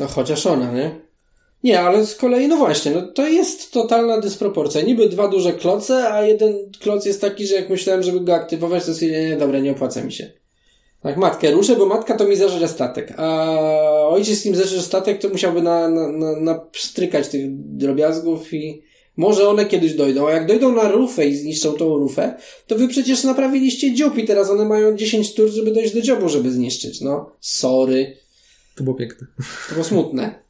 No, 0.00 0.06
chociaż 0.06 0.46
ona, 0.46 0.72
nie? 0.72 1.00
Nie, 1.64 1.80
ale 1.80 2.06
z 2.06 2.14
kolei, 2.14 2.48
no 2.48 2.56
właśnie, 2.56 2.90
no 2.92 3.02
to 3.02 3.28
jest 3.28 3.72
totalna 3.72 4.20
dysproporcja. 4.20 4.80
Niby 4.82 5.08
dwa 5.08 5.28
duże 5.28 5.52
kloce, 5.52 6.12
a 6.12 6.22
jeden 6.22 6.54
kloc 6.80 7.06
jest 7.06 7.20
taki, 7.20 7.46
że 7.46 7.54
jak 7.54 7.70
myślałem, 7.70 8.02
żeby 8.02 8.20
go 8.20 8.34
aktywować, 8.34 8.84
to 8.84 8.94
stwierdziłem, 8.94 9.30
nie, 9.30 9.36
dobra, 9.36 9.58
nie 9.58 9.72
opłaca 9.72 10.04
mi 10.04 10.12
się. 10.12 10.32
Tak, 11.02 11.16
matkę 11.16 11.50
ruszę, 11.50 11.76
bo 11.76 11.86
matka 11.86 12.16
to 12.16 12.24
mi 12.28 12.36
zażre 12.36 12.68
statek, 12.68 13.14
a 13.16 14.08
ojciec 14.08 14.44
nim 14.44 14.54
zażre 14.54 14.82
statek, 14.82 15.18
to 15.18 15.28
musiałby 15.28 15.62
na, 15.62 15.88
na, 15.88 16.08
na, 16.12 16.36
nastrykać 16.40 17.28
tych 17.28 17.44
drobiazgów 17.76 18.54
i 18.54 18.82
może 19.16 19.48
one 19.48 19.66
kiedyś 19.66 19.94
dojdą, 19.94 20.28
a 20.28 20.32
jak 20.32 20.46
dojdą 20.46 20.72
na 20.74 20.88
rufę 20.88 21.26
i 21.26 21.36
zniszczą 21.36 21.72
tą 21.72 21.98
rufę, 21.98 22.34
to 22.66 22.76
wy 22.76 22.88
przecież 22.88 23.24
naprawiliście 23.24 23.94
dziób 23.94 24.18
i 24.18 24.24
teraz 24.24 24.50
one 24.50 24.64
mają 24.64 24.96
10 24.96 25.34
tur, 25.34 25.48
żeby 25.48 25.70
dojść 25.70 25.94
do 25.94 26.00
dziobu, 26.00 26.28
żeby 26.28 26.50
zniszczyć. 26.50 27.00
No, 27.00 27.30
sorry. 27.40 28.21
To 28.74 28.84
było 28.84 28.96
piękne. 28.96 29.26
To 29.68 29.72
było 29.72 29.84
smutne. 29.84 30.42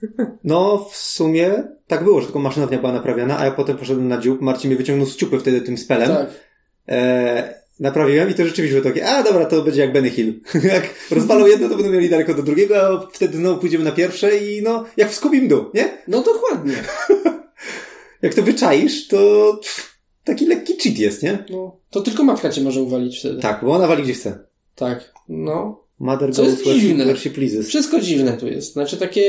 No, 0.44 0.88
w 0.90 0.96
sumie 0.96 1.64
tak 1.86 2.04
było, 2.04 2.20
że 2.20 2.26
tylko 2.26 2.38
maszynownia 2.38 2.78
była 2.78 2.92
naprawiana, 2.92 3.38
a 3.38 3.44
ja 3.44 3.50
potem 3.50 3.76
poszedłem 3.76 4.08
na 4.08 4.18
dziób. 4.18 4.40
Marcin 4.40 4.70
mnie 4.70 4.76
wyciągnął 4.76 5.06
z 5.06 5.16
ciupy 5.16 5.38
wtedy 5.38 5.60
tym 5.60 5.78
spelem. 5.78 6.08
Tak. 6.08 6.30
E, 6.88 7.62
naprawiłem 7.80 8.30
i 8.30 8.34
to 8.34 8.44
rzeczywiście 8.44 8.80
było 8.80 8.94
takie, 8.94 9.08
a 9.08 9.22
dobra, 9.22 9.44
to 9.44 9.62
będzie 9.62 9.80
jak 9.80 9.92
Benny 9.92 10.10
Hill. 10.10 10.40
jak 10.74 10.94
rozwalą 11.10 11.46
jedno, 11.46 11.68
to 11.68 11.76
będą 11.76 11.92
mieli 11.92 12.08
daleko 12.08 12.34
do 12.34 12.42
drugiego, 12.42 12.76
a 12.82 13.06
wtedy 13.12 13.38
znowu 13.38 13.60
pójdziemy 13.60 13.84
na 13.84 13.92
pierwsze 13.92 14.38
i 14.38 14.62
no, 14.62 14.84
jak 14.96 15.10
w 15.10 15.14
Scooby 15.14 15.48
Doo, 15.48 15.70
nie? 15.74 15.98
No 16.08 16.22
dokładnie. 16.22 16.74
Jak 18.22 18.34
to 18.34 18.42
wyczaisz, 18.42 19.08
to 19.08 19.52
pff, 19.62 19.98
taki 20.24 20.46
lekki 20.46 20.76
cheat 20.76 20.98
jest, 20.98 21.22
nie? 21.22 21.44
No, 21.50 21.76
to 21.90 22.00
tylko 22.00 22.24
matka 22.24 22.50
cię 22.50 22.60
może 22.62 22.82
uwalić 22.82 23.18
wtedy. 23.18 23.42
Tak, 23.42 23.64
bo 23.64 23.72
ona 23.72 23.86
wali 23.86 24.02
gdzie 24.02 24.12
chce. 24.12 24.38
Tak. 24.74 25.12
No. 25.28 25.81
Mother 26.02 26.34
Co 26.34 26.42
jest 26.42 26.64
dziwne. 26.64 27.14
Wszystko 27.62 28.00
dziwne 28.00 28.32
tu 28.32 28.46
jest. 28.46 28.72
Znaczy 28.72 28.96
takie 28.96 29.22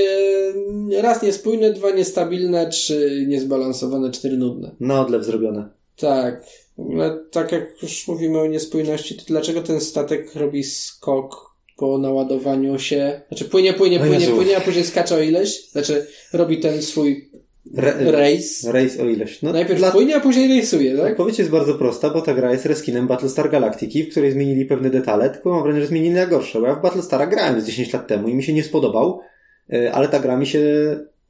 raz 1.02 1.24
niespójne, 1.24 1.74
dwa 1.74 1.92
niestabilne, 1.92 2.70
trzy 2.70 3.26
niezbalansowane, 3.28 4.12
cztery 4.12 4.38
nudne. 4.38 4.76
Na 4.80 5.02
odlew 5.02 5.26
zrobione. 5.26 5.70
Tak. 5.96 6.46
W 6.78 6.80
ogóle 6.80 7.20
tak 7.32 7.52
jak 7.52 7.84
już 7.84 8.08
mówimy 8.08 8.40
o 8.40 8.48
niespójności, 8.48 9.16
to 9.16 9.24
dlaczego 9.28 9.62
ten 9.62 9.82
statek 9.82 10.36
robi 10.36 10.64
skok 10.64 11.54
po 11.78 11.98
naładowaniu 11.98 12.80
się, 12.80 13.22
znaczy 13.28 13.46
płynie, 13.46 13.74
płynie, 13.74 13.98
O 13.98 14.06
płynie, 14.06 14.28
płynie, 14.28 14.58
a 14.58 14.62
później 14.62 14.86
skacze 14.86 15.16
o 15.16 15.22
ileś, 15.22 15.70
znaczy 15.70 16.08
robi 16.34 16.60
ten 16.60 16.82
swój 16.82 17.30
Re- 17.78 18.12
rejs. 18.12 18.64
Rejs 18.64 19.00
o 19.00 19.06
ileś. 19.06 19.42
No, 19.42 19.54
Najpierw 19.54 19.80
dla- 19.80 19.92
płynie, 19.92 20.16
a 20.16 20.20
później 20.20 20.48
rejsuje, 20.48 20.98
tak? 20.98 21.12
Odpowiedź 21.12 21.40
jest 21.40 21.52
bardzo 21.52 21.74
prosta, 21.74 22.10
bo 22.10 22.22
ta 22.22 22.34
gra 22.34 22.52
jest 22.52 22.66
reskinem 22.66 23.08
Battlestar 23.08 23.50
Galactiki, 23.52 24.04
w 24.04 24.12
której 24.12 24.32
zmienili 24.32 24.66
pewne 24.66 24.90
detale, 24.90 25.30
tylko 25.30 25.50
mam 25.50 25.64
wrażenie, 25.64 25.82
że 25.82 25.88
zmienili 25.88 26.14
na 26.16 26.26
gorsze, 26.26 26.60
bo 26.62 26.68
ja 26.68 26.76
w 26.76 26.82
Battlestara 26.82 27.28
grałem 27.28 27.62
z 27.62 27.66
10 27.66 27.94
lat 27.94 28.08
temu 28.08 28.28
i 28.28 28.36
mi 28.36 28.44
się 28.44 28.54
nie 28.54 28.64
spodobał, 28.64 29.20
e, 29.74 29.92
ale 29.94 30.08
ta 30.08 30.20
gra 30.20 30.38
mi 30.38 30.46
się, 30.48 30.62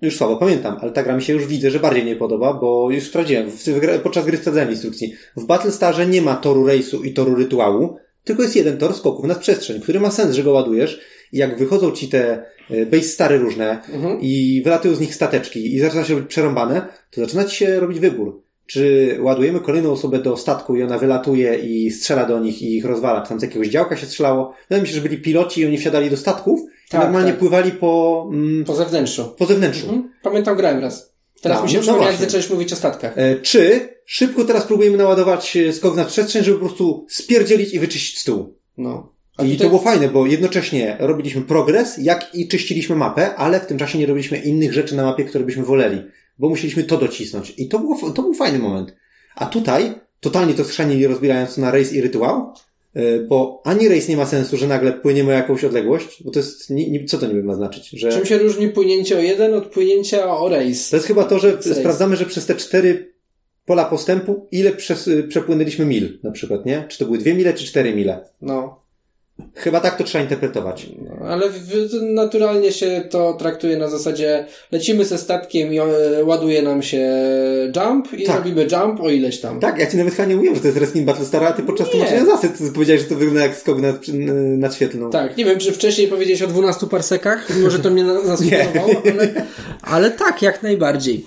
już 0.02 0.18
słabo 0.18 0.38
pamiętam, 0.38 0.78
ale 0.82 0.92
ta 0.92 1.04
gra 1.04 1.16
mi 1.16 1.22
się 1.22 1.34
już 1.34 1.48
widzę, 1.48 1.72
że 1.72 1.80
bardziej 1.80 2.06
nie 2.06 2.16
podoba, 2.16 2.54
bo 2.54 2.92
już 2.92 3.04
sprawdziłem, 3.04 3.50
w, 3.52 3.56
w, 3.64 4.00
podczas 4.04 4.26
gry 4.26 4.38
sprawdzałem 4.38 4.70
instrukcji. 4.70 5.14
W 5.38 5.46
Battlestarze 5.46 6.08
nie 6.08 6.22
ma 6.22 6.36
toru 6.36 6.66
rejsu 6.68 7.04
i 7.04 7.14
toru 7.14 7.36
rytuału, 7.36 7.98
tylko 8.24 8.44
jest 8.44 8.56
jeden 8.56 8.78
tor 8.78 8.94
skoków 8.94 9.26
na 9.26 9.36
przestrzeń, 9.36 9.82
który 9.82 10.00
ma 10.00 10.12
sens, 10.12 10.36
że 10.36 10.44
go 10.44 10.52
ładujesz 10.52 11.00
i 11.34 11.38
jak 11.38 11.58
wychodzą 11.58 11.92
ci 11.92 12.08
te 12.08 12.44
e, 12.70 12.86
base 12.86 13.04
stary 13.04 13.38
różne, 13.38 13.82
Mhm. 13.94 14.22
i 14.22 14.62
wylatują 14.64 14.96
z 14.96 15.00
nich 15.00 15.16
stateczki 15.16 15.76
i 15.76 15.80
zaczyna 15.80 16.04
się 16.04 16.14
robić 16.14 16.30
przerąbane, 16.30 16.88
to 17.12 17.22
zaczyna 17.22 17.44
ci 17.46 17.56
się 17.56 17.80
robić 17.80 18.00
wybór. 18.00 18.44
Czy 18.66 19.18
ładujemy 19.22 19.60
kolejną 19.60 19.92
osobę 19.92 20.20
do 20.20 20.38
statku 20.38 20.76
i 20.76 20.84
ona 20.84 20.98
wylatuje 20.98 21.56
i 21.56 21.92
strzela 21.92 22.26
do 22.26 22.40
nich 22.40 22.62
i 22.62 22.78
ich 22.78 22.86
rozwala, 22.86 23.22
czy 23.22 23.30
tam 23.30 23.40
z 23.40 23.44
jakiegoś 23.44 23.68
działka 23.68 23.98
się 23.98 24.06
strzelało. 24.06 24.54
Wydaje 24.70 24.82
mi 24.82 24.88
się, 24.88 24.96
że 24.96 25.02
byli 25.02 25.18
piloci 25.18 25.62
i 25.62 25.66
oni 25.66 25.78
wsiadali 25.78 26.10
do 26.10 26.18
statków 26.18 26.60
Tak, 26.90 27.02
i 27.02 27.04
normalnie 27.04 27.32
tak. 27.32 27.40
pływali 27.40 27.72
po, 27.72 28.26
mm, 28.34 28.64
Po 28.66 28.76
zewnętrzu. 28.76 29.36
po 29.38 29.46
zewnętrzu. 29.46 29.86
Mhm. 29.86 30.10
Pamiętam, 30.24 30.58
grałem 30.58 30.82
raz. 30.82 31.14
Teraz 31.42 31.58
No, 31.58 31.64
mi 31.64 31.70
się 31.70 31.78
no 31.78 31.82
przypomina, 31.82 32.12
jak 32.12 32.20
zacząłeś 32.22 32.50
mówić 32.50 32.74
o 32.74 32.76
statkach. 32.76 33.14
E, 33.18 33.36
czy 33.36 33.90
szybko 34.06 34.46
teraz 34.46 34.64
próbujemy 34.66 34.98
naładować 34.98 35.58
e, 35.58 35.74
skok 35.74 35.96
na 35.96 36.06
przestrzeń, 36.06 36.44
żeby 36.44 36.60
po 36.60 36.66
prostu 36.66 37.06
spierdzielić 37.10 37.74
i 37.74 37.80
wyczyścić 37.80 38.20
stół. 38.20 38.58
No. 38.78 39.13
A 39.38 39.44
I 39.44 39.58
to 39.58 39.68
było 39.68 39.80
fajne, 39.82 40.08
bo 40.08 40.26
jednocześnie 40.26 40.98
robiliśmy 41.00 41.42
progres, 41.42 41.98
jak 41.98 42.36
i 42.36 42.48
czyściliśmy 42.48 42.96
mapę, 42.96 43.36
ale 43.36 43.60
w 43.60 43.66
tym 43.66 43.78
czasie 43.78 44.00
nie 44.00 44.06
robiliśmy 44.06 44.38
innych 44.38 44.74
rzeczy 44.74 44.96
na 44.96 45.04
mapie, 45.04 45.24
które 45.24 45.44
byśmy 45.44 45.64
woleli, 45.64 46.02
bo 46.40 46.50
musieliśmy 46.50 46.84
to 46.84 46.98
docisnąć. 46.98 47.54
I 47.58 47.68
to, 47.68 47.80
było, 47.80 48.12
to 48.12 48.22
był 48.22 48.34
fajny 48.34 48.60
moment. 48.60 48.96
A 49.36 49.46
tutaj 49.46 49.94
totalnie 50.20 50.54
to 50.54 50.64
schrzanili, 50.64 51.08
rozbierając 51.08 51.56
to 51.56 51.62
na 51.62 51.72
rejs 51.72 51.94
i 51.94 52.02
rytuał, 52.02 52.54
yy, 52.96 53.26
bo 53.30 53.62
ani 53.66 53.88
rejs 53.88 54.10
nie 54.10 54.18
ma 54.18 54.26
sensu, 54.26 54.58
że 54.58 54.68
nagle 54.68 54.94
płyniemy 54.94 55.32
o 55.32 55.36
jakąś 55.36 55.64
odległość, 55.64 56.24
bo 56.24 56.32
to 56.32 56.40
jest, 56.40 56.74
co 57.08 57.18
to 57.18 57.28
niby 57.28 57.44
ma 57.44 57.56
znaczyć? 57.56 57.90
Że 57.90 58.10
Czym 58.10 58.26
się 58.26 58.38
różni 58.38 58.70
płynięcie 58.70 59.18
o 59.18 59.22
jeden 59.22 59.54
od 59.54 59.66
płynięcia 59.66 60.38
o 60.38 60.50
rejs? 60.50 60.90
to 60.90 60.96
jest 60.96 61.08
chyba 61.08 61.24
to, 61.24 61.40
że 61.40 61.64
sprawdzamy, 61.64 62.16
że 62.16 62.26
przez 62.26 62.46
te 62.46 62.56
cztery 62.56 63.14
pola 63.66 63.86
postępu, 63.86 64.48
ile 64.52 64.72
przez, 64.72 65.10
przepłynęliśmy 65.30 65.86
mil, 65.86 66.20
na 66.24 66.32
przykład, 66.32 66.66
nie? 66.66 66.86
Czy 66.90 67.00
to 67.00 67.06
były 67.06 67.18
dwie 67.18 67.34
mile, 67.34 67.54
czy 67.54 67.66
cztery 67.66 67.96
mile? 67.96 68.30
No. 68.42 68.83
Chyba 69.56 69.80
tak 69.80 69.98
to 69.98 70.04
trzeba 70.04 70.24
interpretować. 70.24 70.88
no. 71.02 71.26
Ale 71.28 71.46
naturalnie 72.02 72.72
się 72.72 73.04
to 73.10 73.34
traktuje 73.34 73.78
na 73.78 73.88
zasadzie 73.88 74.46
lecimy 74.72 75.06
ze 75.06 75.18
statkiem 75.18 75.74
i 75.74 75.80
e, 75.80 75.86
ładuje 76.24 76.62
nam 76.62 76.84
się 76.84 77.10
jump 77.76 78.14
i 78.14 78.24
Tak. 78.26 78.36
robimy 78.36 78.68
jump 78.72 79.02
o 79.02 79.10
ileś 79.10 79.40
tam. 79.40 79.60
Tak, 79.60 79.78
ja 79.80 79.88
ci 79.88 79.98
nawet 79.98 80.14
chyba 80.14 80.28
nie 80.28 80.36
mówiłem, 80.36 80.56
że 80.56 80.62
to 80.62 80.68
jest 80.68 80.78
wrestling 80.78 81.08
Battlestara, 81.08 81.48
a 81.48 81.54
ty 81.54 81.64
podczas 81.64 81.90
tłumaczenia 81.90 82.26
zasad 82.26 82.52
powiedziałeś, 82.74 83.02
że 83.02 83.08
to 83.08 83.16
wygląda 83.16 83.42
jak 83.42 83.56
skok 83.56 83.80
nad, 83.82 83.96
nad 84.58 84.76
świetlną. 84.76 85.10
Tak, 85.10 85.38
nie 85.38 85.46
wiem, 85.46 85.60
czy 85.60 85.72
wcześniej 85.72 86.08
powiedziałeś 86.08 86.42
o 86.42 86.48
12 86.48 86.88
parsekach, 86.88 87.48
może 87.64 87.80
to 87.80 87.90
mnie 87.90 88.06
zasugerowało, 88.26 89.02
ale, 89.14 89.46
ale 89.82 90.12
tak, 90.12 90.42
jak 90.42 90.64
najbardziej. 90.64 91.26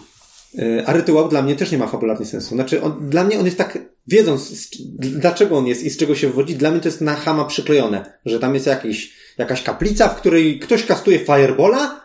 E, 0.59 0.83
A 0.87 0.93
rytuał 0.93 1.29
dla 1.29 1.43
mnie 1.43 1.57
też 1.57 1.73
nie 1.73 1.79
ma 1.79 1.87
fabularnie 1.87 2.27
sensu. 2.27 2.55
Znaczy, 2.55 2.83
on, 2.83 3.09
dla 3.11 3.25
mnie 3.25 3.39
on 3.39 3.45
jest 3.45 3.59
tak, 3.59 3.79
wiedząc 4.09 4.43
z, 4.43 4.69
dlaczego 4.99 5.57
on 5.59 5.67
jest 5.67 5.83
i 5.85 5.91
z 5.91 5.97
czego 5.97 6.15
się 6.15 6.27
wywodzi, 6.27 6.55
dla 6.57 6.71
mnie 6.71 6.81
to 6.81 6.89
jest 6.89 7.01
na 7.01 7.15
hama 7.15 7.45
przyklejone, 7.45 8.13
że 8.27 8.39
tam 8.41 8.55
jest 8.55 8.67
jakiś, 8.67 9.13
jakaś 9.39 9.63
kaplica, 9.63 10.09
w 10.09 10.17
której 10.17 10.59
ktoś 10.59 10.87
kastuje 10.87 11.19
firebola, 11.19 12.01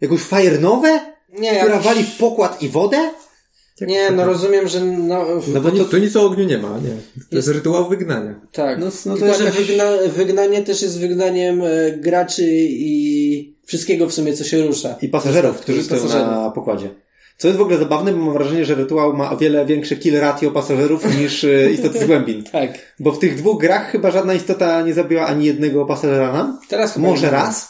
jakąś 0.00 0.20
fire 0.22 0.58
nowe, 0.58 1.00
Nie, 1.38 1.50
która 1.50 1.64
jakoś- 1.74 1.84
wali 1.84 2.04
w 2.04 2.16
pokład 2.16 2.62
i 2.62 2.68
wodę. 2.68 3.10
Nie, 3.80 4.10
no 4.10 4.24
rozumiem, 4.24 4.68
że 4.68 4.80
no, 4.84 5.26
No 5.54 5.60
bo 5.60 5.70
To, 5.70 5.84
to, 5.84 5.98
nic 5.98 6.16
o 6.16 6.22
ogniu 6.26 6.44
nie 6.44 6.58
ma, 6.58 6.68
nie. 6.78 6.88
To 6.90 6.96
jest, 7.20 7.32
Jest- 7.32 7.48
rytuał 7.48 7.88
wygnania. 7.88 8.40
tak. 8.52 8.78
No, 8.78 8.86
no 9.06 9.16
to 9.16 9.26
jakaś- 9.26 9.54
wygna, 9.66 9.84
wygnanie 10.16 10.62
też 10.62 10.82
jest 10.82 11.00
wygnaniem 11.00 11.62
e, 11.62 11.92
graczy 11.96 12.44
i 12.68 13.56
wszystkiego 13.66 14.06
w 14.08 14.12
sumie, 14.12 14.32
co 14.32 14.44
się 14.44 14.66
rusza. 14.66 14.96
i 15.02 15.08
pasażerów, 15.08 15.60
którzy 15.60 15.82
stoją 15.84 16.08
na 16.08 16.50
pokładzie. 16.50 16.90
Co 17.42 17.48
jest 17.48 17.58
w 17.58 17.62
ogóle 17.62 17.78
zabawne, 17.78 18.12
bo 18.12 18.24
mam 18.24 18.34
wrażenie, 18.34 18.64
że 18.64 18.74
rytuał 18.74 19.16
ma 19.16 19.30
o 19.32 19.36
wiele 19.36 19.66
większe 19.66 19.96
kill 19.96 20.20
ratio 20.20 20.50
pasażerów 20.50 21.04
niż 21.20 21.44
e, 21.44 21.70
istoty 21.70 21.98
z 21.98 22.06
głębin. 22.06 22.44
Tak. 22.52 22.70
Bo 23.00 23.12
w 23.12 23.18
tych 23.18 23.36
dwóch 23.36 23.60
grach 23.60 23.90
chyba 23.90 24.10
żadna 24.10 24.34
istota 24.34 24.82
nie 24.82 24.94
zabiła 24.94 25.26
ani 25.26 25.46
jednego 25.46 25.86
pasażera 25.86 26.32
nam. 26.32 26.58
Teraz 26.68 26.94
chyba 26.94 27.08
Może 27.08 27.30
raz, 27.30 27.68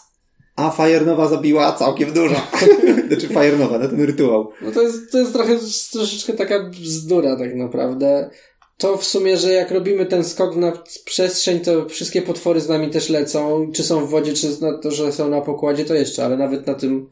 a 0.57 0.71
Firenowa 0.71 1.29
zabiła 1.29 1.73
całkiem 1.73 2.13
dużo. 2.13 2.35
znaczy 3.09 3.29
Firenowa, 3.29 3.79
na 3.79 3.89
ten 3.89 4.05
rytuał. 4.05 4.51
No 4.63 4.73
to 4.73 4.83
jest, 4.83 5.13
to 5.13 5.19
jest 5.19 5.33
trochę, 5.33 5.59
troszeczkę 5.93 6.33
taka 6.33 6.61
bzdura 6.71 7.37
tak 7.37 7.55
naprawdę. 7.55 8.31
To 8.79 8.97
w 8.97 9.05
sumie, 9.05 9.37
że 9.37 9.53
jak 9.53 9.71
robimy 9.71 10.07
ten 10.07 10.25
skok 10.25 10.57
na 10.57 10.73
przestrzeń, 11.05 11.61
to 11.61 11.89
wszystkie 11.89 12.23
potwory 12.23 12.61
z 12.61 12.69
nami 12.69 12.91
też 12.91 13.09
lecą. 13.09 13.71
Czy 13.75 13.83
są 13.83 14.07
w 14.07 14.11
wodzie, 14.11 14.33
czy 14.33 14.47
na 14.61 14.79
to, 14.79 14.91
że 14.91 15.13
są 15.13 15.29
na 15.29 15.41
pokładzie, 15.41 15.85
to 15.85 15.95
jeszcze, 15.95 16.25
ale 16.25 16.37
nawet 16.37 16.67
na 16.67 16.75
tym 16.75 17.11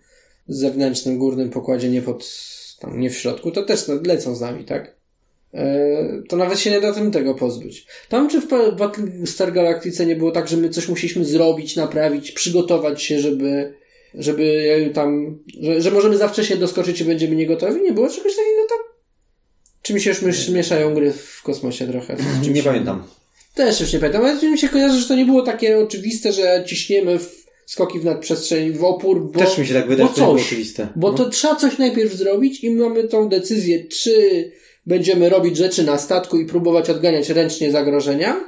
zewnętrznym, 0.50 1.18
górnym 1.18 1.50
pokładzie, 1.50 1.88
nie 1.88 2.02
pod, 2.02 2.34
tam, 2.80 3.00
nie 3.00 3.10
w 3.10 3.18
środku, 3.18 3.50
to 3.50 3.62
też 3.62 3.84
lecą 4.06 4.34
z 4.34 4.40
nami, 4.40 4.64
tak? 4.64 4.96
E, 5.54 6.22
to 6.28 6.36
nawet 6.36 6.58
się 6.58 6.70
nie 6.70 6.80
da 6.80 6.92
tym 6.92 7.10
tego 7.10 7.34
pozbyć. 7.34 7.86
Tam 8.08 8.28
czy 8.28 8.40
w 8.40 8.48
Battlestar 8.76 9.52
Galactice 9.52 10.06
nie 10.06 10.16
było 10.16 10.30
tak, 10.30 10.48
że 10.48 10.56
my 10.56 10.68
coś 10.68 10.88
musieliśmy 10.88 11.24
zrobić, 11.24 11.76
naprawić, 11.76 12.32
przygotować 12.32 13.02
się, 13.02 13.20
żeby, 13.20 13.74
żeby 14.14 14.90
tam, 14.94 15.38
że, 15.60 15.82
że 15.82 15.90
możemy 15.90 16.16
za 16.16 16.28
wcześnie 16.28 16.56
doskoczyć 16.56 17.00
i 17.00 17.04
będziemy 17.04 17.36
nie 17.36 17.46
gotowi? 17.46 17.82
Nie 17.82 17.92
było 17.92 18.08
czegoś 18.08 18.36
takiego 18.36 18.68
tam? 18.68 18.78
Czy 19.82 19.94
mi 19.94 20.00
się 20.00 20.10
już 20.10 20.22
mysz, 20.22 20.48
mieszają 20.48 20.94
gry 20.94 21.12
w 21.12 21.42
kosmosie 21.42 21.86
trochę? 21.86 22.16
Nie 22.52 22.62
pamiętam. 22.62 23.02
Też 23.54 23.80
już 23.80 23.92
nie 23.92 23.98
pamiętam, 23.98 24.24
ale 24.24 24.50
mi 24.50 24.58
się 24.58 24.68
kojarzy, 24.68 25.00
że 25.00 25.08
to 25.08 25.16
nie 25.16 25.24
było 25.24 25.42
takie 25.42 25.78
oczywiste, 25.78 26.32
że 26.32 26.64
ciśniemy 26.66 27.18
w 27.18 27.39
skoki 27.70 28.00
w 28.00 28.04
nadprzestrzeń, 28.04 28.72
w 28.72 28.84
opór, 28.84 29.32
bo, 29.32 29.38
Też 29.38 29.58
mi 29.58 29.66
się 29.66 29.74
tak 29.74 29.88
wydaje, 29.88 30.08
bo 30.08 30.14
że 30.14 30.20
to 30.20 30.32
coś. 30.32 30.42
oczywiste. 30.42 30.88
Bo 30.96 31.10
No. 31.10 31.18
to 31.18 31.30
trzeba 31.30 31.56
coś 31.56 31.78
najpierw 31.78 32.12
zrobić 32.12 32.64
i 32.64 32.70
mamy 32.70 33.08
tą 33.08 33.28
decyzję, 33.28 33.84
czy 33.84 34.12
będziemy 34.86 35.28
robić 35.28 35.56
rzeczy 35.56 35.84
na 35.84 35.98
statku 35.98 36.38
i 36.38 36.46
próbować 36.46 36.90
odganiać 36.90 37.28
ręcznie 37.28 37.70
zagrożenia 37.70 38.40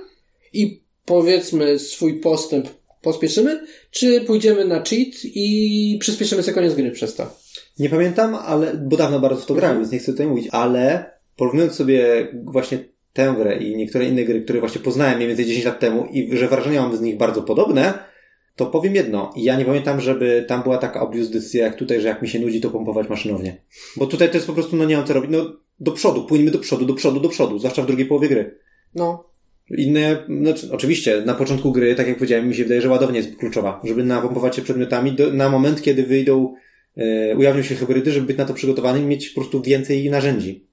i 0.53 0.83
powiedzmy 1.05 1.79
swój 1.79 2.21
postęp 2.21 2.69
pospieszymy, 3.03 3.67
czy 3.91 4.21
pójdziemy 4.21 4.65
na 4.65 4.75
cheat 4.83 5.15
i 5.25 5.97
przyspieszymy 6.01 6.43
sobie 6.43 6.55
koniec 6.55 6.75
gry 6.75 6.91
przez 6.91 7.15
to. 7.15 7.37
Nie 7.79 7.91
pamiętam, 7.91 8.35
ale, 8.35 8.75
bo 8.75 8.97
dawno 8.97 9.21
bardzo 9.21 9.41
w 9.41 9.47
to 9.47 9.55
grałem, 9.55 9.79
więc 9.79 9.93
nie 9.93 9.99
chcę 9.99 10.13
tutaj 10.13 10.27
mówić, 10.27 10.49
ale 10.51 11.11
porównując 11.37 11.75
sobie 11.75 12.29
właśnie 12.45 12.79
tę 13.13 13.35
grę 13.39 13.57
i 13.57 13.77
niektóre 13.77 14.05
inne 14.05 14.25
gry, 14.25 14.43
które 14.43 14.61
właśnie 14.61 14.81
poznałem 14.81 15.17
mniej 15.17 15.29
więcej 15.29 15.47
10 15.47 15.65
lat 15.65 15.81
temu 15.81 16.07
i 16.13 16.37
że 16.37 16.49
wrażenia 16.49 16.83
mam 16.83 16.97
z 16.97 17.01
nich 17.01 17.17
bardzo 17.17 17.43
podobne, 17.43 18.12
to 18.57 18.67
powiem 18.67 18.95
jedno. 18.95 19.33
Ja 19.37 19.57
nie 19.57 19.65
pamiętam, 19.65 20.01
żeby 20.01 20.45
tam 20.49 20.63
była 20.63 20.79
taka 20.79 21.01
obvious 21.01 21.31
decyzja 21.31 21.65
jak 21.65 21.77
tutaj, 21.77 22.01
że 22.01 22.09
jak 22.09 22.23
mi 22.23 22.29
się 22.29 22.39
nudzi, 22.39 22.61
to 22.61 22.71
pompować 22.71 23.09
maszynownie. 23.09 23.57
Bo 23.97 24.07
tutaj 24.07 24.29
to 24.29 24.35
jest 24.35 24.47
po 24.47 24.53
prostu, 24.53 24.77
no 24.77 24.85
nie 24.85 24.97
mam 24.97 25.07
co 25.07 25.15
robić. 25.15 25.31
No 25.31 25.53
do 25.81 25.93
przodu, 25.93 26.25
płyńmy 26.25 26.51
do 26.51 26.59
przodu, 26.59 26.85
do 26.85 26.95
przodu, 26.95 27.21
do 27.21 27.29
przodu, 27.29 27.59
zwłaszcza 27.59 27.83
w 27.83 27.87
drugiej 27.87 28.07
połowie 28.07 28.29
gry. 28.29 28.59
No, 28.95 29.33
Inne, 29.71 30.25
znaczy, 30.43 30.69
oczywiście, 30.73 31.23
na 31.27 31.35
początku 31.35 31.73
gry, 31.73 31.95
tak 31.95 32.07
jak 32.07 32.17
powiedziałem, 32.17 32.49
mi 32.49 32.55
się 32.55 32.63
wydaje, 32.63 32.83
że 32.83 32.89
ładownia 32.89 33.17
jest 33.17 33.37
kluczowa, 33.37 33.81
żeby 33.85 34.05
napompować 34.05 34.57
się 34.57 34.63
przedmiotami 34.63 35.13
do, 35.13 35.33
na 35.33 35.49
moment, 35.49 35.83
kiedy 35.83 36.03
wyjdą, 36.03 36.55
e, 36.97 37.37
ujawnią 37.37 37.63
się 37.63 37.75
hybrydy, 37.75 38.13
żeby 38.13 38.27
być 38.27 38.37
na 38.37 38.45
to 38.45 38.55
przygotowany 38.55 39.01
i 39.01 39.03
mieć 39.03 39.29
po 39.29 39.41
prostu 39.41 39.63
więcej 39.63 40.11
narzędzi. 40.11 40.67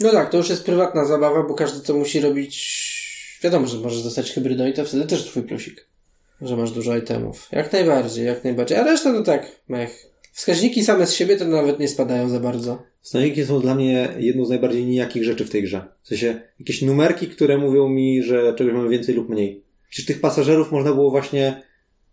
no 0.00 0.10
tak, 0.10 0.30
to 0.30 0.36
już 0.36 0.48
jest 0.48 0.64
prywatna 0.64 1.04
zabawa, 1.04 1.42
bo 1.42 1.54
każdy 1.54 1.86
to 1.86 1.94
musi 1.94 2.20
robić. 2.20 2.88
Wiadomo, 3.42 3.66
że 3.66 3.78
możesz 3.78 4.02
dostać 4.02 4.32
hybrydą 4.32 4.66
i 4.66 4.72
to 4.72 4.84
wtedy 4.84 5.06
też 5.06 5.24
twój 5.24 5.42
plusik. 5.42 5.88
Że 6.42 6.56
masz 6.56 6.70
dużo 6.70 6.96
itemów. 6.96 7.48
Jak 7.52 7.72
najbardziej, 7.72 8.26
jak 8.26 8.44
najbardziej. 8.44 8.78
A 8.78 8.84
reszta 8.84 9.12
to 9.12 9.22
tak, 9.22 9.60
mech. 9.68 10.06
Wskaźniki 10.32 10.84
same 10.84 11.06
z 11.06 11.12
siebie 11.12 11.36
to 11.36 11.44
nawet 11.44 11.78
nie 11.78 11.88
spadają 11.88 12.28
za 12.28 12.40
bardzo. 12.40 12.82
Stanowniki 13.02 13.44
są 13.44 13.60
dla 13.60 13.74
mnie 13.74 14.08
jedną 14.18 14.44
z 14.44 14.48
najbardziej 14.48 14.86
nijakich 14.86 15.24
rzeczy 15.24 15.44
w 15.44 15.50
tej 15.50 15.62
grze. 15.62 15.84
W 16.02 16.08
sensie, 16.08 16.40
jakieś 16.58 16.82
numerki, 16.82 17.26
które 17.26 17.58
mówią 17.58 17.88
mi, 17.88 18.22
że 18.22 18.54
czegoś 18.54 18.74
mamy 18.74 18.88
więcej 18.88 19.14
lub 19.14 19.28
mniej. 19.28 19.64
Przecież 19.88 20.06
tych 20.06 20.20
pasażerów 20.20 20.72
można 20.72 20.92
było 20.92 21.10
właśnie 21.10 21.62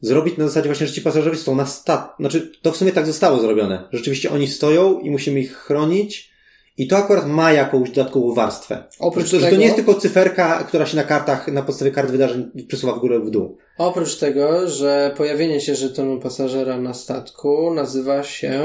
zrobić 0.01 0.37
na 0.37 0.47
zasadzie 0.47 0.69
właśnie, 0.69 0.87
że 0.87 0.93
ci 0.93 1.01
pasażerowie 1.01 1.37
są 1.37 1.55
na 1.55 1.65
stat. 1.65 2.15
Znaczy, 2.19 2.51
to 2.61 2.71
w 2.71 2.77
sumie 2.77 2.91
tak 2.91 3.05
zostało 3.05 3.39
zrobione. 3.39 3.87
Rzeczywiście 3.91 4.31
oni 4.31 4.47
stoją 4.47 4.99
i 4.99 5.11
musimy 5.11 5.39
ich 5.39 5.53
chronić 5.53 6.34
i 6.77 6.87
to 6.87 6.97
akurat 6.97 7.27
ma 7.27 7.51
jakąś 7.51 7.89
dodatkową 7.91 8.33
warstwę. 8.33 8.83
Oprócz 8.99 9.31
to, 9.31 9.37
że 9.39 9.45
tego, 9.45 9.51
to 9.55 9.59
nie 9.59 9.65
jest 9.65 9.75
tylko 9.75 9.93
cyferka, 9.93 10.63
która 10.67 10.85
się 10.85 10.95
na 10.97 11.03
kartach, 11.03 11.47
na 11.47 11.61
podstawie 11.61 11.91
kart 11.91 12.11
wydarzeń 12.11 12.51
przesuwa 12.67 12.93
w 12.93 12.99
górę 12.99 13.17
lub 13.17 13.27
w 13.27 13.29
dół. 13.31 13.57
oprócz 13.77 14.15
tego, 14.17 14.67
że 14.67 15.13
pojawienie 15.17 15.61
się 15.61 15.75
żetonu 15.75 16.19
pasażera 16.19 16.77
na 16.77 16.93
statku 16.93 17.73
nazywa 17.73 18.23
się 18.23 18.61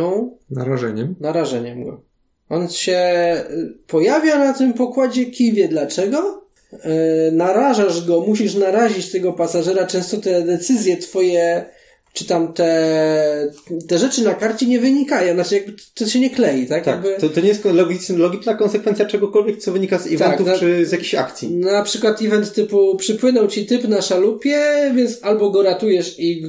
Narażeniem. 0.51 1.15
narażeniem 1.21 1.85
go. 1.85 2.01
On 2.49 2.69
się 2.69 3.01
y, 3.51 3.79
pojawia 3.87 4.39
na 4.39 4.55
tym 4.55 4.73
pokładzie, 4.75 5.27
kim 5.27 5.55
wie 5.55 5.69
dlaczego, 5.69 6.45
e, 6.73 6.89
narażasz 7.33 8.07
go, 8.07 8.21
musisz 8.21 8.55
narazić 8.55 9.13
tego 9.13 9.33
pasażera, 9.33 9.87
często 9.87 10.17
te 10.17 10.43
decyzje 10.43 10.97
twoje, 10.97 11.65
czy 12.13 12.25
tam 12.25 12.53
te, 12.53 13.53
te 13.89 13.99
rzeczy 13.99 14.25
na 14.25 14.35
karcie 14.35 14.67
nie 14.67 14.81
wynikają, 14.81 15.35
znaczy 15.35 15.55
jakby 15.55 15.73
to 15.95 16.07
się 16.07 16.21
nie 16.21 16.31
klei, 16.31 16.67
tak? 16.67 16.85
Tak, 16.85 16.95
jakby... 17.05 17.21
to, 17.21 17.29
to 17.35 17.41
nie 17.41 17.49
jest 17.49 17.65
logiczna, 17.65 18.19
logiczna 18.19 18.55
konsekwencja 18.55 19.05
czegokolwiek, 19.07 19.59
co 19.59 19.73
wynika 19.73 19.99
z 19.99 20.07
eventów 20.07 20.47
na- 20.47 20.59
czy 20.59 20.87
z 20.87 20.93
jakichś 20.93 21.15
akcji. 21.15 21.51
Na 21.57 21.83
przykład 21.83 22.23
event 22.23 22.53
typu 22.53 22.97
przypłynął 22.97 23.47
ci 23.47 23.67
typ 23.67 23.89
na 23.89 24.03
szalupie, 24.03 24.59
więc 24.97 25.19
albo 25.23 25.51
go 25.51 25.63
ratujesz 25.63 26.15
i 26.19 26.47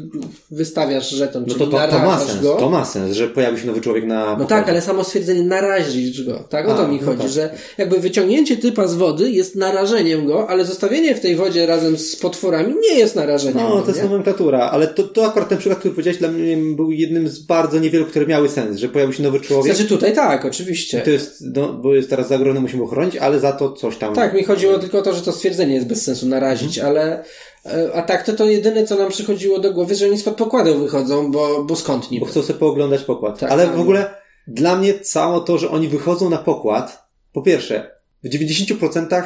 wystawiasz 0.52 1.10
żeton, 1.10 1.46
No 1.48 1.54
to, 1.54 1.68
to, 1.68 1.88
to 1.88 2.00
ma 2.00 2.20
sens, 2.20 2.42
go. 2.42 2.56
to 2.56 2.70
ma 2.70 2.86
sens, 2.86 3.16
że 3.16 3.28
pojawi 3.28 3.62
się 3.62 3.68
nowy 3.68 3.82
człowiek 3.82 4.06
na 4.06 4.20
No 4.20 4.26
pokładzie. 4.32 4.50
tak, 4.50 4.70
ale 4.70 4.82
samo 4.82 5.04
stwierdzenie 5.04 5.44
narazisz 5.44 6.24
go, 6.24 6.44
tak? 6.50 6.68
O 6.70 6.74
to 6.76 6.86
A, 6.86 6.88
mi 6.88 7.00
no 7.00 7.06
chodzi, 7.06 7.22
tak. 7.22 7.30
że 7.32 7.54
jakby 7.78 8.00
wyciągnięcie 8.00 8.58
typa 8.58 8.88
z 8.88 8.96
wody 8.96 9.32
jest 9.32 9.56
narażeniem 9.56 10.26
go, 10.26 10.50
ale 10.50 10.66
zostawienie 10.66 11.16
w 11.16 11.20
tej 11.20 11.36
wodzie 11.36 11.66
razem 11.66 11.98
z 11.98 12.16
potworami 12.16 12.76
nie 12.82 13.00
jest 13.00 13.16
narażeniem 13.16 13.58
No, 13.58 13.76
go, 13.76 13.82
to 13.82 13.88
jest 13.88 14.04
nie? 14.04 14.10
nomenklatura, 14.10 14.60
ale 14.60 14.88
to, 14.88 15.04
to 15.04 15.26
akurat 15.26 15.51
ten 15.52 15.60
przykład, 15.60 15.80
który 15.80 15.94
powiedziałeś, 15.94 16.20
dla 16.20 16.28
mnie 16.32 16.58
był 16.76 16.92
jednym 16.92 17.28
z 17.28 17.40
bardzo 17.40 17.80
niewielu, 17.80 18.06
które 18.06 18.26
miały 18.26 18.50
sens, 18.50 18.78
że 18.78 18.90
pojawił 18.90 19.14
się 19.14 19.24
nowy 19.24 19.40
człowiek. 19.40 19.76
Znaczy 19.76 19.90
tutaj 19.90 20.16
tak, 20.16 20.46
oczywiście. 20.46 21.02
To 21.02 21.10
jest, 21.10 21.44
no, 21.56 21.74
bo 21.74 21.96
jest 21.96 22.10
teraz 22.10 22.28
zagrożony, 22.28 22.60
musimy 22.60 22.84
ochronić, 22.84 23.16
ale 23.18 23.40
za 23.40 23.52
to 23.52 23.72
coś 23.72 23.98
tam. 23.98 24.16
Tak, 24.16 24.34
mi 24.34 24.44
chodziło 24.44 24.80
tylko 24.80 25.00
o 25.00 25.02
to, 25.02 25.14
że 25.14 25.22
to 25.22 25.32
stwierdzenie 25.32 25.76
jest 25.76 25.88
bez 25.88 26.04
sensu 26.04 26.28
narazić, 26.28 26.78
Mhm. 26.78 26.96
ale 26.98 27.24
e, 27.66 27.94
a 27.94 28.02
tak 28.02 28.24
to 28.26 28.34
to 28.34 28.46
jedyne, 28.46 28.88
co 28.88 28.96
nam 28.96 29.10
przychodziło 29.10 29.60
do 29.60 29.74
głowy, 29.74 29.96
że 29.96 30.06
oni 30.06 30.18
spod 30.18 30.36
pokładu 30.36 30.80
wychodzą, 30.80 31.32
bo, 31.32 31.64
bo 31.64 31.76
skąd 31.76 32.12
niby? 32.12 32.26
Bo 32.26 32.32
chcą 32.32 32.42
sobie 32.42 32.60
pooglądać 32.60 33.02
pokład. 33.04 33.40
Tak, 33.40 33.52
ale 33.52 33.68
w 33.68 33.80
ogóle 33.80 34.14
dla 34.48 34.76
mnie 34.76 35.00
cało 35.00 35.40
to, 35.40 35.58
że 35.58 35.70
oni 35.70 35.88
wychodzą 35.88 36.30
na 36.30 36.38
pokład, 36.38 37.04
po 37.34 37.42
pierwsze, 37.42 37.92
w 38.24 38.30
90% 38.30 39.24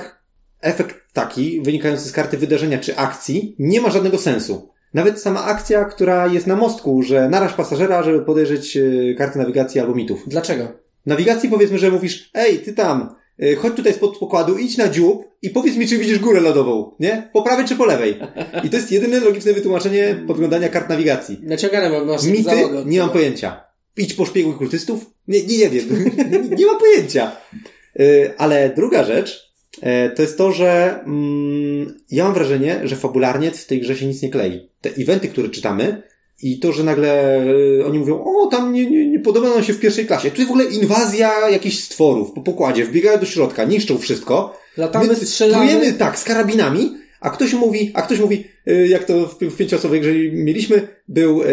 efekt 0.61 0.95
taki, 1.13 1.61
wynikający 1.61 2.09
z 2.09 2.11
karty 2.11 2.37
wydarzenia 2.37 2.77
czy 2.79 2.97
akcji, 2.97 3.55
nie 3.59 3.81
ma 3.81 3.89
żadnego 3.89 4.17
sensu. 4.17 4.74
Nawet 4.95 5.21
sama 5.21 5.43
akcja, 5.43 5.85
która 5.85 6.27
jest 6.27 6.47
na 6.47 6.55
mostku, 6.55 7.03
że 7.03 7.29
naraż 7.29 7.53
pasażera, 7.53 8.03
żeby 8.03 8.21
podejrzeć 8.21 8.77
e, 8.77 8.81
karty 9.17 9.39
nawigacji 9.39 9.81
albo 9.81 9.95
mitów. 9.95 10.23
Dlaczego? 10.27 10.85
nawigacji 11.05 11.49
powiedzmy, 11.49 11.79
że 11.79 11.91
mówisz, 11.91 12.29
ej, 12.33 12.59
ty 12.59 12.73
tam, 12.73 13.15
y, 13.43 13.55
chodź 13.55 13.73
tutaj 13.73 13.93
spod 13.93 14.17
pokładu, 14.17 14.57
idź 14.57 14.77
na 14.77 14.87
dziób 14.89 15.23
i 15.41 15.49
powiedz 15.49 15.75
mi, 15.75 15.87
czy 15.87 15.97
widzisz 15.97 16.19
górę 16.19 16.41
lodową, 16.41 16.91
nie? 16.99 17.29
Po 17.33 17.41
prawej 17.41 17.65
czy 17.65 17.75
po 17.75 17.85
lewej? 17.85 18.19
I 18.63 18.69
to 18.69 18.75
jest 18.75 18.91
jedyne 18.91 19.19
logiczne 19.19 19.53
wytłumaczenie 19.53 20.23
podglądania 20.27 20.69
kart 20.69 20.89
nawigacji. 20.89 21.39
Naciągane 21.43 22.05
masz 22.05 22.23
Mity? 22.23 22.43
załogę. 22.43 22.83
Nie 22.85 22.99
mam 22.99 23.09
pojęcia. 23.09 23.63
Idź 23.97 24.13
po 24.13 24.25
szpiegu 24.25 24.53
kultystów? 24.53 25.05
Nie, 25.27 25.43
nie, 25.43 25.57
nie 25.57 25.69
wiem. 25.69 25.85
nie, 26.31 26.55
nie 26.57 26.65
mam 26.65 26.79
pojęcia. 26.79 27.31
Y, 27.99 28.33
Ale 28.37 28.73
druga 28.75 29.03
rzecz, 29.03 29.29
e, 29.31 29.44
to 30.15 30.21
jest 30.21 30.37
to, 30.37 30.51
że 30.51 30.99
mm, 31.05 31.99
ja 32.11 32.23
mam 32.23 32.33
wrażenie, 32.33 32.81
że 32.83 32.95
fabularnie 32.95 33.51
w 33.51 33.65
tej 33.65 33.81
grze 33.81 33.95
się 33.95 34.05
nic 34.05 34.21
nie 34.21 34.29
klei. 34.29 34.69
Te 34.81 34.89
eventy, 34.89 35.27
które 35.27 35.49
czytamy 35.49 36.03
i 36.41 36.59
to, 36.59 36.71
że 36.71 36.83
nagle 36.83 37.37
e, 37.79 37.85
oni 37.85 37.99
mówią, 37.99 38.23
o, 38.23 38.47
tam 38.47 38.73
nie, 38.73 38.85
nie, 38.85 39.09
nie 39.09 39.19
podoba 39.19 39.49
nam 39.49 39.63
się 39.63 39.73
w 39.73 39.79
pierwszej 39.79 40.05
klasie. 40.05 40.31
Tu 40.31 40.37
jest 40.41 40.47
w 40.47 40.51
ogóle 40.51 40.65
inwazja 40.65 41.49
jakichś 41.49 41.79
stworów 41.79 42.31
po 42.31 42.41
pokładzie, 42.41 42.85
wbiegają 42.85 43.19
do 43.19 43.25
środka, 43.25 43.63
niszczą 43.63 43.97
wszystko. 43.97 44.57
Latamy, 44.77 45.07
My 45.07 45.15
strzelamy. 45.15 45.67
Plujemy, 45.67 45.93
tak, 45.93 46.19
z 46.19 46.23
karabinami, 46.23 46.97
a 47.21 47.29
ktoś 47.29 47.53
mówi, 47.53 47.91
a 47.93 48.01
ktoś 48.01 48.19
mówi, 48.19 48.47
y, 48.67 48.87
jak 48.87 49.03
to 49.03 49.27
w, 49.27 49.39
w 49.39 49.57
pięcioosobowej 49.57 50.01
grze 50.01 50.11
mieliśmy, 50.31 50.87
był 51.07 51.43
y, 51.43 51.47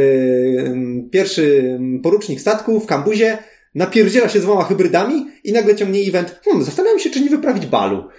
pierwszy 1.11 1.79
porucznik 2.03 2.41
statku 2.41 2.81
w 2.81 2.87
kambuzie, 2.87 3.39
napierdziela 3.75 4.29
się 4.29 4.41
z 4.41 4.43
dwoma 4.43 4.65
hybrydami 4.65 5.27
i 5.45 5.53
nagle 5.53 5.77
ciągnie 5.77 6.01
event, 6.01 6.41
hmm, 6.45 6.65
zastanawiam 6.65 6.99
się, 6.99 7.11
czy 7.11 7.21
nie 7.21 7.31
wyprawić 7.31 7.67
balu. 7.67 8.05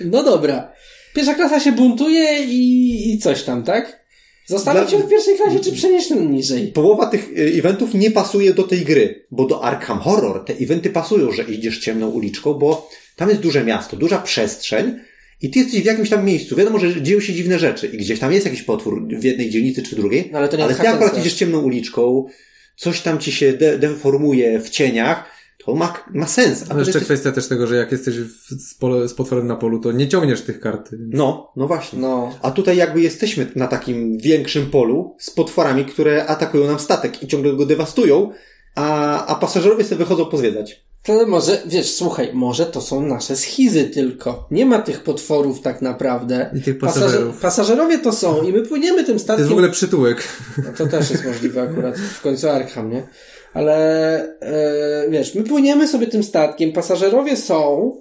No 0.00 0.24
dobra. 0.24 0.72
Pierwsza 1.14 1.34
klasa 1.34 1.60
się 1.60 1.72
buntuje 1.72 2.44
i, 2.44 3.10
i 3.10 3.18
coś 3.18 3.42
tam, 3.42 3.62
tak? 3.62 4.04
Dla- 4.48 4.98
ją 4.98 5.06
w 5.06 5.10
pierwszej 5.10 5.36
klasie, 5.36 5.60
czy 5.60 5.72
przenieść 5.72 6.10
niżej? 6.10 6.66
Połowa 6.66 7.06
tych 7.06 7.28
y, 7.38 7.52
eventów 7.58 7.94
nie 7.94 8.10
pasuje 8.10 8.54
do 8.54 8.62
tej 8.62 8.80
gry, 8.80 9.26
bo 9.30 9.46
do 9.46 9.64
Arkham 9.64 9.98
Horror 9.98 10.44
te 10.44 10.52
eventy 10.52 10.90
pasują, 10.90 11.32
że 11.32 11.42
idziesz 11.42 11.78
ciemną 11.78 12.10
uliczką, 12.10 12.54
bo 12.54 12.90
tam 13.16 13.28
jest 13.28 13.40
duże 13.40 13.64
miasto, 13.64 13.96
duża 13.96 14.18
przestrzeń 14.18 15.00
i 15.42 15.50
ty 15.50 15.58
jesteś 15.58 15.82
w 15.82 15.84
jakimś 15.84 16.10
tam 16.10 16.24
miejscu. 16.24 16.56
Wiadomo, 16.56 16.78
że 16.78 17.02
dzieją 17.02 17.20
się 17.20 17.32
dziwne 17.32 17.58
rzeczy 17.58 17.86
i 17.86 17.98
gdzieś 17.98 18.20
tam 18.20 18.32
jest 18.32 18.46
jakiś 18.46 18.62
potwór 18.62 19.08
w 19.08 19.24
jednej 19.24 19.50
dzielnicy 19.50 19.82
czy 19.82 19.96
drugiej, 19.96 20.28
No, 20.32 20.38
ale 20.38 20.48
to 20.48 20.56
nie 20.56 20.64
ale 20.64 20.74
ty 20.74 20.88
akurat 20.88 21.18
idziesz 21.18 21.34
ciemną 21.34 21.60
uliczką, 21.60 22.26
coś 22.78 23.00
tam 23.00 23.18
ci 23.18 23.32
się 23.32 23.52
de- 23.52 23.78
deformuje 23.78 24.60
w 24.60 24.70
cieniach, 24.70 25.24
to 25.64 25.74
ma, 25.74 25.94
ma 26.14 26.26
sens. 26.26 26.64
A 26.68 26.74
tu 26.74 26.78
jeszcze 26.78 27.00
kwestia 27.00 27.32
też 27.32 27.48
tego, 27.48 27.66
że 27.66 27.76
jak 27.76 27.92
jesteś 27.92 28.18
w, 28.18 28.50
z, 28.50 28.74
pole, 28.74 29.08
z 29.08 29.14
potworem 29.14 29.46
na 29.46 29.56
polu, 29.56 29.78
to 29.80 29.92
nie 29.92 30.08
ciągniesz 30.08 30.42
tych 30.42 30.60
kart. 30.60 30.90
No, 30.98 31.52
no 31.56 31.66
właśnie. 31.66 31.98
No. 31.98 32.38
A 32.42 32.50
tutaj 32.50 32.76
jakby 32.76 33.00
jesteśmy 33.00 33.46
na 33.56 33.66
takim 33.66 34.18
większym 34.18 34.70
polu 34.70 35.16
z 35.18 35.30
potworami, 35.30 35.84
które 35.84 36.26
atakują 36.26 36.66
nam 36.66 36.78
statek 36.78 37.22
i 37.22 37.26
ciągle 37.26 37.52
go 37.52 37.66
dewastują, 37.66 38.30
a, 38.74 39.26
a 39.26 39.34
pasażerowie 39.34 39.84
sobie 39.84 39.98
wychodzą 39.98 40.26
pozwiedzać. 40.26 40.87
To 41.02 41.26
może, 41.26 41.62
wiesz, 41.66 41.90
słuchaj, 41.94 42.30
może 42.32 42.66
to 42.66 42.80
są 42.80 43.02
nasze 43.02 43.36
schizy 43.36 43.84
tylko. 43.84 44.46
Nie 44.50 44.66
ma 44.66 44.78
tych 44.78 45.02
potworów 45.02 45.60
tak 45.60 45.82
naprawdę. 45.82 46.50
I 46.58 46.60
tych 46.62 46.78
Pasażer, 46.78 47.02
pasażerów. 47.08 47.40
pasażerowie 47.40 47.98
to 47.98 48.12
są 48.12 48.42
i 48.42 48.52
my 48.52 48.62
płyniemy 48.62 48.96
tym 48.98 49.06
To 49.06 49.12
jest 49.12 49.24
statkiem. 49.24 49.48
w 49.48 49.52
ogóle 49.52 49.70
przytułek. 49.70 50.28
No 50.58 50.72
to 50.78 50.86
też 50.86 51.10
jest 51.10 51.24
możliwe 51.24 51.62
akurat 51.62 51.98
w 51.98 52.20
końcu 52.20 52.48
Arkham, 52.48 52.90
nie? 52.90 53.02
Ale 53.54 53.76
e, 54.40 55.10
wiesz, 55.10 55.34
my 55.34 55.42
płyniemy 55.44 55.88
sobie 55.88 56.06
tym 56.06 56.22
statkiem, 56.22 56.72
pasażerowie 56.72 57.36
są, 57.36 57.94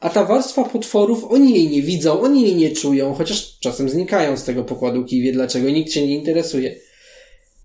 a 0.00 0.10
ta 0.10 0.24
warstwa 0.24 0.64
potworów, 0.64 1.24
oni 1.24 1.54
jej 1.54 1.68
nie 1.68 1.82
widzą, 1.82 2.20
oni 2.20 2.42
jej 2.42 2.56
nie 2.56 2.70
czują, 2.70 3.14
chociaż 3.14 3.58
czasem 3.60 3.88
znikają 3.88 4.36
z 4.36 4.44
tego 4.44 4.64
pokładu 4.64 5.04
wie 5.10 5.32
dlaczego, 5.32 5.70
nikt 5.70 5.92
się 5.92 6.06
nie 6.06 6.14
interesuje. 6.14 6.74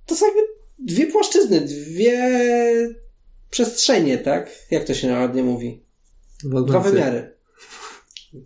To 0.05 0.15
są 0.15 0.25
jakby 0.25 0.41
dwie 0.79 1.07
płaszczyzny, 1.07 1.61
dwie 1.61 2.19
przestrzenie, 3.49 4.17
tak? 4.17 4.51
Jak 4.71 4.83
to 4.83 4.93
się 4.93 5.11
ładnie 5.11 5.43
mówi? 5.43 5.83
Dwa 6.43 6.79
wymiary. 6.79 7.35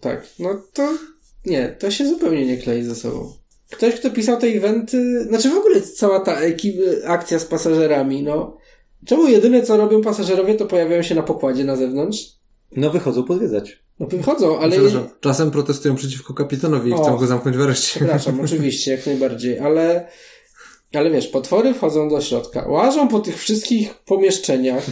Tak, 0.02 0.28
no 0.40 0.62
to 0.74 0.98
nie, 1.46 1.76
to 1.80 1.92
się 1.92 2.08
zupełnie 2.08 2.46
nie 2.46 2.58
klei 2.58 2.84
ze 2.84 2.96
sobą. 2.96 3.34
Ktoś, 3.72 3.96
kto 3.96 4.12
pisał 4.12 4.38
te 4.38 4.48
eventy, 4.48 5.24
znaczy 5.24 5.50
w 5.50 5.58
ogóle 5.58 5.82
cała 5.82 6.20
ta 6.20 6.40
ekip, 6.40 6.76
akcja 7.06 7.40
z 7.40 7.46
pasażerami, 7.46 8.24
no. 8.24 8.58
Czemu 9.06 9.28
jedyne 9.28 9.62
co 9.62 9.78
robią 9.78 10.02
pasażerowie, 10.02 10.56
to 10.56 10.66
pojawiają 10.66 11.02
się 11.02 11.16
na 11.16 11.24
pokładzie 11.24 11.64
na 11.64 11.76
zewnątrz? 11.76 12.20
No 12.76 12.90
wychodzą 12.90 13.24
pozwiedzać. 13.24 13.84
No 14.00 14.08
wychodzą, 14.08 14.60
ale... 14.60 14.72
Przepraszam, 14.72 15.10
czasem 15.20 15.52
protestują 15.52 15.96
przeciwko 15.96 16.34
kapitanowi 16.34 16.90
i 16.90 16.94
O. 16.94 17.04
chcą 17.04 17.18
go 17.18 17.28
zamknąć 17.28 17.58
w 17.58 17.62
areszcie. 17.62 18.00
Przepraszam, 18.00 18.42
oczywiście, 18.42 18.92
jak 18.92 19.06
najbardziej, 19.06 19.60
ale... 19.60 20.08
Ale 20.94 21.10
wiesz, 21.10 21.28
potwory 21.28 21.74
wchodzą 21.74 22.10
do 22.10 22.22
środka, 22.22 22.68
łażą 22.68 23.08
po 23.08 23.20
tych 23.20 23.40
wszystkich 23.40 23.94
pomieszczeniach, 23.94 24.84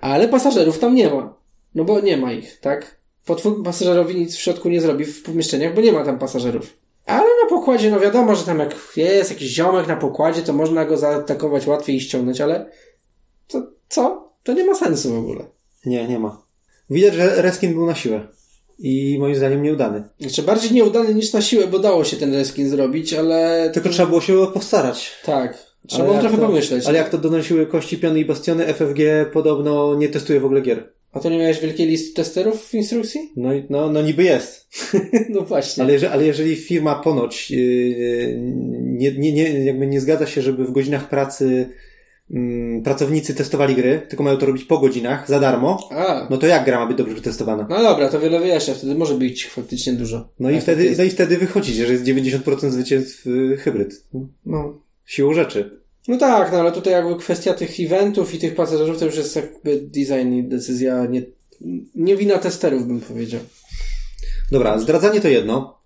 ale 0.00 0.28
pasażerów 0.28 0.78
tam 0.78 0.94
nie 0.94 1.10
ma. 1.10 1.34
No 1.74 1.84
bo 1.84 2.00
nie 2.00 2.16
ma 2.16 2.32
ich, 2.32 2.60
tak? 2.60 3.00
Potwór 3.26 3.62
pasażerowi 3.62 4.14
nic 4.14 4.36
w 4.36 4.40
środku 4.40 4.68
nie 4.68 4.80
zrobi 4.80 5.04
w 5.04 5.22
pomieszczeniach, 5.22 5.74
bo 5.74 5.80
nie 5.80 5.92
ma 5.92 6.04
tam 6.04 6.18
pasażerów. 6.18 6.76
Ale 7.06 7.28
na 7.42 7.48
pokładzie, 7.48 7.90
no 7.90 8.00
wiadomo, 8.00 8.34
że 8.34 8.44
tam 8.44 8.58
jak 8.58 8.76
jest 8.96 9.30
jakiś 9.30 9.48
ziomek 9.48 9.86
na 9.86 9.96
pokładzie, 9.96 10.42
to 10.42 10.52
można 10.52 10.84
go 10.84 10.96
zaatakować 10.96 11.66
łatwiej 11.66 11.96
i 11.96 12.00
ściągnąć, 12.00 12.40
ale 12.40 12.70
to 13.48 13.62
co? 13.88 14.32
To 14.42 14.52
nie 14.52 14.64
ma 14.64 14.74
sensu 14.74 15.14
w 15.14 15.18
ogóle. 15.18 15.44
Nie, 15.86 16.08
nie 16.08 16.18
ma. 16.18 16.42
Widać, 16.90 17.14
że 17.14 17.42
reskin 17.42 17.74
był 17.74 17.86
na 17.86 17.94
siłę. 17.94 18.28
I 18.82 19.16
moim 19.18 19.34
zdaniem 19.34 19.62
nieudany. 19.62 20.02
Znaczy 20.20 20.42
bardziej 20.42 20.72
nieudany 20.72 21.14
niż 21.14 21.32
na 21.32 21.42
siłę, 21.42 21.66
bo 21.66 21.78
dało 21.78 22.04
się 22.04 22.16
ten 22.16 22.34
reskin 22.34 22.68
zrobić, 22.68 23.14
ale... 23.14 23.70
Tylko 23.74 23.88
trzeba 23.88 24.08
było 24.08 24.20
się 24.20 24.46
postarać. 24.54 25.10
Tak. 25.24 25.72
Trzeba 25.86 26.04
było 26.04 26.18
trochę 26.18 26.36
to- 26.36 26.46
pomyśleć. 26.46 26.86
Ale 26.86 26.98
jak 26.98 27.08
to 27.08 27.18
donosiły 27.18 27.66
Kości 27.66 27.98
Piony 27.98 28.20
i 28.20 28.24
Bastiony, 28.24 28.66
FFG 28.66 29.00
podobno 29.32 29.94
nie 29.94 30.08
testuje 30.08 30.40
w 30.40 30.44
ogóle 30.44 30.60
gier. 30.60 30.92
A 31.12 31.20
to 31.20 31.30
nie 31.30 31.38
miałeś 31.38 31.60
wielkiej 31.60 31.86
listy 31.86 32.14
testerów 32.14 32.66
w 32.66 32.74
instrukcji? 32.74 33.20
No, 33.36 33.48
no, 33.70 33.88
no 33.90 34.02
niby 34.02 34.22
jest. 34.22 34.68
No 35.30 35.40
właśnie. 35.40 35.82
Ale, 35.82 35.92
jeżeli, 35.92 36.12
ale 36.12 36.26
jeżeli 36.26 36.56
firma 36.56 36.94
ponoć 36.94 37.50
yy, 37.50 38.34
nie, 38.82 39.12
nie, 39.18 39.32
nie, 39.32 39.64
jakby 39.64 39.86
nie 39.86 40.00
zgadza 40.00 40.26
się, 40.26 40.42
żeby 40.42 40.64
w 40.64 40.72
godzinach 40.72 41.08
pracy 41.08 41.68
mm, 42.30 42.82
pracownicy 42.82 43.34
testowali 43.34 43.74
gry, 43.74 44.02
tylko 44.08 44.24
mają 44.24 44.36
to 44.36 44.46
robić 44.46 44.64
po 44.64 44.78
godzinach, 44.78 45.28
za 45.28 45.40
darmo, 45.40 45.88
A, 45.90 46.26
no 46.30 46.36
to 46.38 46.46
jak 46.46 46.64
gra 46.64 46.78
ma 46.78 46.86
być 46.86 46.96
dobrze 46.98 47.14
przetestowana? 47.14 47.66
no 47.70 47.82
dobra, 47.82 48.08
to 48.08 48.20
wiele 48.20 48.40
wyjaśnia. 48.40 48.74
Wtedy 48.74 48.94
może 48.94 49.14
być 49.14 49.46
faktycznie 49.48 49.92
dużo. 49.92 50.28
No 50.40 50.50
i, 50.50 50.60
wtedy, 50.60 50.84
jest. 50.84 50.98
no 50.98 51.04
i 51.04 51.10
wtedy 51.10 51.36
wychodzi, 51.36 51.74
że 51.74 51.92
jest 51.92 52.04
90% 52.04 52.70
zwycięstw 52.70 53.26
y, 53.26 53.56
hybryd. 53.60 54.04
No. 54.46 54.80
Siłą 55.04 55.34
rzeczy. 55.34 55.80
no 56.08 56.16
tak, 56.16 56.52
no 56.52 56.60
ale 56.60 56.72
tutaj 56.72 56.92
jakby 56.92 57.16
kwestia 57.16 57.54
tych 57.54 57.80
eventów 57.80 58.34
i 58.34 58.38
tych 58.38 58.54
pasażerów 58.54 58.98
to 58.98 59.04
już 59.04 59.16
jest 59.16 59.36
jakby 59.36 59.80
design 59.80 60.32
i 60.32 60.44
decyzja 60.44 61.06
nie, 61.06 61.22
nie 61.94 62.16
wina 62.16 62.38
testerów 62.38 62.86
bym 62.86 63.00
powiedział. 63.00 63.40
Dobra, 64.52 64.78
zdradzanie 64.78 65.20
to 65.20 65.28
jedno. 65.28 65.78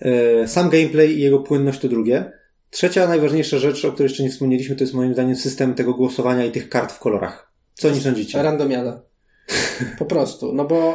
E, 0.00 0.48
Sam 0.48 0.70
gameplay 0.70 1.18
i 1.18 1.20
jego 1.20 1.38
płynność 1.38 1.80
to 1.80 1.88
drugie. 1.88 2.32
Trzecia, 2.72 3.08
najważniejsza 3.08 3.58
rzecz, 3.58 3.84
o 3.84 3.92
której 3.92 4.08
jeszcze 4.08 4.22
nie 4.22 4.30
wspomnieliśmy, 4.30 4.76
to 4.76 4.84
jest 4.84 4.94
moim 4.94 5.12
zdaniem 5.12 5.36
system 5.36 5.74
tego 5.74 5.94
głosowania 5.94 6.44
i 6.44 6.50
tych 6.50 6.68
kart 6.68 6.92
w 6.92 6.98
kolorach. 6.98 7.52
Co 7.74 7.88
o 7.88 7.90
nim 7.90 8.00
sądzicie? 8.00 8.42
Randomiada. 8.42 9.02
Po 9.98 10.04
prostu. 10.04 10.52
No 10.52 10.64
bo 10.64 10.94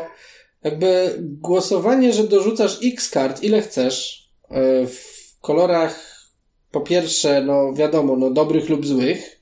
jakby 0.64 1.16
głosowanie, 1.20 2.14
że 2.14 2.24
dorzucasz 2.24 2.80
x 2.84 3.10
kart, 3.10 3.44
ile 3.44 3.62
chcesz, 3.62 4.28
e, 4.50 4.88
w 4.88 5.38
kolorach 5.42 6.22
po 6.72 6.82
pierwsze, 6.82 7.42
no 7.42 7.74
wiadomo, 7.74 8.16
no 8.16 8.30
dobrych 8.32 8.70
lub 8.70 8.86
złych, 8.86 9.42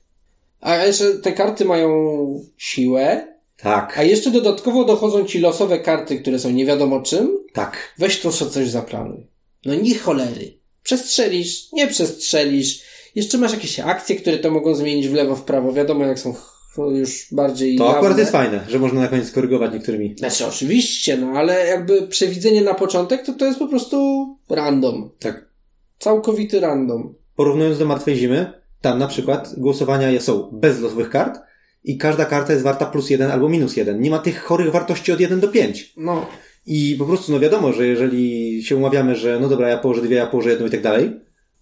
a 0.60 0.76
jeszcze 0.76 1.14
te 1.14 1.32
karty 1.32 1.64
mają 1.64 1.90
siłę, 2.56 3.36
Tak, 3.56 3.98
a 3.98 4.02
jeszcze 4.02 4.30
dodatkowo 4.30 4.84
dochodzą 4.84 5.24
ci 5.24 5.38
losowe 5.40 5.78
karty, 5.78 6.18
które 6.18 6.38
są 6.38 6.50
nie 6.50 6.66
wiadomo 6.66 7.02
czym, 7.02 7.38
tak. 7.52 7.94
weź 7.98 8.20
to 8.20 8.32
co 8.32 8.50
coś 8.50 8.68
zaplanuj. 8.68 9.26
No 9.64 9.74
nie 9.74 9.98
cholery. 9.98 10.65
Przestrzelisz, 10.86 11.72
nie 11.72 11.86
przestrzelisz. 11.86 12.82
Jeszcze 13.14 13.38
masz 13.38 13.52
jakieś 13.52 13.80
akcje, 13.80 14.16
które 14.16 14.38
to 14.38 14.50
mogą 14.50 14.74
zmienić 14.74 15.08
w 15.08 15.14
lewo, 15.14 15.36
w 15.36 15.42
prawo. 15.42 15.72
Wiadomo, 15.72 16.04
jak 16.04 16.18
są 16.18 16.34
już 16.78 17.26
bardziej 17.32 17.78
To 17.78 17.88
akurat 17.90 18.04
jawne. 18.04 18.20
jest 18.20 18.32
fajne, 18.32 18.64
że 18.68 18.78
można 18.78 19.00
na 19.00 19.08
koniec 19.08 19.28
skorygować 19.28 19.72
niektórymi. 19.72 20.14
Znaczy, 20.18 20.46
oczywiście, 20.46 21.16
no 21.16 21.26
ale 21.38 21.66
jakby 21.66 22.02
przewidzenie 22.02 22.60
na 22.62 22.74
początek, 22.74 23.26
to 23.26 23.32
to 23.32 23.46
jest 23.46 23.58
po 23.58 23.68
prostu 23.68 24.26
random. 24.48 25.10
Tak. 25.18 25.48
Całkowity 25.98 26.60
random. 26.60 27.14
Porównując 27.36 27.78
do 27.78 27.86
Martwej 27.86 28.16
Zimy, 28.16 28.52
tam 28.80 28.98
na 28.98 29.06
przykład 29.06 29.54
głosowania 29.56 30.20
są 30.20 30.50
bez 30.52 30.80
losowych 30.80 31.10
kart 31.10 31.38
i 31.84 31.98
każda 31.98 32.24
karta 32.24 32.52
jest 32.52 32.64
warta 32.64 32.86
plus 32.86 33.10
jeden 33.10 33.30
albo 33.30 33.48
minus 33.48 33.76
jeden. 33.76 34.00
Nie 34.00 34.10
ma 34.10 34.18
tych 34.18 34.42
chorych 34.42 34.72
wartości 34.72 35.12
od 35.12 35.20
1 35.20 35.40
do 35.40 35.48
5. 35.48 35.92
No, 35.96 36.26
I 36.66 36.96
po 36.98 37.04
prostu, 37.04 37.32
no 37.32 37.40
wiadomo, 37.40 37.72
że 37.72 37.86
jeżeli 37.86 38.62
się 38.64 38.76
umawiamy, 38.76 39.16
że 39.16 39.40
no 39.40 39.48
dobra, 39.48 39.68
ja 39.68 39.78
położę 39.78 40.02
dwie, 40.02 40.16
ja 40.16 40.26
położę 40.26 40.50
jedną 40.50 40.66
i 40.66 40.70
tak 40.70 40.82
dalej, 40.82 41.20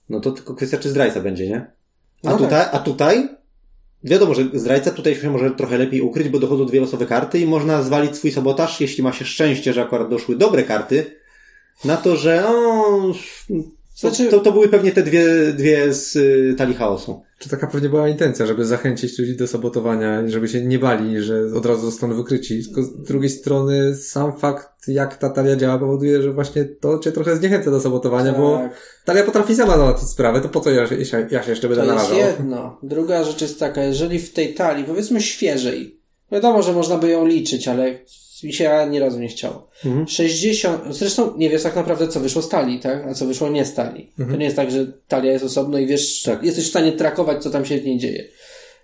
no 0.09 0.21
to 0.21 0.33
tylko 0.33 0.55
kwestia, 0.55 0.79
czy 0.79 0.89
zdrajca 0.89 1.21
będzie, 1.21 1.49
nie? 1.49 1.67
A, 2.25 2.31
No 2.31 2.39
tutaj, 2.39 2.67
a 2.73 2.79
tutaj, 2.79 3.29
wiadomo, 4.05 4.35
że 4.35 4.45
zdrajca 4.55 4.91
tutaj 4.91 5.15
się 5.15 5.31
może 5.31 5.51
trochę 5.51 5.79
lepiej 5.79 6.01
ukryć, 6.01 6.29
bo 6.29 6.39
dochodzą 6.39 6.67
dwie 6.67 6.81
losowe 6.81 7.07
karty 7.07 7.39
i 7.39 7.47
można 7.47 7.83
zwalić 7.83 8.17
swój 8.17 8.31
sabotaż, 8.31 8.81
jeśli 8.81 9.03
ma 9.03 9.13
się 9.13 9.25
szczęście, 9.25 9.73
że 9.73 9.83
akurat 9.83 10.09
doszły 10.09 10.37
dobre 10.37 10.63
karty, 10.63 11.17
na 11.85 11.97
to, 11.97 12.17
że 12.17 12.49
o, 12.49 13.13
Znaczy- 13.95 14.27
to, 14.29 14.41
to 14.41 14.53
były 14.53 14.69
pewnie 14.69 14.93
te 14.93 15.03
dwie, 15.03 15.25
dwie 15.53 15.95
z 15.95 16.17
y, 16.17 16.55
talii 16.59 16.75
chaosu. 16.75 17.23
Czy 17.39 17.49
taka 17.49 17.67
pewnie 17.67 17.89
była 17.89 18.09
intencja, 18.09 18.47
żeby 18.47 18.65
zachęcić 18.65 19.19
ludzi 19.19 19.37
do 19.37 19.47
sabotowania 19.47 20.29
żeby 20.29 20.49
się 20.49 20.61
nie 20.65 20.79
bali, 20.79 21.23
że 21.23 21.41
od 21.57 21.67
razu 21.67 21.81
zostaną 21.91 22.15
wykryci. 22.15 22.65
Tylko 22.65 22.83
z 22.83 23.03
drugiej 23.03 23.31
strony 23.31 23.95
sam 23.97 24.39
fakt, 24.39 24.89
jak 24.89 25.17
ta 25.17 25.31
talia 25.31 25.57
działa, 25.57 25.79
powoduje, 25.79 26.23
że 26.23 26.33
właśnie 26.33 26.65
to 26.65 26.99
cię 26.99 27.13
trochę 27.13 27.37
zniechęca 27.37 27.71
do 27.71 27.81
sabotowania, 27.81 28.33
bo 28.33 28.57
tak. 28.59 29.01
talia 29.05 29.23
potrafi 29.23 29.55
sama 29.55 29.77
załatwić 29.77 30.09
sprawę, 30.09 30.41
to 30.41 30.49
po 30.49 30.61
co 30.61 30.71
ja, 30.71 30.87
się- 30.87 31.27
ja 31.31 31.43
się 31.43 31.51
jeszcze 31.51 31.69
będę 31.69 31.85
To 31.87 31.93
jest 31.93 32.11
narażał? 32.11 32.29
jedno. 32.29 32.79
Druga 32.83 33.25
rzecz 33.25 33.41
jest 33.43 33.59
taka, 33.61 33.85
jeżeli 33.85 34.19
w 34.19 34.33
tej 34.33 34.55
talii, 34.55 34.85
powiedzmy 34.85 35.21
świeżej, 35.21 36.01
wiadomo, 36.33 36.63
że 36.63 36.73
można 36.73 36.99
by 36.99 37.09
ją 37.09 37.27
liczyć, 37.27 37.69
ale 37.69 37.99
mi 38.45 38.53
się 38.53 38.71
ani 38.71 38.99
razu 38.99 39.21
nie 39.21 39.29
chciało. 39.29 39.69
Mhm. 39.85 40.09
60, 40.09 40.83
zresztą 40.91 41.37
nie 41.37 41.51
wiesz 41.51 41.63
tak 41.63 41.77
naprawdę, 41.77 42.09
co 42.09 42.21
wyszło 42.21 42.43
z 42.43 42.49
talii, 42.49 42.81
tak? 42.81 43.07
A 43.07 43.15
co 43.15 43.27
wyszło 43.27 43.49
nie 43.49 43.65
z 43.65 43.75
talii. 43.75 44.11
To 44.31 44.37
nie 44.37 44.45
jest 44.45 44.57
tak, 44.57 44.71
że 44.71 44.87
talia 45.09 45.33
jest 45.33 45.45
osobno 45.45 45.79
i 45.79 45.87
wiesz, 45.87 46.23
Tak. 46.23 46.43
jesteś 46.45 46.65
w 46.65 46.69
stanie 46.71 46.93
trakować, 46.93 47.43
co 47.43 47.51
tam 47.51 47.65
się 47.65 47.79
w 47.79 47.85
niej 47.85 47.99
dzieje. 47.99 48.25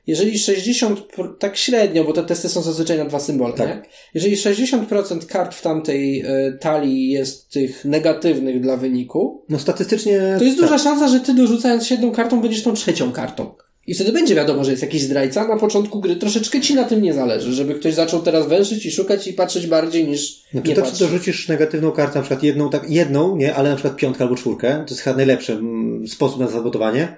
Jeżeli 0.06 0.38
60, 0.38 1.00
pro- 1.00 1.28
tak 1.28 1.56
średnio, 1.56 2.04
bo 2.04 2.12
te 2.12 2.22
testy 2.24 2.48
są 2.48 2.62
zazwyczaj 2.62 2.98
na 2.98 3.04
dwa 3.04 3.20
symbole, 3.20 3.54
Tak. 3.54 3.68
nie? 3.68 3.82
Jeżeli 4.14 4.36
60% 4.36 5.26
kart 5.26 5.54
w 5.54 5.62
tamtej 5.62 6.20
e, 6.20 6.52
talii 6.60 7.10
jest 7.10 7.50
tych 7.50 7.84
negatywnych 7.84 8.60
dla 8.60 8.76
wyniku, 8.76 9.44
No 9.48 9.58
statystycznie... 9.58 10.34
to 10.38 10.44
jest 10.44 10.58
tak. 10.58 10.66
duża 10.68 10.78
szansa, 10.78 11.08
że 11.08 11.20
ty 11.20 11.34
dorzucając 11.34 11.90
jedną 11.90 12.12
kartą 12.12 12.40
będziesz 12.40 12.62
tą 12.62 12.74
trzecią 12.74 13.12
kartą. 13.12 13.54
I 13.86 13.94
wtedy 13.94 14.12
będzie 14.12 14.34
wiadomo, 14.34 14.64
że 14.64 14.70
jest 14.70 14.82
jakiś 14.82 15.02
zdrajca. 15.02 15.48
Na 15.48 15.56
początku 15.56 16.00
gry 16.00 16.16
troszeczkę 16.16 16.60
ci 16.60 16.74
na 16.74 16.84
tym 16.84 17.02
nie 17.02 17.14
zależy, 17.14 17.52
żeby 17.52 17.74
ktoś 17.74 17.94
zaczął 17.94 18.22
teraz 18.22 18.48
węszyć 18.48 18.86
i 18.86 18.90
szukać 18.92 19.26
i 19.26 19.32
patrzeć 19.32 19.66
bardziej 19.66 20.08
niż 20.08 20.42
nie 20.54 20.60
to, 20.62 20.68
czy 20.68 20.80
patrzy. 20.90 21.04
dorzucisz 21.04 21.48
negatywną 21.48 21.92
kartę, 21.92 22.14
na 22.18 22.22
przykład 22.22 22.42
jedną, 22.42 22.70
tak, 22.70 22.90
jedną, 22.90 23.36
nie, 23.36 23.54
ale 23.54 23.70
na 23.70 23.76
przykład 23.76 23.96
piątkę 23.96 24.24
albo 24.24 24.36
czwórkę, 24.36 24.84
to 24.86 24.94
jest 24.94 25.00
chyba 25.02 25.16
najlepszy 25.16 25.52
mm, 25.52 26.08
sposób 26.08 26.40
na 26.40 26.48
sabotowanie. 26.48 27.16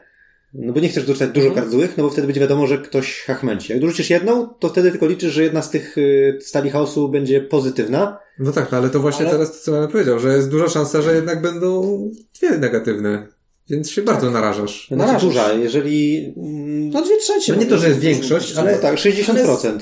No 0.55 0.73
bo 0.73 0.81
nie 0.81 0.89
chcesz 0.89 1.05
dorzucać 1.07 1.31
dużo 1.31 1.47
Mhm. 1.47 1.61
kart 1.65 1.73
złych, 1.75 1.97
no 1.97 2.05
bo 2.05 2.11
wtedy 2.11 2.27
będzie 2.27 2.41
wiadomo, 2.41 2.67
że 2.67 2.79
ktoś 2.79 3.21
hachmęci. 3.21 3.73
Jak 3.73 3.81
dorzucisz 3.81 4.11
jedną, 4.11 4.49
to 4.59 4.69
wtedy 4.69 4.91
tylko 4.91 5.07
liczysz, 5.07 5.33
że 5.33 5.43
jedna 5.43 5.63
z 5.63 5.71
tych 5.71 5.99
y, 5.99 6.39
stali 6.43 6.71
chaosu 6.71 7.09
będzie 7.09 7.41
pozytywna. 7.41 8.19
No 8.39 8.53
tak, 8.53 8.73
no 8.73 8.79
ale 8.79 8.91
to 8.91 9.01
właśnie 9.01 9.21
Ale- 9.27 9.33
teraz 9.35 9.53
to, 9.53 9.59
co 9.65 9.73
mamy 9.73 9.89
powiedział, 9.89 10.19
że 10.19 10.37
jest 10.37 10.51
duża 10.51 10.69
szansa, 10.69 11.03
że 11.03 11.15
jednak 11.15 11.43
będą 11.43 11.99
dwie 12.39 12.59
negatywne. 12.59 13.27
Więc 13.73 13.91
się 13.91 14.03
bardzo 14.03 14.31
narażasz. 14.31 14.87
Znaczy 14.89 14.99
Narażasz. 14.99 15.23
duża, 15.23 15.53
jeżeli... 15.53 16.33
mm, 16.37 16.91
No 16.91 17.03
dwie 17.03 17.17
trzecie. 17.19 17.53
No 17.53 17.59
nie 17.61 17.67
to, 17.67 17.79
że 17.79 17.89
jest 17.89 18.01
większość, 18.01 18.57
ale 18.57 18.71
ale 18.71 18.79
tak, 18.79 18.95
60%. 18.97 19.79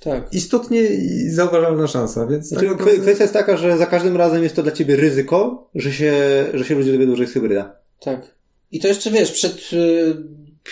Tak. 0.00 0.28
istotnie 0.32 0.82
i 0.82 1.30
zauważalna 1.30 1.86
szansa, 1.86 2.26
więc 2.26 2.46
Znaczy, 2.46 2.66
tak 2.66 2.76
naprawdę... 2.78 3.00
kwestia 3.02 3.24
jest 3.24 3.32
taka, 3.34 3.56
że 3.56 3.78
za 3.78 3.86
każdym 3.86 4.16
razem 4.16 4.42
jest 4.42 4.56
to 4.56 4.62
dla 4.62 4.72
ciebie 4.72 4.96
ryzyko, 4.96 5.68
że 5.74 5.92
się, 5.92 6.12
że 6.54 6.64
się 6.64 6.74
ludzie 6.74 6.92
dowiedzą, 6.92 7.16
że 7.16 7.22
jest 7.22 7.34
hybryda. 7.34 7.76
Tak. 8.00 8.34
I 8.72 8.80
to 8.80 8.88
jeszcze 8.88 9.10
wiesz, 9.10 9.32
przed 9.32 9.70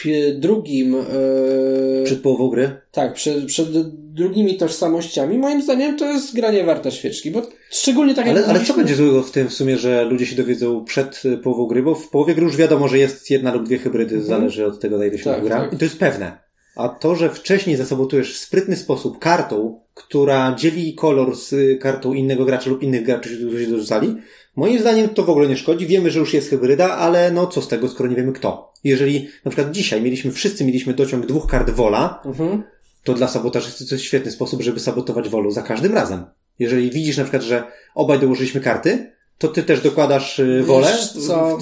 y, 0.06 0.34
drugim. 0.38 0.94
y, 0.94 2.02
Przed 2.04 2.20
połową 2.20 2.48
gry. 2.48 2.70
Tak, 2.92 3.14
przed, 3.14 3.44
przed 3.46 3.68
drugimi 4.14 4.56
tożsamościami, 4.56 5.38
moim 5.38 5.62
zdaniem 5.62 5.98
to 5.98 6.04
jest 6.12 6.34
granie 6.34 6.64
warta 6.64 6.90
świeczki, 6.90 7.30
bo 7.30 7.42
szczególnie 7.72 8.14
tak 8.14 8.26
jak 8.26 8.36
Ale, 8.36 8.46
ale 8.46 8.52
co 8.52 8.58
mówiliśmy- 8.58 8.76
będzie 8.76 8.94
złego 8.96 9.22
w 9.22 9.30
tym 9.30 9.48
w 9.48 9.52
sumie, 9.54 9.78
że 9.78 10.04
ludzie 10.04 10.26
się 10.26 10.36
dowiedzą 10.36 10.84
przed 10.84 11.22
y, 11.24 11.38
połową 11.38 11.66
gry, 11.66 11.82
bo 11.82 11.94
w 11.94 12.08
połowie 12.08 12.34
gry 12.34 12.44
już 12.44 12.56
wiadomo, 12.56 12.88
że 12.88 12.98
jest 12.98 13.30
jedna 13.30 13.54
lub 13.54 13.64
dwie 13.64 13.78
hybrydy, 13.78 14.22
zależy 14.22 14.66
od 14.66 14.80
tego, 14.80 14.98
na 14.98 15.06
ile 15.06 15.18
się 15.18 15.24
Tak, 15.24 15.44
gra. 15.44 15.60
tak. 15.60 15.72
I 15.72 15.76
to 15.76 15.84
jest 15.84 15.98
pewne. 15.98 16.38
A 16.76 16.88
to, 16.88 17.14
że 17.14 17.30
wcześniej 17.30 17.76
zasabotujesz 17.76 18.34
w 18.34 18.38
sprytny 18.38 18.76
sposób 18.76 19.18
kartą, 19.18 19.80
która 19.94 20.54
dzieli 20.58 20.94
kolor 20.94 21.36
z 21.36 21.52
y, 21.52 21.78
kartą 21.80 22.12
innego 22.12 22.44
gracza 22.44 22.70
lub 22.70 22.82
innych 22.82 23.02
graczy, 23.04 23.36
którzy 23.36 23.64
się 23.64 23.70
dorzucali, 23.70 24.16
moim 24.56 24.78
zdaniem 24.80 25.08
to 25.08 25.22
w 25.22 25.30
ogóle 25.30 25.48
nie 25.48 25.56
szkodzi. 25.56 25.86
Wiemy, 25.86 26.10
że 26.10 26.18
już 26.18 26.34
jest 26.34 26.50
hybryda, 26.50 26.90
ale 26.96 27.30
no 27.32 27.46
co 27.46 27.62
z 27.62 27.68
tego, 27.68 27.88
skoro 27.88 28.08
nie 28.10 28.16
wiemy 28.16 28.32
kto. 28.32 28.72
Jeżeli 28.84 29.28
na 29.44 29.50
przykład 29.50 29.72
dzisiaj 29.72 30.02
mieliśmy, 30.02 30.30
wszyscy 30.32 30.64
mieliśmy 30.64 30.94
dociąg 30.94 31.26
dwóch 31.26 31.46
kart 31.46 31.70
wola, 31.70 32.22
Mhm. 32.24 32.62
to 33.04 33.14
dla 33.14 33.28
sabotażysty 33.28 33.86
to 33.86 33.94
jest 33.94 34.04
świetny 34.04 34.30
sposób, 34.30 34.62
żeby 34.62 34.80
sabotować 34.80 35.28
wolu 35.28 35.50
za 35.50 35.62
każdym 35.62 35.94
razem. 35.94 36.24
Jeżeli 36.58 36.90
widzisz 36.90 37.16
na 37.16 37.24
przykład, 37.24 37.42
że 37.42 37.62
obaj 37.94 38.18
dołożyliśmy 38.18 38.60
karty, 38.60 39.12
to 39.38 39.48
ty 39.48 39.62
też 39.62 39.80
dokładasz 39.80 40.38
y, 40.38 40.62
wolę, 40.62 40.92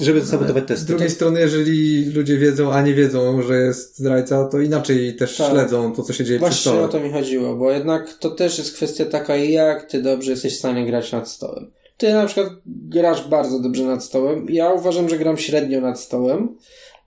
żeby 0.01 0.25
sabotować 0.25 0.63
Z 0.63 0.67
testy. 0.67 0.85
drugiej 0.85 1.09
strony, 1.09 1.39
jeżeli 1.39 2.05
ludzie 2.05 2.37
wiedzą, 2.37 2.71
a 2.73 2.81
nie 2.81 2.93
wiedzą, 2.93 3.41
że 3.41 3.55
jest 3.59 3.97
zdrajca, 3.99 4.45
to 4.51 4.59
inaczej 4.59 5.15
też 5.15 5.37
Tak. 5.37 5.51
śledzą 5.51 5.93
to, 5.93 6.03
co 6.03 6.13
się 6.13 6.23
dzieje 6.25 6.39
przy 6.39 6.47
Właśnie 6.47 6.71
stole. 6.71 6.81
o 6.85 6.87
to 6.87 6.99
mi 6.99 7.11
chodziło, 7.11 7.55
bo 7.55 7.71
jednak 7.71 8.13
to 8.19 8.29
też 8.29 8.57
jest 8.57 8.73
kwestia 8.75 9.05
taka, 9.05 9.35
jak 9.35 9.83
ty 9.91 10.01
dobrze 10.01 10.31
jesteś 10.31 10.53
w 10.55 10.59
stanie 10.59 10.85
grać 10.85 11.11
nad 11.11 11.29
stołem. 11.29 11.71
Ty 11.97 12.13
na 12.13 12.25
przykład 12.25 12.49
grasz 12.65 13.27
bardzo 13.27 13.59
dobrze 13.59 13.83
nad 13.83 14.03
stołem. 14.03 14.45
Ja 14.49 14.73
uważam, 14.73 15.09
że 15.09 15.17
gram 15.17 15.37
średnio 15.37 15.81
nad 15.81 15.99
stołem. 15.99 16.55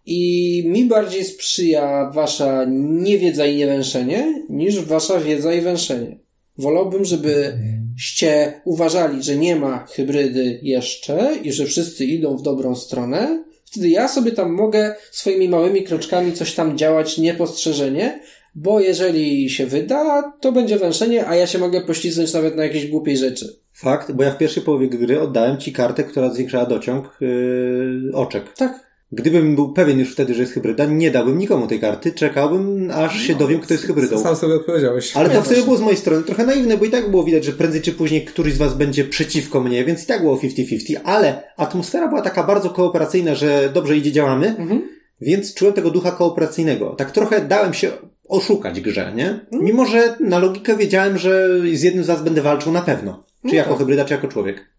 I 0.07 0.62
mi 0.66 0.85
bardziej 0.85 1.24
sprzyja 1.24 2.11
wasza 2.14 2.64
niewiedza 2.70 3.47
i 3.47 3.57
niewęszenie, 3.57 4.43
niż 4.49 4.80
wasza 4.80 5.20
wiedza 5.20 5.53
i 5.55 5.61
węszenie. 5.61 6.18
Wolałbym, 6.59 7.05
żebyście 7.05 8.61
uważali, 8.64 9.22
że 9.22 9.36
nie 9.36 9.57
ma 9.57 9.86
hybrydy 9.86 10.59
jeszcze 10.62 11.36
i 11.42 11.52
że 11.52 11.64
wszyscy 11.64 12.05
idą 12.05 12.36
w 12.36 12.42
dobrą 12.42 12.74
stronę. 12.74 13.44
Wtedy 13.64 13.88
ja 13.88 14.09
sobie 14.09 14.32
tam 14.32 14.52
mogę 14.52 14.94
swoimi 15.11 15.48
małymi 15.48 15.82
kroczkami 15.82 16.32
coś 16.32 16.55
tam 16.55 16.78
działać 16.78 17.18
niepostrzeżenie, 17.18 18.20
bo 18.55 18.80
jeżeli 18.80 19.50
się 19.50 19.66
wyda, 19.66 20.32
to 20.40 20.52
będzie 20.52 20.78
węszenie, 20.78 21.26
a 21.26 21.36
ja 21.36 21.46
się 21.46 21.59
mogę 21.59 21.80
poślizgnąć 21.80 22.32
nawet 22.32 22.57
na 22.57 22.64
jakiejś 22.64 22.86
głupiej 22.86 23.16
rzeczy. 23.16 23.57
Fakt, 23.72 24.12
bo 24.12 24.22
ja 24.22 24.30
w 24.30 24.38
pierwszej 24.38 24.62
połowie 24.62 24.88
gry 24.88 25.20
oddałem 25.20 25.59
ci 25.59 25.72
kartę, 25.72 26.05
która 26.05 26.34
zwiększała 26.34 26.66
dociąg 26.66 27.16
yy, 27.20 28.11
oczek. 28.12 28.52
Tak. 28.52 28.84
Gdybym 29.12 29.55
był 29.55 29.72
pewien 29.72 29.98
już 29.98 30.12
wtedy, 30.12 30.34
że 30.34 30.40
jest 30.40 30.52
hybryda, 30.52 30.84
nie 30.86 31.11
dałbym 31.11 31.38
nikomu 31.38 31.66
tej 31.66 31.80
karty, 31.80 32.12
czekałbym, 32.12 32.90
aż 32.94 33.20
się 33.20 33.34
dowiem, 33.34 33.61
kto 33.61 33.74
jest 33.74 33.86
hybrydą. 33.86 34.18
Sam 34.22 34.36
sobie 34.36 34.55
odpowiedziałeś. 34.55 35.16
Ale 35.16 35.28
to 35.30 35.32
w 35.32 35.34
sobie 35.34 35.44
właśnie. 35.46 35.64
było 35.64 35.76
z 35.76 35.80
mojej 35.80 35.96
strony 35.96 36.22
trochę 36.22 36.46
naiwne, 36.46 36.76
bo 36.76 36.84
i 36.84 36.90
tak 36.90 37.11
było 37.11 37.24
widać, 37.24 37.44
że 37.44 37.52
prędzej 37.52 37.80
czy 37.82 37.92
później 37.92 38.24
któryś 38.24 38.55
z 38.55 38.59
was 38.59 38.74
będzie 38.74 39.05
przeciwko 39.05 39.61
mnie, 39.61 39.84
więc 39.84 40.05
i 40.05 40.07
tak 40.07 40.22
było 40.22 40.36
50-50, 40.36 40.96
ale 41.05 41.42
atmosfera 41.57 42.09
była 42.09 42.22
taka 42.22 42.42
bardzo 42.42 42.70
kooperacyjna, 42.70 43.34
że 43.34 43.70
dobrze 43.74 43.96
idzie, 43.96 44.12
działamy, 44.12 44.46
Mhm. 44.59 44.88
więc 45.20 45.55
czułem 45.55 45.74
tego 45.74 45.90
ducha 45.90 46.11
kooperacyjnego. 46.11 46.94
Tak 46.94 47.11
trochę 47.11 47.40
dałem 47.40 47.74
się 47.74 47.90
oszukać 48.28 48.80
grze, 48.80 49.12
nie? 49.16 49.46
Mimo, 49.52 49.86
że 49.86 50.16
na 50.20 50.38
logikę 50.38 50.76
wiedziałem, 50.76 51.18
że 51.18 51.48
z 51.74 51.82
jednym 51.82 52.05
z 52.05 52.07
was 52.07 52.22
będę 52.22 52.42
walczył 52.42 52.72
na 52.72 52.82
pewno. 52.82 53.24
Czy 53.42 53.48
No 53.48 53.55
jako 53.55 53.70
tak. 53.70 53.78
hybryda, 53.78 54.05
czy 54.05 54.14
jako 54.14 54.28
człowiek. 54.28 54.73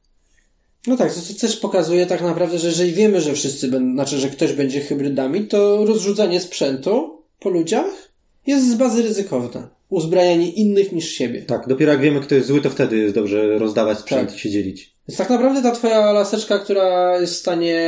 No 0.88 0.98
tak, 0.98 1.14
to, 1.14 1.20
to 1.34 1.40
też 1.40 1.58
pokazuje 1.58 2.06
tak 2.06 2.22
naprawdę, 2.22 2.60
że 2.60 2.68
jeżeli 2.68 2.94
wiemy, 2.94 3.22
że 3.22 3.34
wszyscy 3.34 3.68
będą, 3.68 3.94
znaczy, 3.94 4.18
że 4.20 4.30
ktoś 4.30 4.54
będzie 4.54 4.82
hybrydami, 4.82 5.48
to 5.48 5.86
rozrzucanie 5.86 6.40
sprzętu 6.40 7.22
po 7.40 7.50
ludziach 7.50 8.12
jest 8.48 8.70
z 8.72 8.76
bazy 8.76 9.04
ryzykowne. 9.04 9.68
Uzbrajanie 9.90 10.52
innych 10.52 10.92
niż 10.92 11.10
siebie. 11.10 11.42
Tak, 11.42 11.68
dopiero 11.68 11.92
jak 11.92 12.02
wiemy, 12.02 12.20
kto 12.22 12.36
jest 12.36 12.48
zły, 12.48 12.62
to 12.62 12.70
wtedy 12.70 12.98
jest 12.98 13.16
dobrze 13.16 13.58
rozdawać 13.60 14.00
sprzęt 14.00 14.30
Tak. 14.30 14.38
i 14.38 14.40
się 14.40 14.50
dzielić. 14.50 14.96
Więc 15.08 15.18
tak 15.18 15.30
naprawdę 15.30 15.62
ta 15.62 15.72
twoja 15.72 16.12
laseczka, 16.12 16.60
która 16.60 17.18
jest 17.20 17.34
w 17.34 17.38
stanie 17.38 17.80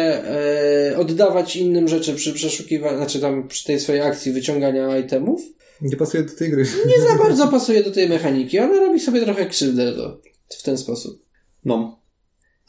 e, 0.92 0.98
oddawać 0.98 1.56
innym 1.56 1.88
rzeczy 1.88 2.14
przy 2.14 2.34
przeszukiwaniu, 2.34 2.98
znaczy 2.98 3.20
tam 3.20 3.48
przy 3.48 3.64
tej 3.66 3.80
swojej 3.80 4.02
akcji 4.02 4.32
wyciągania 4.32 4.98
itemów, 4.98 5.42
Nie 5.82 5.98
pasuje 5.98 6.24
do 6.24 6.36
tej 6.36 6.50
gry. 6.50 6.64
nie 6.88 7.02
za 7.10 7.16
bardzo 7.24 7.48
pasuje 7.48 7.84
do 7.84 7.92
tej 7.92 8.10
mechaniki. 8.10 8.60
Ona 8.60 8.80
robi 8.80 9.00
sobie 9.00 9.22
trochę 9.22 9.46
krzywdę. 9.46 9.94
To. 9.94 10.18
w 10.58 10.64
ten 10.64 10.78
sposób. 10.78 11.22
No. 11.66 12.00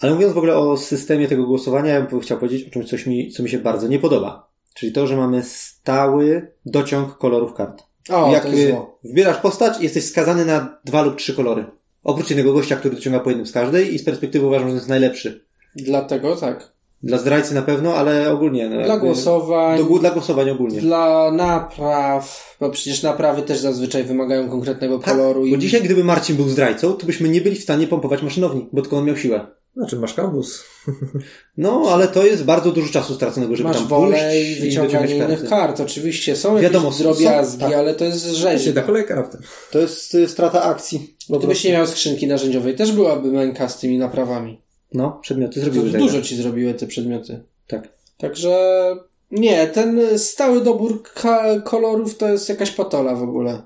Ale 0.01 0.15
mówiąc 0.15 0.33
w 0.35 0.39
ogóle 0.39 0.57
o 0.57 0.77
systemie 0.77 1.29
tego 1.29 1.47
głosowania, 1.47 1.95
ja 1.95 2.01
bym 2.03 2.21
chciał 2.21 2.39
powiedzieć 2.39 2.69
o 2.69 2.71
czymś, 2.71 2.89
coś 2.91 3.07
mi, 3.07 3.31
co 3.33 3.43
mi 3.43 3.49
się 3.51 3.59
bardzo 3.59 3.89
nie 3.89 3.99
podoba. 3.99 4.49
Czyli 4.75 4.93
to, 4.93 5.07
że 5.07 5.17
mamy 5.17 5.43
stały 5.43 6.51
dociąg 6.67 7.17
kolorów 7.19 7.55
kart. 7.55 7.83
O, 8.11 8.33
Jak 8.33 8.43
to 8.43 8.49
jest 8.49 8.61
y, 8.63 8.71
zło. 8.71 8.99
wybierasz 9.05 9.37
postać, 9.41 9.81
jesteś 9.81 10.05
skazany 10.05 10.45
na 10.45 10.79
dwa 10.85 11.03
lub 11.03 11.17
trzy 11.17 11.35
kolory. 11.35 11.65
Oprócz 12.05 12.31
jednego 12.31 12.53
gościa, 12.53 12.77
który 12.77 12.95
dociąga 12.95 13.21
po 13.21 13.31
jednym 13.31 13.47
z 13.47 13.53
każdej 13.53 13.95
i 13.95 13.99
z 13.99 14.05
perspektywy 14.05 14.47
uważam, 14.47 14.69
że 14.69 14.73
to 14.73 14.77
jest 14.77 14.89
najlepszy. 14.89 15.45
Dlatego 15.77 16.37
tak. 16.37 16.73
Dla 17.03 17.19
zdrajcy 17.19 17.55
na 17.55 17.63
pewno, 17.63 17.95
ale 17.95 18.31
ogólnie. 18.33 18.69
No, 18.69 18.85
Dla 18.85 18.99
głosowań, 18.99 19.79
Do, 19.89 19.99
dla 19.99 20.11
głosowań 20.11 20.51
ogólnie. 20.51 20.81
dla 20.81 21.31
napraw, 21.33 22.57
bo 22.61 22.71
przecież 22.71 23.03
naprawy 23.03 23.43
też 23.43 23.59
zazwyczaj 23.59 24.05
wymagają 24.05 24.49
konkretnego 24.49 24.99
Tak, 24.99 25.15
koloru. 25.17 25.45
bo 25.51 25.57
dzisiaj, 25.57 25.83
gdyby 25.83 26.05
Marcin 26.05 26.37
był 26.37 26.49
zdrajcą, 26.49 26.93
to 26.93 27.07
byśmy 27.07 27.29
nie 27.29 27.41
byli 27.41 27.57
w 27.57 27.63
stanie 27.63 27.87
pompować 27.87 28.23
maszynowni, 28.23 28.69
bo 28.73 28.83
tylko 28.83 28.97
on 28.99 29.05
miał 29.05 29.17
siłę. 29.17 29.47
Znaczy, 29.79 29.97
masz 29.97 30.15
kambus. 30.15 30.65
No, 31.57 31.83
ale 31.91 32.09
to 32.09 32.27
jest 32.27 32.45
bardzo 32.45 32.73
dużo 32.73 32.93
czasu 32.93 33.15
straconego, 33.15 33.57
żeby 33.57 33.69
Masz 33.69 33.79
tam 33.79 33.87
wolę 33.87 34.41
i 34.41 34.55
wyciąganie 34.55 35.17
innych 35.17 35.29
karty. 35.29 35.47
kart. 35.49 35.81
Oczywiście 35.81 36.37
są 36.37 36.59
Wiadomo, 36.59 36.85
jakieś 36.85 36.99
są- 36.99 37.05
drobiazgi, 37.05 37.61
tak. 37.61 37.73
ale 37.73 37.95
to 37.95 38.05
jest 38.05 38.25
rzeźba. 38.27 38.73
da 38.73 38.83
kolejka. 38.83 39.31
To 39.71 39.79
jest 39.79 40.15
y, 40.15 40.29
strata 40.29 40.63
akcji. 40.63 41.17
Po 41.29 41.39
Gdybyś 41.39 41.65
nie 41.65 41.73
miał 41.73 41.87
skrzynki 41.87 42.27
narzędziowej, 42.27 42.75
też 42.77 42.93
byłaby 42.93 43.29
męka 43.33 43.69
z 43.69 43.79
tymi 43.79 43.99
naprawami. 43.99 44.61
No, 44.95 45.19
przedmioty 45.23 45.55
To 45.55 45.61
zrobiły 45.61 45.91
tego. 45.93 46.05
dużo 46.05 46.23
ci 46.23 46.37
zrobiły 46.37 46.75
te 46.75 46.87
przedmioty. 46.87 47.45
Tak. 47.67 47.89
Także 48.19 48.57
nie, 49.31 49.67
ten 49.67 50.01
stały 50.19 50.61
dobór 50.61 51.03
kolorów 51.65 52.17
to 52.17 52.29
jest 52.29 52.49
jakaś 52.49 52.71
patola 52.71 53.15
w 53.15 53.23
ogóle. 53.23 53.63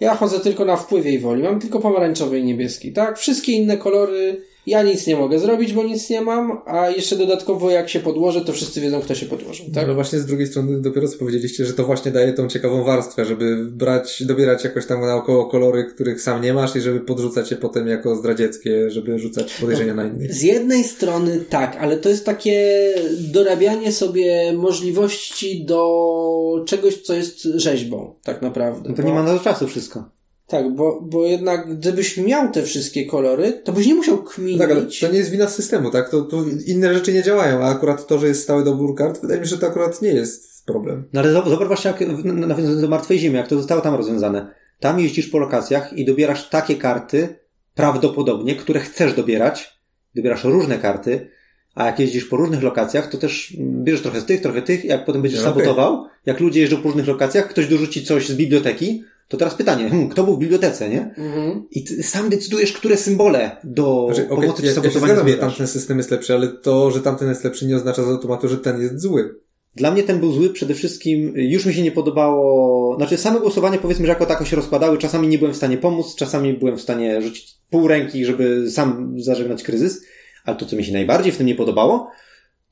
Ja 0.00 0.14
chodzę 0.16 0.40
tylko 0.40 0.64
na 0.64 0.76
wpływie 0.76 1.10
i 1.10 1.18
woli. 1.18 1.42
Mam 1.42 1.60
tylko 1.60 1.80
pomarańczowy 1.80 2.38
i 2.38 2.44
niebieski, 2.44 2.92
tak? 2.92 3.18
Wszystkie 3.18 3.52
inne 3.52 3.76
kolory 3.76 4.42
ja 4.66 4.82
nic 4.82 5.06
nie 5.06 5.16
mogę 5.16 5.38
zrobić, 5.38 5.72
bo 5.72 5.82
nic 5.82 6.10
nie 6.10 6.20
mam, 6.20 6.60
a 6.66 6.90
jeszcze 6.90 7.16
dodatkowo 7.16 7.70
jak 7.70 7.88
się 7.88 8.00
podłożę, 8.00 8.40
to 8.40 8.52
wszyscy 8.52 8.80
wiedzą, 8.80 9.00
kto 9.00 9.14
się 9.14 9.26
podłożył, 9.26 9.66
tak? 9.74 9.84
Ale 9.84 9.94
właśnie 9.94 10.18
z 10.18 10.26
drugiej 10.26 10.46
strony 10.46 10.80
dopiero 10.80 11.08
co 11.08 11.18
powiedzieliście, 11.18 11.64
że 11.64 11.72
to 11.72 11.84
właśnie 11.84 12.12
daje 12.12 12.32
tą 12.32 12.48
ciekawą 12.48 12.84
warstwę, 12.84 13.24
żeby 13.24 13.56
brać, 13.70 14.22
dobierać 14.26 14.64
jakoś 14.64 14.86
tam 14.86 15.00
naokoło 15.00 15.46
kolory, 15.46 15.84
których 15.84 16.20
sam 16.20 16.42
nie 16.42 16.54
masz 16.54 16.76
i 16.76 16.80
żeby 16.80 17.00
podrzucać 17.00 17.50
je 17.50 17.56
potem 17.56 17.88
jako 17.88 18.16
zdradzieckie, 18.16 18.90
żeby 18.90 19.18
rzucać 19.18 19.54
podejrzenia 19.54 19.94
na 19.94 20.04
innych. 20.04 20.34
Z 20.34 20.42
jednej 20.42 20.84
strony 20.84 21.44
tak, 21.48 21.76
ale 21.80 21.96
to 21.96 22.08
jest 22.08 22.26
takie 22.26 22.88
dorabianie 23.18 23.92
sobie 23.92 24.52
możliwości 24.52 25.64
do 25.64 26.64
czegoś, 26.66 27.02
co 27.02 27.14
jest 27.14 27.42
rzeźbą, 27.42 28.14
tak 28.22 28.42
naprawdę. 28.42 28.88
No 28.88 28.96
to 28.96 29.02
Bo- 29.02 29.08
nie 29.08 29.14
ma 29.14 29.22
na 29.22 29.38
to 29.38 29.44
czasu 29.44 29.68
wszystko. 29.68 30.15
Tak, 30.46 30.74
bo, 30.74 31.00
bo 31.02 31.26
jednak 31.26 31.78
gdybyś 31.78 32.16
miał 32.16 32.52
te 32.52 32.62
wszystkie 32.62 33.06
kolory, 33.06 33.52
to 33.64 33.72
byś 33.72 33.86
nie 33.86 33.94
musiał 33.94 34.22
kminić. 34.22 34.58
Tak, 34.58 34.70
ale 34.70 34.82
to 35.00 35.08
nie 35.08 35.18
jest 35.18 35.30
wina 35.30 35.48
systemu, 35.48 35.90
tak? 35.90 36.10
To, 36.10 36.22
to 36.22 36.44
inne 36.66 36.94
rzeczy 36.94 37.12
nie 37.12 37.22
działają, 37.22 37.64
a 37.64 37.68
akurat 37.70 38.06
to, 38.06 38.18
że 38.18 38.28
jest 38.28 38.42
stały 38.42 38.64
dobór 38.64 38.94
kart, 38.94 39.20
wydaje 39.20 39.40
mi 39.40 39.46
się, 39.46 39.50
że 39.50 39.58
to 39.58 39.66
akurat 39.66 40.02
nie 40.02 40.08
jest 40.08 40.66
problem. 40.66 41.08
No 41.12 41.20
ale 41.20 41.32
zobacz 41.32 41.48
zobacz 41.48 41.68
właśnie, 41.68 41.90
jak, 41.90 42.24
nawiązując 42.24 42.80
do 42.80 42.88
Martwej 42.88 43.18
Zimy, 43.18 43.36
jak 43.38 43.48
to 43.48 43.56
zostało 43.56 43.80
tam 43.80 43.94
rozwiązane. 43.94 44.54
Tam 44.80 45.00
jeździsz 45.00 45.28
po 45.28 45.38
lokacjach 45.38 45.92
i 45.92 46.04
dobierasz 46.04 46.48
takie 46.48 46.76
karty, 46.76 47.38
prawdopodobnie, 47.74 48.56
które 48.56 48.80
chcesz 48.80 49.14
dobierać. 49.14 49.80
Dobierasz 50.14 50.44
różne 50.44 50.78
karty, 50.78 51.30
a 51.74 51.86
jak 51.86 52.00
jeździsz 52.00 52.24
po 52.24 52.36
różnych 52.36 52.62
lokacjach, 52.62 53.10
to 53.10 53.18
też 53.18 53.56
bierzesz 53.60 54.02
trochę 54.02 54.20
z 54.20 54.24
tych, 54.24 54.40
trochę 54.40 54.62
tych, 54.62 54.84
jak 54.84 55.04
potem 55.04 55.22
będziesz 55.22 55.42
No, 55.44 55.50
okej. 55.50 55.62
sabotował, 55.62 56.06
jak 56.26 56.40
ludzie 56.40 56.60
jeżdżą 56.60 56.76
po 56.76 56.82
różnych 56.82 57.06
lokacjach, 57.06 57.48
ktoś 57.48 57.66
dorzuci 57.66 58.04
coś 58.04 58.28
z 58.28 58.34
biblioteki, 58.34 59.04
to 59.28 59.36
teraz 59.36 59.54
pytanie, 59.54 59.88
hmm, 59.88 60.08
kto 60.08 60.24
był 60.24 60.36
w 60.36 60.38
bibliotece, 60.38 60.88
nie? 60.88 61.00
Mhm. 61.00 61.62
I 61.70 61.84
ty 61.84 62.02
sam 62.02 62.28
decydujesz, 62.28 62.72
które 62.72 62.96
symbole 62.96 63.56
do 63.64 64.06
Znaczy, 64.06 64.28
pomocy 64.28 64.46
ja, 64.46 64.56
czy 64.56 64.62
ja 64.62 64.68
się 64.68 64.74
sabotowania 64.74 65.14
zgadzam, 65.14 65.28
że 65.28 65.32
zbierasz. 65.32 65.52
tamten 65.52 65.66
system 65.66 65.98
jest 65.98 66.10
lepszy, 66.10 66.34
ale 66.34 66.48
to, 66.48 66.90
że 66.90 67.00
tamten 67.00 67.28
jest 67.28 67.44
lepszy 67.44 67.66
nie 67.66 67.76
oznacza 67.76 68.02
z 68.02 68.08
automatu, 68.08 68.48
że 68.48 68.58
ten 68.58 68.80
jest 68.80 69.00
zły. 69.00 69.40
Dla 69.76 69.90
mnie 69.90 70.02
ten 70.02 70.20
był 70.20 70.32
zły 70.32 70.50
przede 70.50 70.74
wszystkim, 70.74 71.32
już 71.36 71.66
mi 71.66 71.74
się 71.74 71.82
nie 71.82 71.92
podobało, 71.92 72.96
znaczy 72.96 73.16
same 73.16 73.40
głosowanie 73.40 73.78
powiedzmy, 73.78 74.06
że 74.06 74.12
jako 74.12 74.26
tako 74.26 74.44
się 74.44 74.56
rozkładały, 74.56 74.98
czasami 74.98 75.28
nie 75.28 75.38
byłem 75.38 75.54
w 75.54 75.56
stanie 75.56 75.78
pomóc, 75.78 76.14
czasami 76.14 76.54
byłem 76.54 76.76
w 76.76 76.82
stanie 76.82 77.22
rzucić 77.22 77.54
pół 77.70 77.88
ręki, 77.88 78.24
żeby 78.24 78.70
sam 78.70 79.14
zażegnać 79.20 79.62
kryzys, 79.62 80.04
ale 80.44 80.56
to 80.56 80.66
co 80.66 80.76
mi 80.76 80.84
się 80.84 80.92
najbardziej 80.92 81.32
w 81.32 81.36
tym 81.36 81.46
nie 81.46 81.54
podobało, 81.54 82.10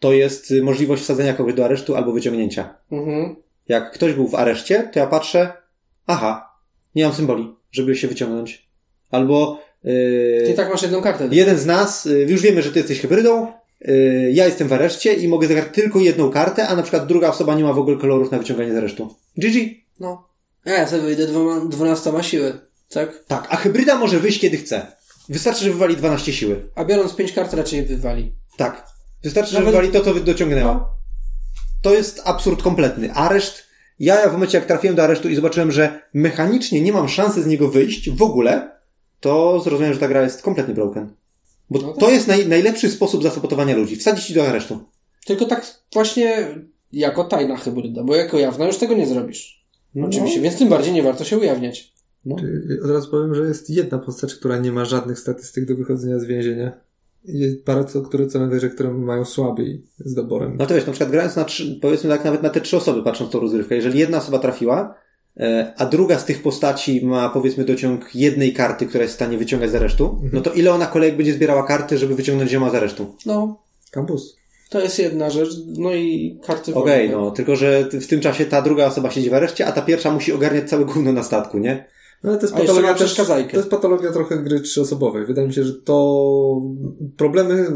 to 0.00 0.12
jest 0.12 0.54
możliwość 0.62 1.02
wsadzenia 1.02 1.34
kogoś 1.34 1.54
do 1.54 1.64
aresztu 1.64 1.96
albo 1.96 2.12
wyciągnięcia. 2.12 2.74
Mhm. 2.92 3.36
Jak 3.68 3.92
ktoś 3.92 4.12
był 4.12 4.28
w 4.28 4.34
areszcie, 4.34 4.90
to 4.92 4.98
ja 4.98 5.06
patrzę, 5.06 5.52
aha, 6.06 6.54
nie 6.94 7.04
mam 7.04 7.14
symboli, 7.14 7.54
żeby 7.72 7.96
się 7.96 8.08
wyciągnąć. 8.08 8.68
Albo 9.10 9.60
yy, 9.84 10.42
Ty 10.46 10.54
tak 10.54 10.70
masz 10.70 10.82
jedną 10.82 11.02
kartę. 11.02 11.28
Jeden 11.30 11.58
z 11.58 11.66
nas, 11.66 12.06
y, 12.06 12.26
już 12.28 12.42
wiemy, 12.42 12.62
że 12.62 12.72
ty 12.72 12.78
jesteś 12.78 13.00
hybrydą, 13.00 13.52
y, 13.88 14.30
ja 14.32 14.44
jestem 14.46 14.68
w 14.68 14.72
areszcie 14.72 15.14
i 15.14 15.28
mogę 15.28 15.46
zagrać 15.48 15.66
tylko 15.72 15.98
jedną 15.98 16.30
kartę, 16.30 16.68
a 16.68 16.76
na 16.76 16.82
przykład 16.82 17.06
druga 17.06 17.28
osoba 17.28 17.54
nie 17.54 17.64
ma 17.64 17.72
w 17.72 17.78
ogóle 17.78 17.96
kolorów 17.96 18.30
na 18.30 18.38
wyciąganie 18.38 18.72
z 18.72 18.76
aresztu. 18.76 19.14
GG. 19.36 19.54
No. 20.00 20.28
A 20.64 20.70
ja 20.70 20.86
sobie 20.86 21.02
wyjdę 21.02 21.26
dwoma, 21.26 21.64
dwunastoma 21.64 22.22
siły, 22.22 22.52
tak? 22.88 23.24
Tak, 23.26 23.46
a 23.50 23.56
hybryda 23.56 23.98
może 23.98 24.18
wyjść 24.18 24.40
kiedy 24.40 24.56
chce. 24.56 24.86
Wystarczy, 25.28 25.64
że 25.64 25.70
wywali 25.70 25.96
12 25.96 26.32
siły. 26.32 26.68
A 26.74 26.84
biorąc 26.84 27.14
pięć 27.14 27.32
kart 27.32 27.54
raczej 27.54 27.82
wywali. 27.82 28.32
Tak. 28.56 28.86
Wystarczy, 29.22 29.50
że 29.50 29.58
Nawet- 29.58 29.72
wywali 29.72 29.92
to, 29.92 30.00
co 30.00 30.14
dociągnęła. 30.14 30.88
To 31.82 31.94
jest 31.94 32.22
absurd 32.24 32.62
kompletny. 32.62 33.12
Areszt, 33.12 33.62
ja 33.98 34.28
w 34.28 34.32
momencie 34.32 34.58
jak 34.58 34.66
trafiłem 34.66 34.96
do 34.96 35.02
aresztu 35.02 35.28
i 35.28 35.34
zobaczyłem, 35.34 35.72
że 35.72 36.00
mechanicznie 36.14 36.80
nie 36.80 36.92
mam 36.92 37.08
szansy 37.08 37.42
z 37.42 37.46
niego 37.46 37.68
wyjść 37.68 38.10
w 38.10 38.22
ogóle, 38.22 38.70
to 39.20 39.60
zrozumiałem, 39.60 39.94
że 39.94 40.00
ta 40.00 40.08
gra 40.08 40.22
jest 40.22 40.42
kompletnie 40.42 40.74
broken. 40.74 41.14
Bo 41.70 41.78
No 41.80 41.88
tak. 41.88 42.00
to 42.00 42.10
jest 42.10 42.28
naj, 42.28 42.48
najlepszy 42.48 42.90
sposób 42.90 43.22
zasabotowania 43.22 43.76
ludzi. 43.76 43.96
Wsadzić 43.96 44.24
ci 44.24 44.34
do 44.34 44.46
aresztu. 44.46 44.84
Tylko 45.26 45.44
tak 45.44 45.66
właśnie 45.92 46.46
jako 46.92 47.24
tajna 47.24 47.56
hybryda, 47.56 48.02
bo 48.04 48.16
jako 48.16 48.38
jawna 48.38 48.66
już 48.66 48.76
tego 48.76 48.94
nie 48.94 49.06
zrobisz. 49.06 49.64
No. 49.94 50.06
Oczywiście, 50.06 50.40
więc 50.40 50.58
tym 50.58 50.68
bardziej 50.68 50.92
nie 50.92 51.02
warto 51.02 51.24
się 51.24 51.38
ujawniać. 51.38 51.92
No. 52.24 52.36
Od 52.84 52.90
razu 52.90 53.10
powiem, 53.10 53.34
że 53.34 53.42
jest 53.42 53.70
jedna 53.70 53.98
postać, 53.98 54.34
która 54.34 54.58
nie 54.58 54.72
ma 54.72 54.84
żadnych 54.84 55.18
statystyk 55.18 55.64
do 55.64 55.76
wychodzenia 55.76 56.18
z 56.18 56.24
więzienia. 56.24 56.72
Jest 57.24 57.64
parę, 57.64 57.84
co, 57.84 58.02
które 58.02 58.26
co 58.26 58.38
najwyżej, 58.38 58.70
które 58.70 58.90
mają 58.90 59.24
słabiej 59.24 59.82
z 59.98 60.14
doborem. 60.14 60.56
No 60.58 60.66
to 60.66 60.74
wiesz, 60.74 60.86
na 60.86 60.92
przykład 60.92 61.10
grając 61.10 61.36
na 61.36 61.44
trzy, 61.44 61.78
powiedzmy 61.82 62.10
tak 62.10 62.24
nawet 62.24 62.42
na 62.42 62.50
te 62.50 62.60
trzy 62.60 62.76
osoby, 62.76 63.02
patrząc 63.02 63.30
tą 63.30 63.40
rozgrywkę, 63.40 63.74
jeżeli 63.74 63.98
jedna 63.98 64.18
osoba 64.18 64.38
trafiła, 64.38 64.94
e, 65.40 65.72
a 65.76 65.86
druga 65.86 66.18
z 66.18 66.24
tych 66.24 66.42
postaci 66.42 67.06
ma 67.06 67.28
powiedzmy 67.28 67.64
dociąg 67.64 68.14
jednej 68.14 68.52
karty, 68.52 68.86
która 68.86 69.02
jest 69.02 69.14
w 69.14 69.16
stanie 69.16 69.38
wyciągać 69.38 69.70
z 69.70 69.74
aresztu, 69.74 70.20
no 70.32 70.40
to 70.40 70.52
ile 70.52 70.72
ona 70.72 70.86
kolejek 70.86 71.16
będzie 71.16 71.32
zbierała 71.32 71.62
karty, 71.66 71.98
żeby 71.98 72.14
wyciągnąć 72.14 72.50
zioma 72.50 72.70
z 72.70 72.74
aresztu? 72.74 73.14
No, 73.26 73.62
Kampus. 73.90 74.36
to 74.70 74.80
jest 74.80 74.98
jedna 74.98 75.30
rzecz. 75.30 75.50
No 75.78 75.94
i 75.94 76.38
karty 76.46 76.74
Okej, 76.74 77.08
wolne. 77.08 77.24
no, 77.24 77.30
tylko 77.30 77.56
że 77.56 77.88
w 77.92 78.06
tym 78.06 78.20
czasie 78.20 78.46
ta 78.46 78.62
druga 78.62 78.86
osoba 78.86 79.10
siedzi 79.10 79.30
w 79.30 79.34
areszcie, 79.34 79.66
a 79.66 79.72
ta 79.72 79.82
pierwsza 79.82 80.10
musi 80.10 80.32
ogarniać 80.32 80.70
całe 80.70 80.84
gówno 80.84 81.12
na 81.12 81.22
statku, 81.22 81.58
nie? 81.58 81.93
No 82.24 82.30
ale 82.30 82.38
to 82.38 82.46
jest 82.46 82.54
A 82.54 82.58
patologia 82.58 82.94
też, 82.94 83.02
przeszkadzajkę. 83.04 83.50
to 83.50 83.56
jest 83.56 83.70
patologia 83.70 84.12
trochę 84.12 84.38
gry 84.38 84.60
trzyosobowej. 84.60 85.26
Wydaje 85.26 85.48
mi 85.48 85.54
się, 85.54 85.64
że 85.64 85.72
to 85.72 86.62
problemy 87.16 87.66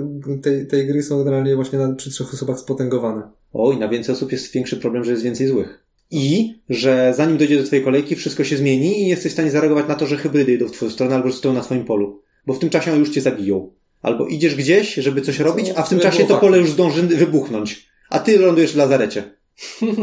tej, 0.42 0.66
tej 0.66 0.86
gry 0.86 1.02
są 1.02 1.18
generalnie 1.18 1.56
właśnie 1.56 1.78
na, 1.78 1.94
przy 1.94 2.10
trzech 2.10 2.34
osobach 2.34 2.58
spotęgowane. 2.58 3.22
Oj, 3.52 3.76
na 3.76 3.88
więcej 3.88 4.14
osób 4.14 4.32
jest 4.32 4.52
większy 4.52 4.76
problem, 4.76 5.04
że 5.04 5.10
jest 5.10 5.22
więcej 5.22 5.46
złych. 5.46 5.84
I, 6.10 6.60
że 6.68 7.14
zanim 7.16 7.36
dojdzie 7.36 7.58
do 7.58 7.64
twojej 7.64 7.84
kolejki, 7.84 8.16
wszystko 8.16 8.44
się 8.44 8.56
zmieni 8.56 9.00
i 9.00 9.02
nie 9.02 9.08
jesteś 9.08 9.32
w 9.32 9.34
stanie 9.34 9.50
zareagować 9.50 9.88
na 9.88 9.94
to, 9.94 10.06
że 10.06 10.16
hybrydy 10.16 10.52
idą 10.52 10.68
w 10.68 10.72
twoją 10.72 10.90
stronę 10.90 11.14
albo 11.14 11.32
stoją 11.32 11.54
na 11.54 11.62
swoim 11.62 11.84
polu. 11.84 12.22
Bo 12.46 12.54
w 12.54 12.58
tym 12.58 12.70
czasie 12.70 12.90
one 12.90 13.00
już 13.00 13.10
cię 13.10 13.20
zabiją. 13.20 13.70
Albo 14.02 14.26
idziesz 14.26 14.54
gdzieś, 14.54 14.94
żeby 14.94 15.20
coś 15.20 15.38
robić, 15.38 15.72
a 15.76 15.82
w 15.82 15.88
tym 15.88 16.00
czasie 16.00 16.24
to 16.24 16.36
pole 16.38 16.52
tak. 16.52 16.60
już 16.60 16.70
zdąży 16.70 17.02
wybuchnąć. 17.02 17.88
A 18.10 18.18
ty 18.18 18.38
lądujesz 18.38 18.72
w 18.72 18.76
lazarecie. 18.76 19.37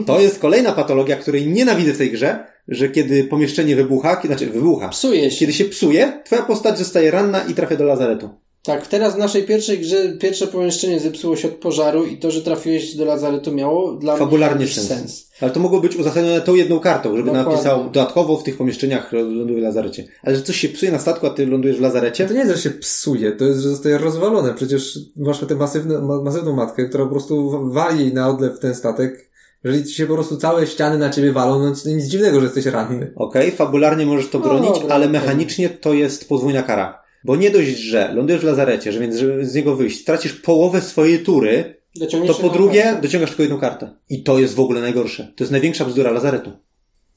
To 0.05 0.19
jest 0.19 0.39
kolejna 0.39 0.71
patologia, 0.71 1.15
której 1.15 1.47
nienawidzę 1.47 1.93
w 1.93 1.97
tej 1.97 2.11
grze, 2.11 2.43
że 2.67 2.89
kiedy 2.89 3.23
pomieszczenie 3.23 3.75
wybucha, 3.75 4.15
kiedy, 4.15 4.27
znaczy 4.27 4.45
wybucha, 4.51 4.89
Psuje 4.89 5.31
się. 5.31 5.37
kiedy 5.39 5.53
się 5.53 5.65
psuje, 5.65 6.21
twoja 6.25 6.41
postać 6.43 6.77
zostaje 6.79 7.11
ranna 7.11 7.43
i 7.43 7.53
trafia 7.53 7.75
do 7.75 7.83
lazaretu. 7.85 8.29
Tak, 8.63 8.87
teraz 8.87 9.15
w 9.15 9.17
naszej 9.17 9.43
pierwszej 9.43 9.79
grze 9.79 10.17
pierwsze 10.19 10.47
pomieszczenie 10.47 10.99
zepsuło 10.99 11.35
się 11.35 11.47
od 11.47 11.53
pożaru 11.53 12.05
i 12.05 12.17
to, 12.17 12.31
że 12.31 12.41
trafiłeś 12.41 12.95
do 12.95 13.05
lazaretu 13.05 13.51
miało 13.51 13.91
dla 13.93 14.17
Fabularnie 14.17 14.65
mnie 14.65 14.73
sens. 14.73 14.87
sens. 14.87 15.27
Ale 15.41 15.51
to 15.51 15.59
mogło 15.59 15.79
być 15.79 15.95
uzasadnione 15.95 16.41
tą 16.41 16.55
jedną 16.55 16.79
kartą, 16.79 17.17
żeby 17.17 17.23
Dokładnie. 17.29 17.51
napisał 17.51 17.83
dodatkowo 17.83 18.37
w 18.37 18.43
tych 18.43 18.57
pomieszczeniach 18.57 19.11
ląduje 19.13 19.59
w 19.59 19.63
lazarecie. 19.63 20.07
Ale 20.23 20.35
że 20.35 20.41
coś 20.41 20.55
się 20.59 20.69
psuje 20.69 20.91
na 20.91 20.99
statku, 20.99 21.27
a 21.27 21.29
ty 21.29 21.45
lądujesz 21.45 21.77
w 21.77 21.81
lazarecie? 21.81 22.25
To 22.25 22.33
nie 22.33 22.39
jest, 22.39 22.51
że 22.51 22.61
się 22.61 22.69
psuje, 22.69 23.31
to 23.31 23.45
jest, 23.45 23.59
że 23.59 23.69
zostaje 23.69 23.97
rozwalone. 23.97 24.53
Przecież 24.53 24.99
masz 25.15 25.39
tę 25.39 25.55
masywne, 25.55 26.01
ma, 26.01 26.21
masywną 26.21 26.55
matkę, 26.55 26.85
która 26.85 27.03
po 27.05 27.11
prostu 27.11 27.51
wali 27.71 27.99
jej 27.99 28.13
na 28.13 28.29
odlew 28.29 28.55
w 28.55 28.59
ten 28.59 28.75
statek. 28.75 29.29
Jeżeli 29.65 29.83
ci 29.83 29.95
się 29.95 30.07
po 30.07 30.13
prostu 30.13 30.37
całe 30.37 30.67
ściany 30.67 30.97
na 30.97 31.09
ciebie 31.09 31.31
walą, 31.31 31.59
no 31.59 31.75
to 31.83 31.89
nic 31.89 32.05
dziwnego, 32.05 32.39
że 32.39 32.45
jesteś 32.45 32.65
ranny. 32.65 33.11
Okej, 33.15 33.51
fabularnie 33.51 34.05
możesz 34.05 34.29
to 34.29 34.39
No 34.39 34.45
bronić, 34.45 34.79
dobra, 34.79 34.95
ale 34.95 35.09
mechanicznie 35.09 35.69
to 35.69 35.93
jest 35.93 36.29
podwójna 36.29 36.63
kara. 36.63 37.03
Bo 37.23 37.35
nie 37.35 37.51
dość, 37.51 37.77
że 37.77 38.13
lądujesz 38.13 38.41
w 38.41 38.45
lazarecie, 38.45 38.91
że 38.91 38.99
więc 38.99 39.15
żeby 39.15 39.45
z 39.45 39.55
niego 39.55 39.75
wyjść, 39.75 40.01
stracisz 40.01 40.33
połowę 40.33 40.81
swojej 40.81 41.19
tury, 41.19 41.81
to 42.27 42.33
po 42.33 42.49
drugie 42.49 42.83
kartę. 42.83 43.01
dociągasz 43.01 43.29
tylko 43.29 43.43
jedną 43.43 43.59
kartę. 43.59 43.89
I 44.09 44.23
to 44.23 44.39
jest 44.39 44.55
w 44.55 44.59
ogóle 44.59 44.81
najgorsze. 44.81 45.33
To 45.35 45.43
jest 45.43 45.51
największa 45.51 45.85
bzdura 45.85 46.11
lazaretu. 46.11 46.51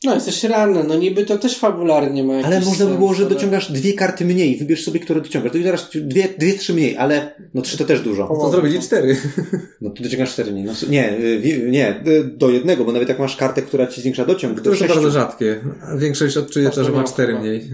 No, 0.05 0.15
jesteś 0.15 0.45
ranny, 0.45 0.85
no 0.85 0.95
niby 0.97 1.25
to 1.25 1.39
też 1.39 1.59
fabularnie 1.59 2.25
ma 2.25 2.33
jakiś 2.35 2.47
Ale 2.47 2.61
można 2.61 2.87
by 2.87 2.95
było, 2.95 3.15
że 3.15 3.27
ale- 3.27 3.35
dociągasz 3.35 3.73
dwie 3.73 3.93
karty 3.95 4.25
mniej, 4.25 4.57
wybierz 4.57 4.85
sobie, 4.85 5.01
które 5.01 5.21
dociągasz. 5.21 5.53
To 5.53 5.59
teraz 5.59 5.91
dwie, 5.95 6.29
dwie, 6.39 6.55
trzy 6.55 6.75
mniej, 6.75 6.97
ale 6.97 7.35
no 7.55 7.63
trzy 7.63 7.79
to 7.79 7.85
też 7.85 8.01
dużo. 8.01 8.27
To 8.29 8.51
zrobili 8.51 8.81
cztery. 8.81 9.17
No 9.81 9.91
to 9.91 10.03
dociągasz 10.03 10.33
cztery 10.33 10.53
mniej. 10.53 10.65
No, 10.65 10.73
nie, 10.89 11.19
y, 11.19 11.69
nie, 11.71 12.03
y, 12.07 12.25
do 12.25 12.51
jednego, 12.51 12.85
bo 12.85 12.93
nawet 12.93 13.09
jak 13.09 13.19
masz 13.19 13.37
kartę, 13.37 13.63
która 13.63 13.87
ci 13.87 14.01
zwiększa 14.01 14.25
dociąg, 14.25 14.55
do 14.55 14.61
Które 14.61 14.77
są 14.77 14.79
sześciu. 14.79 14.95
bardzo 14.95 15.11
rzadkie. 15.11 15.61
Większość 15.99 16.37
odczuje 16.37 16.71
to, 16.71 16.85
że 16.85 16.93
ma 16.93 17.05
cztery 17.05 17.33
chyba. 17.33 17.41
mniej. 17.41 17.61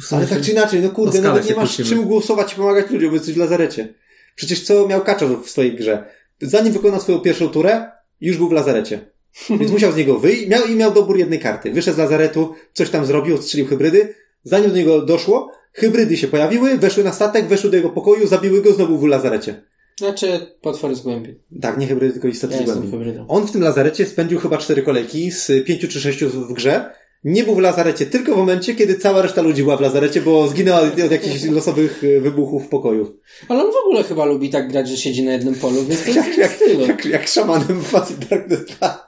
W 0.00 0.04
sumie 0.04 0.18
Ale 0.18 0.26
tak 0.26 0.40
czy 0.40 0.50
inaczej, 0.52 0.80
no 0.80 0.90
kurde, 0.90 1.18
skalę 1.18 1.28
nawet 1.28 1.50
nie 1.50 1.56
masz 1.56 1.76
czym 1.76 2.02
głosować 2.04 2.52
i 2.52 2.56
pomagać 2.56 2.90
ludziom, 2.90 3.14
jesteś 3.14 3.34
w 3.34 3.38
lazarecie. 3.38 3.94
Przecież 4.34 4.60
co 4.62 4.88
miał 4.88 5.00
Kaczo 5.00 5.40
w 5.42 5.50
swojej 5.50 5.76
grze? 5.76 6.04
Zanim 6.42 6.72
wykonał 6.72 7.00
swoją 7.00 7.18
pierwszą 7.18 7.48
turę, 7.48 7.90
już 8.20 8.36
był 8.36 8.48
w 8.48 8.52
lazarecie. 8.52 9.15
Więc 9.60 9.72
musiał 9.72 9.92
z 9.92 9.96
niego 9.96 10.18
wyjść 10.18 10.46
miał, 10.48 10.66
i 10.66 10.74
miał 10.74 10.92
dobór 10.92 11.18
jednej 11.18 11.38
karty. 11.40 11.70
Wyszedł 11.70 11.96
z 11.96 11.98
lazaretu, 11.98 12.54
coś 12.72 12.90
tam 12.90 13.06
zrobił, 13.06 13.34
odstrzelił 13.34 13.66
hybrydy. 13.66 14.14
Zanim 14.44 14.70
do 14.70 14.76
niego 14.76 15.02
doszło, 15.02 15.50
hybrydy 15.72 16.16
się 16.16 16.28
pojawiły, 16.28 16.78
weszły 16.78 17.04
na 17.04 17.12
statek, 17.12 17.46
weszły 17.48 17.70
do 17.70 17.76
jego 17.76 17.90
pokoju, 17.90 18.26
zabiły 18.26 18.62
go, 18.62 18.72
znowu 18.72 18.98
w 18.98 19.04
lazarecie. 19.04 19.62
Znaczy, 19.98 20.56
potwory 20.60 20.94
z 20.94 21.00
głębi. 21.00 21.34
Tak, 21.60 21.78
nie 21.78 21.86
hybrydy, 21.86 22.12
tylko 22.12 22.28
istoty 22.28 22.54
Ja 22.54 22.62
z 22.62 22.64
głębi. 22.64 22.90
hybrydą. 22.90 23.24
On 23.28 23.46
w 23.46 23.52
tym 23.52 23.62
lazarecie 23.62 24.06
spędził 24.06 24.38
chyba 24.38 24.58
cztery 24.58 24.82
kolejki 24.82 25.30
z 25.30 25.66
pięciu 25.66 25.88
czy 25.88 26.00
sześciu 26.00 26.28
w 26.30 26.52
grze. 26.52 26.90
Nie 27.24 27.44
był 27.44 27.54
w 27.54 27.58
lazarecie 27.58 28.06
tylko 28.06 28.34
w 28.34 28.36
momencie, 28.36 28.74
kiedy 28.74 28.94
cała 28.94 29.22
reszta 29.22 29.42
ludzi 29.42 29.62
była 29.62 29.76
w 29.76 29.80
lazarecie, 29.80 30.20
bo 30.20 30.48
zginęła 30.48 30.80
od 30.80 31.10
jakichś 31.10 31.44
losowych 31.44 32.02
e, 32.04 32.20
wybuchów 32.20 32.64
w 32.64 32.68
pokoju. 32.68 33.20
Ale 33.48 33.64
on 33.64 33.72
w 33.72 33.86
ogóle 33.86 34.04
chyba 34.04 34.24
lubi 34.24 34.50
tak 34.50 34.68
grać, 34.72 34.88
że 34.88 34.96
siedzi 34.96 35.22
na 35.22 35.32
jednym 35.32 35.54
polu, 35.54 35.84
więc 35.84 36.02
to 36.04 36.10
jest 36.10 36.16
Jak, 36.16 36.38
jak, 36.38 36.60
jak, 36.60 36.88
jak, 36.88 37.04
jak 37.04 37.28
szamanem 37.28 37.80
w 37.80 38.28
Darkness 38.28 38.64
2. 38.64 39.05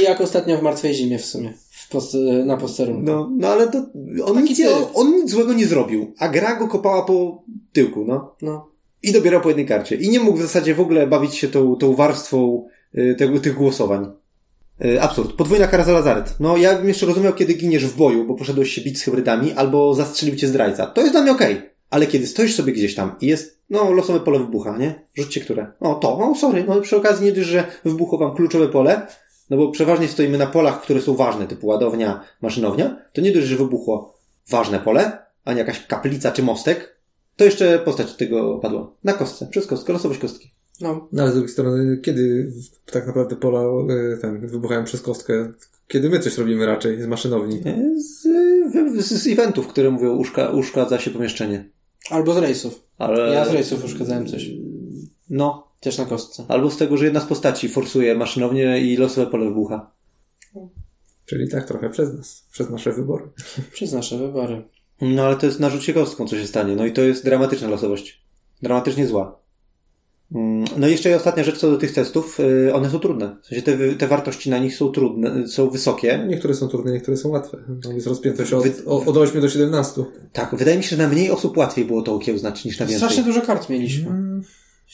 I 0.00 0.02
jak 0.02 0.20
ostatnio 0.20 0.58
w 0.58 0.62
Martwej 0.62 0.94
Zimie 0.94 1.18
w 1.18 1.24
sumie. 1.24 1.52
W 1.70 1.88
post 1.88 2.16
na 2.44 2.56
posterunku. 2.56 3.02
No, 3.02 3.30
no 3.36 3.48
ale 3.48 3.68
to 3.68 3.78
on 4.24 4.34
Taki 4.34 4.48
nic, 4.48 4.60
on, 4.66 4.84
on 4.94 5.16
nic 5.16 5.30
złego 5.30 5.52
nie 5.52 5.66
zrobił, 5.66 6.14
a 6.18 6.28
gra 6.28 6.56
go 6.56 6.68
kopała 6.68 7.02
po 7.02 7.44
tyłku, 7.72 8.04
no. 8.04 8.36
No. 8.42 8.68
I 9.02 9.12
dobierał 9.12 9.40
po 9.40 9.48
jednej 9.48 9.66
karcie. 9.66 9.96
I 9.96 10.10
nie 10.10 10.20
mógł 10.20 10.38
w 10.38 10.42
zasadzie 10.42 10.74
w 10.74 10.80
ogóle 10.80 11.06
bawić 11.06 11.34
się 11.34 11.48
tą, 11.48 11.76
tą 11.76 11.94
warstwą 11.94 12.68
y, 12.94 13.14
tego, 13.18 13.40
tych 13.40 13.54
głosowań. 13.54 14.12
Y, 14.84 15.02
Absurd. 15.02 15.32
Podwójna 15.32 15.66
kara 15.66 15.84
za 15.84 15.92
lazaret. 15.92 16.34
No, 16.40 16.56
ja 16.56 16.78
bym 16.78 16.88
jeszcze 16.88 17.06
rozumiał, 17.06 17.32
kiedy 17.32 17.54
giniesz 17.54 17.86
w 17.86 17.96
boju, 17.96 18.24
bo 18.24 18.34
poszedłeś 18.34 18.72
się 18.72 18.80
bić 18.80 18.98
z 18.98 19.02
hybrydami, 19.02 19.52
albo 19.52 19.94
zastrzelił 19.94 20.36
cię 20.36 20.48
zdrajca. 20.48 20.86
To 20.86 21.00
jest 21.00 21.12
dla 21.12 21.22
mnie 21.22 21.32
okej. 21.32 21.72
Ale 21.90 22.06
kiedy 22.06 22.26
stoisz 22.26 22.54
sobie 22.54 22.72
gdzieś 22.72 22.94
tam 22.94 23.14
i 23.20 23.26
jest, 23.26 23.60
no, 23.70 23.92
losowe 23.92 24.20
pole 24.20 24.38
wybucha, 24.38 24.78
nie? 24.78 25.06
Rzućcie 25.14 25.40
które. 25.40 25.66
O, 25.80 25.94
to, 25.94 26.18
o, 26.18 26.34
sorry. 26.34 26.64
No, 26.68 26.80
przy 26.80 26.96
okazji 26.96 27.24
nie 27.24 27.32
dość, 27.32 27.48
że 27.48 27.64
wybuchło 27.84 28.18
wam 28.18 28.36
kluczowe 28.36 28.68
pole, 28.68 29.06
no 29.52 29.58
bo 29.58 29.70
przeważnie 29.70 30.08
stoimy 30.08 30.38
na 30.38 30.46
polach, 30.46 30.82
które 30.82 31.00
są 31.00 31.14
ważne, 31.14 31.46
typu 31.46 31.66
ładownia, 31.66 32.20
maszynownia, 32.42 32.96
to 33.12 33.20
nie 33.20 33.32
dość, 33.32 33.46
że 33.46 33.56
wybuchło 33.56 34.14
ważne 34.50 34.78
pole, 34.78 35.18
a 35.44 35.52
nie 35.52 35.58
jakaś 35.58 35.86
kaplica 35.86 36.30
czy 36.30 36.42
mostek, 36.42 36.96
to 37.36 37.44
jeszcze 37.44 37.78
postać 37.78 38.10
od 38.10 38.16
tego 38.16 38.58
padła. 38.58 38.92
Na 39.04 39.12
kostce, 39.12 39.46
przez 39.46 39.66
kostkę, 39.66 39.92
losowość 39.92 40.20
kostki. 40.20 40.50
No. 40.80 41.08
No 41.12 41.22
ale 41.22 41.30
z 41.30 41.34
drugiej 41.34 41.52
strony, 41.52 41.98
kiedy 42.02 42.52
tak 42.92 43.06
naprawdę 43.06 43.36
pola 43.36 43.60
y, 44.14 44.18
ten, 44.20 44.46
wybuchają 44.46 44.84
przez 44.84 45.02
kostkę? 45.02 45.52
Kiedy 45.88 46.10
my 46.10 46.18
coś 46.18 46.38
robimy 46.38 46.66
raczej 46.66 47.02
z 47.02 47.06
maszynowni? 47.06 47.62
Z, 47.96 48.22
z, 49.04 49.22
z 49.22 49.26
eventów, 49.26 49.66
które 49.66 49.90
mówią, 49.90 50.16
uszka, 50.16 50.50
uszkadza 50.50 50.98
się 50.98 51.10
pomieszczenie. 51.10 51.70
Albo 52.10 52.34
z 52.34 52.36
rejsów. 52.36 52.84
Ale... 52.98 53.34
Ja 53.34 53.44
z 53.44 53.52
rejsów 53.52 53.84
uszkadzałem 53.84 54.26
coś. 54.26 54.50
No, 55.30 55.71
Też 55.82 55.98
na 55.98 56.04
kostce. 56.04 56.44
albo 56.48 56.70
z 56.70 56.76
tego, 56.76 56.96
że 56.96 57.04
jedna 57.04 57.20
z 57.20 57.24
postaci 57.26 57.68
forsuje 57.68 58.14
maszynownię 58.14 58.80
i 58.80 58.96
losowe 58.96 59.30
pole 59.30 59.44
wybucha. 59.44 59.90
Czyli 61.26 61.48
tak 61.50 61.66
trochę 61.68 61.90
przez 61.90 62.14
nas, 62.14 62.46
przez 62.52 62.70
nasze 62.70 62.92
wybory. 62.92 63.24
Przez 63.72 63.92
nasze 63.92 64.18
wybory. 64.18 64.62
No 65.00 65.22
ale 65.22 65.36
to 65.36 65.46
jest 65.46 65.60
na 65.60 65.70
rzucie 65.70 65.94
kostką, 65.94 66.28
co 66.28 66.36
się 66.36 66.46
stanie. 66.46 66.76
No 66.76 66.86
i 66.86 66.92
to 66.92 67.02
jest 67.02 67.24
dramatyczna 67.24 67.68
losowość. 67.68 68.22
Dramatycznie 68.62 69.06
zła. 69.06 69.38
Mm, 70.34 70.64
No 70.76 70.88
i 70.88 70.90
jeszcze 70.90 71.16
ostatnia 71.16 71.44
rzecz 71.44 71.58
co 71.58 71.70
do 71.70 71.76
tych 71.78 71.92
testów. 71.94 72.40
y, 72.40 72.74
One 72.74 72.90
są 72.90 72.98
trudne. 72.98 73.36
W 73.42 73.46
sensie 73.46 73.62
te, 73.62 73.94
te 73.94 74.06
wartości 74.08 74.50
na 74.50 74.58
nich 74.58 74.76
są 74.76 74.88
trudne, 74.92 75.36
y, 75.36 75.48
są 75.48 75.70
wysokie. 75.70 76.24
Niektóre 76.28 76.54
są 76.54 76.68
trudne, 76.68 76.92
niektóre 76.92 77.16
są 77.16 77.28
łatwe. 77.28 77.58
Tam 77.82 77.94
jest 77.94 78.06
rozpiętość 78.06 78.52
od, 78.52 78.64
Wy- 78.68 78.84
od 78.86 79.16
8 79.16 79.40
do 79.40 79.48
17. 79.48 80.04
Tak, 80.32 80.54
wydaje 80.56 80.76
mi 80.76 80.82
się, 80.84 80.96
że 80.96 81.02
na 81.02 81.08
mniej 81.08 81.30
osób 81.30 81.56
łatwiej 81.56 81.84
było 81.84 82.02
to 82.02 82.14
okiełznać 82.14 82.64
niż 82.64 82.78
na 82.78 82.86
więcej. 82.86 82.98
Strasznie 83.08 83.24
dużo 83.24 83.40
kart 83.40 83.68
mieliśmy. 83.68 84.10
Mm. 84.10 84.42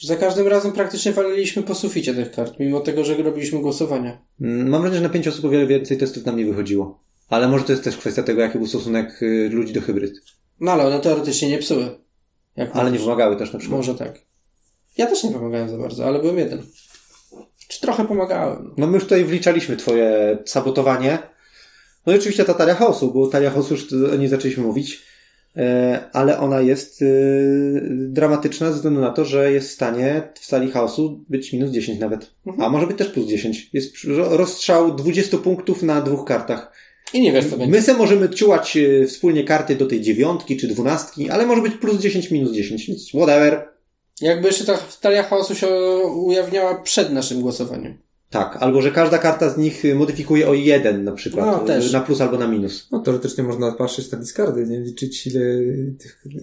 Za 0.01 0.15
każdym 0.15 0.47
razem 0.47 0.71
praktycznie 0.71 1.11
waliliśmy 1.11 1.63
po 1.63 1.75
suficie 1.75 2.13
tych 2.13 2.31
kart, 2.31 2.59
mimo 2.59 2.79
tego, 2.79 3.03
że 3.03 3.17
robiliśmy 3.17 3.59
głosowania. 3.59 4.21
Mam 4.39 4.81
wrażenie, 4.81 5.01
że 5.01 5.07
na 5.07 5.13
pięć 5.13 5.27
osób 5.27 5.45
o 5.45 5.49
wiele 5.49 5.67
więcej 5.67 5.97
testów 5.97 6.25
nam 6.25 6.37
nie 6.37 6.45
wychodziło. 6.45 7.03
Ale 7.29 7.47
może 7.47 7.63
to 7.63 7.71
jest 7.71 7.83
też 7.83 7.97
kwestia 7.97 8.23
tego, 8.23 8.41
jaki 8.41 8.57
był 8.57 8.67
stosunek 8.67 9.23
y, 9.23 9.49
ludzi 9.51 9.73
do 9.73 9.81
hybryd. 9.81 10.13
No 10.59 10.71
ale 10.71 10.87
one 10.87 10.99
teoretycznie 10.99 11.49
nie 11.49 11.57
psuły. 11.57 11.99
Ale 12.73 12.91
nie 12.91 12.99
wymagały 12.99 13.35
też 13.35 13.53
na 13.53 13.59
przykład. 13.59 13.77
Może 13.77 13.95
tak. 13.95 14.21
Ja 14.97 15.05
też 15.05 15.23
nie 15.23 15.31
pomagałem 15.31 15.69
za 15.69 15.77
bardzo, 15.77 16.05
ale 16.05 16.19
byłem 16.19 16.37
jeden. 16.37 16.65
Czy 17.67 17.81
trochę 17.81 18.07
pomagałem? 18.07 18.73
No 18.77 18.87
my 18.87 18.93
już 18.93 19.03
tutaj 19.03 19.25
wliczaliśmy 19.25 19.77
twoje 19.77 20.37
sabotowanie. 20.45 21.19
No 22.05 22.13
i 22.13 22.15
oczywiście 22.15 22.45
ta 22.45 22.53
talia 22.53 22.75
chaosu, 22.75 23.13
bo 23.13 23.27
talia 23.27 23.51
chaosu 23.51 23.73
już 23.73 23.93
o 24.13 24.15
niej 24.15 24.27
zaczęliśmy 24.27 24.63
mówić. 24.63 25.01
E, 25.57 25.99
Ale 26.13 26.39
ona 26.39 26.61
jest 26.61 27.01
e, 27.01 27.05
dramatyczna 27.89 28.67
ze 28.67 28.73
względu 28.73 29.01
na 29.01 29.11
to, 29.11 29.25
że 29.25 29.51
jest 29.51 29.69
w 29.69 29.73
stanie 29.73 30.21
w 30.39 30.45
sali 30.45 30.71
chaosu 30.71 31.23
być 31.29 31.53
minus 31.53 31.71
10 31.71 31.99
nawet. 31.99 32.31
Mhm. 32.47 32.63
A 32.65 32.69
może 32.69 32.87
być 32.87 32.97
też 32.97 33.07
plus 33.07 33.27
10. 33.27 33.69
Jest 33.73 33.95
ro- 34.03 34.37
rozstrzał 34.37 34.95
20 34.95 35.37
punktów 35.37 35.83
na 35.83 36.01
dwóch 36.01 36.25
kartach. 36.25 36.71
I 37.13 37.21
nie 37.21 37.31
wiesz, 37.31 37.45
co 37.45 37.57
będzie. 37.57 37.71
My 37.71 37.81
se 37.81 37.93
możemy 37.93 38.29
ciułać 38.29 38.77
e, 38.77 39.05
wspólnie 39.05 39.43
karty 39.43 39.75
do 39.75 39.85
tej 39.85 40.01
dziewiątki 40.01 40.57
czy 40.57 40.67
dwunastki, 40.67 41.29
ale 41.29 41.45
może 41.45 41.61
być 41.61 41.73
plus 41.75 41.99
10, 41.99 42.31
minus 42.31 42.51
10, 42.51 42.87
więc 42.87 43.09
whatever. 43.09 43.67
Jakby 44.21 44.47
jeszcze 44.47 44.65
ta 44.65 44.77
talia 45.01 45.23
chaosu 45.23 45.55
się 45.55 45.67
ujawniała 46.15 46.75
przed 46.81 47.11
naszym 47.11 47.41
głosowaniem. 47.41 47.97
Tak, 48.29 48.57
albo 48.59 48.81
że 48.81 48.91
każda 48.91 49.17
karta 49.17 49.49
z 49.49 49.57
nich 49.57 49.85
e, 49.85 49.95
modyfikuje 49.95 50.49
o 50.49 50.53
jeden 50.53 51.03
na 51.03 51.11
przykład. 51.11 51.45
No, 51.45 51.59
też. 51.59 51.89
e, 51.89 51.93
Na 51.93 52.01
plus 52.01 52.21
albo 52.21 52.37
na 52.37 52.47
minus. 52.47 52.87
No 52.91 52.99
teoretycznie 52.99 53.43
można 53.43 53.71
patrzeć 53.71 54.11
na 54.11 54.17
discardy, 54.17 54.65
nie? 54.65 54.79
Liczyć 54.79 55.27
ile, 55.27 55.41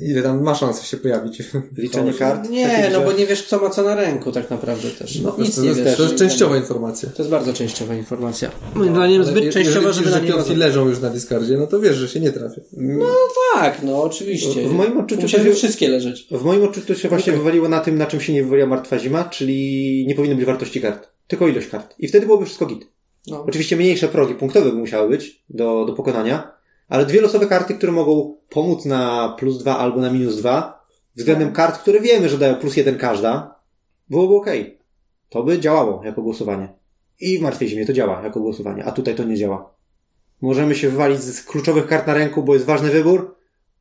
ile 0.02 0.22
tam 0.22 0.42
ma 0.42 0.54
szans 0.54 0.82
się 0.82 0.96
pojawić. 0.96 1.42
Liczenie 1.78 2.12
kart. 2.12 2.50
Nie, 2.50 2.88
no 2.92 2.98
że- 2.98 3.04
bo 3.04 3.12
nie 3.12 3.26
wiesz, 3.26 3.42
kto 3.42 3.58
ma 3.60 3.70
co 3.70 3.82
na 3.82 3.94
ręku 3.94 4.32
tak 4.32 4.50
naprawdę 4.50 4.90
też. 4.90 5.20
No, 5.20 5.36
Nic 5.38 5.54
to, 5.56 5.62
nie 5.62 5.68
jest, 5.68 5.80
wiesz. 5.82 5.96
to 5.96 6.02
jest 6.02 6.14
częściowa 6.16 6.56
informacja. 6.56 7.08
To 7.10 7.22
jest 7.22 7.30
bardzo 7.30 7.52
częściowa 7.52 7.94
informacja. 7.94 8.50
Moim 8.74 8.94
zdaniem 8.94 9.22
Ale 9.22 9.30
zbyt 9.30 9.52
częściowa, 9.54 9.92
żeby 9.92 10.10
na 10.10 10.16
że 10.16 10.22
nie 10.22 10.28
piątki 10.32 10.54
leżą 10.54 10.88
już 10.88 11.00
na 11.00 11.10
discardzie, 11.10 11.56
no 11.56 11.66
to 11.66 11.80
wiesz, 11.80 11.96
że 11.96 12.08
się 12.08 12.20
nie 12.20 12.32
trafię. 12.32 12.60
Tak, 13.54 13.82
no 13.82 14.02
oczywiście. 14.02 14.68
W 14.68 14.72
moim 14.72 14.98
odczuciu 14.98 15.22
Musiały 15.22 15.44
się- 15.44 15.52
wszystkie 15.54 15.88
leżeć. 15.88 16.26
W 16.30 16.44
moim 16.44 16.64
odczuciu 16.64 16.94
się 16.94 17.08
właśnie 17.08 17.32
Okej. 17.32 17.38
wywaliło 17.38 17.68
na 17.68 17.80
tym, 17.80 17.98
na 17.98 18.06
czym 18.06 18.20
się 18.20 18.32
nie 18.32 18.42
wywaliła 18.44 18.68
martwa 18.68 18.98
zima, 18.98 19.24
czyli 19.24 20.04
nie 20.08 20.14
powinno 20.14 20.36
być 20.36 20.44
wartości 20.44 20.80
kart. 20.80 21.15
Tylko 21.26 21.48
ilość 21.48 21.68
kart. 21.68 21.94
I 21.98 22.08
wtedy 22.08 22.26
byłoby 22.26 22.44
wszystko 22.44 22.66
git. 22.66 22.88
No. 23.26 23.44
Oczywiście 23.48 23.76
mniejsze 23.76 24.08
progi 24.08 24.34
punktowe 24.34 24.70
by 24.70 24.76
musiały 24.76 25.08
być 25.08 25.44
do, 25.50 25.84
do 25.84 25.92
pokonania, 25.92 26.52
ale 26.88 27.06
dwie 27.06 27.20
losowe 27.20 27.46
karty, 27.46 27.74
które 27.74 27.92
mogą 27.92 28.36
pomóc 28.48 28.84
na 28.84 29.34
plus 29.38 29.58
dwa 29.58 29.78
albo 29.78 30.00
na 30.00 30.10
minus 30.10 30.36
dwa, 30.36 30.86
względem 31.16 31.52
kart, 31.52 31.78
które 31.78 32.00
wiemy, 32.00 32.28
że 32.28 32.38
dają 32.38 32.54
plus 32.54 32.76
jeden 32.76 32.98
każda, 32.98 33.60
byłoby 34.10 34.34
okej. 34.34 34.78
To 35.28 35.42
by 35.42 35.60
działało 35.60 36.04
jako 36.04 36.22
głosowanie. 36.22 36.68
I 37.20 37.38
w 37.38 37.42
martwej 37.42 37.68
zimie 37.68 37.86
to 37.86 37.92
działa 37.92 38.22
jako 38.22 38.40
głosowanie, 38.40 38.84
a 38.84 38.92
tutaj 38.92 39.14
to 39.14 39.24
nie 39.24 39.36
działa. 39.36 39.74
Możemy 40.40 40.74
się 40.74 40.88
wywalić 40.88 41.20
z 41.20 41.42
kluczowych 41.44 41.86
kart 41.86 42.06
na 42.06 42.14
ręku, 42.14 42.42
bo 42.42 42.54
jest 42.54 42.66
ważny 42.66 42.90
wybór. 42.90 43.35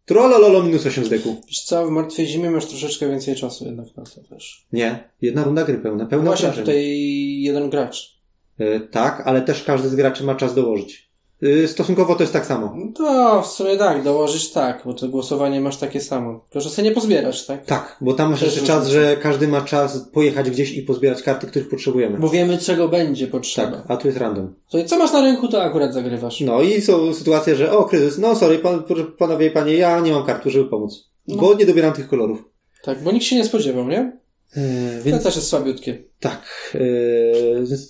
Trollololo 0.06 0.64
minus 0.64 0.86
8 0.86 1.06
z 1.06 1.10
deku. 1.10 1.42
Wiesz 1.48 1.62
co, 1.64 1.88
w 1.88 1.90
Martwej 1.90 2.28
Zimie 2.28 2.50
masz 2.52 2.66
troszeczkę 2.66 3.10
więcej 3.10 3.36
czasu 3.36 3.66
jednak 3.66 3.98
na 3.98 4.04
to 4.04 4.22
też. 4.30 4.66
Nie, 4.74 5.10
jedna 5.22 5.44
runda 5.44 5.64
gry 5.64 5.78
pełna, 5.78 6.06
pełna 6.06 6.26
Właśnie 6.26 6.48
obrażeń. 6.48 6.66
tutaj 6.66 6.98
jeden 7.42 7.70
gracz. 7.70 8.16
E, 8.60 8.80
tak, 8.80 9.22
ale 9.26 9.42
też 9.42 9.64
każdy 9.64 9.90
z 9.90 9.96
graczy 9.96 10.24
ma 10.24 10.36
czas 10.36 10.56
dołożyć. 10.56 11.05
E, 11.44 11.68
stosunkowo 11.68 12.16
to 12.16 12.24
jest 12.24 12.34
tak 12.34 12.46
samo. 12.46 12.74
No 12.76 12.92
to 12.96 13.42
w 13.42 13.48
sumie 13.48 13.78
tak, 13.78 14.04
dołożyć 14.04 14.52
tak, 14.52 14.82
bo 14.86 14.94
to 14.94 15.08
głosowanie 15.08 15.62
masz 15.62 15.78
takie 15.78 16.02
samo. 16.02 16.46
Tylko, 16.50 16.62
że 16.62 16.70
sobie 16.70 16.90
nie 16.90 16.96
pozbierasz, 16.96 17.46
tak? 17.46 17.66
Tak, 17.66 17.98
bo 18.02 18.14
tam 18.14 18.32
masz 18.32 18.40
Też 18.40 18.56
jeszcze 18.56 18.68
czas, 18.68 18.88
że 18.88 19.18
każdy 19.18 19.48
ma 19.48 19.62
czas 19.62 20.10
pojechać 20.14 20.50
gdzieś 20.50 20.72
i 20.78 20.82
pozbierać 20.82 21.24
karty, 21.24 21.48
których 21.48 21.70
potrzebujemy. 21.70 22.18
Bo 22.18 22.30
wiemy, 22.30 22.58
czego 22.58 22.88
będzie 22.88 23.28
potrzeba. 23.28 23.78
Tak, 23.78 23.92
a 23.92 23.98
tu 23.98 24.08
jest 24.08 24.20
random. 24.20 24.56
To 24.70 24.84
co 24.84 24.98
masz 24.98 25.14
na 25.14 25.22
ręku, 25.22 25.48
to 25.48 25.64
akurat 25.64 25.94
zagrywasz. 25.94 26.42
No 26.42 26.62
i 26.62 26.82
są 26.82 27.14
sytuacje, 27.14 27.56
że 27.56 27.78
o, 27.78 27.84
kryzys, 27.84 28.18
no 28.18 28.36
sorry, 28.36 28.60
pan, 28.60 28.84
panowie 29.18 29.48
i 29.48 29.52
panie, 29.52 29.74
ja 29.74 30.00
nie 30.00 30.12
mam 30.12 30.26
kartu, 30.26 30.50
żeby 30.50 30.70
pomóc. 30.70 31.10
No. 31.28 31.36
Bo 31.36 31.54
nie 31.54 31.66
dobieram 31.66 31.94
tych 31.94 32.08
kolorów. 32.08 32.44
Tak, 32.84 33.04
bo 33.04 33.12
nikt 33.12 33.26
się 33.26 33.36
nie 33.36 33.46
spodziewał, 33.46 33.88
nie? 33.88 34.25
E, 34.58 34.98
To 35.00 35.04
więc 35.06 35.24
też 35.24 35.36
jest 35.36 35.48
słabiutkie. 35.48 36.04
tak, 36.20 36.42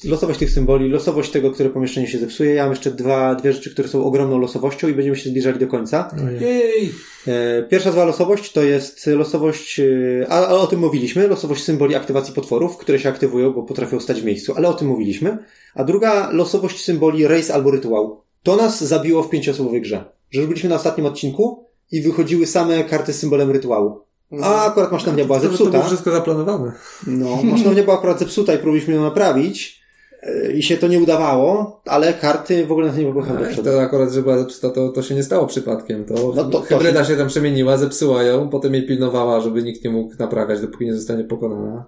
e, 0.06 0.10
losowość 0.10 0.40
tych 0.40 0.50
symboli, 0.52 0.90
losowość 0.90 1.32
tego, 1.32 1.52
które 1.52 1.70
pomieszczenie 1.70 2.08
się 2.08 2.18
zepsuje. 2.20 2.54
Ja 2.54 2.64
mam 2.64 2.72
jeszcze 2.72 2.92
dwa, 2.92 3.36
dwie 3.36 3.54
rzeczy, 3.54 3.72
które 3.72 3.88
są 3.88 4.04
ogromną 4.06 4.40
losowością 4.40 4.88
i 4.88 4.94
będziemy 4.94 5.16
się 5.18 5.30
zbliżali 5.30 5.60
do 5.60 5.68
końca. 5.68 6.16
Jej! 6.42 6.92
E, 7.28 7.64
Pierwsza 7.64 7.92
zła 7.92 8.06
losowość 8.06 8.52
to 8.52 8.64
jest 8.64 9.08
losowość, 9.08 9.82
a, 10.30 10.48
a 10.48 10.54
o 10.54 10.68
tym 10.68 10.80
mówiliśmy, 10.80 11.28
losowość 11.28 11.64
symboli 11.64 11.96
aktywacji 11.96 12.34
potworów, 12.34 12.78
które 12.78 13.00
się 13.00 13.10
aktywują, 13.10 13.54
bo 13.54 13.64
potrafią 13.64 14.00
stać 14.00 14.22
w 14.22 14.26
miejscu, 14.26 14.54
ale 14.56 14.68
o 14.68 14.74
tym 14.74 14.88
mówiliśmy. 14.88 15.38
A 15.76 15.84
druga 15.84 16.30
losowość 16.32 16.84
symboli 16.84 17.28
race 17.28 17.54
albo 17.54 17.72
rytuał. 17.72 18.22
To 18.44 18.56
nas 18.56 18.84
zabiło 18.84 19.24
w 19.24 19.30
pięcioosobowej 19.30 19.82
grze. 19.82 20.04
Że 20.32 20.40
już 20.40 20.48
byliśmy 20.50 20.70
na 20.70 20.76
ostatnim 20.76 21.06
odcinku 21.06 21.66
i 21.92 22.02
wychodziły 22.02 22.46
same 22.46 22.84
karty 22.84 23.14
z 23.14 23.20
symbolem 23.20 23.52
rytuału. 23.52 24.00
A 24.44 24.66
akurat 24.66 24.92
maszynownia 24.92 25.26
była 25.26 25.38
To, 25.40 25.44
to 25.44 25.50
zepsuta. 25.50 25.72
było 25.72 25.84
wszystko 25.84 26.12
zaplanowane. 26.12 26.72
No, 27.08 27.44
maszynownia 27.44 27.84
była 27.84 27.96
akurat 27.98 28.20
zepsuta 28.20 28.54
i 28.54 28.58
próbowaliśmy 28.58 28.94
ją 28.94 29.02
naprawić. 29.02 29.82
e, 30.24 30.52
I 30.52 30.64
się 30.64 30.78
to 30.78 30.88
nie 30.88 31.00
udawało, 31.00 31.82
ale 31.86 32.14
karty 32.14 32.66
w 32.66 32.72
ogóle 32.72 32.88
nas 32.88 32.98
nie 32.98 33.06
popychały 33.14 33.40
do 33.40 33.46
przodu. 33.46 33.70
To 33.72 33.82
akurat, 33.82 34.12
że 34.12 34.22
była 34.22 34.38
zepsuta, 34.38 34.70
to, 34.70 34.90
to 34.90 35.02
się 35.02 35.16
nie 35.16 35.24
stało 35.24 35.48
przypadkiem. 35.48 36.06
To, 36.06 36.14
No 36.36 36.44
to- 36.44 36.50
to 36.50 36.62
hybryda 36.62 37.06
się 37.06 37.16
tam 37.18 37.28
przemieniła, 37.28 37.78
zepsuła 37.78 38.24
ją, 38.24 38.50
potem 38.50 38.74
jej 38.74 38.88
pilnowała, 38.88 39.42
żeby 39.42 39.64
nikt 39.64 39.84
nie 39.84 39.90
mógł 39.92 40.14
naprawiać, 40.20 40.62
dopóki 40.62 40.86
nie 40.86 40.94
zostanie 40.94 41.24
pokonana. 41.24 41.86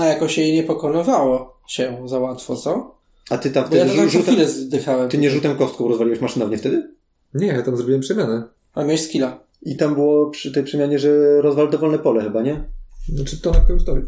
A 0.00 0.04
jakoś 0.04 0.38
jej 0.38 0.52
nie 0.52 0.62
pokonywało 0.62 1.60
się 1.68 2.02
za 2.06 2.18
łatwo, 2.18 2.56
co? 2.56 2.96
A 3.30 3.38
ty 3.38 3.50
tam 3.50 3.64
Bo 3.70 3.76
ja 3.76 3.84
wtedy 3.84 3.96
to 3.96 4.02
tak 4.02 4.12
co 4.12 4.18
rzutem, 4.18 4.34
chwilę 4.34 4.48
zdychałem. 4.48 5.08
ty 5.08 5.18
nie 5.18 5.30
rzutem 5.30 5.56
kostką 5.56 5.88
rozwaliłeś 5.88 6.20
maszynownię 6.20 6.58
wtedy? 6.58 6.94
Nie, 7.34 7.46
ja 7.46 7.62
tam 7.62 7.76
zrobiłem 7.76 8.00
przemianę. 8.00 8.42
A 8.74 8.80
miałeś 8.84 9.00
skilla. 9.04 9.38
I 9.62 9.76
tam 9.76 9.94
było 9.94 10.30
przy 10.30 10.52
tej 10.52 10.64
przemianie, 10.64 10.98
że 10.98 11.42
rozwal 11.42 11.70
dowolne 11.70 11.98
pole 11.98 12.22
chyba, 12.22 12.42
nie? 12.42 12.64
Znaczy 13.08 13.40
to 13.40 13.50
na 13.50 13.60
którym 13.60 13.80
stoi. 13.80 14.02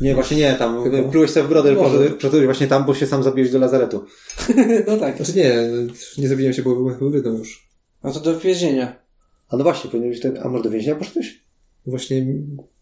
Nie, 0.00 0.14
właśnie 0.14 0.36
nie, 0.36 0.54
tam 0.54 0.84
Chyba. 0.84 1.08
plułeś 1.08 1.30
sobie 1.30 1.46
w 1.46 1.48
brodę, 1.48 1.76
przeszedłeś 2.18 2.44
właśnie 2.44 2.66
tam, 2.66 2.84
bo 2.84 2.94
się 2.94 3.06
sam 3.06 3.22
zabiłeś 3.22 3.50
do 3.50 3.58
lazaretu. 3.58 4.04
no 4.88 4.96
tak. 4.96 5.16
Znaczy 5.16 5.32
nie, 5.36 5.68
nie 6.18 6.28
zabiłem 6.28 6.52
się, 6.52 6.62
bo 6.62 6.74
byłem 6.74 6.98
hybrydą 6.98 7.38
już. 7.38 7.68
No 8.04 8.12
to 8.12 8.20
do 8.20 8.40
więzienia. 8.40 9.02
A 9.48 9.56
no 9.56 9.64
właśnie, 9.64 9.90
powinien 9.90 10.10
być 10.10 10.20
ten, 10.20 10.38
a 10.42 10.48
może 10.48 10.64
do 10.64 10.70
więzienia 10.70 10.96
poszedłeś? 10.96 11.44
Właśnie 11.86 12.26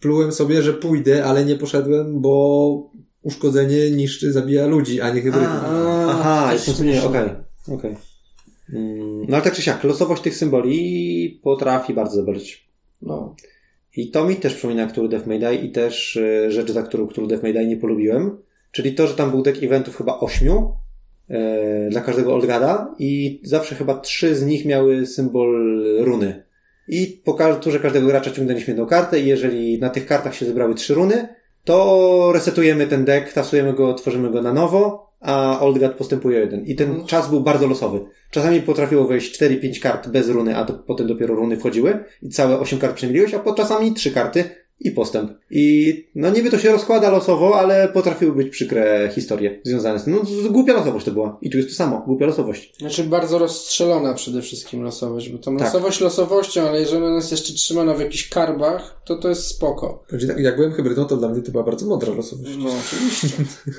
plułem 0.00 0.32
sobie, 0.32 0.62
że 0.62 0.72
pójdę, 0.72 1.24
ale 1.24 1.44
nie 1.44 1.56
poszedłem, 1.56 2.20
bo 2.20 2.90
uszkodzenie 3.22 3.90
niszczy, 3.90 4.32
zabija 4.32 4.66
ludzi, 4.66 5.00
a 5.00 5.10
nie 5.10 5.20
hybrydy. 5.20 5.46
Aha, 6.08 6.52
to 6.78 6.84
nie, 6.84 7.04
okej, 7.04 7.28
okej. 7.68 7.90
Mm, 7.90 7.96
No 8.68 9.36
ale 9.36 9.42
tak 9.42 9.54
czy 9.54 9.62
siak, 9.62 9.84
losowość 9.84 10.22
tych 10.22 10.36
symboli 10.36 11.40
potrafi 11.42 11.94
bardzo 11.94 12.16
zaboleć. 12.16 12.68
No. 13.02 13.34
I 13.96 14.10
to 14.10 14.24
mi 14.24 14.36
też 14.36 14.54
przypomina 14.54 14.86
Cthulhu 14.86 15.08
Death 15.08 15.26
May 15.26 15.38
Die 15.38 15.54
i 15.54 15.72
też 15.72 16.16
y, 16.16 16.52
rzecz, 16.52 16.70
za 16.70 16.82
którą 16.82 17.06
Cthulhu 17.06 17.28
Death 17.28 17.42
May 17.42 17.52
Die 17.52 17.66
nie 17.66 17.76
polubiłem. 17.76 18.38
Czyli 18.72 18.94
to, 18.94 19.06
że 19.06 19.14
tam 19.14 19.30
był 19.30 19.42
deck 19.42 19.62
eventów 19.62 19.96
chyba 19.96 20.18
ośmiu 20.20 20.72
e, 21.28 21.88
dla 21.90 22.00
każdego 22.00 22.34
Olgada 22.34 22.94
i 22.98 23.40
zawsze 23.44 23.74
chyba 23.74 23.98
trzy 23.98 24.34
z 24.34 24.46
nich 24.46 24.64
miały 24.64 25.06
symbol 25.06 25.82
runy. 25.98 26.44
I 26.88 27.22
po 27.24 27.54
turze 27.54 27.80
każdego 27.80 28.06
gracza 28.06 28.30
ciągnęliśmy 28.30 28.70
jedną 28.70 28.86
kartę 28.86 29.20
i 29.20 29.26
jeżeli 29.26 29.78
na 29.78 29.90
tych 29.90 30.06
kartach 30.06 30.34
się 30.34 30.46
zebrały 30.46 30.74
trzy 30.74 30.94
runy, 30.94 31.28
to 31.64 32.30
resetujemy 32.34 32.86
ten 32.86 33.04
deck, 33.04 33.32
tasujemy 33.32 33.72
go, 33.72 33.94
tworzymy 33.94 34.30
go 34.30 34.42
na 34.42 34.52
nowo, 34.52 35.05
a 35.26 35.60
Oldgard 35.60 35.96
postępuje 35.98 36.38
jeden. 36.40 36.64
I 36.64 36.74
ten 36.74 36.88
Mhm. 36.88 37.06
czas 37.06 37.30
był 37.30 37.40
bardzo 37.40 37.66
losowy. 37.66 38.00
Czasami 38.30 38.60
potrafiło 38.62 39.04
wejść 39.04 39.32
4-5 39.40 39.80
kart 39.80 40.08
bez 40.08 40.28
runy, 40.28 40.56
a 40.56 40.64
to 40.64 40.72
potem 40.74 41.06
dopiero 41.06 41.34
runy 41.34 41.56
wchodziły 41.56 42.04
i 42.22 42.28
całe 42.28 42.58
8 42.58 42.78
kart 42.78 42.96
przemieliłeś, 42.96 43.34
a 43.34 43.38
po 43.38 43.54
czasami 43.54 43.92
3 43.94 44.10
karty 44.10 44.44
i 44.80 44.90
postęp. 44.90 45.30
I 45.50 45.94
no 46.14 46.30
niby 46.30 46.50
to 46.50 46.58
się 46.58 46.72
rozkłada 46.72 47.10
losowo, 47.10 47.58
ale 47.58 47.88
potrafiły 47.88 48.32
być 48.32 48.48
przykre 48.48 49.10
historie 49.14 49.60
związane 49.64 49.98
z 49.98 50.04
tym. 50.04 50.14
No 50.14 50.24
z- 50.24 50.48
głupia 50.48 50.72
losowość 50.72 51.04
to 51.04 51.10
była. 51.12 51.38
I 51.42 51.50
tu 51.50 51.56
jest 51.56 51.68
to 51.70 51.74
samo, 51.74 52.02
głupia 52.06 52.26
losowość. 52.26 52.78
Znaczy 52.78 53.04
bardzo 53.04 53.38
rozstrzelona 53.38 54.14
przede 54.14 54.42
wszystkim 54.42 54.82
losowość, 54.82 55.28
bo 55.28 55.38
tam 55.38 55.56
Tak. 55.58 55.66
losowość 55.66 56.00
losowością, 56.00 56.68
ale 56.68 56.80
jeżeli 56.80 57.02
ona 57.04 57.16
jest 57.16 57.30
jeszcze 57.30 57.52
trzymana 57.52 57.94
w 57.94 58.00
jakichś 58.00 58.28
karbach, 58.28 59.00
to 59.04 59.16
to 59.16 59.28
jest 59.28 59.46
spoko. 59.46 60.04
Znaczy, 60.08 60.26
tak, 60.26 60.38
jak 60.38 60.56
byłem 60.56 60.72
hybrydą, 60.72 61.04
to 61.04 61.16
dla 61.16 61.28
mnie 61.28 61.42
to 61.42 61.52
była 61.52 61.64
bardzo 61.64 61.86
mądra 61.86 62.14
losowość. 62.14 62.50
No 62.58 62.70
oczywiście. 62.86 63.28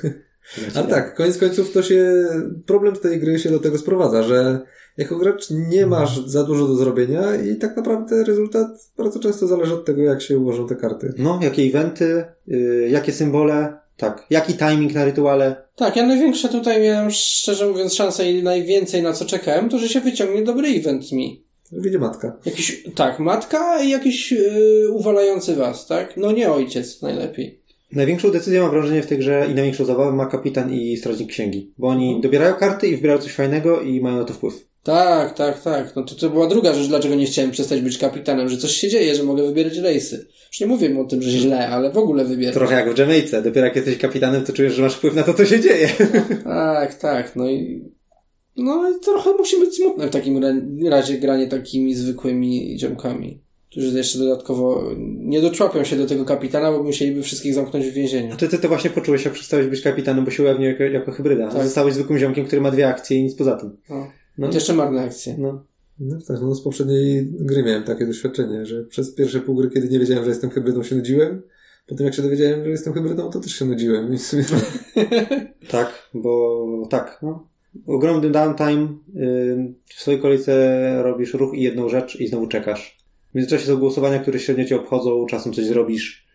Ale 0.74 0.86
tak, 0.86 1.14
koniec 1.14 1.38
końców 1.38 1.72
to 1.72 1.82
się, 1.82 2.26
problem 2.66 2.96
tej 2.96 3.20
gry 3.20 3.38
się 3.38 3.50
do 3.50 3.58
tego 3.58 3.78
sprowadza, 3.78 4.22
że 4.22 4.60
jako 4.96 5.16
gracz 5.16 5.50
nie 5.50 5.86
masz 5.86 6.26
za 6.26 6.44
dużo 6.44 6.66
do 6.66 6.74
zrobienia 6.74 7.36
i 7.36 7.56
tak 7.56 7.76
naprawdę 7.76 8.24
rezultat 8.24 8.66
bardzo 8.98 9.20
często 9.20 9.46
zależy 9.46 9.74
od 9.74 9.84
tego, 9.84 10.02
jak 10.02 10.22
się 10.22 10.38
ułożą 10.38 10.68
te 10.68 10.76
karty. 10.76 11.14
No, 11.18 11.40
jakie 11.42 11.62
eventy, 11.62 12.24
yy, 12.46 12.88
jakie 12.90 13.12
symbole, 13.12 13.78
tak. 13.96 14.26
Jaki 14.30 14.54
timing 14.54 14.94
na 14.94 15.04
rytuale. 15.04 15.56
Tak, 15.76 15.96
ja 15.96 16.06
największe 16.06 16.48
tutaj 16.48 16.82
miałem, 16.82 17.10
szczerze 17.10 17.66
mówiąc, 17.66 17.94
szansę 17.94 18.30
i 18.30 18.42
najwięcej 18.42 19.02
na 19.02 19.12
co 19.12 19.24
czekałem, 19.24 19.68
to 19.68 19.78
że 19.78 19.88
się 19.88 20.00
wyciągnie 20.00 20.42
dobry 20.42 20.68
event 20.68 21.12
mi. 21.12 21.44
Widzi 21.72 21.98
matka. 21.98 22.38
Jakiś, 22.44 22.84
tak, 22.94 23.18
matka 23.18 23.82
i 23.82 23.90
jakiś 23.90 24.32
yy, 24.32 24.90
uwalający 24.92 25.56
was, 25.56 25.86
tak? 25.86 26.16
No 26.16 26.32
nie 26.32 26.52
ojciec, 26.52 27.02
najlepiej. 27.02 27.57
Największą 27.92 28.30
decyzję 28.30 28.60
mam 28.60 28.70
wrażenie 28.70 29.02
w 29.02 29.06
tej 29.06 29.18
grze 29.18 29.46
i 29.50 29.54
największą 29.54 29.84
zabawę 29.84 30.12
ma 30.16 30.26
kapitan 30.26 30.72
i 30.72 30.96
strażnik 30.96 31.28
księgi. 31.30 31.72
Bo 31.78 31.88
oni 31.88 32.04
Mhm. 32.06 32.22
dobierają 32.22 32.54
karty 32.54 32.88
i 32.88 32.96
wybierają 32.96 33.20
coś 33.20 33.32
fajnego 33.32 33.80
i 33.80 34.00
mają 34.00 34.16
na 34.18 34.24
to 34.24 34.34
wpływ. 34.34 34.68
Tak, 34.82 35.34
tak, 35.34 35.62
tak. 35.62 35.96
No 35.96 36.02
to, 36.02 36.14
to 36.14 36.30
była 36.30 36.46
druga 36.46 36.74
rzecz, 36.74 36.86
dlaczego 36.88 37.14
nie 37.14 37.26
chciałem 37.26 37.50
przestać 37.50 37.80
być 37.80 37.98
kapitanem, 37.98 38.48
że 38.48 38.56
coś 38.56 38.70
się 38.70 38.88
dzieje, 38.88 39.14
że 39.14 39.22
mogę 39.22 39.42
wybierać 39.42 39.76
rejsy. 39.78 40.26
Już 40.52 40.60
nie 40.60 40.66
mówię 40.66 41.00
o 41.00 41.04
tym, 41.04 41.22
że 41.22 41.30
źle, 41.30 41.68
ale 41.68 41.92
w 41.92 41.98
ogóle 41.98 42.24
wybieram. 42.24 42.54
Trochę 42.54 42.74
jak 42.74 42.94
w 42.94 42.98
Jamaice. 42.98 43.42
Dopiero 43.42 43.66
jak 43.66 43.76
jesteś 43.76 43.98
kapitanem, 43.98 44.44
to 44.44 44.52
czujesz, 44.52 44.74
że 44.74 44.82
masz 44.82 44.94
wpływ 44.94 45.14
na 45.14 45.22
to, 45.22 45.34
co 45.34 45.46
się 45.46 45.60
dzieje. 45.60 45.88
Tak, 46.44 46.94
tak, 46.94 47.36
no 47.36 47.48
i 47.50 47.82
no 48.56 48.98
trochę 49.04 49.32
musi 49.38 49.60
być 49.60 49.76
smutne 49.76 50.06
w 50.06 50.10
takim 50.10 50.42
ra- 50.44 50.90
razie 50.90 51.18
granie 51.18 51.46
takimi 51.46 51.94
zwykłymi 51.94 52.76
ziomkami, 52.80 53.40
którzy 53.70 53.96
jeszcze 53.96 54.18
dodatkowo 54.18 54.92
nie 55.18 55.40
doczłapią 55.40 55.84
się 55.84 55.96
do 55.96 56.06
tego 56.06 56.24
kapitana, 56.24 56.72
bo 56.72 56.82
musieliby 56.82 57.22
wszystkich 57.22 57.54
zamknąć 57.54 57.86
w 57.86 57.92
więzieniu. 57.92 58.32
A 58.32 58.36
ty, 58.36 58.48
ty 58.48 58.58
to 58.58 58.68
właśnie 58.68 58.90
poczułeś, 58.90 59.24
jak 59.24 59.34
przestałeś 59.34 59.66
być 59.66 59.80
kapitanem, 59.80 60.24
bo 60.24 60.30
się 60.30 60.42
ujawnił 60.42 60.68
jako, 60.68 60.82
jako 60.82 61.12
hybryda. 61.12 61.48
Tak. 61.48 61.64
Zostałeś 61.64 61.94
zwykłym 61.94 62.18
ziomkiem, 62.18 62.46
który 62.46 62.62
ma 62.62 62.70
dwie 62.70 62.88
akcje 62.88 63.16
i 63.16 63.22
nic 63.22 63.34
poza 63.34 63.56
tym. 63.56 63.76
No. 63.90 64.06
No, 64.38 64.50
jeszcze 64.52 64.72
marne 64.72 65.02
akcje. 65.02 65.34
no. 65.38 65.64
No 66.00 66.18
tak, 66.28 66.36
no 66.40 66.54
z 66.54 66.62
poprzedniej 66.62 67.26
gry 67.30 67.62
miałem 67.62 67.82
takie 67.82 68.06
doświadczenie, 68.06 68.66
że 68.66 68.84
przez 68.84 69.14
pierwsze 69.14 69.40
pół 69.40 69.54
gry, 69.54 69.70
kiedy 69.70 69.88
nie 69.88 69.98
wiedziałem, 69.98 70.24
że 70.24 70.30
jestem 70.30 70.50
hybrydą, 70.50 70.82
się 70.82 70.96
nudziłem. 70.96 71.42
Potem 71.86 72.06
jak 72.06 72.14
się 72.14 72.22
dowiedziałem, 72.22 72.64
że 72.64 72.70
jestem 72.70 72.92
hybrydą, 72.92 73.30
to 73.30 73.40
też 73.40 73.52
się 73.52 73.64
nudziłem. 73.64 74.14
I 74.14 74.18
w 74.18 74.22
sumie 74.22 74.44
Tak, 75.70 76.10
bo 76.14 76.66
tak, 76.90 77.18
no. 77.22 77.48
Ogromny 77.86 78.30
downtime, 78.30 78.88
yy, 79.14 79.74
w 79.84 80.00
swojej 80.00 80.20
kolejce 80.20 81.02
robisz 81.02 81.34
ruch 81.34 81.54
i 81.54 81.62
jedną 81.62 81.88
rzecz 81.88 82.20
i 82.20 82.28
znowu 82.28 82.46
czekasz. 82.46 82.97
W 83.30 83.34
międzyczasie 83.34 83.66
są 83.66 83.76
głosowania, 83.76 84.18
które 84.18 84.38
średnio 84.38 84.64
cię 84.64 84.76
obchodzą, 84.76 85.26
czasem 85.26 85.52
coś 85.52 85.64
zrobisz. 85.64 86.28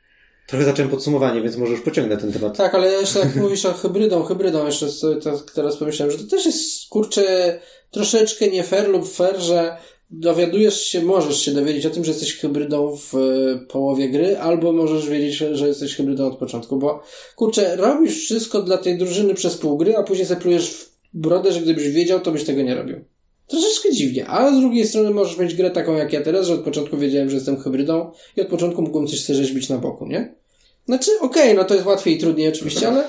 Trochę 0.47 0.65
zacząłem 0.65 0.91
podsumowanie, 0.91 1.41
więc 1.41 1.57
może 1.57 1.71
już 1.71 1.81
pociągnę 1.81 2.17
ten 2.17 2.33
temat. 2.33 2.57
Tak, 2.57 2.75
ale 2.75 2.91
jeszcze 2.91 3.19
jak 3.19 3.35
mówisz 3.35 3.65
o 3.65 3.73
hybrydą, 3.73 4.23
hybrydą, 4.23 4.65
jeszcze 4.65 4.87
tak 5.23 5.51
teraz 5.55 5.77
pomyślałem, 5.77 6.11
że 6.11 6.23
to 6.23 6.29
też 6.29 6.45
jest, 6.45 6.89
kurczę, 6.89 7.59
troszeczkę 7.91 8.47
nie 8.47 8.63
fair 8.63 8.89
lub 8.89 9.09
fair, 9.09 9.39
że 9.39 9.77
dowiadujesz 10.11 10.83
się, 10.83 11.01
możesz 11.01 11.41
się 11.41 11.51
dowiedzieć 11.51 11.85
o 11.85 11.89
tym, 11.89 12.05
że 12.05 12.11
jesteś 12.11 12.37
hybrydą 12.37 12.97
w 12.97 13.15
e, 13.15 13.19
połowie 13.67 14.09
gry, 14.09 14.37
albo 14.37 14.71
możesz 14.71 15.09
wiedzieć, 15.09 15.35
że 15.35 15.67
jesteś 15.67 15.95
hybrydą 15.95 16.27
od 16.27 16.37
początku, 16.37 16.77
bo 16.77 17.03
kurczę, 17.35 17.75
robisz 17.75 18.17
wszystko 18.17 18.61
dla 18.61 18.77
tej 18.77 18.97
drużyny 18.97 19.33
przez 19.33 19.57
pół 19.57 19.77
gry, 19.77 19.97
a 19.97 20.03
później 20.03 20.27
zaplujesz 20.27 20.69
w 20.71 20.91
brodę, 21.13 21.51
że 21.51 21.61
gdybyś 21.61 21.89
wiedział, 21.89 22.19
to 22.19 22.31
byś 22.31 22.43
tego 22.43 22.61
nie 22.61 22.75
robił. 22.75 23.05
Troszeczkę 23.53 23.91
dziwnie, 23.91 24.27
ale 24.27 24.57
z 24.57 24.59
drugiej 24.59 24.87
strony 24.87 25.09
możesz 25.11 25.37
mieć 25.37 25.55
grę 25.55 25.71
taką 25.71 25.95
jak 25.95 26.13
ja 26.13 26.21
teraz, 26.21 26.47
że 26.47 26.53
od 26.53 26.59
początku 26.61 26.97
wiedziałem, 26.97 27.29
że 27.29 27.35
jestem 27.35 27.57
hybrydą 27.59 28.11
i 28.37 28.41
od 28.41 28.47
początku 28.47 28.81
mogłem 28.81 29.07
coś 29.07 29.23
sobie 29.25 29.37
rzeźbić 29.37 29.69
na 29.69 29.77
boku, 29.77 30.05
nie? 30.07 30.35
Znaczy, 30.85 31.11
okej, 31.21 31.55
no 31.55 31.63
to 31.63 31.73
jest 31.73 31.85
łatwiej 31.85 32.15
i 32.15 32.17
trudniej 32.19 32.47
oczywiście, 32.47 32.87
ale 32.87 33.03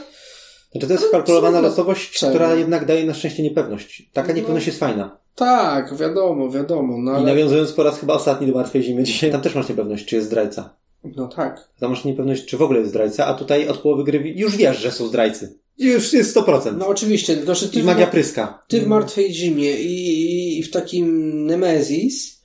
Znaczy 0.73 0.87
to 0.87 0.93
jest 0.93 1.11
kalkulowana 1.11 1.61
losowość, 1.61 2.11
Czemu? 2.19 2.33
która 2.33 2.55
jednak 2.55 2.85
daje 2.87 3.05
na 3.07 3.15
szczęście 3.15 3.43
niepewność. 3.43 4.11
Taka 4.13 4.29
No. 4.29 4.35
niepewność 4.35 4.67
jest 4.67 4.79
fajna. 4.79 5.19
tak, 5.35 5.97
wiadomo, 5.97 6.51
wiadomo, 6.51 6.99
no 6.99 7.13
I 7.13 7.15
ale... 7.15 7.25
nawiązując 7.27 7.73
po 7.73 7.83
raz 7.83 7.99
chyba 8.01 8.15
ostatni 8.15 8.47
do 8.47 8.53
Martwej 8.53 8.83
Zimy, 8.83 9.03
dzisiaj 9.03 9.31
tam 9.33 9.41
też 9.41 9.55
masz 9.55 9.69
niepewność, 9.69 10.05
czy 10.07 10.17
jest 10.17 10.27
zdrajca. 10.29 10.77
No 11.17 11.29
tak. 11.29 11.69
Tam 11.81 11.91
masz 11.91 12.05
niepewność, 12.05 12.45
czy 12.45 12.57
w 12.57 12.63
ogóle 12.63 12.79
jest 12.79 12.91
zdrajca, 12.91 13.27
a 13.27 13.35
tutaj 13.35 13.69
od 13.69 13.79
połowy 13.79 14.05
gry 14.05 14.19
już 14.37 14.57
wiesz, 14.57 14.79
że 14.79 14.91
są 14.93 15.07
zdrajcy. 15.07 15.59
Już 15.79 16.13
jest 16.13 16.37
100%. 16.37 16.77
No 16.79 16.87
oczywiście, 16.87 17.37
tylko 17.37 17.55
że 17.55 17.69
ty, 17.69 17.79
I 17.79 17.83
w, 17.83 17.85
magia 17.85 18.07
pryska. 18.07 18.63
ty 18.69 18.81
w 18.81 18.87
Martwej 18.87 19.35
Zimie 19.35 19.81
i, 19.83 20.59
i 20.59 20.63
w 20.63 20.71
takim 20.71 21.37
Nemezis 21.47 22.41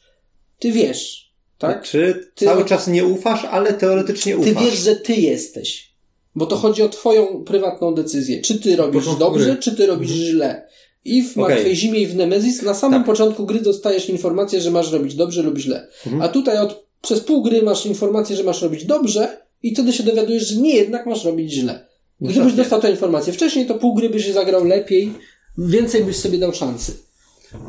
ty 0.60 0.72
wiesz, 0.72 1.32
tak? 1.58 1.84
Czy 1.84 2.30
Ty- 2.36 2.46
cały 2.46 2.66
czas 2.66 2.88
nie 2.88 3.06
ufasz, 3.06 3.46
ale 3.46 3.74
teoretycznie 3.74 4.34
Ty 4.34 4.52
ufasz. 4.52 4.64
wiesz, 4.66 4.80
że 4.80 4.96
ty 4.96 5.14
jesteś. 5.14 5.90
Bo 6.36 6.46
to 6.46 6.56
chodzi 6.56 6.82
o 6.82 6.90
twoją 6.90 7.44
prywatną 7.44 7.94
decyzję. 7.94 8.42
Czy 8.42 8.60
ty 8.60 8.76
robisz 8.76 9.06
dobrze, 9.20 9.46
gry. 9.46 9.58
czy 9.58 9.76
ty 9.76 9.86
robisz 9.86 10.10
źle. 10.12 10.68
I 11.06 11.24
w. 11.24 11.36
Martwej 11.36 11.76
Zimie 11.76 12.00
i 12.00 12.08
w 12.08 12.16
Nemezis 12.16 12.62
na 12.62 12.74
samym 12.74 13.00
Tak. 13.00 13.06
początku 13.06 13.46
gry 13.46 13.60
dostajesz 13.62 14.10
informację, 14.10 14.62
że 14.62 14.72
masz 14.72 14.92
robić 14.92 15.16
dobrze 15.16 15.42
lub 15.42 15.58
źle. 15.58 15.88
Mhm. 16.06 16.22
A 16.22 16.28
tutaj 16.28 16.58
od, 16.58 16.86
przez 17.02 17.20
pół 17.20 17.44
gry 17.44 17.64
masz 17.64 17.86
informację, 17.86 18.36
że 18.36 18.44
masz 18.44 18.62
robić 18.62 18.86
dobrze 18.86 19.38
i 19.64 19.74
wtedy 19.74 19.94
się 19.94 20.04
dowiadujesz, 20.04 20.48
że 20.48 20.56
nie, 20.62 20.76
jednak 20.76 21.06
masz 21.06 21.26
robić 21.26 21.54
źle. 21.54 21.89
Gdybyś 22.22 22.54
dostał 22.54 22.82
tę 22.82 22.92
informację 22.92 23.34
wcześniej, 23.34 23.66
to 23.66 23.76
pół 23.76 23.96
gry 23.96 24.10
byś 24.10 24.32
zagrał 24.32 24.66
lepiej, 24.66 25.14
więcej 25.58 26.04
byś 26.04 26.16
sobie 26.16 26.38
dał 26.38 26.54
szansy. 26.54 26.92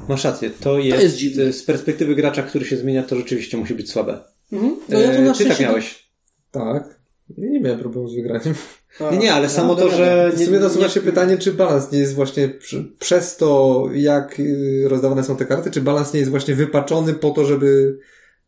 Masz 0.08 0.24
rację, 0.24 0.50
to 0.60 0.78
jest, 0.78 1.02
jest 1.02 1.16
dziwne. 1.16 1.52
z 1.52 1.62
perspektywy 1.62 2.14
gracza, 2.14 2.42
który 2.42 2.64
się 2.64 2.76
zmienia, 2.76 3.02
to 3.02 3.16
rzeczywiście 3.16 3.56
musi 3.56 3.74
być 3.74 3.90
słabe. 3.90 4.18
Mhm. 4.52 4.76
No 4.88 5.00
ja 5.00 5.08
to 5.08 5.14
E, 5.18 5.22
na 5.22 5.34
Ty 5.34 5.44
tak 5.44 5.60
miałeś. 5.60 6.10
tak. 6.50 7.00
Ja 7.38 7.50
nie 7.50 7.60
miałem 7.60 7.78
problemu 7.78 8.08
z 8.08 8.14
wygraniem. 8.14 8.54
A, 9.00 9.10
Nie, 9.10 9.18
nie, 9.18 9.32
ale 9.34 9.48
samo 9.48 9.74
no, 9.74 9.80
to, 9.80 9.90
że... 9.90 10.32
W 10.36 10.44
sumie 10.44 10.58
nasuwa 10.58 10.88
się 10.88 11.00
pytanie, 11.00 11.38
czy 11.38 11.52
balans 11.52 11.92
nie 11.92 11.98
jest 11.98 12.14
właśnie 12.14 12.48
przy, 12.48 12.84
przez 12.98 13.36
to, 13.36 13.84
jak 13.94 14.40
y, 14.40 14.84
rozdawane 14.88 15.24
są 15.24 15.36
te 15.36 15.46
karty, 15.46 15.70
czy 15.70 15.80
balans 15.80 16.12
nie 16.12 16.20
jest 16.20 16.30
właśnie 16.30 16.54
wypaczony 16.54 17.14
po 17.14 17.30
to, 17.30 17.44
żeby 17.44 17.98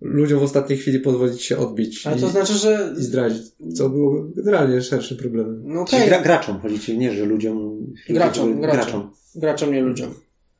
ludziom 0.03 0.40
w 0.40 0.42
ostatniej 0.42 0.78
chwili 0.78 1.00
pozwolić 1.00 1.42
się 1.42 1.59
odbić 1.59 2.07
Ale 2.07 2.16
i, 2.16 2.20
to 2.20 2.28
znaczy, 2.28 2.53
że... 2.53 2.94
i 2.98 3.03
zdradzić, 3.03 3.42
co 3.74 3.88
byłoby 3.88 4.42
generalnie 4.42 4.82
szerszym 4.82 5.16
problemem. 5.16 5.62
No 5.64 5.80
okej, 5.80 6.09
gra, 6.09 6.22
graczom 6.22 6.61
chodzi 6.61 6.80
ci, 6.80 6.98
nie, 6.98 7.12
że 7.14 7.24
ludziom... 7.24 7.86
Graczom, 8.09 8.61
graczom. 8.61 8.80
graczom. 8.80 9.11
graczom, 9.34 9.72
nie 9.72 9.80
ludziom. 9.80 10.14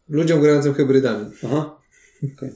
Ludziom 0.09 0.40
grającym 0.40 0.74
hybrydami. 0.74 1.26
Aha. 1.45 1.76
okej. 2.36 2.51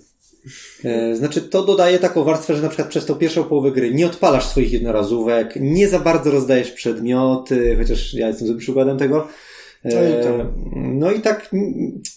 E, 0.85 1.17
Znaczy, 1.17 1.41
to 1.41 1.65
dodaje 1.65 1.99
taką 1.99 2.25
warstwę, 2.25 2.57
że 2.57 2.63
na 2.63 2.69
przykład 2.69 2.89
przez 2.89 3.07
tą 3.07 3.15
pierwszą 3.15 3.45
połowę 3.45 3.73
gry 3.73 3.95
nie 3.95 4.07
odpalasz 4.07 4.47
swoich 4.47 4.73
jednorazówek, 4.73 5.55
nie 5.61 5.89
za 5.89 5.99
bardzo 5.99 6.31
rozdajesz 6.31 6.73
przedmioty, 6.73 7.77
chociaż 7.79 8.15
ja 8.15 8.29
jestem 8.29 8.47
złym 8.47 8.59
przykładem 8.59 8.99
tego. 8.99 9.29
E, 9.95 9.95
No 9.95 10.45
i. 10.45 10.89
No 10.95 11.11
i 11.13 11.21
tak 11.21 11.51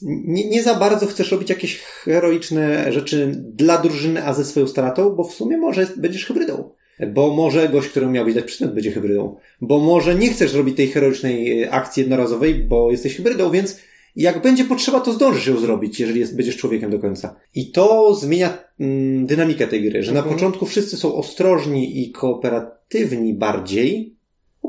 nie, 0.01 0.49
nie 0.49 0.63
za 0.63 0.75
bardzo 0.75 1.05
chcesz 1.05 1.31
robić 1.31 1.49
jakieś 1.49 1.77
heroiczne 1.79 2.91
rzeczy 2.91 3.31
dla 3.35 3.77
drużyny, 3.77 4.25
a 4.25 4.33
ze 4.33 4.45
swoją 4.45 4.67
stratą, 4.67 5.09
bo 5.09 5.23
w 5.23 5.33
sumie 5.33 5.57
może 5.57 5.87
będziesz 5.97 6.25
hybrydą. 6.25 6.69
Bo 7.13 7.33
może 7.35 7.69
gość, 7.69 7.87
któremu 7.89 8.11
miałbyś 8.11 8.35
dać 8.35 8.43
przedmiot, 8.45 8.75
będzie 8.75 8.91
hybrydą. 8.91 9.35
Bo 9.61 9.79
może 9.79 10.15
nie 10.15 10.29
chcesz 10.29 10.53
robić 10.53 10.77
tej 10.77 10.87
heroicznej 10.87 11.61
e, 11.63 11.71
akcji 11.71 12.01
jednorazowej, 12.01 12.55
bo 12.55 12.91
jesteś 12.91 13.15
hybrydą, 13.15 13.51
więc 13.51 13.79
jak 14.15 14.41
będzie 14.41 14.63
potrzeba, 14.63 14.99
to 14.99 15.13
zdążysz 15.13 15.47
ją 15.47 15.57
zrobić, 15.57 15.99
jeżeli 15.99 16.19
jest, 16.19 16.35
będziesz 16.35 16.57
człowiekiem 16.57 16.91
do 16.91 16.99
końca. 16.99 17.35
I 17.55 17.71
to 17.71 18.15
zmienia 18.15 18.57
mm, 18.79 19.25
dynamikę 19.25 19.67
tej 19.67 19.83
gry, 19.83 20.03
że 20.03 20.11
na 20.11 20.19
Mhm. 20.19 20.35
początku 20.35 20.65
wszyscy 20.65 20.97
są 20.97 21.15
ostrożni 21.15 22.03
i 22.03 22.11
kooperatywni 22.11 23.33
bardziej, 23.33 24.15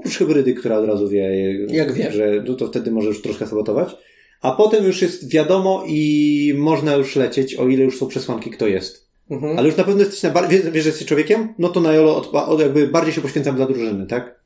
oprócz 0.00 0.16
hybrydy, 0.18 0.54
która 0.54 0.78
od 0.78 0.86
razu 0.86 1.08
wie, 1.08 1.30
Jak 1.68 1.92
wie. 1.92 2.12
że 2.12 2.42
no 2.48 2.54
to 2.54 2.66
wtedy 2.66 2.90
może 2.90 3.08
już 3.08 3.22
troszkę 3.22 3.46
sabotować. 3.46 3.96
A 4.42 4.52
potem 4.52 4.84
już 4.84 5.02
jest 5.02 5.32
wiadomo 5.32 5.84
i 5.88 6.54
można 6.58 6.94
już 6.94 7.16
lecieć, 7.16 7.54
o 7.54 7.68
ile 7.68 7.84
już 7.84 7.98
są 7.98 8.06
przesłanki, 8.06 8.50
kto 8.50 8.66
jest. 8.66 9.06
Mhm. 9.30 9.58
Ale 9.58 9.68
już 9.68 9.76
na 9.76 9.84
pewno 9.84 10.00
jesteś 10.00 10.22
na 10.22 10.30
bar- 10.30 10.48
wiesz, 10.48 10.62
wiesz, 10.70 10.84
że 10.84 10.88
jesteś 10.90 11.08
człowiekiem, 11.08 11.54
no 11.58 11.68
to 11.68 11.80
na 11.80 11.92
Jolo 11.92 12.20
odpa- 12.20 12.48
od, 12.48 12.60
jakby 12.60 12.88
bardziej 12.88 13.14
się 13.14 13.20
poświęcam 13.20 13.56
dla 13.56 13.66
drużyny, 13.66 14.06
tak? 14.06 14.40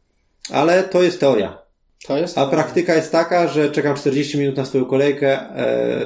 Ale 0.50 0.82
to 0.82 1.02
jest 1.02 1.20
teoria. 1.20 1.59
To 2.07 2.18
jest... 2.18 2.38
A 2.38 2.46
praktyka 2.46 2.94
jest 2.94 3.12
taka, 3.12 3.48
że 3.48 3.70
czekam 3.70 3.96
40 3.96 4.38
minut 4.38 4.57
na 4.57 4.64
swoją 4.64 4.84
kolejkę, 4.84 5.40
e, 5.57 6.00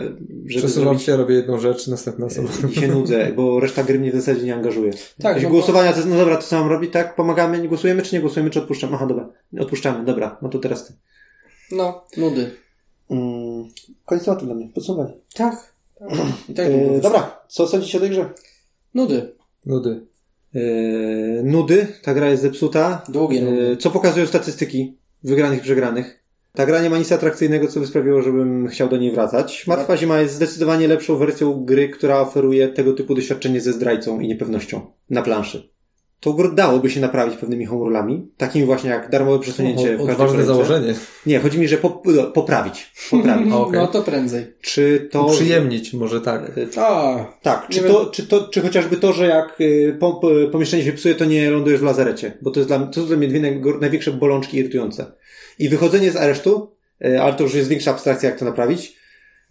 żeby 0.47 0.47
Przesuwam 0.49 0.73
zrobić 0.85 1.03
się, 1.03 1.17
robię 1.17 1.35
jedną 1.35 1.59
rzecz, 1.59 1.87
następna 1.87 2.27
osoba. 2.27 2.49
i 2.71 2.75
się 2.75 2.89
nudzę, 2.89 3.33
bo 3.37 3.61
reszta 3.61 3.85
gry 3.85 3.99
mnie 3.99 4.13
w 4.13 4.15
zasadzie 4.15 4.47
nie 4.47 4.55
angażuje. 4.55 4.93
Tak, 4.93 5.25
Jakieś 5.25 5.43
no 5.43 5.49
bo- 5.49 5.55
głosowania, 5.55 5.91
to 5.91 5.97
jest, 5.97 6.09
no 6.09 6.17
dobra, 6.17 6.37
to 6.37 6.43
co 6.43 6.59
mam 6.61 6.69
robić, 6.69 6.93
tak? 6.93 7.17
Pomagamy, 7.17 7.59
nie 7.61 7.69
głosujemy, 7.69 8.03
czy 8.03 8.15
nie 8.15 8.21
głosujemy, 8.21 8.51
czy 8.51 8.59
odpuszczamy? 8.59 8.93
Aha, 8.97 9.07
dobra, 9.07 9.29
odpuszczamy, 9.61 10.05
dobra, 10.05 10.39
no 10.43 10.49
to 10.49 10.59
teraz 10.59 10.87
ty. 10.87 10.93
No, 11.73 12.05
nudy. 12.17 12.51
Mm, 13.11 13.65
koniec 14.05 14.25
tematu 14.25 14.47
dla 14.47 14.55
mnie, 14.55 14.69
podsumowanie. 14.75 15.15
Tak. 15.35 15.75
tak. 15.99 16.09
I 16.49 16.55
tak 16.55 16.67
E, 16.67 17.01
dobra, 17.01 17.41
co 17.49 17.67
sądzicie 17.69 17.99
o 17.99 18.01
tej 18.01 18.11
grze? 18.11 18.31
Nudy. 18.95 19.33
Nudy. 19.67 20.07
E, 20.55 20.61
nudy, 21.43 21.87
ta 22.03 22.15
gra 22.15 22.31
jest 22.31 22.43
zepsuta. 22.43 23.03
Długie 23.09 23.43
nudy. 23.43 23.71
E, 23.73 23.77
co 23.77 23.91
pokazują 23.91 24.27
statystyki 24.27 24.98
wygranych 25.25 25.61
przegranych? 25.61 26.19
Ta 26.53 26.67
gra 26.67 26.83
nie 26.83 26.91
ma 26.91 26.99
nic 26.99 27.13
atrakcyjnego, 27.13 27.69
co 27.69 27.81
by 27.81 27.87
sprawiło, 27.87 28.23
żebym 28.23 28.69
chciał 28.69 28.89
do 28.89 28.97
niej 28.97 29.13
wracać. 29.13 29.67
Martwa 29.67 29.97
Zima 29.97 30.21
jest 30.21 30.35
zdecydowanie 30.35 30.89
lepszą 30.89 31.17
wersją 31.17 31.65
gry, 31.65 31.89
która 31.89 32.21
oferuje 32.21 32.69
tego 32.69 32.93
typu 32.93 33.15
doświadczenie 33.15 33.61
ze 33.61 33.73
zdrajcą 33.73 34.21
i 34.21 34.29
niepewnością 34.29 34.81
na 35.11 35.23
planszy. 35.23 35.69
Tą 36.21 36.33
grę 36.33 36.49
dałoby 36.55 36.91
się 36.91 37.01
naprawić 37.01 37.37
pewnymi 37.37 37.67
home 37.67 37.85
rulami, 37.85 38.29
takimi 38.37 38.65
właśnie 38.67 38.91
jak 38.91 39.11
darmowe 39.11 39.39
przesunięcie 39.39 39.97
w 39.97 40.01
O, 40.01 40.07
każdej 40.07 40.13
odważne 40.13 40.27
kolejce. 40.27 40.47
założenie. 40.55 40.95
Nie, 41.27 41.39
chodzi 41.39 41.59
mi, 41.59 41.69
że 41.69 41.77
pop, 41.77 42.03
no, 42.07 42.25
poprawić. 42.25 42.93
Poprawić. 43.11 43.53
A, 43.53 43.57
okej. 43.57 43.81
No 43.81 43.87
to 43.87 44.03
prędzej. 44.03 44.47
Czy 44.61 45.09
to... 45.13 45.25
Przyjemnić, 45.25 45.93
może 45.95 46.21
tak. 46.21 46.51
A, 46.77 47.17
Tak, 47.43 47.69
czy 47.69 47.81
to, 47.81 48.07
czy 48.07 48.27
to, 48.27 48.49
czy 48.49 48.61
chociażby 48.61 48.97
to, 48.97 49.13
że 49.13 49.27
jak 49.27 49.61
y, 49.61 49.97
po, 50.01 50.13
po, 50.15 50.31
pomieszczenie 50.53 50.85
się 50.85 50.93
psuje, 50.93 51.15
to 51.15 51.25
nie 51.25 51.51
lądujesz 51.51 51.81
w 51.81 51.85
lazarecie, 51.85 52.39
bo 52.43 52.51
to 52.51 52.61
jest 52.61 52.71
dla, 52.71 52.79
to 52.79 53.01
są 53.01 53.07
dla 53.07 53.17
mnie 53.17 53.29
dwie 53.29 53.41
największe 53.81 54.13
bolączki 54.13 54.59
irytujące. 54.59 55.13
I 55.59 55.69
wychodzenie 55.69 56.11
z 56.11 56.17
aresztu, 56.17 56.71
y, 57.05 57.23
ale 57.23 57.35
to 57.35 57.43
już 57.43 57.55
jest 57.55 57.69
większa 57.69 57.91
abstrakcja, 57.91 58.29
jak 58.31 58.39
to 58.39 58.45
naprawić, 58.45 58.99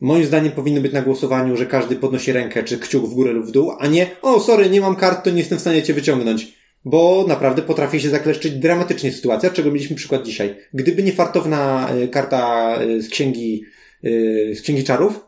moim 0.01 0.25
zdaniem 0.25 0.51
powinno 0.51 0.81
być 0.81 0.93
na 0.93 1.01
głosowaniu, 1.01 1.57
że 1.57 1.65
każdy 1.65 1.95
podnosi 1.95 2.31
rękę 2.31 2.63
czy 2.63 2.77
kciuk 2.79 3.05
w 3.05 3.13
górę 3.13 3.31
lub 3.31 3.45
w 3.45 3.51
dół, 3.51 3.71
a 3.79 3.87
nie, 3.87 4.07
o 4.21 4.39
sorry, 4.39 4.69
nie 4.69 4.81
mam 4.81 4.95
kart, 4.95 5.23
to 5.23 5.29
nie 5.29 5.37
jestem 5.39 5.57
w 5.57 5.61
stanie 5.61 5.83
cię 5.83 5.93
wyciągnąć. 5.93 6.56
Bo 6.87 7.25
naprawdę 7.27 7.61
potrafi 7.61 8.01
się 8.01 8.09
zakleszczyć 8.09 8.53
dramatycznie 8.53 9.11
sytuacja, 9.11 9.49
czego 9.49 9.71
mieliśmy 9.71 9.95
przykład 9.95 10.23
dzisiaj. 10.23 10.55
Gdyby 10.73 11.03
nie 11.03 11.11
fartowna 11.11 11.89
y, 12.03 12.07
karta 12.07 12.73
y, 12.81 13.01
z 13.01 13.09
księgi, 13.09 13.63
y, 14.05 14.53
z 14.55 14.61
księgi 14.61 14.83
czarów, 14.83 15.26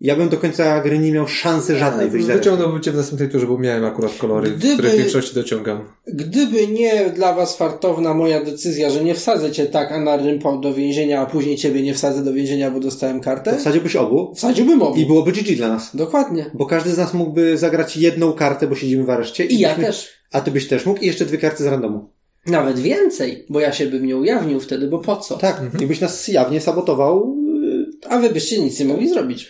ja 0.00 0.16
bym 0.16 0.28
do 0.28 0.36
końca 0.36 0.80
gry 0.80 0.98
nie 0.98 1.12
miał 1.12 1.28
szansy 1.28 1.76
żadnej 1.78 2.10
wyjść. 2.10 2.26
Wyciągnąłbym 2.26 2.82
cię 2.82 2.92
w 2.92 2.96
następnej 2.96 3.28
turze, 3.28 3.46
bo 3.46 3.58
miałem 3.58 3.84
akurat 3.84 4.14
kolory, 4.18 4.50
Gdyby- 4.50 4.74
które 4.74 4.90
w 4.90 4.96
większości 4.98 5.34
dociągam. 5.34 5.84
Gdyby 6.06 6.66
nie 6.66 7.10
dla 7.10 7.34
was 7.34 7.56
fartowna 7.56 8.14
moja 8.14 8.44
decyzja, 8.44 8.90
że 8.90 9.04
nie 9.04 9.14
wsadzę 9.14 9.50
cię 9.52 9.66
tak 9.66 9.92
a 9.92 10.00
na 10.00 10.16
rympo 10.16 10.56
do 10.58 10.74
więzienia, 10.74 11.20
a 11.20 11.26
później 11.26 11.56
ciebie 11.56 11.82
nie 11.82 11.94
wsadzę 11.94 12.24
do 12.24 12.32
więzienia, 12.32 12.70
bo 12.70 12.80
dostałem 12.80 13.18
To 13.18 13.24
kartę, 13.24 13.58
wsadziłbyś 13.58 13.96
obu 13.96 14.34
wsadziłbym 14.34 14.82
obu. 14.82 14.96
i 15.00 15.06
byłoby 15.06 15.32
GG 15.32 15.56
dla 15.56 15.68
nas. 15.68 15.96
Dokładnie. 15.96 16.50
Bo 16.54 16.66
każdy 16.66 16.90
z 16.90 16.98
nas 16.98 17.14
mógłby 17.14 17.58
zagrać 17.58 17.96
jedną 17.96 18.32
kartę, 18.32 18.66
bo 18.66 18.74
siedzimy 18.74 19.04
w 19.04 19.10
areszcie. 19.10 19.44
I 19.44 19.58
ja 19.58 19.68
byśmy- 19.68 19.84
też. 19.84 20.08
A 20.32 20.40
ty 20.40 20.50
byś 20.50 20.68
też 20.68 20.86
mógł 20.86 21.00
i 21.00 21.06
jeszcze 21.06 21.24
dwie 21.26 21.38
karty 21.38 21.64
z 21.64 21.66
randomu. 21.66 22.10
Nawet 22.46 22.78
więcej, 22.78 23.46
bo 23.48 23.60
ja 23.60 23.72
się 23.72 23.86
bym 23.86 24.06
nie 24.06 24.16
ujawnił 24.16 24.60
wtedy, 24.60 24.86
bo 24.88 24.98
po 24.98 25.16
co? 25.16 25.36
Tak, 25.36 25.62
i 25.80 25.86
byś 25.86 26.00
nas 26.00 26.28
jawnie 26.28 26.60
sabotował. 26.60 27.36
yy, 27.62 27.86
A 28.08 28.18
wy 28.18 28.30
byście 28.30 28.60
nic 28.60 28.80
nie 28.80 28.86
mogli 28.86 29.08
zrobić. 29.08 29.48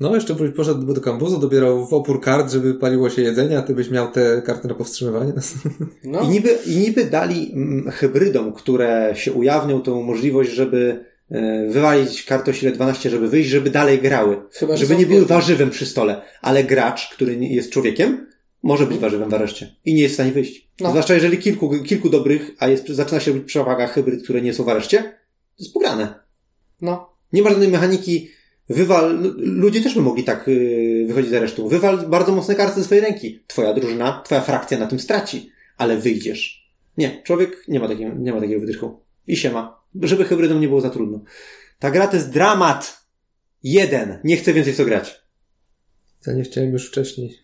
No, 0.00 0.14
jeszcze 0.14 0.34
byś 0.34 0.50
poszedł 0.50 0.94
do 0.94 1.00
kampusu, 1.00 1.38
dobierał 1.38 1.86
w 1.86 1.94
opór 1.94 2.20
kart, 2.20 2.52
żeby 2.52 2.74
paliło 2.74 3.10
się 3.10 3.22
jedzenie, 3.22 3.58
a 3.58 3.62
ty 3.62 3.74
byś 3.74 3.90
miał 3.90 4.12
te 4.12 4.42
karty 4.42 4.68
na 4.68 4.74
powstrzymywanie. 4.74 5.32
No. 6.04 6.20
I 6.20 6.28
niby, 6.28 6.58
I 6.66 6.76
niby 6.76 7.04
dali 7.04 7.52
mm, 7.52 7.90
hybrydom, 7.90 8.52
które 8.52 9.12
się 9.14 9.32
ujawnią, 9.32 9.82
tą 9.82 10.02
możliwość, 10.02 10.50
żeby 10.50 11.04
e, 11.30 11.66
wywalić 11.68 12.24
kartę 12.24 12.50
o 12.50 12.54
sile 12.54 12.72
12, 12.72 13.10
żeby 13.10 13.28
wyjść, 13.28 13.50
żeby 13.50 13.70
dalej 13.70 13.98
grały. 13.98 14.36
Chyba, 14.52 14.76
że 14.76 14.86
Żeby 14.86 15.00
nie 15.00 15.06
były 15.06 15.26
warzywem 15.26 15.70
przy 15.70 15.86
stole. 15.86 16.22
Ale 16.42 16.64
gracz, 16.64 17.14
który 17.14 17.36
jest 17.36 17.70
człowiekiem, 17.70 18.26
może 18.62 18.86
być 18.86 18.98
warzywem 18.98 19.30
w 19.30 19.34
areszcie. 19.34 19.76
I 19.84 19.94
nie 19.94 20.02
jest 20.02 20.12
w 20.12 20.16
stanie 20.16 20.32
wyjść. 20.32 20.68
No. 20.80 20.90
Zwłaszcza 20.90 21.14
jeżeli 21.14 21.38
kilku, 21.38 21.82
kilku 21.82 22.08
dobrych, 22.08 22.50
a 22.58 22.68
jest, 22.68 22.88
zaczyna 22.88 23.20
się 23.20 23.30
robić 23.30 23.46
przewaga 23.46 23.86
hybryd, 23.86 24.22
które 24.22 24.42
nie 24.42 24.54
są 24.54 24.64
w 24.64 24.68
areszcie, 24.68 25.02
to 25.02 25.64
jest 25.64 25.74
pograne. 25.74 26.14
No. 26.80 27.10
Nie 27.32 27.42
ma 27.42 27.50
żadnej 27.50 27.68
mechaniki. 27.68 28.30
Wywal, 28.68 29.04
l- 29.10 29.34
ludzie 29.36 29.80
też 29.80 29.94
by 29.94 30.00
mogli 30.02 30.24
tak 30.24 30.46
yy, 30.46 31.04
wychodzić 31.06 31.30
z 31.30 31.34
aresztu. 31.34 31.68
Wywal 31.68 32.08
bardzo 32.08 32.32
mocne 32.32 32.54
karty 32.54 32.80
ze 32.80 32.84
swojej 32.84 33.04
ręki. 33.04 33.40
Twoja 33.46 33.74
drużyna, 33.74 34.22
twoja 34.24 34.40
frakcja 34.40 34.78
na 34.78 34.86
tym 34.86 35.00
straci. 35.00 35.50
Ale 35.76 35.96
wyjdziesz. 35.98 36.70
Nie, 36.98 37.22
człowiek 37.22 37.64
nie 37.68 37.80
ma 37.80 37.88
takiego, 37.88 38.14
nie 38.18 38.32
ma 38.32 38.40
takiego 38.40 38.60
wydrychu. 38.60 39.00
I 39.26 39.36
się 39.36 39.50
ma. 39.50 39.80
Żeby 40.02 40.24
hybrydom 40.24 40.60
nie 40.60 40.68
było 40.68 40.80
za 40.80 40.90
trudno. 40.90 41.24
Ta 41.78 41.90
gra 41.90 42.06
to 42.06 42.16
jest 42.16 42.30
dramat. 42.30 43.00
Jeden. 43.62 44.18
Nie 44.24 44.36
chcę 44.36 44.52
więcej 44.52 44.72
w 44.72 44.76
to 44.76 44.84
grać. 44.84 45.20
Ja 46.26 46.32
nie 46.32 46.42
chciałem 46.42 46.72
już 46.72 46.88
wcześniej. 46.88 47.38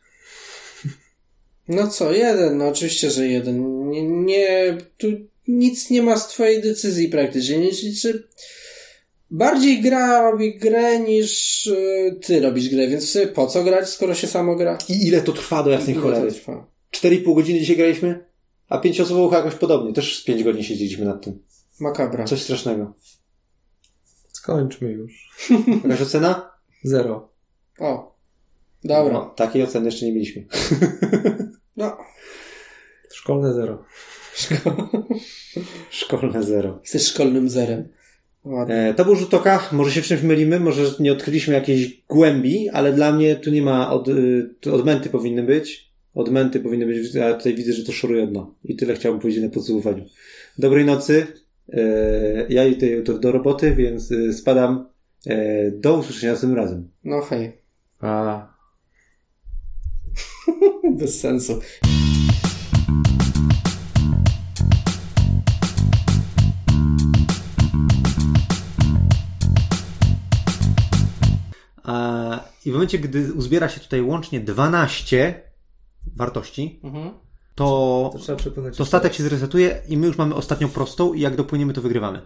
No 1.69 1.89
co, 1.89 2.13
jeden, 2.13 2.59
no 2.59 2.69
oczywiście, 2.69 3.11
że 3.11 3.27
jeden. 3.29 3.89
Nie, 3.91 4.03
nie 4.09 4.79
tu 4.99 5.07
nic 5.49 5.91
nie 5.91 6.03
ma 6.03 6.17
z 6.17 6.29
twojej 6.29 6.63
decyzji 6.63 7.09
praktycznie. 7.09 7.59
Nie 7.59 7.71
liczy. 7.71 8.29
Bardziej 9.35 9.81
gra 9.81 10.31
robi 10.31 10.59
grę 10.59 11.01
niż 11.01 11.67
y, 11.67 12.19
ty 12.23 12.41
robisz 12.41 12.69
grę, 12.69 12.89
więc 12.89 13.19
po 13.35 13.47
co 13.47 13.65
grać, 13.65 13.89
skoro 13.89 14.15
się 14.15 14.27
samo 14.27 14.57
gra? 14.57 14.79
I 14.89 15.07
ile 15.07 15.21
to 15.23 15.33
trwa 15.33 15.63
do 15.63 15.71
jasnej 15.71 15.95
cholery? 15.95 16.33
trwa? 16.33 16.67
4,5 16.97 17.35
godziny 17.35 17.61
dzisiaj 17.61 17.77
graliśmy? 17.77 18.25
A 18.69 18.79
pięcioosobową 18.79 19.37
jakoś 19.37 19.55
podobnie. 19.55 19.93
Też 19.93 20.19
z 20.19 20.25
5 20.25 20.45
godzin 20.45 20.63
siedzieliśmy 20.63 21.05
nad 21.05 21.25
tym. 21.25 21.43
Makabra. 21.81 22.25
Coś 22.25 22.43
strasznego. 22.43 22.95
Skończmy 24.33 24.91
już. 24.93 25.31
Jakaś 25.85 26.01
ocena? 26.01 26.51
Zero. 26.85 27.33
O. 27.79 28.17
Dobra. 28.85 29.13
No, 29.13 29.25
takiej 29.37 29.63
oceny 29.63 29.87
jeszcze 29.87 30.07
nie 30.07 30.13
mieliśmy. 30.13 30.47
No. 31.77 31.97
Szkolne 33.15 33.55
zero. 33.55 33.85
Szkolne 35.91 36.43
zero. 36.43 36.79
Jesteś 36.83 37.07
szkolnym 37.07 37.49
zerem. 37.49 37.89
Ładnie. 38.45 38.75
E, 38.75 38.95
to 38.95 39.05
był 39.05 39.15
rzut 39.15 39.35
oka. 39.35 39.69
Może 39.73 39.91
się 39.91 40.03
w 40.03 40.07
czymś 40.07 40.23
mylimy, 40.23 40.61
może 40.61 40.83
nie 41.01 41.13
odkryliśmy 41.13 41.55
jakiejś 41.55 42.03
głębi, 42.09 42.69
ale 42.69 42.93
dla 42.93 43.13
mnie 43.13 43.37
tu 43.37 43.51
nie 43.51 43.63
ma 43.63 43.91
od, 43.93 44.09
y, 44.09 44.55
tu 44.61 44.75
odmęty 44.75 45.11
powinny 45.11 45.43
być. 45.43 45.93
Odmęty 46.15 46.61
powinny 46.61 46.87
być, 46.87 47.17
a 47.17 47.35
tutaj 47.35 47.55
widzę, 47.55 47.73
że 47.73 47.85
to 47.85 47.93
szoruje 47.93 48.27
dno. 48.27 48.55
I 48.65 48.77
tyle 48.77 48.95
chciałbym 48.95 49.21
powiedzieć 49.21 49.43
na 49.45 49.51
podsumowaniu. 49.51 50.05
Dobrej 50.59 50.85
nocy. 50.85 51.27
E, 51.73 51.83
ja 52.49 52.65
idę 52.65 52.87
jutro 52.87 53.19
do 53.19 53.33
roboty, 53.33 53.75
więc 53.75 54.11
y, 54.11 54.33
spadam. 54.33 54.89
E, 55.27 55.71
do 55.71 55.95
usłyszenia 55.95 56.33
następnym 56.33 56.65
razem. 56.65 56.89
No 57.05 57.21
hej. 57.21 57.53
A. 58.01 58.47
Bez 60.99 61.21
sensu. 61.21 61.61
I 72.65 72.71
w 72.71 72.73
momencie, 72.73 72.99
gdy 72.99 73.33
uzbiera 73.33 73.69
się 73.69 73.81
tutaj 73.81 74.03
łącznie 74.03 74.41
12 74.41 75.43
wartości, 76.17 76.81
Mhm. 76.83 77.11
to, 77.55 78.11
To 78.15 78.71
to 78.77 78.85
statek 78.85 79.15
się 79.15 79.23
zresetuje 79.23 79.83
i 79.89 79.97
my 79.97 80.07
już 80.07 80.19
mamy 80.19 80.35
ostatnią 80.35 80.69
prostą 80.69 81.13
i 81.13 81.21
jak 81.21 81.37
dopłyniemy, 81.37 81.73
to 81.73 81.83
wygrywamy. 81.83 82.23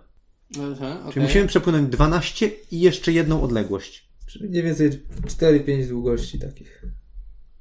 Aha, 0.52 0.96
Czyli 0.98 1.08
okej. 1.08 1.22
musimy 1.22 1.46
przepłynąć 1.46 1.88
12 1.88 2.50
i 2.70 2.80
jeszcze 2.80 3.12
jedną 3.12 3.42
odległość. 3.42 4.08
Czyli 4.26 4.48
mniej 4.48 4.62
więcej 4.62 4.90
4-5 5.26 5.88
długości 5.88 6.38
takich. 6.38 6.82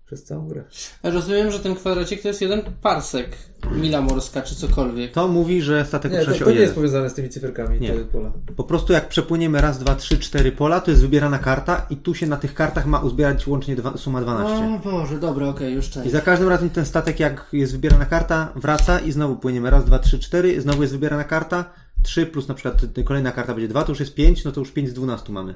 Przez 0.05 0.23
całą 0.23 0.47
grę. 0.47 0.63
Rozumiem, 1.03 1.51
że 1.51 1.59
ten 1.59 1.75
kwadracik 1.75 2.21
to 2.21 2.27
jest 2.27 2.41
jeden 2.41 2.61
parsek. 2.81 3.37
Mila 3.71 4.01
morska 4.01 4.41
czy 4.41 4.55
cokolwiek. 4.55 5.11
To 5.11 5.27
mówi, 5.27 5.61
że 5.61 5.85
statek 5.85 6.11
Nie, 6.11 6.19
rusza 6.19 6.31
to, 6.31 6.37
się 6.37 6.45
to 6.45 6.51
nie 6.51 6.57
jest 6.57 6.75
powiązane 6.75 7.09
z 7.09 7.13
tymi 7.13 7.29
cyferkami, 7.29 7.79
Nie. 7.79 7.93
pola. 7.93 8.31
Po 8.55 8.63
prostu 8.63 8.93
jak 8.93 9.09
przepłyniemy 9.09 9.61
raz, 9.61 9.79
dwa, 9.79 9.95
trzy, 9.95 10.19
cztery 10.19 10.51
pola, 10.51 10.81
to 10.81 10.91
jest 10.91 11.03
wybierana 11.03 11.39
karta 11.39 11.85
i 11.89 11.97
tu 11.97 12.15
się 12.15 12.27
na 12.27 12.37
tych 12.37 12.53
kartach 12.53 12.85
ma 12.85 12.99
uzbierać 12.99 13.47
łącznie 13.47 13.75
dwa, 13.75 13.97
suma 13.97 14.21
12. 14.21 14.75
O 14.75 14.79
Boże, 14.79 15.19
dobra, 15.19 15.47
okej, 15.47 15.73
już 15.73 15.87
I 15.87 15.91
część. 15.91 16.11
za 16.11 16.21
każdym 16.21 16.49
razem 16.49 16.69
ten 16.69 16.85
statek, 16.85 17.19
jak 17.19 17.45
jest 17.53 17.71
wybierana 17.71 18.05
karta, 18.05 18.51
wraca 18.55 18.99
i 18.99 19.11
znowu 19.11 19.35
płyniemy 19.35 19.69
raz, 19.69 19.85
dwa, 19.85 19.99
trzy, 19.99 20.19
cztery, 20.19 20.61
znowu 20.61 20.81
jest 20.81 20.93
wybierana 20.93 21.23
karta, 21.23 21.65
3 22.03 22.25
plus 22.25 22.47
na 22.47 22.53
przykład 22.53 22.81
kolejna 23.05 23.31
karta 23.31 23.53
będzie 23.53 23.67
2, 23.67 23.83
to 23.83 23.91
już 23.91 23.99
jest 23.99 24.13
5, 24.15 24.43
no 24.43 24.51
to 24.51 24.59
już 24.59 24.71
5 24.71 24.89
z 24.89 24.93
12 24.93 25.33
mamy. 25.33 25.55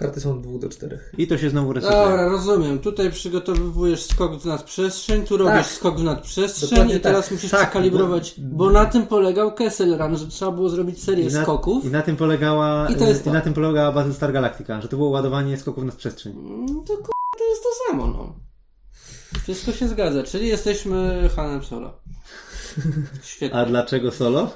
Karty 0.00 0.20
są 0.20 0.30
od 0.30 0.40
2 0.40 0.58
do 0.58 0.68
4. 0.68 0.98
I 1.18 1.26
to 1.26 1.38
się 1.38 1.50
znowu 1.50 1.72
resetuje. 1.72 2.00
Dobra, 2.02 2.28
rozumiem. 2.28 2.78
Tutaj 2.78 3.10
przygotowujesz 3.10 4.02
skok 4.02 4.40
w 4.40 4.44
nadprzestrzeń, 4.44 5.24
tu 5.26 5.36
robisz 5.36 5.66
skok 5.66 5.98
w 6.00 6.02
nadprzestrzeń 6.04 6.70
Dokładnie 6.70 6.94
i 6.96 7.00
teraz 7.00 7.24
tak. 7.24 7.32
musisz 7.32 7.50
Tak, 7.50 7.60
przekalibrować, 7.60 8.34
bo... 8.38 8.70
na 8.70 8.86
tym 8.86 9.06
polegał 9.06 9.54
Kessel 9.54 9.98
Run, 9.98 10.16
że 10.16 10.26
trzeba 10.28 10.50
było 10.50 10.68
zrobić 10.68 11.02
serię 11.04 11.24
I 11.24 11.32
na, 11.32 11.42
skoków. 11.42 11.84
I 11.84 11.88
na 11.88 12.02
tym 12.02 12.16
polegała, 12.16 12.88
I 12.88 12.96
to 12.96 13.04
jest 13.04 13.20
i 13.20 13.24
to. 13.24 13.32
na 13.32 13.40
tym 13.40 13.54
polegała 13.54 13.92
Battlestar 13.92 14.32
Galactica, 14.32 14.80
że 14.80 14.88
to 14.88 14.96
było 14.96 15.08
ładowanie 15.10 15.56
skoków 15.56 15.84
na 15.84 15.92
przestrzeń. 15.92 16.32
Mm, 16.32 16.66
To 16.84 16.96
k***a, 16.96 17.38
to 17.38 17.44
jest 17.50 17.62
to 17.62 17.68
samo, 17.88 18.06
no. 18.06 18.34
Wszystko 19.42 19.72
się 19.72 19.88
zgadza, 19.88 20.22
czyli 20.22 20.48
jesteśmy 20.48 21.28
Hanem 21.36 21.62
Solo. 21.62 22.00
Świetnie. 23.22 23.58
A 23.58 23.66
dlaczego 23.66 24.10
solo? 24.10 24.50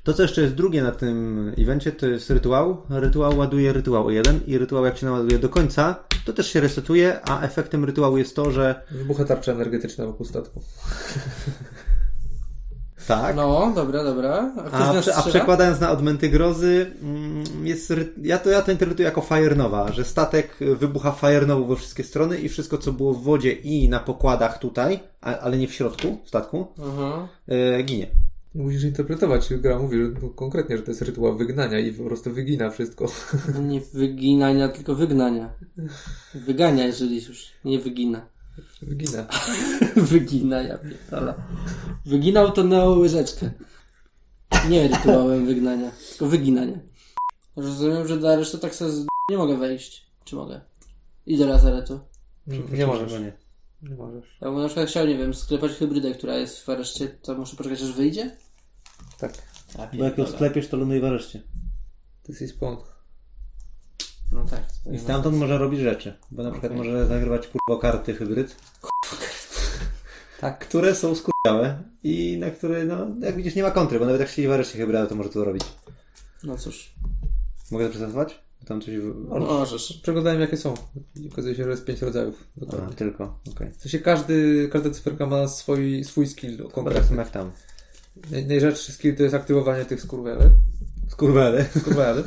To, 0.07 0.14
co 0.14 0.22
jeszcze 0.22 0.42
jest 0.42 0.54
drugie 0.54 0.82
na 0.82 0.92
tym 0.92 1.52
evencie, 1.59 1.92
to 1.92 2.07
jest 2.07 2.30
rytuał. 2.30 2.82
Rytuał 2.90 3.38
ładuje 3.38 3.72
rytuał 3.72 4.07
o 4.07 4.11
jeden 4.11 4.40
i 4.46 4.59
rytuał 4.59 4.84
jak 4.84 4.98
się 4.98 5.07
naładuje 5.07 5.38
do 5.38 5.48
końca, 5.48 5.96
to 6.24 6.32
też 6.32 6.46
się 6.52 6.61
resetuje, 6.61 7.20
a 7.24 7.42
efektem 7.42 7.84
rytuału 7.84 8.18
jest 8.18 8.36
to, 8.36 8.50
że 8.50 8.82
Wybucha 8.90 9.24
tarcza 9.24 9.52
energetyczna 9.52 10.07
wokół 10.07 10.26
statku. 10.26 10.61
tak, 13.09 13.36
No, 13.36 13.72
dobra, 13.74 14.04
dobra. 14.04 14.52
A, 14.72 14.94
a, 14.94 15.02
a 15.14 15.22
przekładając 15.22 15.80
na 15.80 15.90
odmęty 15.90 16.28
grozy, 16.28 16.90
mm, 17.02 17.66
jest, 17.66 17.92
ja, 18.22 18.38
to, 18.38 18.50
ja 18.50 18.62
to 18.62 18.72
interpretuję 18.72 19.07
jako 19.07 19.20
Fire 19.20 19.57
Nova, 19.57 19.92
że 19.92 20.04
statek 20.04 20.57
wybucha 20.76 21.12
Fire 21.12 21.46
Nova 21.46 21.66
we 21.66 21.76
wszystkie 21.76 22.04
strony 22.04 22.38
i 22.38 22.48
wszystko, 22.48 22.78
co 22.78 22.92
było 22.92 23.14
w 23.14 23.22
wodzie 23.22 23.52
i 23.52 23.88
na 23.88 24.00
pokładach 24.00 24.59
tutaj, 24.59 25.00
a, 25.20 25.38
ale 25.38 25.59
nie 25.59 25.68
w 25.68 25.74
środku 25.74 26.18
statku, 26.24 26.66
Aha. 26.78 27.28
e, 27.48 27.82
ginie. 27.82 28.25
Musisz 28.57 28.84
interpretować. 28.84 29.54
Gra 29.54 29.78
mówi 29.78 29.98
że, 29.98 30.11
no, 30.22 30.28
konkretnie, 30.28 30.76
że 30.76 30.82
to 30.82 30.90
jest 30.90 31.02
rytuał 31.02 31.36
wygnania 31.36 31.78
i 31.78 31.92
po 31.92 32.04
prostu 32.04 32.32
wygina 32.32 32.70
wszystko. 32.70 33.07
Nie 33.68 33.80
wyginania, 33.80 34.68
tylko 34.68 34.94
wygnania. 34.94 35.54
Wygania, 36.34 36.86
jeżeli 36.86 37.26
już. 37.26 37.52
Nie 37.64 37.78
wygina. 37.78 38.28
Wygina. 38.82 39.26
Wygina, 40.12 40.62
ja 40.62 40.78
pierdolę. 40.78 41.34
Wyginał 42.07 42.52
to 42.52 42.64
na 42.64 42.84
łyżeczkę. 42.84 43.50
Nie 44.68 44.88
rytuałem 44.88 45.46
wygnania, 45.46 45.90
tylko 46.09 46.26
wyginania. 46.26 46.78
Rozumiem, 47.57 48.09
że 48.09 48.16
do 48.16 48.32
aresztu 48.32 48.59
tak 48.59 48.74
sobie 48.74 48.90
z... 48.90 49.07
nie 49.30 49.36
mogę 49.36 49.57
wejść. 49.57 50.07
Czy 50.24 50.36
mogę? 50.36 50.61
I 51.26 51.38
do 51.38 51.46
lazaretu. 51.46 52.00
Nie 52.72 52.86
możesz. 52.86 53.11
Że 53.11 53.20
nie. 53.20 53.32
Nie 53.82 53.96
możesz. 53.96 54.38
Ja 54.40 54.50
bym 54.50 54.61
na 54.61 54.66
przykład 54.66 54.88
chciał, 54.88 55.07
nie 55.07 55.18
wiem, 55.18 55.34
sklepać 55.34 55.72
hybrydę, 55.72 56.14
która 56.14 56.36
jest 56.36 56.61
w 56.61 56.68
areszcie, 56.68 57.09
to 57.09 57.34
muszę 57.34 57.57
poczekać, 57.57 57.82
aż 57.82 57.92
wyjdzie? 57.92 58.36
Tak. 59.18 59.32
Bo 59.98 60.04
jak 60.04 60.18
ją 60.18 60.26
sklepiesz, 60.26 60.68
to 60.68 60.76
ląduje 60.76 61.00
w 61.00 61.04
areszcie. 61.04 61.42
To 62.22 62.32
jest 62.32 62.40
jej 62.40 62.50
spawn. 62.50 62.76
No 64.32 64.44
tak. 64.44 64.62
I 64.92 64.98
stamtąd 64.98 65.36
może 65.36 65.58
robić 65.58 65.80
rzeczy, 65.80 66.18
bo 66.30 66.42
na 66.42 66.50
przykład 66.50 66.72
Okej. 66.72 66.84
może 66.86 67.06
nagrywać 67.06 67.46
kurwa 67.48 67.82
karty 67.82 68.14
hybryd. 68.14 68.56
Tak, 70.40 70.58
które 70.68 70.94
są 70.94 71.14
skurwiałe 71.14 71.82
i 72.02 72.36
na 72.40 72.50
które, 72.50 72.84
no, 72.84 73.06
jak 73.20 73.36
widzisz, 73.36 73.54
nie 73.54 73.62
ma 73.62 73.70
kontry, 73.70 73.98
bo 73.98 74.04
nawet 74.04 74.20
jak 74.20 74.30
siedzi 74.30 74.48
w 74.48 74.52
areszcie 74.52 74.78
hybryda, 74.78 75.06
to 75.06 75.14
może 75.14 75.28
to 75.28 75.40
zrobić. 75.40 75.62
ma. 75.64 75.92
No 76.44 76.56
cóż. 76.58 76.94
Mogę 77.70 77.84
to 77.84 77.90
przedstawiać? 77.90 78.40
Tam 78.66 78.80
coś... 78.80 78.96
w- 78.98 79.28
No, 79.28 79.38
możesz. 79.40 80.00
Przeglądałem 80.02 80.40
jakie 80.40 80.56
są. 80.56 80.74
Okazuje 81.32 81.54
się, 81.54 81.64
że 81.64 81.70
jest 81.70 81.84
5 81.84 82.02
rodzajów. 82.02 82.44
A, 82.56 82.60
Dokładnie. 82.60 82.94
tylko, 82.96 83.38
okej. 83.52 83.72
W 83.72 83.82
sensie 83.82 83.98
każdy, 83.98 84.68
każda 84.72 84.90
cyferka 84.90 85.26
ma 85.26 85.48
swój, 85.48 86.04
swój 86.04 86.26
skill 86.26 86.58
tak 86.58 86.72
konkretny. 86.72 87.08
samo 87.08 87.20
jak 87.20 87.30
tam. 87.30 87.52
Naj- 88.30 88.46
Najrzadszy 88.46 88.92
skill 88.92 89.16
to 89.16 89.22
jest 89.22 89.34
aktywowanie 89.34 89.84
tych 89.84 90.00
skurweli. 90.00 90.50
Skurwele. 91.08 91.66
Skurweli. 91.80 92.22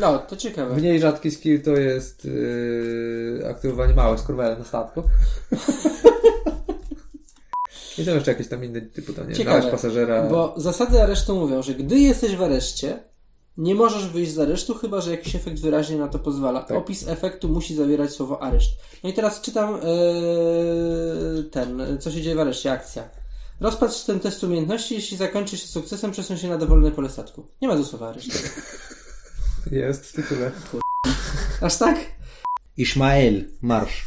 No, 0.00 0.18
to 0.18 0.36
ciekawe. 0.36 0.76
Mniej 0.76 1.00
rzadki 1.00 1.30
skill 1.30 1.62
to 1.62 1.70
jest 1.70 2.24
yy, 2.24 3.44
aktywowanie 3.50 3.94
małych 3.94 4.20
skurweli 4.20 4.58
na 4.58 4.64
statku. 4.64 5.02
I 7.98 8.04
są 8.04 8.14
jeszcze 8.14 8.30
jakieś 8.30 8.48
tam 8.48 8.64
inne 8.64 8.80
typu 8.80 9.12
tam, 9.12 9.28
nie 9.28 9.34
Ciekawe, 9.34 9.70
pasażera. 9.70 10.22
Bo 10.22 10.54
zasady 10.56 11.02
aresztu 11.02 11.36
mówią, 11.36 11.62
że 11.62 11.74
gdy 11.74 11.98
jesteś 11.98 12.36
w 12.36 12.42
areszcie, 12.42 12.98
nie 13.56 13.74
możesz 13.74 14.08
wyjść 14.08 14.32
z 14.32 14.38
aresztu, 14.38 14.74
chyba 14.74 15.00
że 15.00 15.10
jakiś 15.10 15.34
efekt 15.34 15.60
wyraźnie 15.60 15.96
na 15.96 16.08
to 16.08 16.18
pozwala. 16.18 16.62
Tak. 16.62 16.78
Opis 16.78 17.08
efektu 17.08 17.48
musi 17.48 17.74
zawierać 17.74 18.10
słowo 18.10 18.42
areszt. 18.42 18.70
No 19.04 19.10
i 19.10 19.12
teraz 19.12 19.40
czytam 19.40 19.72
yy, 21.36 21.44
ten, 21.44 21.82
co 22.00 22.10
się 22.10 22.22
dzieje 22.22 22.36
w 22.36 22.40
areszcie, 22.40 22.72
akcja. 22.72 23.08
Rozpatrz 23.60 24.04
ten 24.04 24.20
test 24.20 24.44
umiejętności, 24.44 24.94
jeśli 24.94 25.16
zakończy 25.16 25.56
się 25.56 25.66
sukcesem, 25.66 26.10
przesuń 26.10 26.36
się 26.36 26.48
na 26.48 26.58
dowolne 26.58 26.90
pole 26.90 27.08
statku. 27.08 27.46
Nie 27.62 27.68
ma 27.68 27.76
tu 27.76 27.84
słowa 27.84 28.08
areszt. 28.08 28.60
Jest 29.70 30.06
w 30.06 30.12
tytule. 30.12 30.50
Aż 31.60 31.76
tak? 31.78 31.98
Ishmael, 32.76 33.44
marsz. 33.62 34.06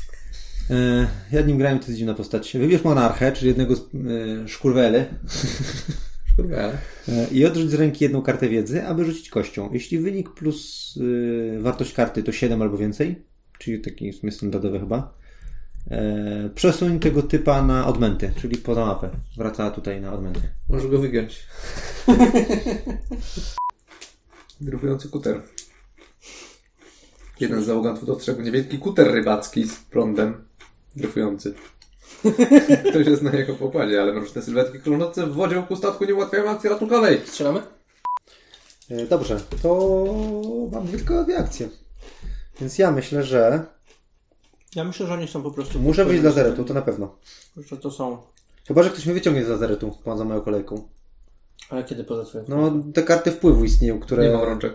E, 0.70 1.08
ja 1.32 1.42
nim 1.42 1.58
grałem, 1.58 1.80
to 1.80 1.86
jest 1.86 1.98
dziwna 1.98 2.14
postać. 2.14 2.54
Wybierz 2.58 2.84
monarchę, 2.84 3.32
czyli 3.32 3.48
jednego 3.48 3.76
z 3.76 3.80
e, 3.80 4.48
szkurwele 4.48 5.06
Skurwele. 6.34 6.78
e, 7.10 7.28
i 7.32 7.46
odrzuć 7.46 7.70
z 7.70 7.74
ręki 7.74 8.04
jedną 8.04 8.22
kartę 8.22 8.50
wiedzy, 8.50 8.84
aby 8.84 9.06
rzucić 9.06 9.30
kością. 9.30 9.70
Jeśli 9.74 10.00
wynik 10.00 10.30
plus 10.30 10.94
e, 11.58 11.60
wartość 11.62 11.94
karty 11.94 12.24
to 12.24 12.32
7 12.32 12.62
albo 12.62 12.78
więcej, 12.78 13.26
czyli 13.60 13.80
taki 13.82 14.12
w 14.12 14.16
sumie 14.16 14.32
standardowy 14.32 14.80
chyba, 14.80 15.14
e, 15.92 16.50
przesuń 16.56 17.00
tego 17.00 17.24
typa 17.24 17.62
na 17.62 17.88
odmęty, 17.88 18.34
czyli 18.42 18.58
poza 18.58 18.86
mapę. 18.86 19.10
Wraca 19.38 19.72
tutaj 19.72 20.02
na 20.02 20.14
odmęty. 20.14 20.42
Możesz 20.70 20.88
go 20.88 21.00
wygiąć. 21.00 21.46
Grupujący 24.62 25.10
kuter. 25.10 25.42
Jeden 27.40 27.64
z 27.64 27.66
załogantów 27.66 28.06
dostrzegł 28.06 28.42
niewielki 28.42 28.80
kuter 28.80 29.12
rybacki 29.12 29.68
z 29.68 29.76
prądem 29.76 30.46
dryfujący. 30.96 31.54
Ktoś 32.90 33.08
jest 33.08 33.22
na 33.22 33.32
jego 33.32 33.56
pokładzie, 33.56 34.02
ale 34.02 34.14
mroczne 34.14 34.42
sylwetki 34.42 34.80
krążące 34.80 35.28
w 35.28 35.34
wodzie 35.34 35.56
wokół 35.56 35.78
statku 35.78 36.06
nie 36.06 36.16
ułatwiają 36.16 36.50
akcji 36.50 36.70
ratunkowej. 36.70 37.22
Strzelamy? 37.26 37.62
E, 38.90 39.06
Dobrze, 39.06 39.40
to 39.62 40.06
mam 40.72 40.88
tylko 40.88 41.24
dwie 41.24 41.38
akcje. 41.38 41.70
Więc 42.62 42.78
ja 42.78 42.92
myślę, 42.92 43.24
że 43.24 43.66
Ja 44.76 44.84
myślę, 44.84 45.08
że 45.08 45.14
oni 45.14 45.28
są 45.28 45.44
po 45.44 45.52
prostu... 45.52 45.80
muszę 45.80 46.06
wyjść 46.06 46.22
z 46.22 46.26
lazaretu, 46.26 46.64
to 46.64 46.74
na 46.74 46.82
pewno. 46.82 47.16
Że 47.58 47.78
to 47.78 47.92
są... 47.92 48.18
Chyba, 48.68 48.84
że 48.84 48.90
ktoś 48.90 49.06
mnie 49.06 49.14
wyciągnie 49.14 49.46
z 49.46 49.48
lazaretu 49.48 49.98
poza 50.04 50.24
moją 50.26 50.42
kolejką. 50.42 50.88
Ale 51.70 51.84
kiedy 51.84 52.04
poza 52.04 52.26
twoją... 52.26 52.46
No, 52.48 52.72
te 52.94 53.04
karty 53.04 53.32
wpływu 53.32 53.66
istnieją, 53.66 54.00
które... 54.00 54.24
Nie 54.28 54.34
mam 54.34 54.44
rączek. 54.44 54.74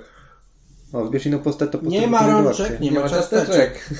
O, 0.92 1.04
wybierz 1.04 1.26
inną 1.26 1.38
postać, 1.38 1.70
to 1.72 1.78
Nie 1.82 2.06
ma 2.06 2.26
rączek, 2.26 2.80
nie 2.80 2.90
ma 2.90 3.08
ciasteczek. 3.08 3.90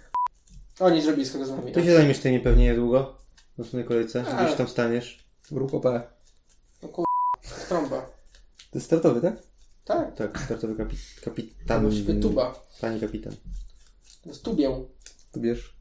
Oni 0.80 1.02
zrobili 1.02 1.26
z 1.26 1.32
tego 1.32 1.46
z 1.46 1.50
nami. 1.50 1.72
Ty 1.72 1.84
się 1.84 1.94
zajmiesz 1.94 2.18
tymi 2.18 2.40
pewnie 2.40 2.64
niedługo. 2.64 3.14
W 3.54 3.58
następnej 3.58 3.84
kolejce. 3.84 4.24
Ale- 4.26 4.44
Gdzieś 4.44 4.56
tam 4.56 4.68
staniesz. 4.68 5.24
Grupo 5.50 5.80
P. 5.80 6.02
Trąba. 7.68 8.00
To 8.70 8.78
jest 8.78 8.86
startowy, 8.86 9.20
tak? 9.20 9.42
Tak. 9.84 10.14
Tak, 10.16 10.40
startowy 10.40 10.74
kapi 10.76 10.96
kapitan. 11.24 11.82
Właściwie 11.82 12.14
tuba. 12.14 12.54
Pani 12.80 13.00
kapitan. 13.00 13.32
Z 14.32 14.40
tubią. 14.40 14.88
Tu 15.32 15.40
bierz. 15.40 15.76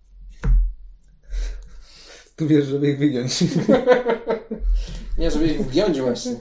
Tu 2.36 2.48
bierz, 2.48 2.65
żeby 2.65 2.90
ich 2.91 2.99
wygiąć. 2.99 3.44
Nie, 5.18 5.32
żeby 5.32 5.48
ich 5.48 5.65
wgiąć 5.65 6.02
właśnie. 6.02 6.36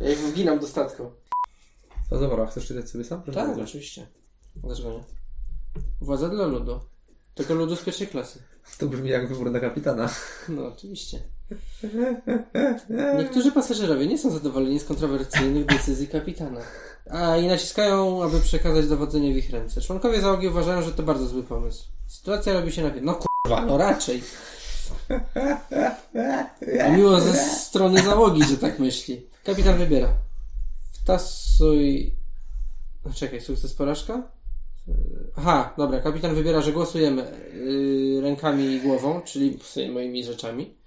Ja 0.00 0.10
ich 0.10 0.18
wginam 0.18 0.58
do 0.58 0.66
statku. 0.66 1.10
No 2.10 2.20
dobra, 2.20 2.46
chcesz 2.46 2.66
czytać 2.66 2.90
sobie 2.90 3.04
sam? 3.04 3.22
Tak, 3.22 3.58
oczywiście. 3.58 4.06
Dlaczego 4.56 4.92
nie? 4.92 5.04
Władza 6.00 6.28
dla 6.28 6.46
ludu. 6.46 6.80
Tylko 7.34 7.54
ludu 7.54 7.76
z 7.76 7.84
pierwszej 7.84 8.06
klasy. 8.06 8.42
To 8.78 8.86
brzmi 8.86 9.08
jak 9.08 9.28
wybór 9.28 9.50
na 9.50 9.60
kapitana. 9.60 10.10
No, 10.48 10.66
oczywiście. 10.66 11.22
Niektórzy 13.18 13.52
pasażerowie 13.52 14.06
nie 14.06 14.18
są 14.18 14.30
zadowoleni 14.30 14.80
z 14.80 14.84
kontrowersyjnych 14.84 15.66
decyzji 15.66 16.08
kapitana. 16.08 16.60
A 17.10 17.36
i 17.36 17.46
naciskają, 17.46 18.22
aby 18.22 18.40
przekazać 18.40 18.88
dowodzenie 18.88 19.34
w 19.34 19.36
ich 19.36 19.50
ręce. 19.50 19.80
Członkowie 19.80 20.20
załogi 20.20 20.48
uważają, 20.48 20.82
że 20.82 20.92
to 20.92 21.02
bardzo 21.02 21.26
zły 21.26 21.42
pomysł. 21.42 21.84
Sytuacja 22.06 22.52
robi 22.52 22.72
się 22.72 22.82
napięta. 22.82 23.06
No 23.06 23.14
kurwa, 23.14 23.66
no 23.66 23.78
raczej. 23.78 24.22
A 26.84 26.88
miło 26.88 27.20
ze 27.20 27.34
strony 27.34 28.02
załogi, 28.02 28.44
że 28.44 28.56
tak 28.56 28.78
myśli. 28.78 29.26
Kapitan 29.44 29.78
wybiera. 29.78 30.08
Wtasuj... 30.92 32.12
No, 33.04 33.12
czekaj, 33.14 33.40
sukces 33.40 33.74
porażka? 33.74 34.22
Aha, 35.36 35.74
dobra, 35.78 36.00
kapitan 36.00 36.34
wybiera, 36.34 36.60
że 36.60 36.72
głosujemy 36.72 37.22
yy, 37.54 38.20
rękami 38.20 38.64
i 38.64 38.80
głową, 38.80 39.20
czyli 39.20 39.58
moimi 39.92 40.24
rzeczami. 40.24 40.77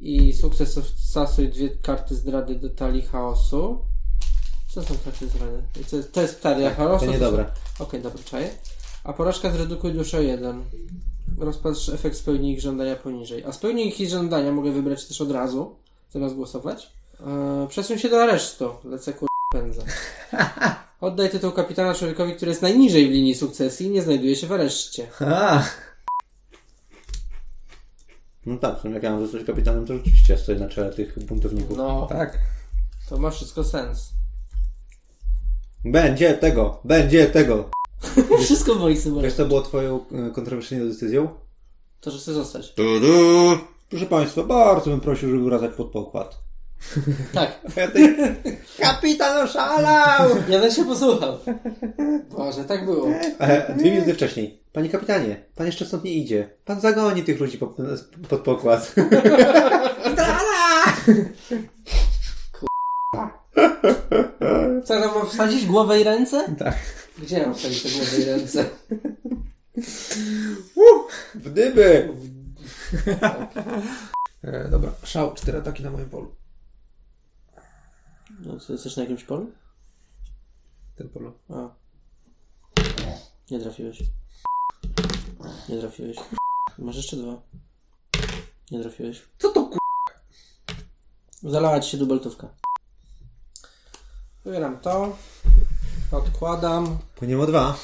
I 0.00 0.32
sukces 0.32 0.78
wstasuj 0.78 1.48
dwie 1.48 1.68
karty 1.68 2.14
zdrady 2.14 2.54
do 2.54 2.70
talii 2.70 3.02
chaosu. 3.02 3.78
Co 4.68 4.82
są 4.82 4.94
karty 5.04 5.26
zdrady? 5.26 5.62
To 5.90 5.96
jest, 5.96 6.12
to 6.12 6.22
jest 6.22 6.42
talia 6.42 6.74
chaosu? 6.74 7.06
To 7.06 7.12
niedobre. 7.12 7.46
Okej, 7.78 8.02
dobra, 8.02 8.22
czaję. 8.24 8.50
A 9.04 9.12
porażka 9.12 9.50
zredukuj 9.50 9.92
duszę 9.92 10.18
o 10.18 10.20
jeden. 10.20 10.62
Rozpatrz 11.38 11.88
efekt 11.88 12.16
spełnij 12.16 12.52
ich 12.52 12.60
żądania 12.60 12.96
poniżej. 12.96 13.44
A 13.44 13.52
spełnij 13.52 13.88
ich 13.88 14.08
żądania 14.08 14.52
mogę 14.52 14.72
wybrać 14.72 15.04
też 15.04 15.20
od 15.20 15.30
razu, 15.30 15.76
zamiast 16.12 16.34
głosować. 16.34 16.92
Eee, 17.20 17.68
przesuń 17.68 17.98
się 17.98 18.08
do 18.08 18.22
aresztu. 18.22 18.70
Lecę 18.84 19.12
kur... 19.12 19.28
pędzę. 19.52 19.82
Oddaj 21.00 21.30
tytuł 21.30 21.52
kapitana 21.52 21.94
człowiekowi, 21.94 22.34
który 22.34 22.50
jest 22.50 22.62
najniżej 22.62 23.08
w 23.08 23.10
linii 23.10 23.34
sukcesji 23.34 23.86
i 23.86 23.90
nie 23.90 24.02
znajduje 24.02 24.36
się 24.36 24.46
w 24.46 24.52
areszcie. 24.52 25.06
No 28.46 28.58
tak, 28.58 28.78
w 28.78 28.80
sumie 28.80 28.94
jak 28.94 29.02
ja 29.02 29.10
mam 29.10 29.20
zostać 29.22 29.44
kapitanem, 29.44 29.86
to 29.86 29.94
rzeczywiście 29.96 30.38
stoję 30.38 30.58
na 30.58 30.68
czele 30.68 30.92
tych 30.92 31.24
buntowników. 31.26 31.76
No, 31.76 32.06
tak. 32.10 32.38
to 33.08 33.18
ma 33.18 33.30
wszystko 33.30 33.64
sens. 33.64 34.12
Będzie 35.84 36.34
tego, 36.34 36.80
będzie 36.84 37.26
tego. 37.26 37.70
Wszystko 38.44 38.74
w 38.74 38.80
moich 38.80 38.96
Wiesz, 38.96 39.04
symbolach. 39.04 39.32
co 39.32 39.46
było 39.46 39.62
twoją 39.62 40.00
e, 40.12 40.30
kontrowersyjną 40.30 40.88
decyzją? 40.88 41.28
To, 42.00 42.10
że 42.10 42.18
chcę 42.18 42.32
zostać. 42.32 42.74
Proszę 43.90 44.06
Państwa, 44.06 44.42
bardzo 44.42 44.90
bym 44.90 45.00
prosił, 45.00 45.30
żeby 45.30 45.44
wracać 45.44 45.70
pod 45.76 45.90
pokład. 45.90 46.38
Tak. 47.34 47.60
Kapitan 48.80 49.44
oszalał! 49.48 50.30
Ja 50.48 50.60
bym 50.60 50.70
się 50.70 50.84
posłuchał. 50.84 51.38
Boże, 52.30 52.64
tak 52.64 52.84
było. 52.84 53.08
E, 53.38 53.74
Dwie 53.78 53.90
minuty 53.92 54.14
wcześniej. 54.14 54.59
Panie 54.72 54.88
kapitanie, 54.88 55.44
pan 55.54 55.66
jeszcze 55.66 55.86
stąd 55.86 56.04
nie 56.04 56.14
idzie. 56.14 56.50
Pan 56.64 56.80
zagoni 56.80 57.22
tych 57.22 57.40
ludzi 57.40 57.58
pod, 57.58 57.76
pod 58.28 58.40
pokład. 58.40 58.94
Co, 64.84 65.00
tam 65.00 65.14
mam 65.14 65.28
wsadzić 65.28 65.66
głowę 65.66 66.00
i 66.00 66.04
ręce? 66.04 66.54
Tak. 66.58 66.76
Gdzie 67.18 67.46
mam 67.46 67.54
wsadzić 67.54 67.82
te 67.82 67.88
głowę 67.88 68.18
i 68.18 68.24
ręce? 68.24 68.64
W 71.34 71.52
dyby! 71.52 72.14
E, 74.42 74.68
dobra, 74.68 74.92
szał, 75.04 75.34
cztery 75.34 75.58
ataki 75.58 75.82
na 75.82 75.90
moim 75.90 76.10
polu. 76.10 76.34
No, 78.40 78.60
co, 78.60 78.72
jesteś 78.72 78.96
na 78.96 79.02
jakimś 79.02 79.24
polu? 79.24 79.52
Ten 80.96 81.08
polu. 81.08 81.32
A. 81.48 81.74
Nie 83.50 83.60
trafiłeś. 83.60 84.02
Nie 85.68 85.78
trafiłeś. 85.80 86.16
Masz 86.78 86.96
jeszcze 86.96 87.16
dwa. 87.16 87.42
Nie 88.70 88.80
trafiłeś. 88.80 89.22
Co 89.38 89.48
to 89.48 89.64
ku... 89.64 89.78
Zalała 91.42 91.80
ci 91.80 91.90
się 91.90 91.98
dubeltówka. 91.98 92.48
Wybieram 94.44 94.78
to. 94.80 95.16
Odkładam. 96.12 96.98
Płyniemy 97.14 97.42
o 97.42 97.46
dwa. 97.46 97.76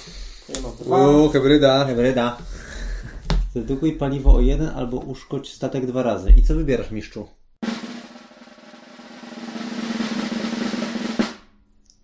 Ja 0.49 0.61
mam 0.61 0.77
dwa. 0.77 1.09
Uuu, 1.09 1.29
hybryda. 1.29 1.85
Hybryda. 1.87 2.39
Zredukuj 3.53 3.93
paliwo 3.93 4.35
o 4.35 4.41
jeden 4.41 4.69
albo 4.69 4.97
uszkodź 4.97 5.53
statek 5.55 5.87
dwa 5.87 6.03
razy. 6.03 6.31
I 6.31 6.43
co 6.43 6.55
wybierasz, 6.55 6.91
mistrzu? 6.91 7.29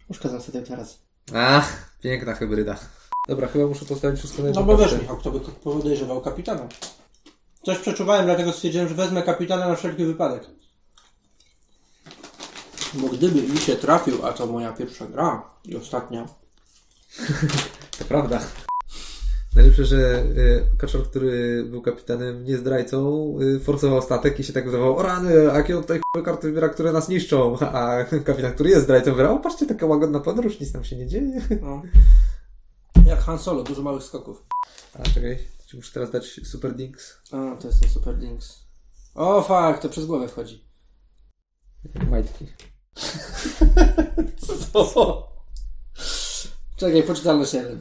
Uszkadzam 0.08 0.40
sobie 0.42 0.60
tak 0.60 0.68
teraz. 0.68 0.98
A, 1.34 1.62
piękna 2.02 2.34
hybryda. 2.34 2.78
Dobra, 3.28 3.48
chyba 3.48 3.66
muszę 3.66 3.84
postawić 3.84 4.18
wszystko 4.18 4.42
na 4.42 4.48
No 4.48 4.60
jedną 4.60 4.76
bo 4.76 4.76
wiesz. 4.76 5.00
Michał, 5.00 5.16
kto 5.16 5.30
by 5.30 5.40
podejrzewał 5.40 6.20
kapitana. 6.20 6.68
Coś 7.62 7.78
przeczuwałem, 7.78 8.24
dlatego 8.24 8.52
stwierdziłem, 8.52 8.88
że 8.88 8.94
wezmę 8.94 9.22
kapitana 9.22 9.68
na 9.68 9.76
wszelki 9.76 10.04
wypadek. 10.04 10.46
Bo 12.94 13.08
gdyby 13.08 13.42
mi 13.42 13.58
się 13.58 13.76
trafił, 13.76 14.26
a 14.26 14.32
to 14.32 14.46
moja 14.46 14.72
pierwsza 14.72 15.06
gra 15.06 15.50
i 15.64 15.76
ostatnia, 15.76 16.26
To 17.98 18.04
prawda. 18.04 18.40
Najlepsze, 19.56 19.84
że 19.84 20.24
y, 20.36 20.66
Kaczor, 20.78 21.10
który 21.10 21.64
był 21.64 21.82
kapitanem, 21.82 22.44
nie 22.44 22.56
zdrajcą, 22.56 23.34
y, 23.40 23.60
forsował 23.60 24.02
statek 24.02 24.40
i 24.40 24.44
się 24.44 24.52
tak 24.52 24.64
wydawał, 24.66 24.96
o 24.96 25.02
rany, 25.02 25.52
a 25.52 25.56
jakie 25.56 25.76
on 25.76 25.82
tutaj 25.82 26.00
karty 26.24 26.46
wybiera, 26.48 26.68
które 26.68 26.92
nas 26.92 27.08
niszczą. 27.08 27.58
A 27.60 28.04
kapitan, 28.04 28.52
który 28.52 28.70
jest 28.70 28.82
zdrajcą, 28.84 29.10
wybrał, 29.10 29.36
o 29.36 29.38
patrzcie, 29.38 29.66
taka 29.66 29.86
łagodna 29.86 30.20
podróż, 30.20 30.60
nic 30.60 30.74
nam 30.74 30.84
się 30.84 30.96
nie 30.96 31.06
dzieje. 31.06 31.40
no. 31.62 31.82
Jak 33.12 33.20
Han 33.20 33.38
Solo, 33.38 33.62
dużo 33.62 33.82
małych 33.82 34.02
skoków. 34.02 34.44
A 34.94 35.02
czekaj, 35.02 35.38
ci 35.66 35.76
muszę 35.76 35.92
teraz 35.92 36.10
dać 36.10 36.40
Super 36.44 36.74
Dinks. 36.74 37.18
A, 37.32 37.56
to 37.56 37.66
jest 37.68 37.80
ten 37.80 37.90
Super 37.90 38.18
Links. 38.18 38.66
O, 39.14 39.42
fuck, 39.42 39.82
to 39.82 39.88
przez 39.88 40.06
głowę 40.06 40.28
wchodzi. 40.28 40.64
Majtki. 42.10 42.46
Co? 44.72 45.28
Czekaj, 46.76 47.02
poczytalność 47.02 47.54
jeden. 47.54 47.80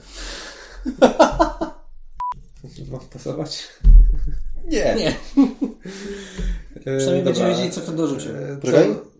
Ma 2.91 2.99
pasować? 3.13 3.67
Nie. 4.65 4.95
Nie, 4.95 5.15
E, 6.75 6.97
przynajmniej 6.97 7.23
dobra. 7.23 7.23
będziemy 7.23 7.49
wiedzieli, 7.49 7.71
co 7.71 7.81
kto 7.81 7.91
dorzucił. 7.91 8.31
E, 8.31 8.57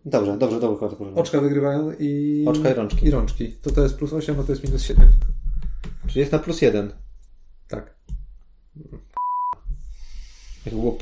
dobrze, 0.06 0.38
dobrze, 0.38 0.38
dobrze. 0.38 0.60
dobrze. 0.60 1.16
Oczka 1.16 1.42
wygrywają 1.42 1.92
i... 2.00 2.46
Oczka 2.48 2.70
i 2.70 2.74
rączki. 2.74 3.06
I 3.06 3.12
rączki. 3.12 3.52
To 3.52 3.72
to 3.72 3.84
jest 3.84 3.96
plus 3.96 4.14
8, 4.14 4.40
a 4.40 4.44
to 4.44 4.52
jest 4.52 4.64
minus 4.64 4.82
7. 4.82 5.08
Czyli 6.08 6.20
jest 6.20 6.32
na 6.32 6.40
plus 6.40 6.62
jeden. 6.62 6.94
Tak. 7.68 7.96
Jak 10.66 10.76
było 10.76 10.98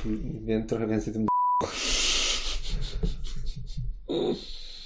wiem, 0.45 0.67
trochę 0.67 0.88
więcej 0.88 1.13
tym 1.13 1.27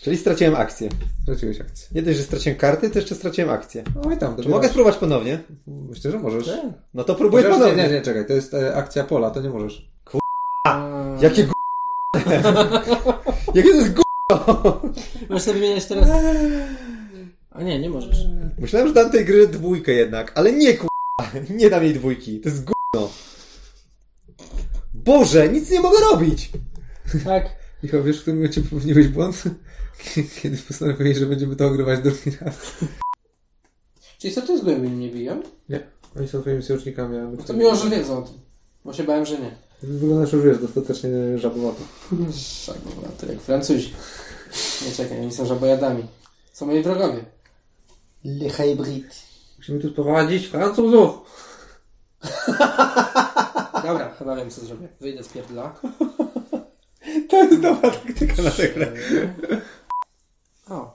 Czyli 0.04 0.18
straciłem 0.18 0.56
akcję. 0.56 0.90
Straciłeś 1.24 1.62
akcję. 1.62 1.88
Nie 1.92 2.02
dość, 2.02 2.18
że 2.18 2.24
straciłem 2.24 2.58
karty, 2.58 2.90
to 2.90 3.00
jeszcze 3.00 3.16
straciłem 3.16 3.50
akcję. 3.50 3.84
No 4.06 4.12
i 4.12 4.18
tam, 4.18 4.38
Czy 4.44 4.50
mogę 4.50 4.70
spróbować 4.70 4.98
ponownie? 4.98 5.40
Myślę, 5.68 6.12
że 6.12 6.20
możesz. 6.20 6.50
No 6.94 7.04
to 7.04 7.16
próbuję 7.16 7.44
Chociaż 7.44 7.58
nie, 7.58 7.64
ponownie. 7.64 7.84
nie, 7.84 7.94
nie, 7.94 8.02
czekaj, 8.02 8.28
to 8.28 8.34
jest 8.34 8.54
e, 8.54 8.76
akcja 8.76 9.04
pola, 9.04 9.32
to 9.32 9.42
nie 9.42 9.50
możesz. 9.50 9.90
A, 10.68 10.90
Jakie 11.22 11.44
g... 11.44 11.52
Jakie 13.56 13.70
to 13.70 13.76
jest 13.76 13.94
g... 13.94 14.04
Możesz 15.30 15.44
sobie 15.44 15.60
wymieniać 15.60 15.86
teraz... 15.86 16.10
A 17.54 17.64
nie, 17.64 17.80
nie 17.80 17.90
możesz. 17.90 18.18
Myślałem, 18.58 18.88
że 18.88 18.94
dam 18.94 19.12
tej 19.12 19.26
gry 19.26 19.48
dwójkę 19.48 19.92
jednak, 19.92 20.32
ale 20.36 20.52
nie 20.52 20.74
k... 20.74 20.88
Nie 21.60 21.70
dam 21.70 21.84
jej 21.84 21.94
dwójki. 21.94 22.40
To 22.40 22.50
jest 22.50 22.64
gówno. 22.64 23.10
Boże, 24.94 25.50
nic 25.50 25.70
nie 25.70 25.80
mogę 25.80 25.98
robić. 26.12 26.52
Tak. 27.26 27.50
Michał, 27.84 28.04
wiesz, 28.04 28.18
w 28.18 28.22
którym 28.22 28.38
momencie 28.38 28.62
popełniłeś 28.62 29.08
błąd? 29.08 29.44
Kiedy 30.42 30.58
postanowiłeś, 30.58 31.18
że 31.18 31.26
będziemy 31.26 31.56
to 31.56 31.68
ogrywać 31.68 32.00
drugi 32.00 32.38
raz. 32.42 32.56
Czyli 34.18 34.34
co 34.34 34.42
to 34.42 34.58
z 34.58 34.62
głębi 34.62 34.88
mnie 34.88 35.10
biją? 35.10 35.42
Nie, 35.70 35.80
oni 36.18 36.28
są 36.28 36.42
twoimi 36.42 36.64
sojusznikami, 36.64 37.18
my... 37.18 37.38
To 37.38 37.54
miło, 37.54 37.76
że 37.76 37.90
wiedzą 37.90 38.18
o 38.18 38.22
tym. 38.22 38.36
Bo 38.86 38.94
się 38.94 39.04
bałem, 39.04 39.26
że 39.26 39.40
nie. 39.40 39.56
Wyglądasz 39.84 40.34
już, 40.34 40.46
wiesz, 40.46 40.60
dostatecznie 40.60 41.38
żabowato. 41.38 41.82
To 43.20 43.26
jak 43.26 43.42
Francuzi. 43.42 43.94
Nie 44.86 44.92
czekaj, 44.92 45.22
oni 45.22 45.32
są 45.32 45.46
żabojadami. 45.46 46.04
Są 46.54 46.66
moi 46.66 46.84
wrogowie. 46.84 47.26
Le 48.24 48.50
hybrid. 48.50 49.24
Musimy 49.58 49.80
tu 49.80 49.90
sprowadzić 49.90 50.48
Francuzów! 50.48 51.20
Dobra, 53.84 54.16
chyba 54.20 54.36
wiem 54.36 54.50
co 54.50 54.66
zrobię. 54.66 54.88
Wyjdę 55.02 55.24
z 55.24 55.28
pierdla. 55.28 55.74
To 57.30 57.44
jest 57.44 57.62
dobra 57.62 57.92
taktyka 57.92 58.42
na 58.42 58.52
tę 58.52 58.70
grę. 58.70 58.92
O. 60.70 60.94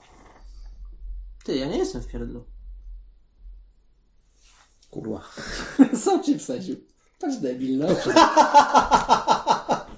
Ty, 1.43 1.55
ja 1.57 1.65
nie 1.65 1.77
jestem 1.77 2.01
w 2.01 2.07
pierdlu. 2.07 2.45
Kurwa. 4.89 5.21
Sam 6.03 6.23
się 6.23 6.39
wsadził. 6.39 6.75
Patrz 7.19 7.37
debil, 7.37 7.77
no. 7.77 7.87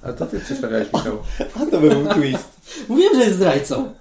Ale 0.04 0.14
to 0.14 0.26
ty 0.26 0.40
przedstawiałeś, 0.40 0.94
Michał. 0.94 1.24
A 1.56 1.60
to 1.66 1.80
by 1.80 1.90
był 1.90 2.08
twist. 2.14 2.50
Mówiłem, 2.90 3.16
że 3.16 3.24
jest 3.24 3.36
zdrajcą. 3.36 3.94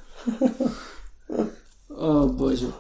O 1.89 2.27
Boziu. 2.27 2.73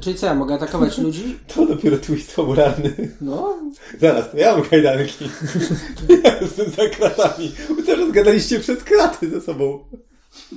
Czyli 0.00 0.16
co, 0.18 0.26
ja 0.26 0.34
mogę 0.34 0.54
atakować 0.54 0.98
ludzi? 1.04 1.38
To 1.54 1.66
dopiero 1.66 1.98
twist 1.98 2.32
fabularny. 2.32 3.16
No, 3.20 3.58
Zaraz, 4.00 4.30
to 4.30 4.36
ja 4.36 4.56
mam 4.56 4.68
kajdanki. 4.68 5.24
Ja 6.24 6.40
jestem 6.40 6.70
za 6.70 6.88
kratami. 6.88 7.52
Wy 7.76 7.82
też 7.82 8.08
zgadaliście 8.10 8.60
przez 8.60 8.84
kraty 8.84 9.30
ze 9.30 9.40
sobą. 9.40 9.84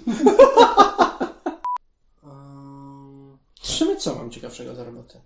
W 3.61 3.67
sumie 3.71 3.95
co 3.97 4.15
mam 4.15 4.31
ciekawszego 4.31 4.75
za 4.75 4.83
robotę? 4.83 5.19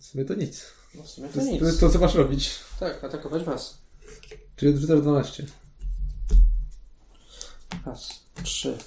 W 0.00 0.04
sumie 0.06 0.24
to 0.24 0.34
nic. 0.34 0.64
No 0.94 1.02
w 1.02 1.08
sumie 1.10 1.28
To 1.28 1.34
to 1.38 1.44
nic. 1.44 1.60
to, 1.60 1.66
jest 1.66 1.80
to 1.80 1.90
co 1.90 1.98
masz 1.98 2.14
robić. 2.14 2.50
Tak, 2.80 3.04
atakować 3.04 3.44
was. 3.44 3.78
Czyli 4.56 4.74
odrzucasz 4.74 5.00
12. 5.00 5.46
Raz, 7.86 8.08
trzy, 8.42 8.78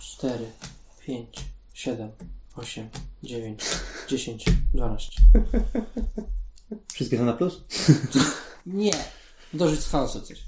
cztery, 0.00 0.46
pięć, 1.06 1.44
siedem, 1.74 2.10
osiem, 2.56 2.88
dziewięć, 3.22 3.60
dziesięć, 4.08 4.44
dwanaście. 4.74 5.20
Wszystkie 6.92 7.18
są 7.18 7.24
na 7.24 7.32
plus? 7.32 7.64
Nie! 8.66 8.92
Dorzuć 9.54 9.80
z 9.80 9.90
chaosu 9.90 10.20
coś. 10.20 10.44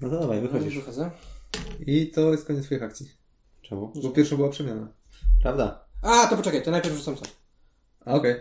No 0.00 0.10
to 0.10 0.20
dawaj, 0.20 0.38
No 0.42 0.44
i 0.44 0.48
wychodzisz. 0.48 0.74
wychodzę. 0.74 1.10
I 1.86 2.06
to 2.10 2.20
jest 2.32 2.44
koniec 2.46 2.64
twoich 2.64 2.82
akcji. 2.82 3.10
Czemu? 3.62 3.92
Bo 4.02 4.10
pierwsza 4.10 4.36
była 4.36 4.48
przemiana. 4.50 4.88
Prawda? 5.42 5.84
A, 6.02 6.26
to 6.26 6.36
poczekaj, 6.36 6.62
to 6.62 6.70
najpierw 6.70 6.96
rzucam 6.96 7.16
to. 7.16 7.22
A 8.04 8.14
okej. 8.14 8.34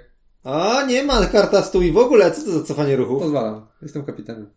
A, 0.43 0.83
nie 0.87 1.03
ma 1.03 1.25
karta 1.25 1.63
stój 1.63 1.91
w 1.91 1.97
ogóle. 1.97 2.31
Co 2.31 2.43
to 2.43 2.51
za 2.59 2.63
cofanie 2.65 2.95
ruchów? 2.95 3.21
Pozwalam. 3.21 3.67
Jestem 3.81 4.05
kapitanem. 4.05 4.49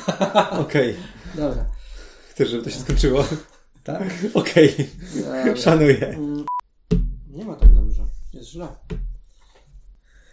Okej. 0.60 0.96
Dobra. 1.34 1.66
Chcesz, 2.30 2.48
żeby 2.48 2.62
to 2.62 2.70
się 2.70 2.78
skończyło? 2.80 3.24
Tak? 3.84 4.02
Okej. 4.34 4.74
Dobra. 5.14 5.56
Szanuję. 5.56 6.18
Nie 7.34 7.44
ma 7.44 7.56
tak 7.56 7.74
dobrze. 7.74 8.06
Jest 8.32 8.48
źle. 8.48 8.68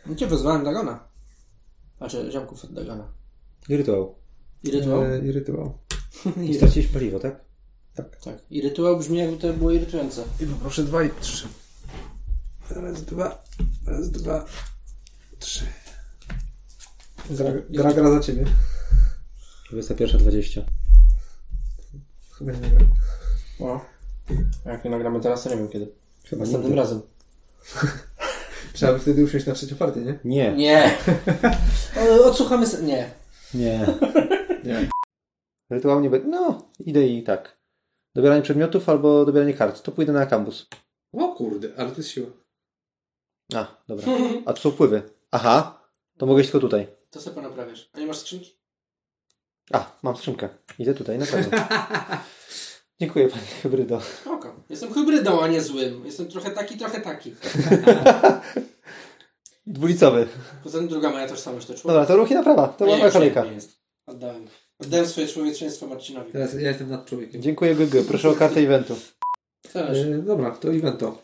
No 0.06 0.15
cię 0.15 0.28
pozwałem 0.28 0.64
Dagona. 0.64 1.07
Znaczy, 1.98 2.30
ziomków 2.32 2.65
od 2.65 2.73
Dagona. 2.73 3.14
I 3.69 3.78
rytuał. 3.78 4.15
I 4.64 4.72
rytuał? 4.72 5.03
E, 5.03 5.19
I 5.19 5.32
rytuał. 5.32 5.78
I 6.49 6.53
straciliśmy 6.53 6.94
paliwo, 6.94 7.19
tak? 7.19 7.41
Tak. 7.95 8.22
Tak. 8.23 8.38
I 8.49 8.61
rytuał 8.61 8.98
brzmi 8.98 9.18
jakby 9.18 9.38
to 9.38 9.53
było 9.53 9.72
irytujące. 9.72 10.23
I 10.40 10.45
poproszę 10.45 10.84
dwa 10.84 11.03
i 11.03 11.10
trzy. 11.22 11.48
Raz, 12.69 13.03
dwa. 13.03 13.44
Raz, 13.86 14.11
dwa. 14.11 14.45
Trzy. 15.40 15.65
Gra, 17.30 17.52
gra, 17.69 17.94
gra 17.94 18.11
za 18.11 18.19
ciebie. 18.19 18.45
21.20. 19.72 20.64
Chyba 22.38 22.52
nie 22.52 22.69
gra. 22.69 22.86
O. 23.60 23.86
Jak 24.65 24.86
nie 24.86 24.91
nagramy 24.91 25.19
teraz, 25.19 25.44
to 25.44 25.49
nie 25.49 25.57
wiem 25.57 25.69
kiedy. 25.69 26.01
Chyba 26.30 26.39
Następnym 26.43 26.73
razem. 26.73 27.02
Trzeba 28.73 28.93
by 28.93 28.99
wtedy 28.99 29.23
usiąść 29.23 29.45
na 29.45 29.53
trzecią 29.53 29.76
partię, 29.76 29.99
nie? 30.02 30.19
Nie. 30.23 30.52
Nie. 30.56 30.98
Odsłuchamy... 32.26 32.68
se- 32.68 32.84
Nie. 32.84 33.11
Nie. 33.53 33.88
Nie. 34.65 34.89
Rytuał 35.69 36.02
nie 36.02 36.10
będzie. 36.10 36.27
No, 36.27 36.68
idę 36.80 37.07
i 37.07 37.23
tak. 37.23 37.57
Dobieranie 38.15 38.41
przedmiotów 38.41 38.89
albo 38.89 39.26
dobieranie 39.26 39.53
kart. 39.53 39.81
To 39.84 39.91
pójdę 39.91 40.14
na 40.14 40.26
kampus. 40.26 40.68
O 41.14 41.35
kurde, 41.35 41.69
ale 41.77 41.91
to 41.91 41.98
jest 41.98 42.10
siła. 42.10 42.27
A, 43.56 43.84
dobra. 43.88 44.06
A 44.45 44.53
tu 44.53 44.61
są 44.61 44.72
wpływy. 44.72 45.02
Aha. 45.31 45.81
To 46.18 46.26
mogę 46.26 46.41
iść 46.41 46.52
tylko 46.52 46.68
tutaj. 46.68 46.88
To 47.10 47.22
sobie 47.22 47.35
ponaprawiasz. 47.35 47.89
A 47.93 47.99
nie 47.99 48.06
masz 48.07 48.18
skrzynki? 48.18 48.56
A, 49.73 49.91
mam 50.03 50.18
skrzynkę. 50.18 50.49
Idę 50.80 50.93
tutaj, 50.93 51.18
na 51.18 51.26
pewno. 51.26 51.57
Dziękuję, 53.02 53.28
panie 53.28 53.44
hybrydo. 53.64 54.02
Spoko. 54.22 54.56
Jestem 54.69 54.94
hybrydą, 54.94 55.41
a 55.41 55.48
nie 55.48 55.61
złym. 55.61 56.06
Jestem 56.06 56.28
trochę 56.28 56.52
taki, 56.52 56.78
trochę 56.78 57.02
taki. 57.02 57.36
Dwulicowy. 59.68 60.28
Poza 60.64 60.78
tym 60.78 60.88
druga 60.88 61.10
moja 61.10 61.28
tożsamość 61.28 61.68
to 61.68 61.73
człowiek. 61.73 61.88
Dobra, 61.88 62.06
to 62.06 62.15
ruch 62.15 62.32
i 62.32 62.34
naprawa. 62.34 62.68
To 62.68 62.86
była 62.86 62.98
moja 62.98 63.11
kolejka. 63.11 63.45
nie 63.45 63.53
jest. 63.53 63.80
Oddałem. 64.06 64.48
Oddałem 64.80 65.06
swoje 65.07 65.28
człowieczeństwo 65.28 65.88
Marcinowi. 65.88 66.32
Teraz 66.32 66.53
ja 66.53 66.69
jestem 66.69 66.90
nad 66.90 67.06
człowiekiem. 67.06 67.41
Dziękuję, 67.41 67.76
Gugu. 67.76 68.03
Proszę 68.07 68.30
o 68.30 68.34
kartę 68.34 68.60
eventu. 68.60 68.95
Też. 69.73 69.98
E, 69.98 70.18
dobra, 70.18 70.52
to 70.52 70.73
evento. 70.73 71.22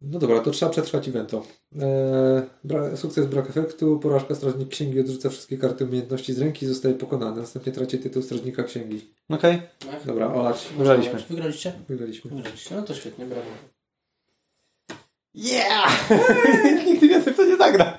No 0.00 0.18
dobra, 0.18 0.40
to 0.40 0.50
trzeba 0.50 0.72
przetrwać 0.72 1.08
evento. 1.08 1.42
Eee, 1.80 2.96
sukces 2.96 3.26
brak 3.26 3.50
efektu, 3.50 3.98
porażka 3.98 4.34
strażnik 4.34 4.68
księgi 4.68 5.00
odrzuca 5.00 5.30
wszystkie 5.30 5.58
karty 5.58 5.84
umiejętności 5.84 6.32
z 6.32 6.38
ręki 6.38 6.66
i 6.66 6.68
zostaje 6.68 6.94
pokonany. 6.94 7.40
Następnie 7.40 7.72
traci 7.72 7.98
tytuł 7.98 8.22
strażnika 8.22 8.62
księgi. 8.62 9.14
Okej. 9.28 9.62
Okay. 9.88 10.04
Dobra, 10.06 10.34
olać. 10.34 10.68
Wygraliśmy. 10.78 11.20
Wygraliście? 11.28 11.72
Wygraliśmy. 11.88 12.30
Wygraliście, 12.30 12.74
no 12.74 12.82
to 12.82 12.94
świetnie, 12.94 13.26
brawo. 13.26 13.50
Yeah! 15.34 16.10
Nigdy 16.86 17.08
więcej 17.08 17.34
to 17.34 17.44
nie 17.44 17.56
zagra. 17.56 17.98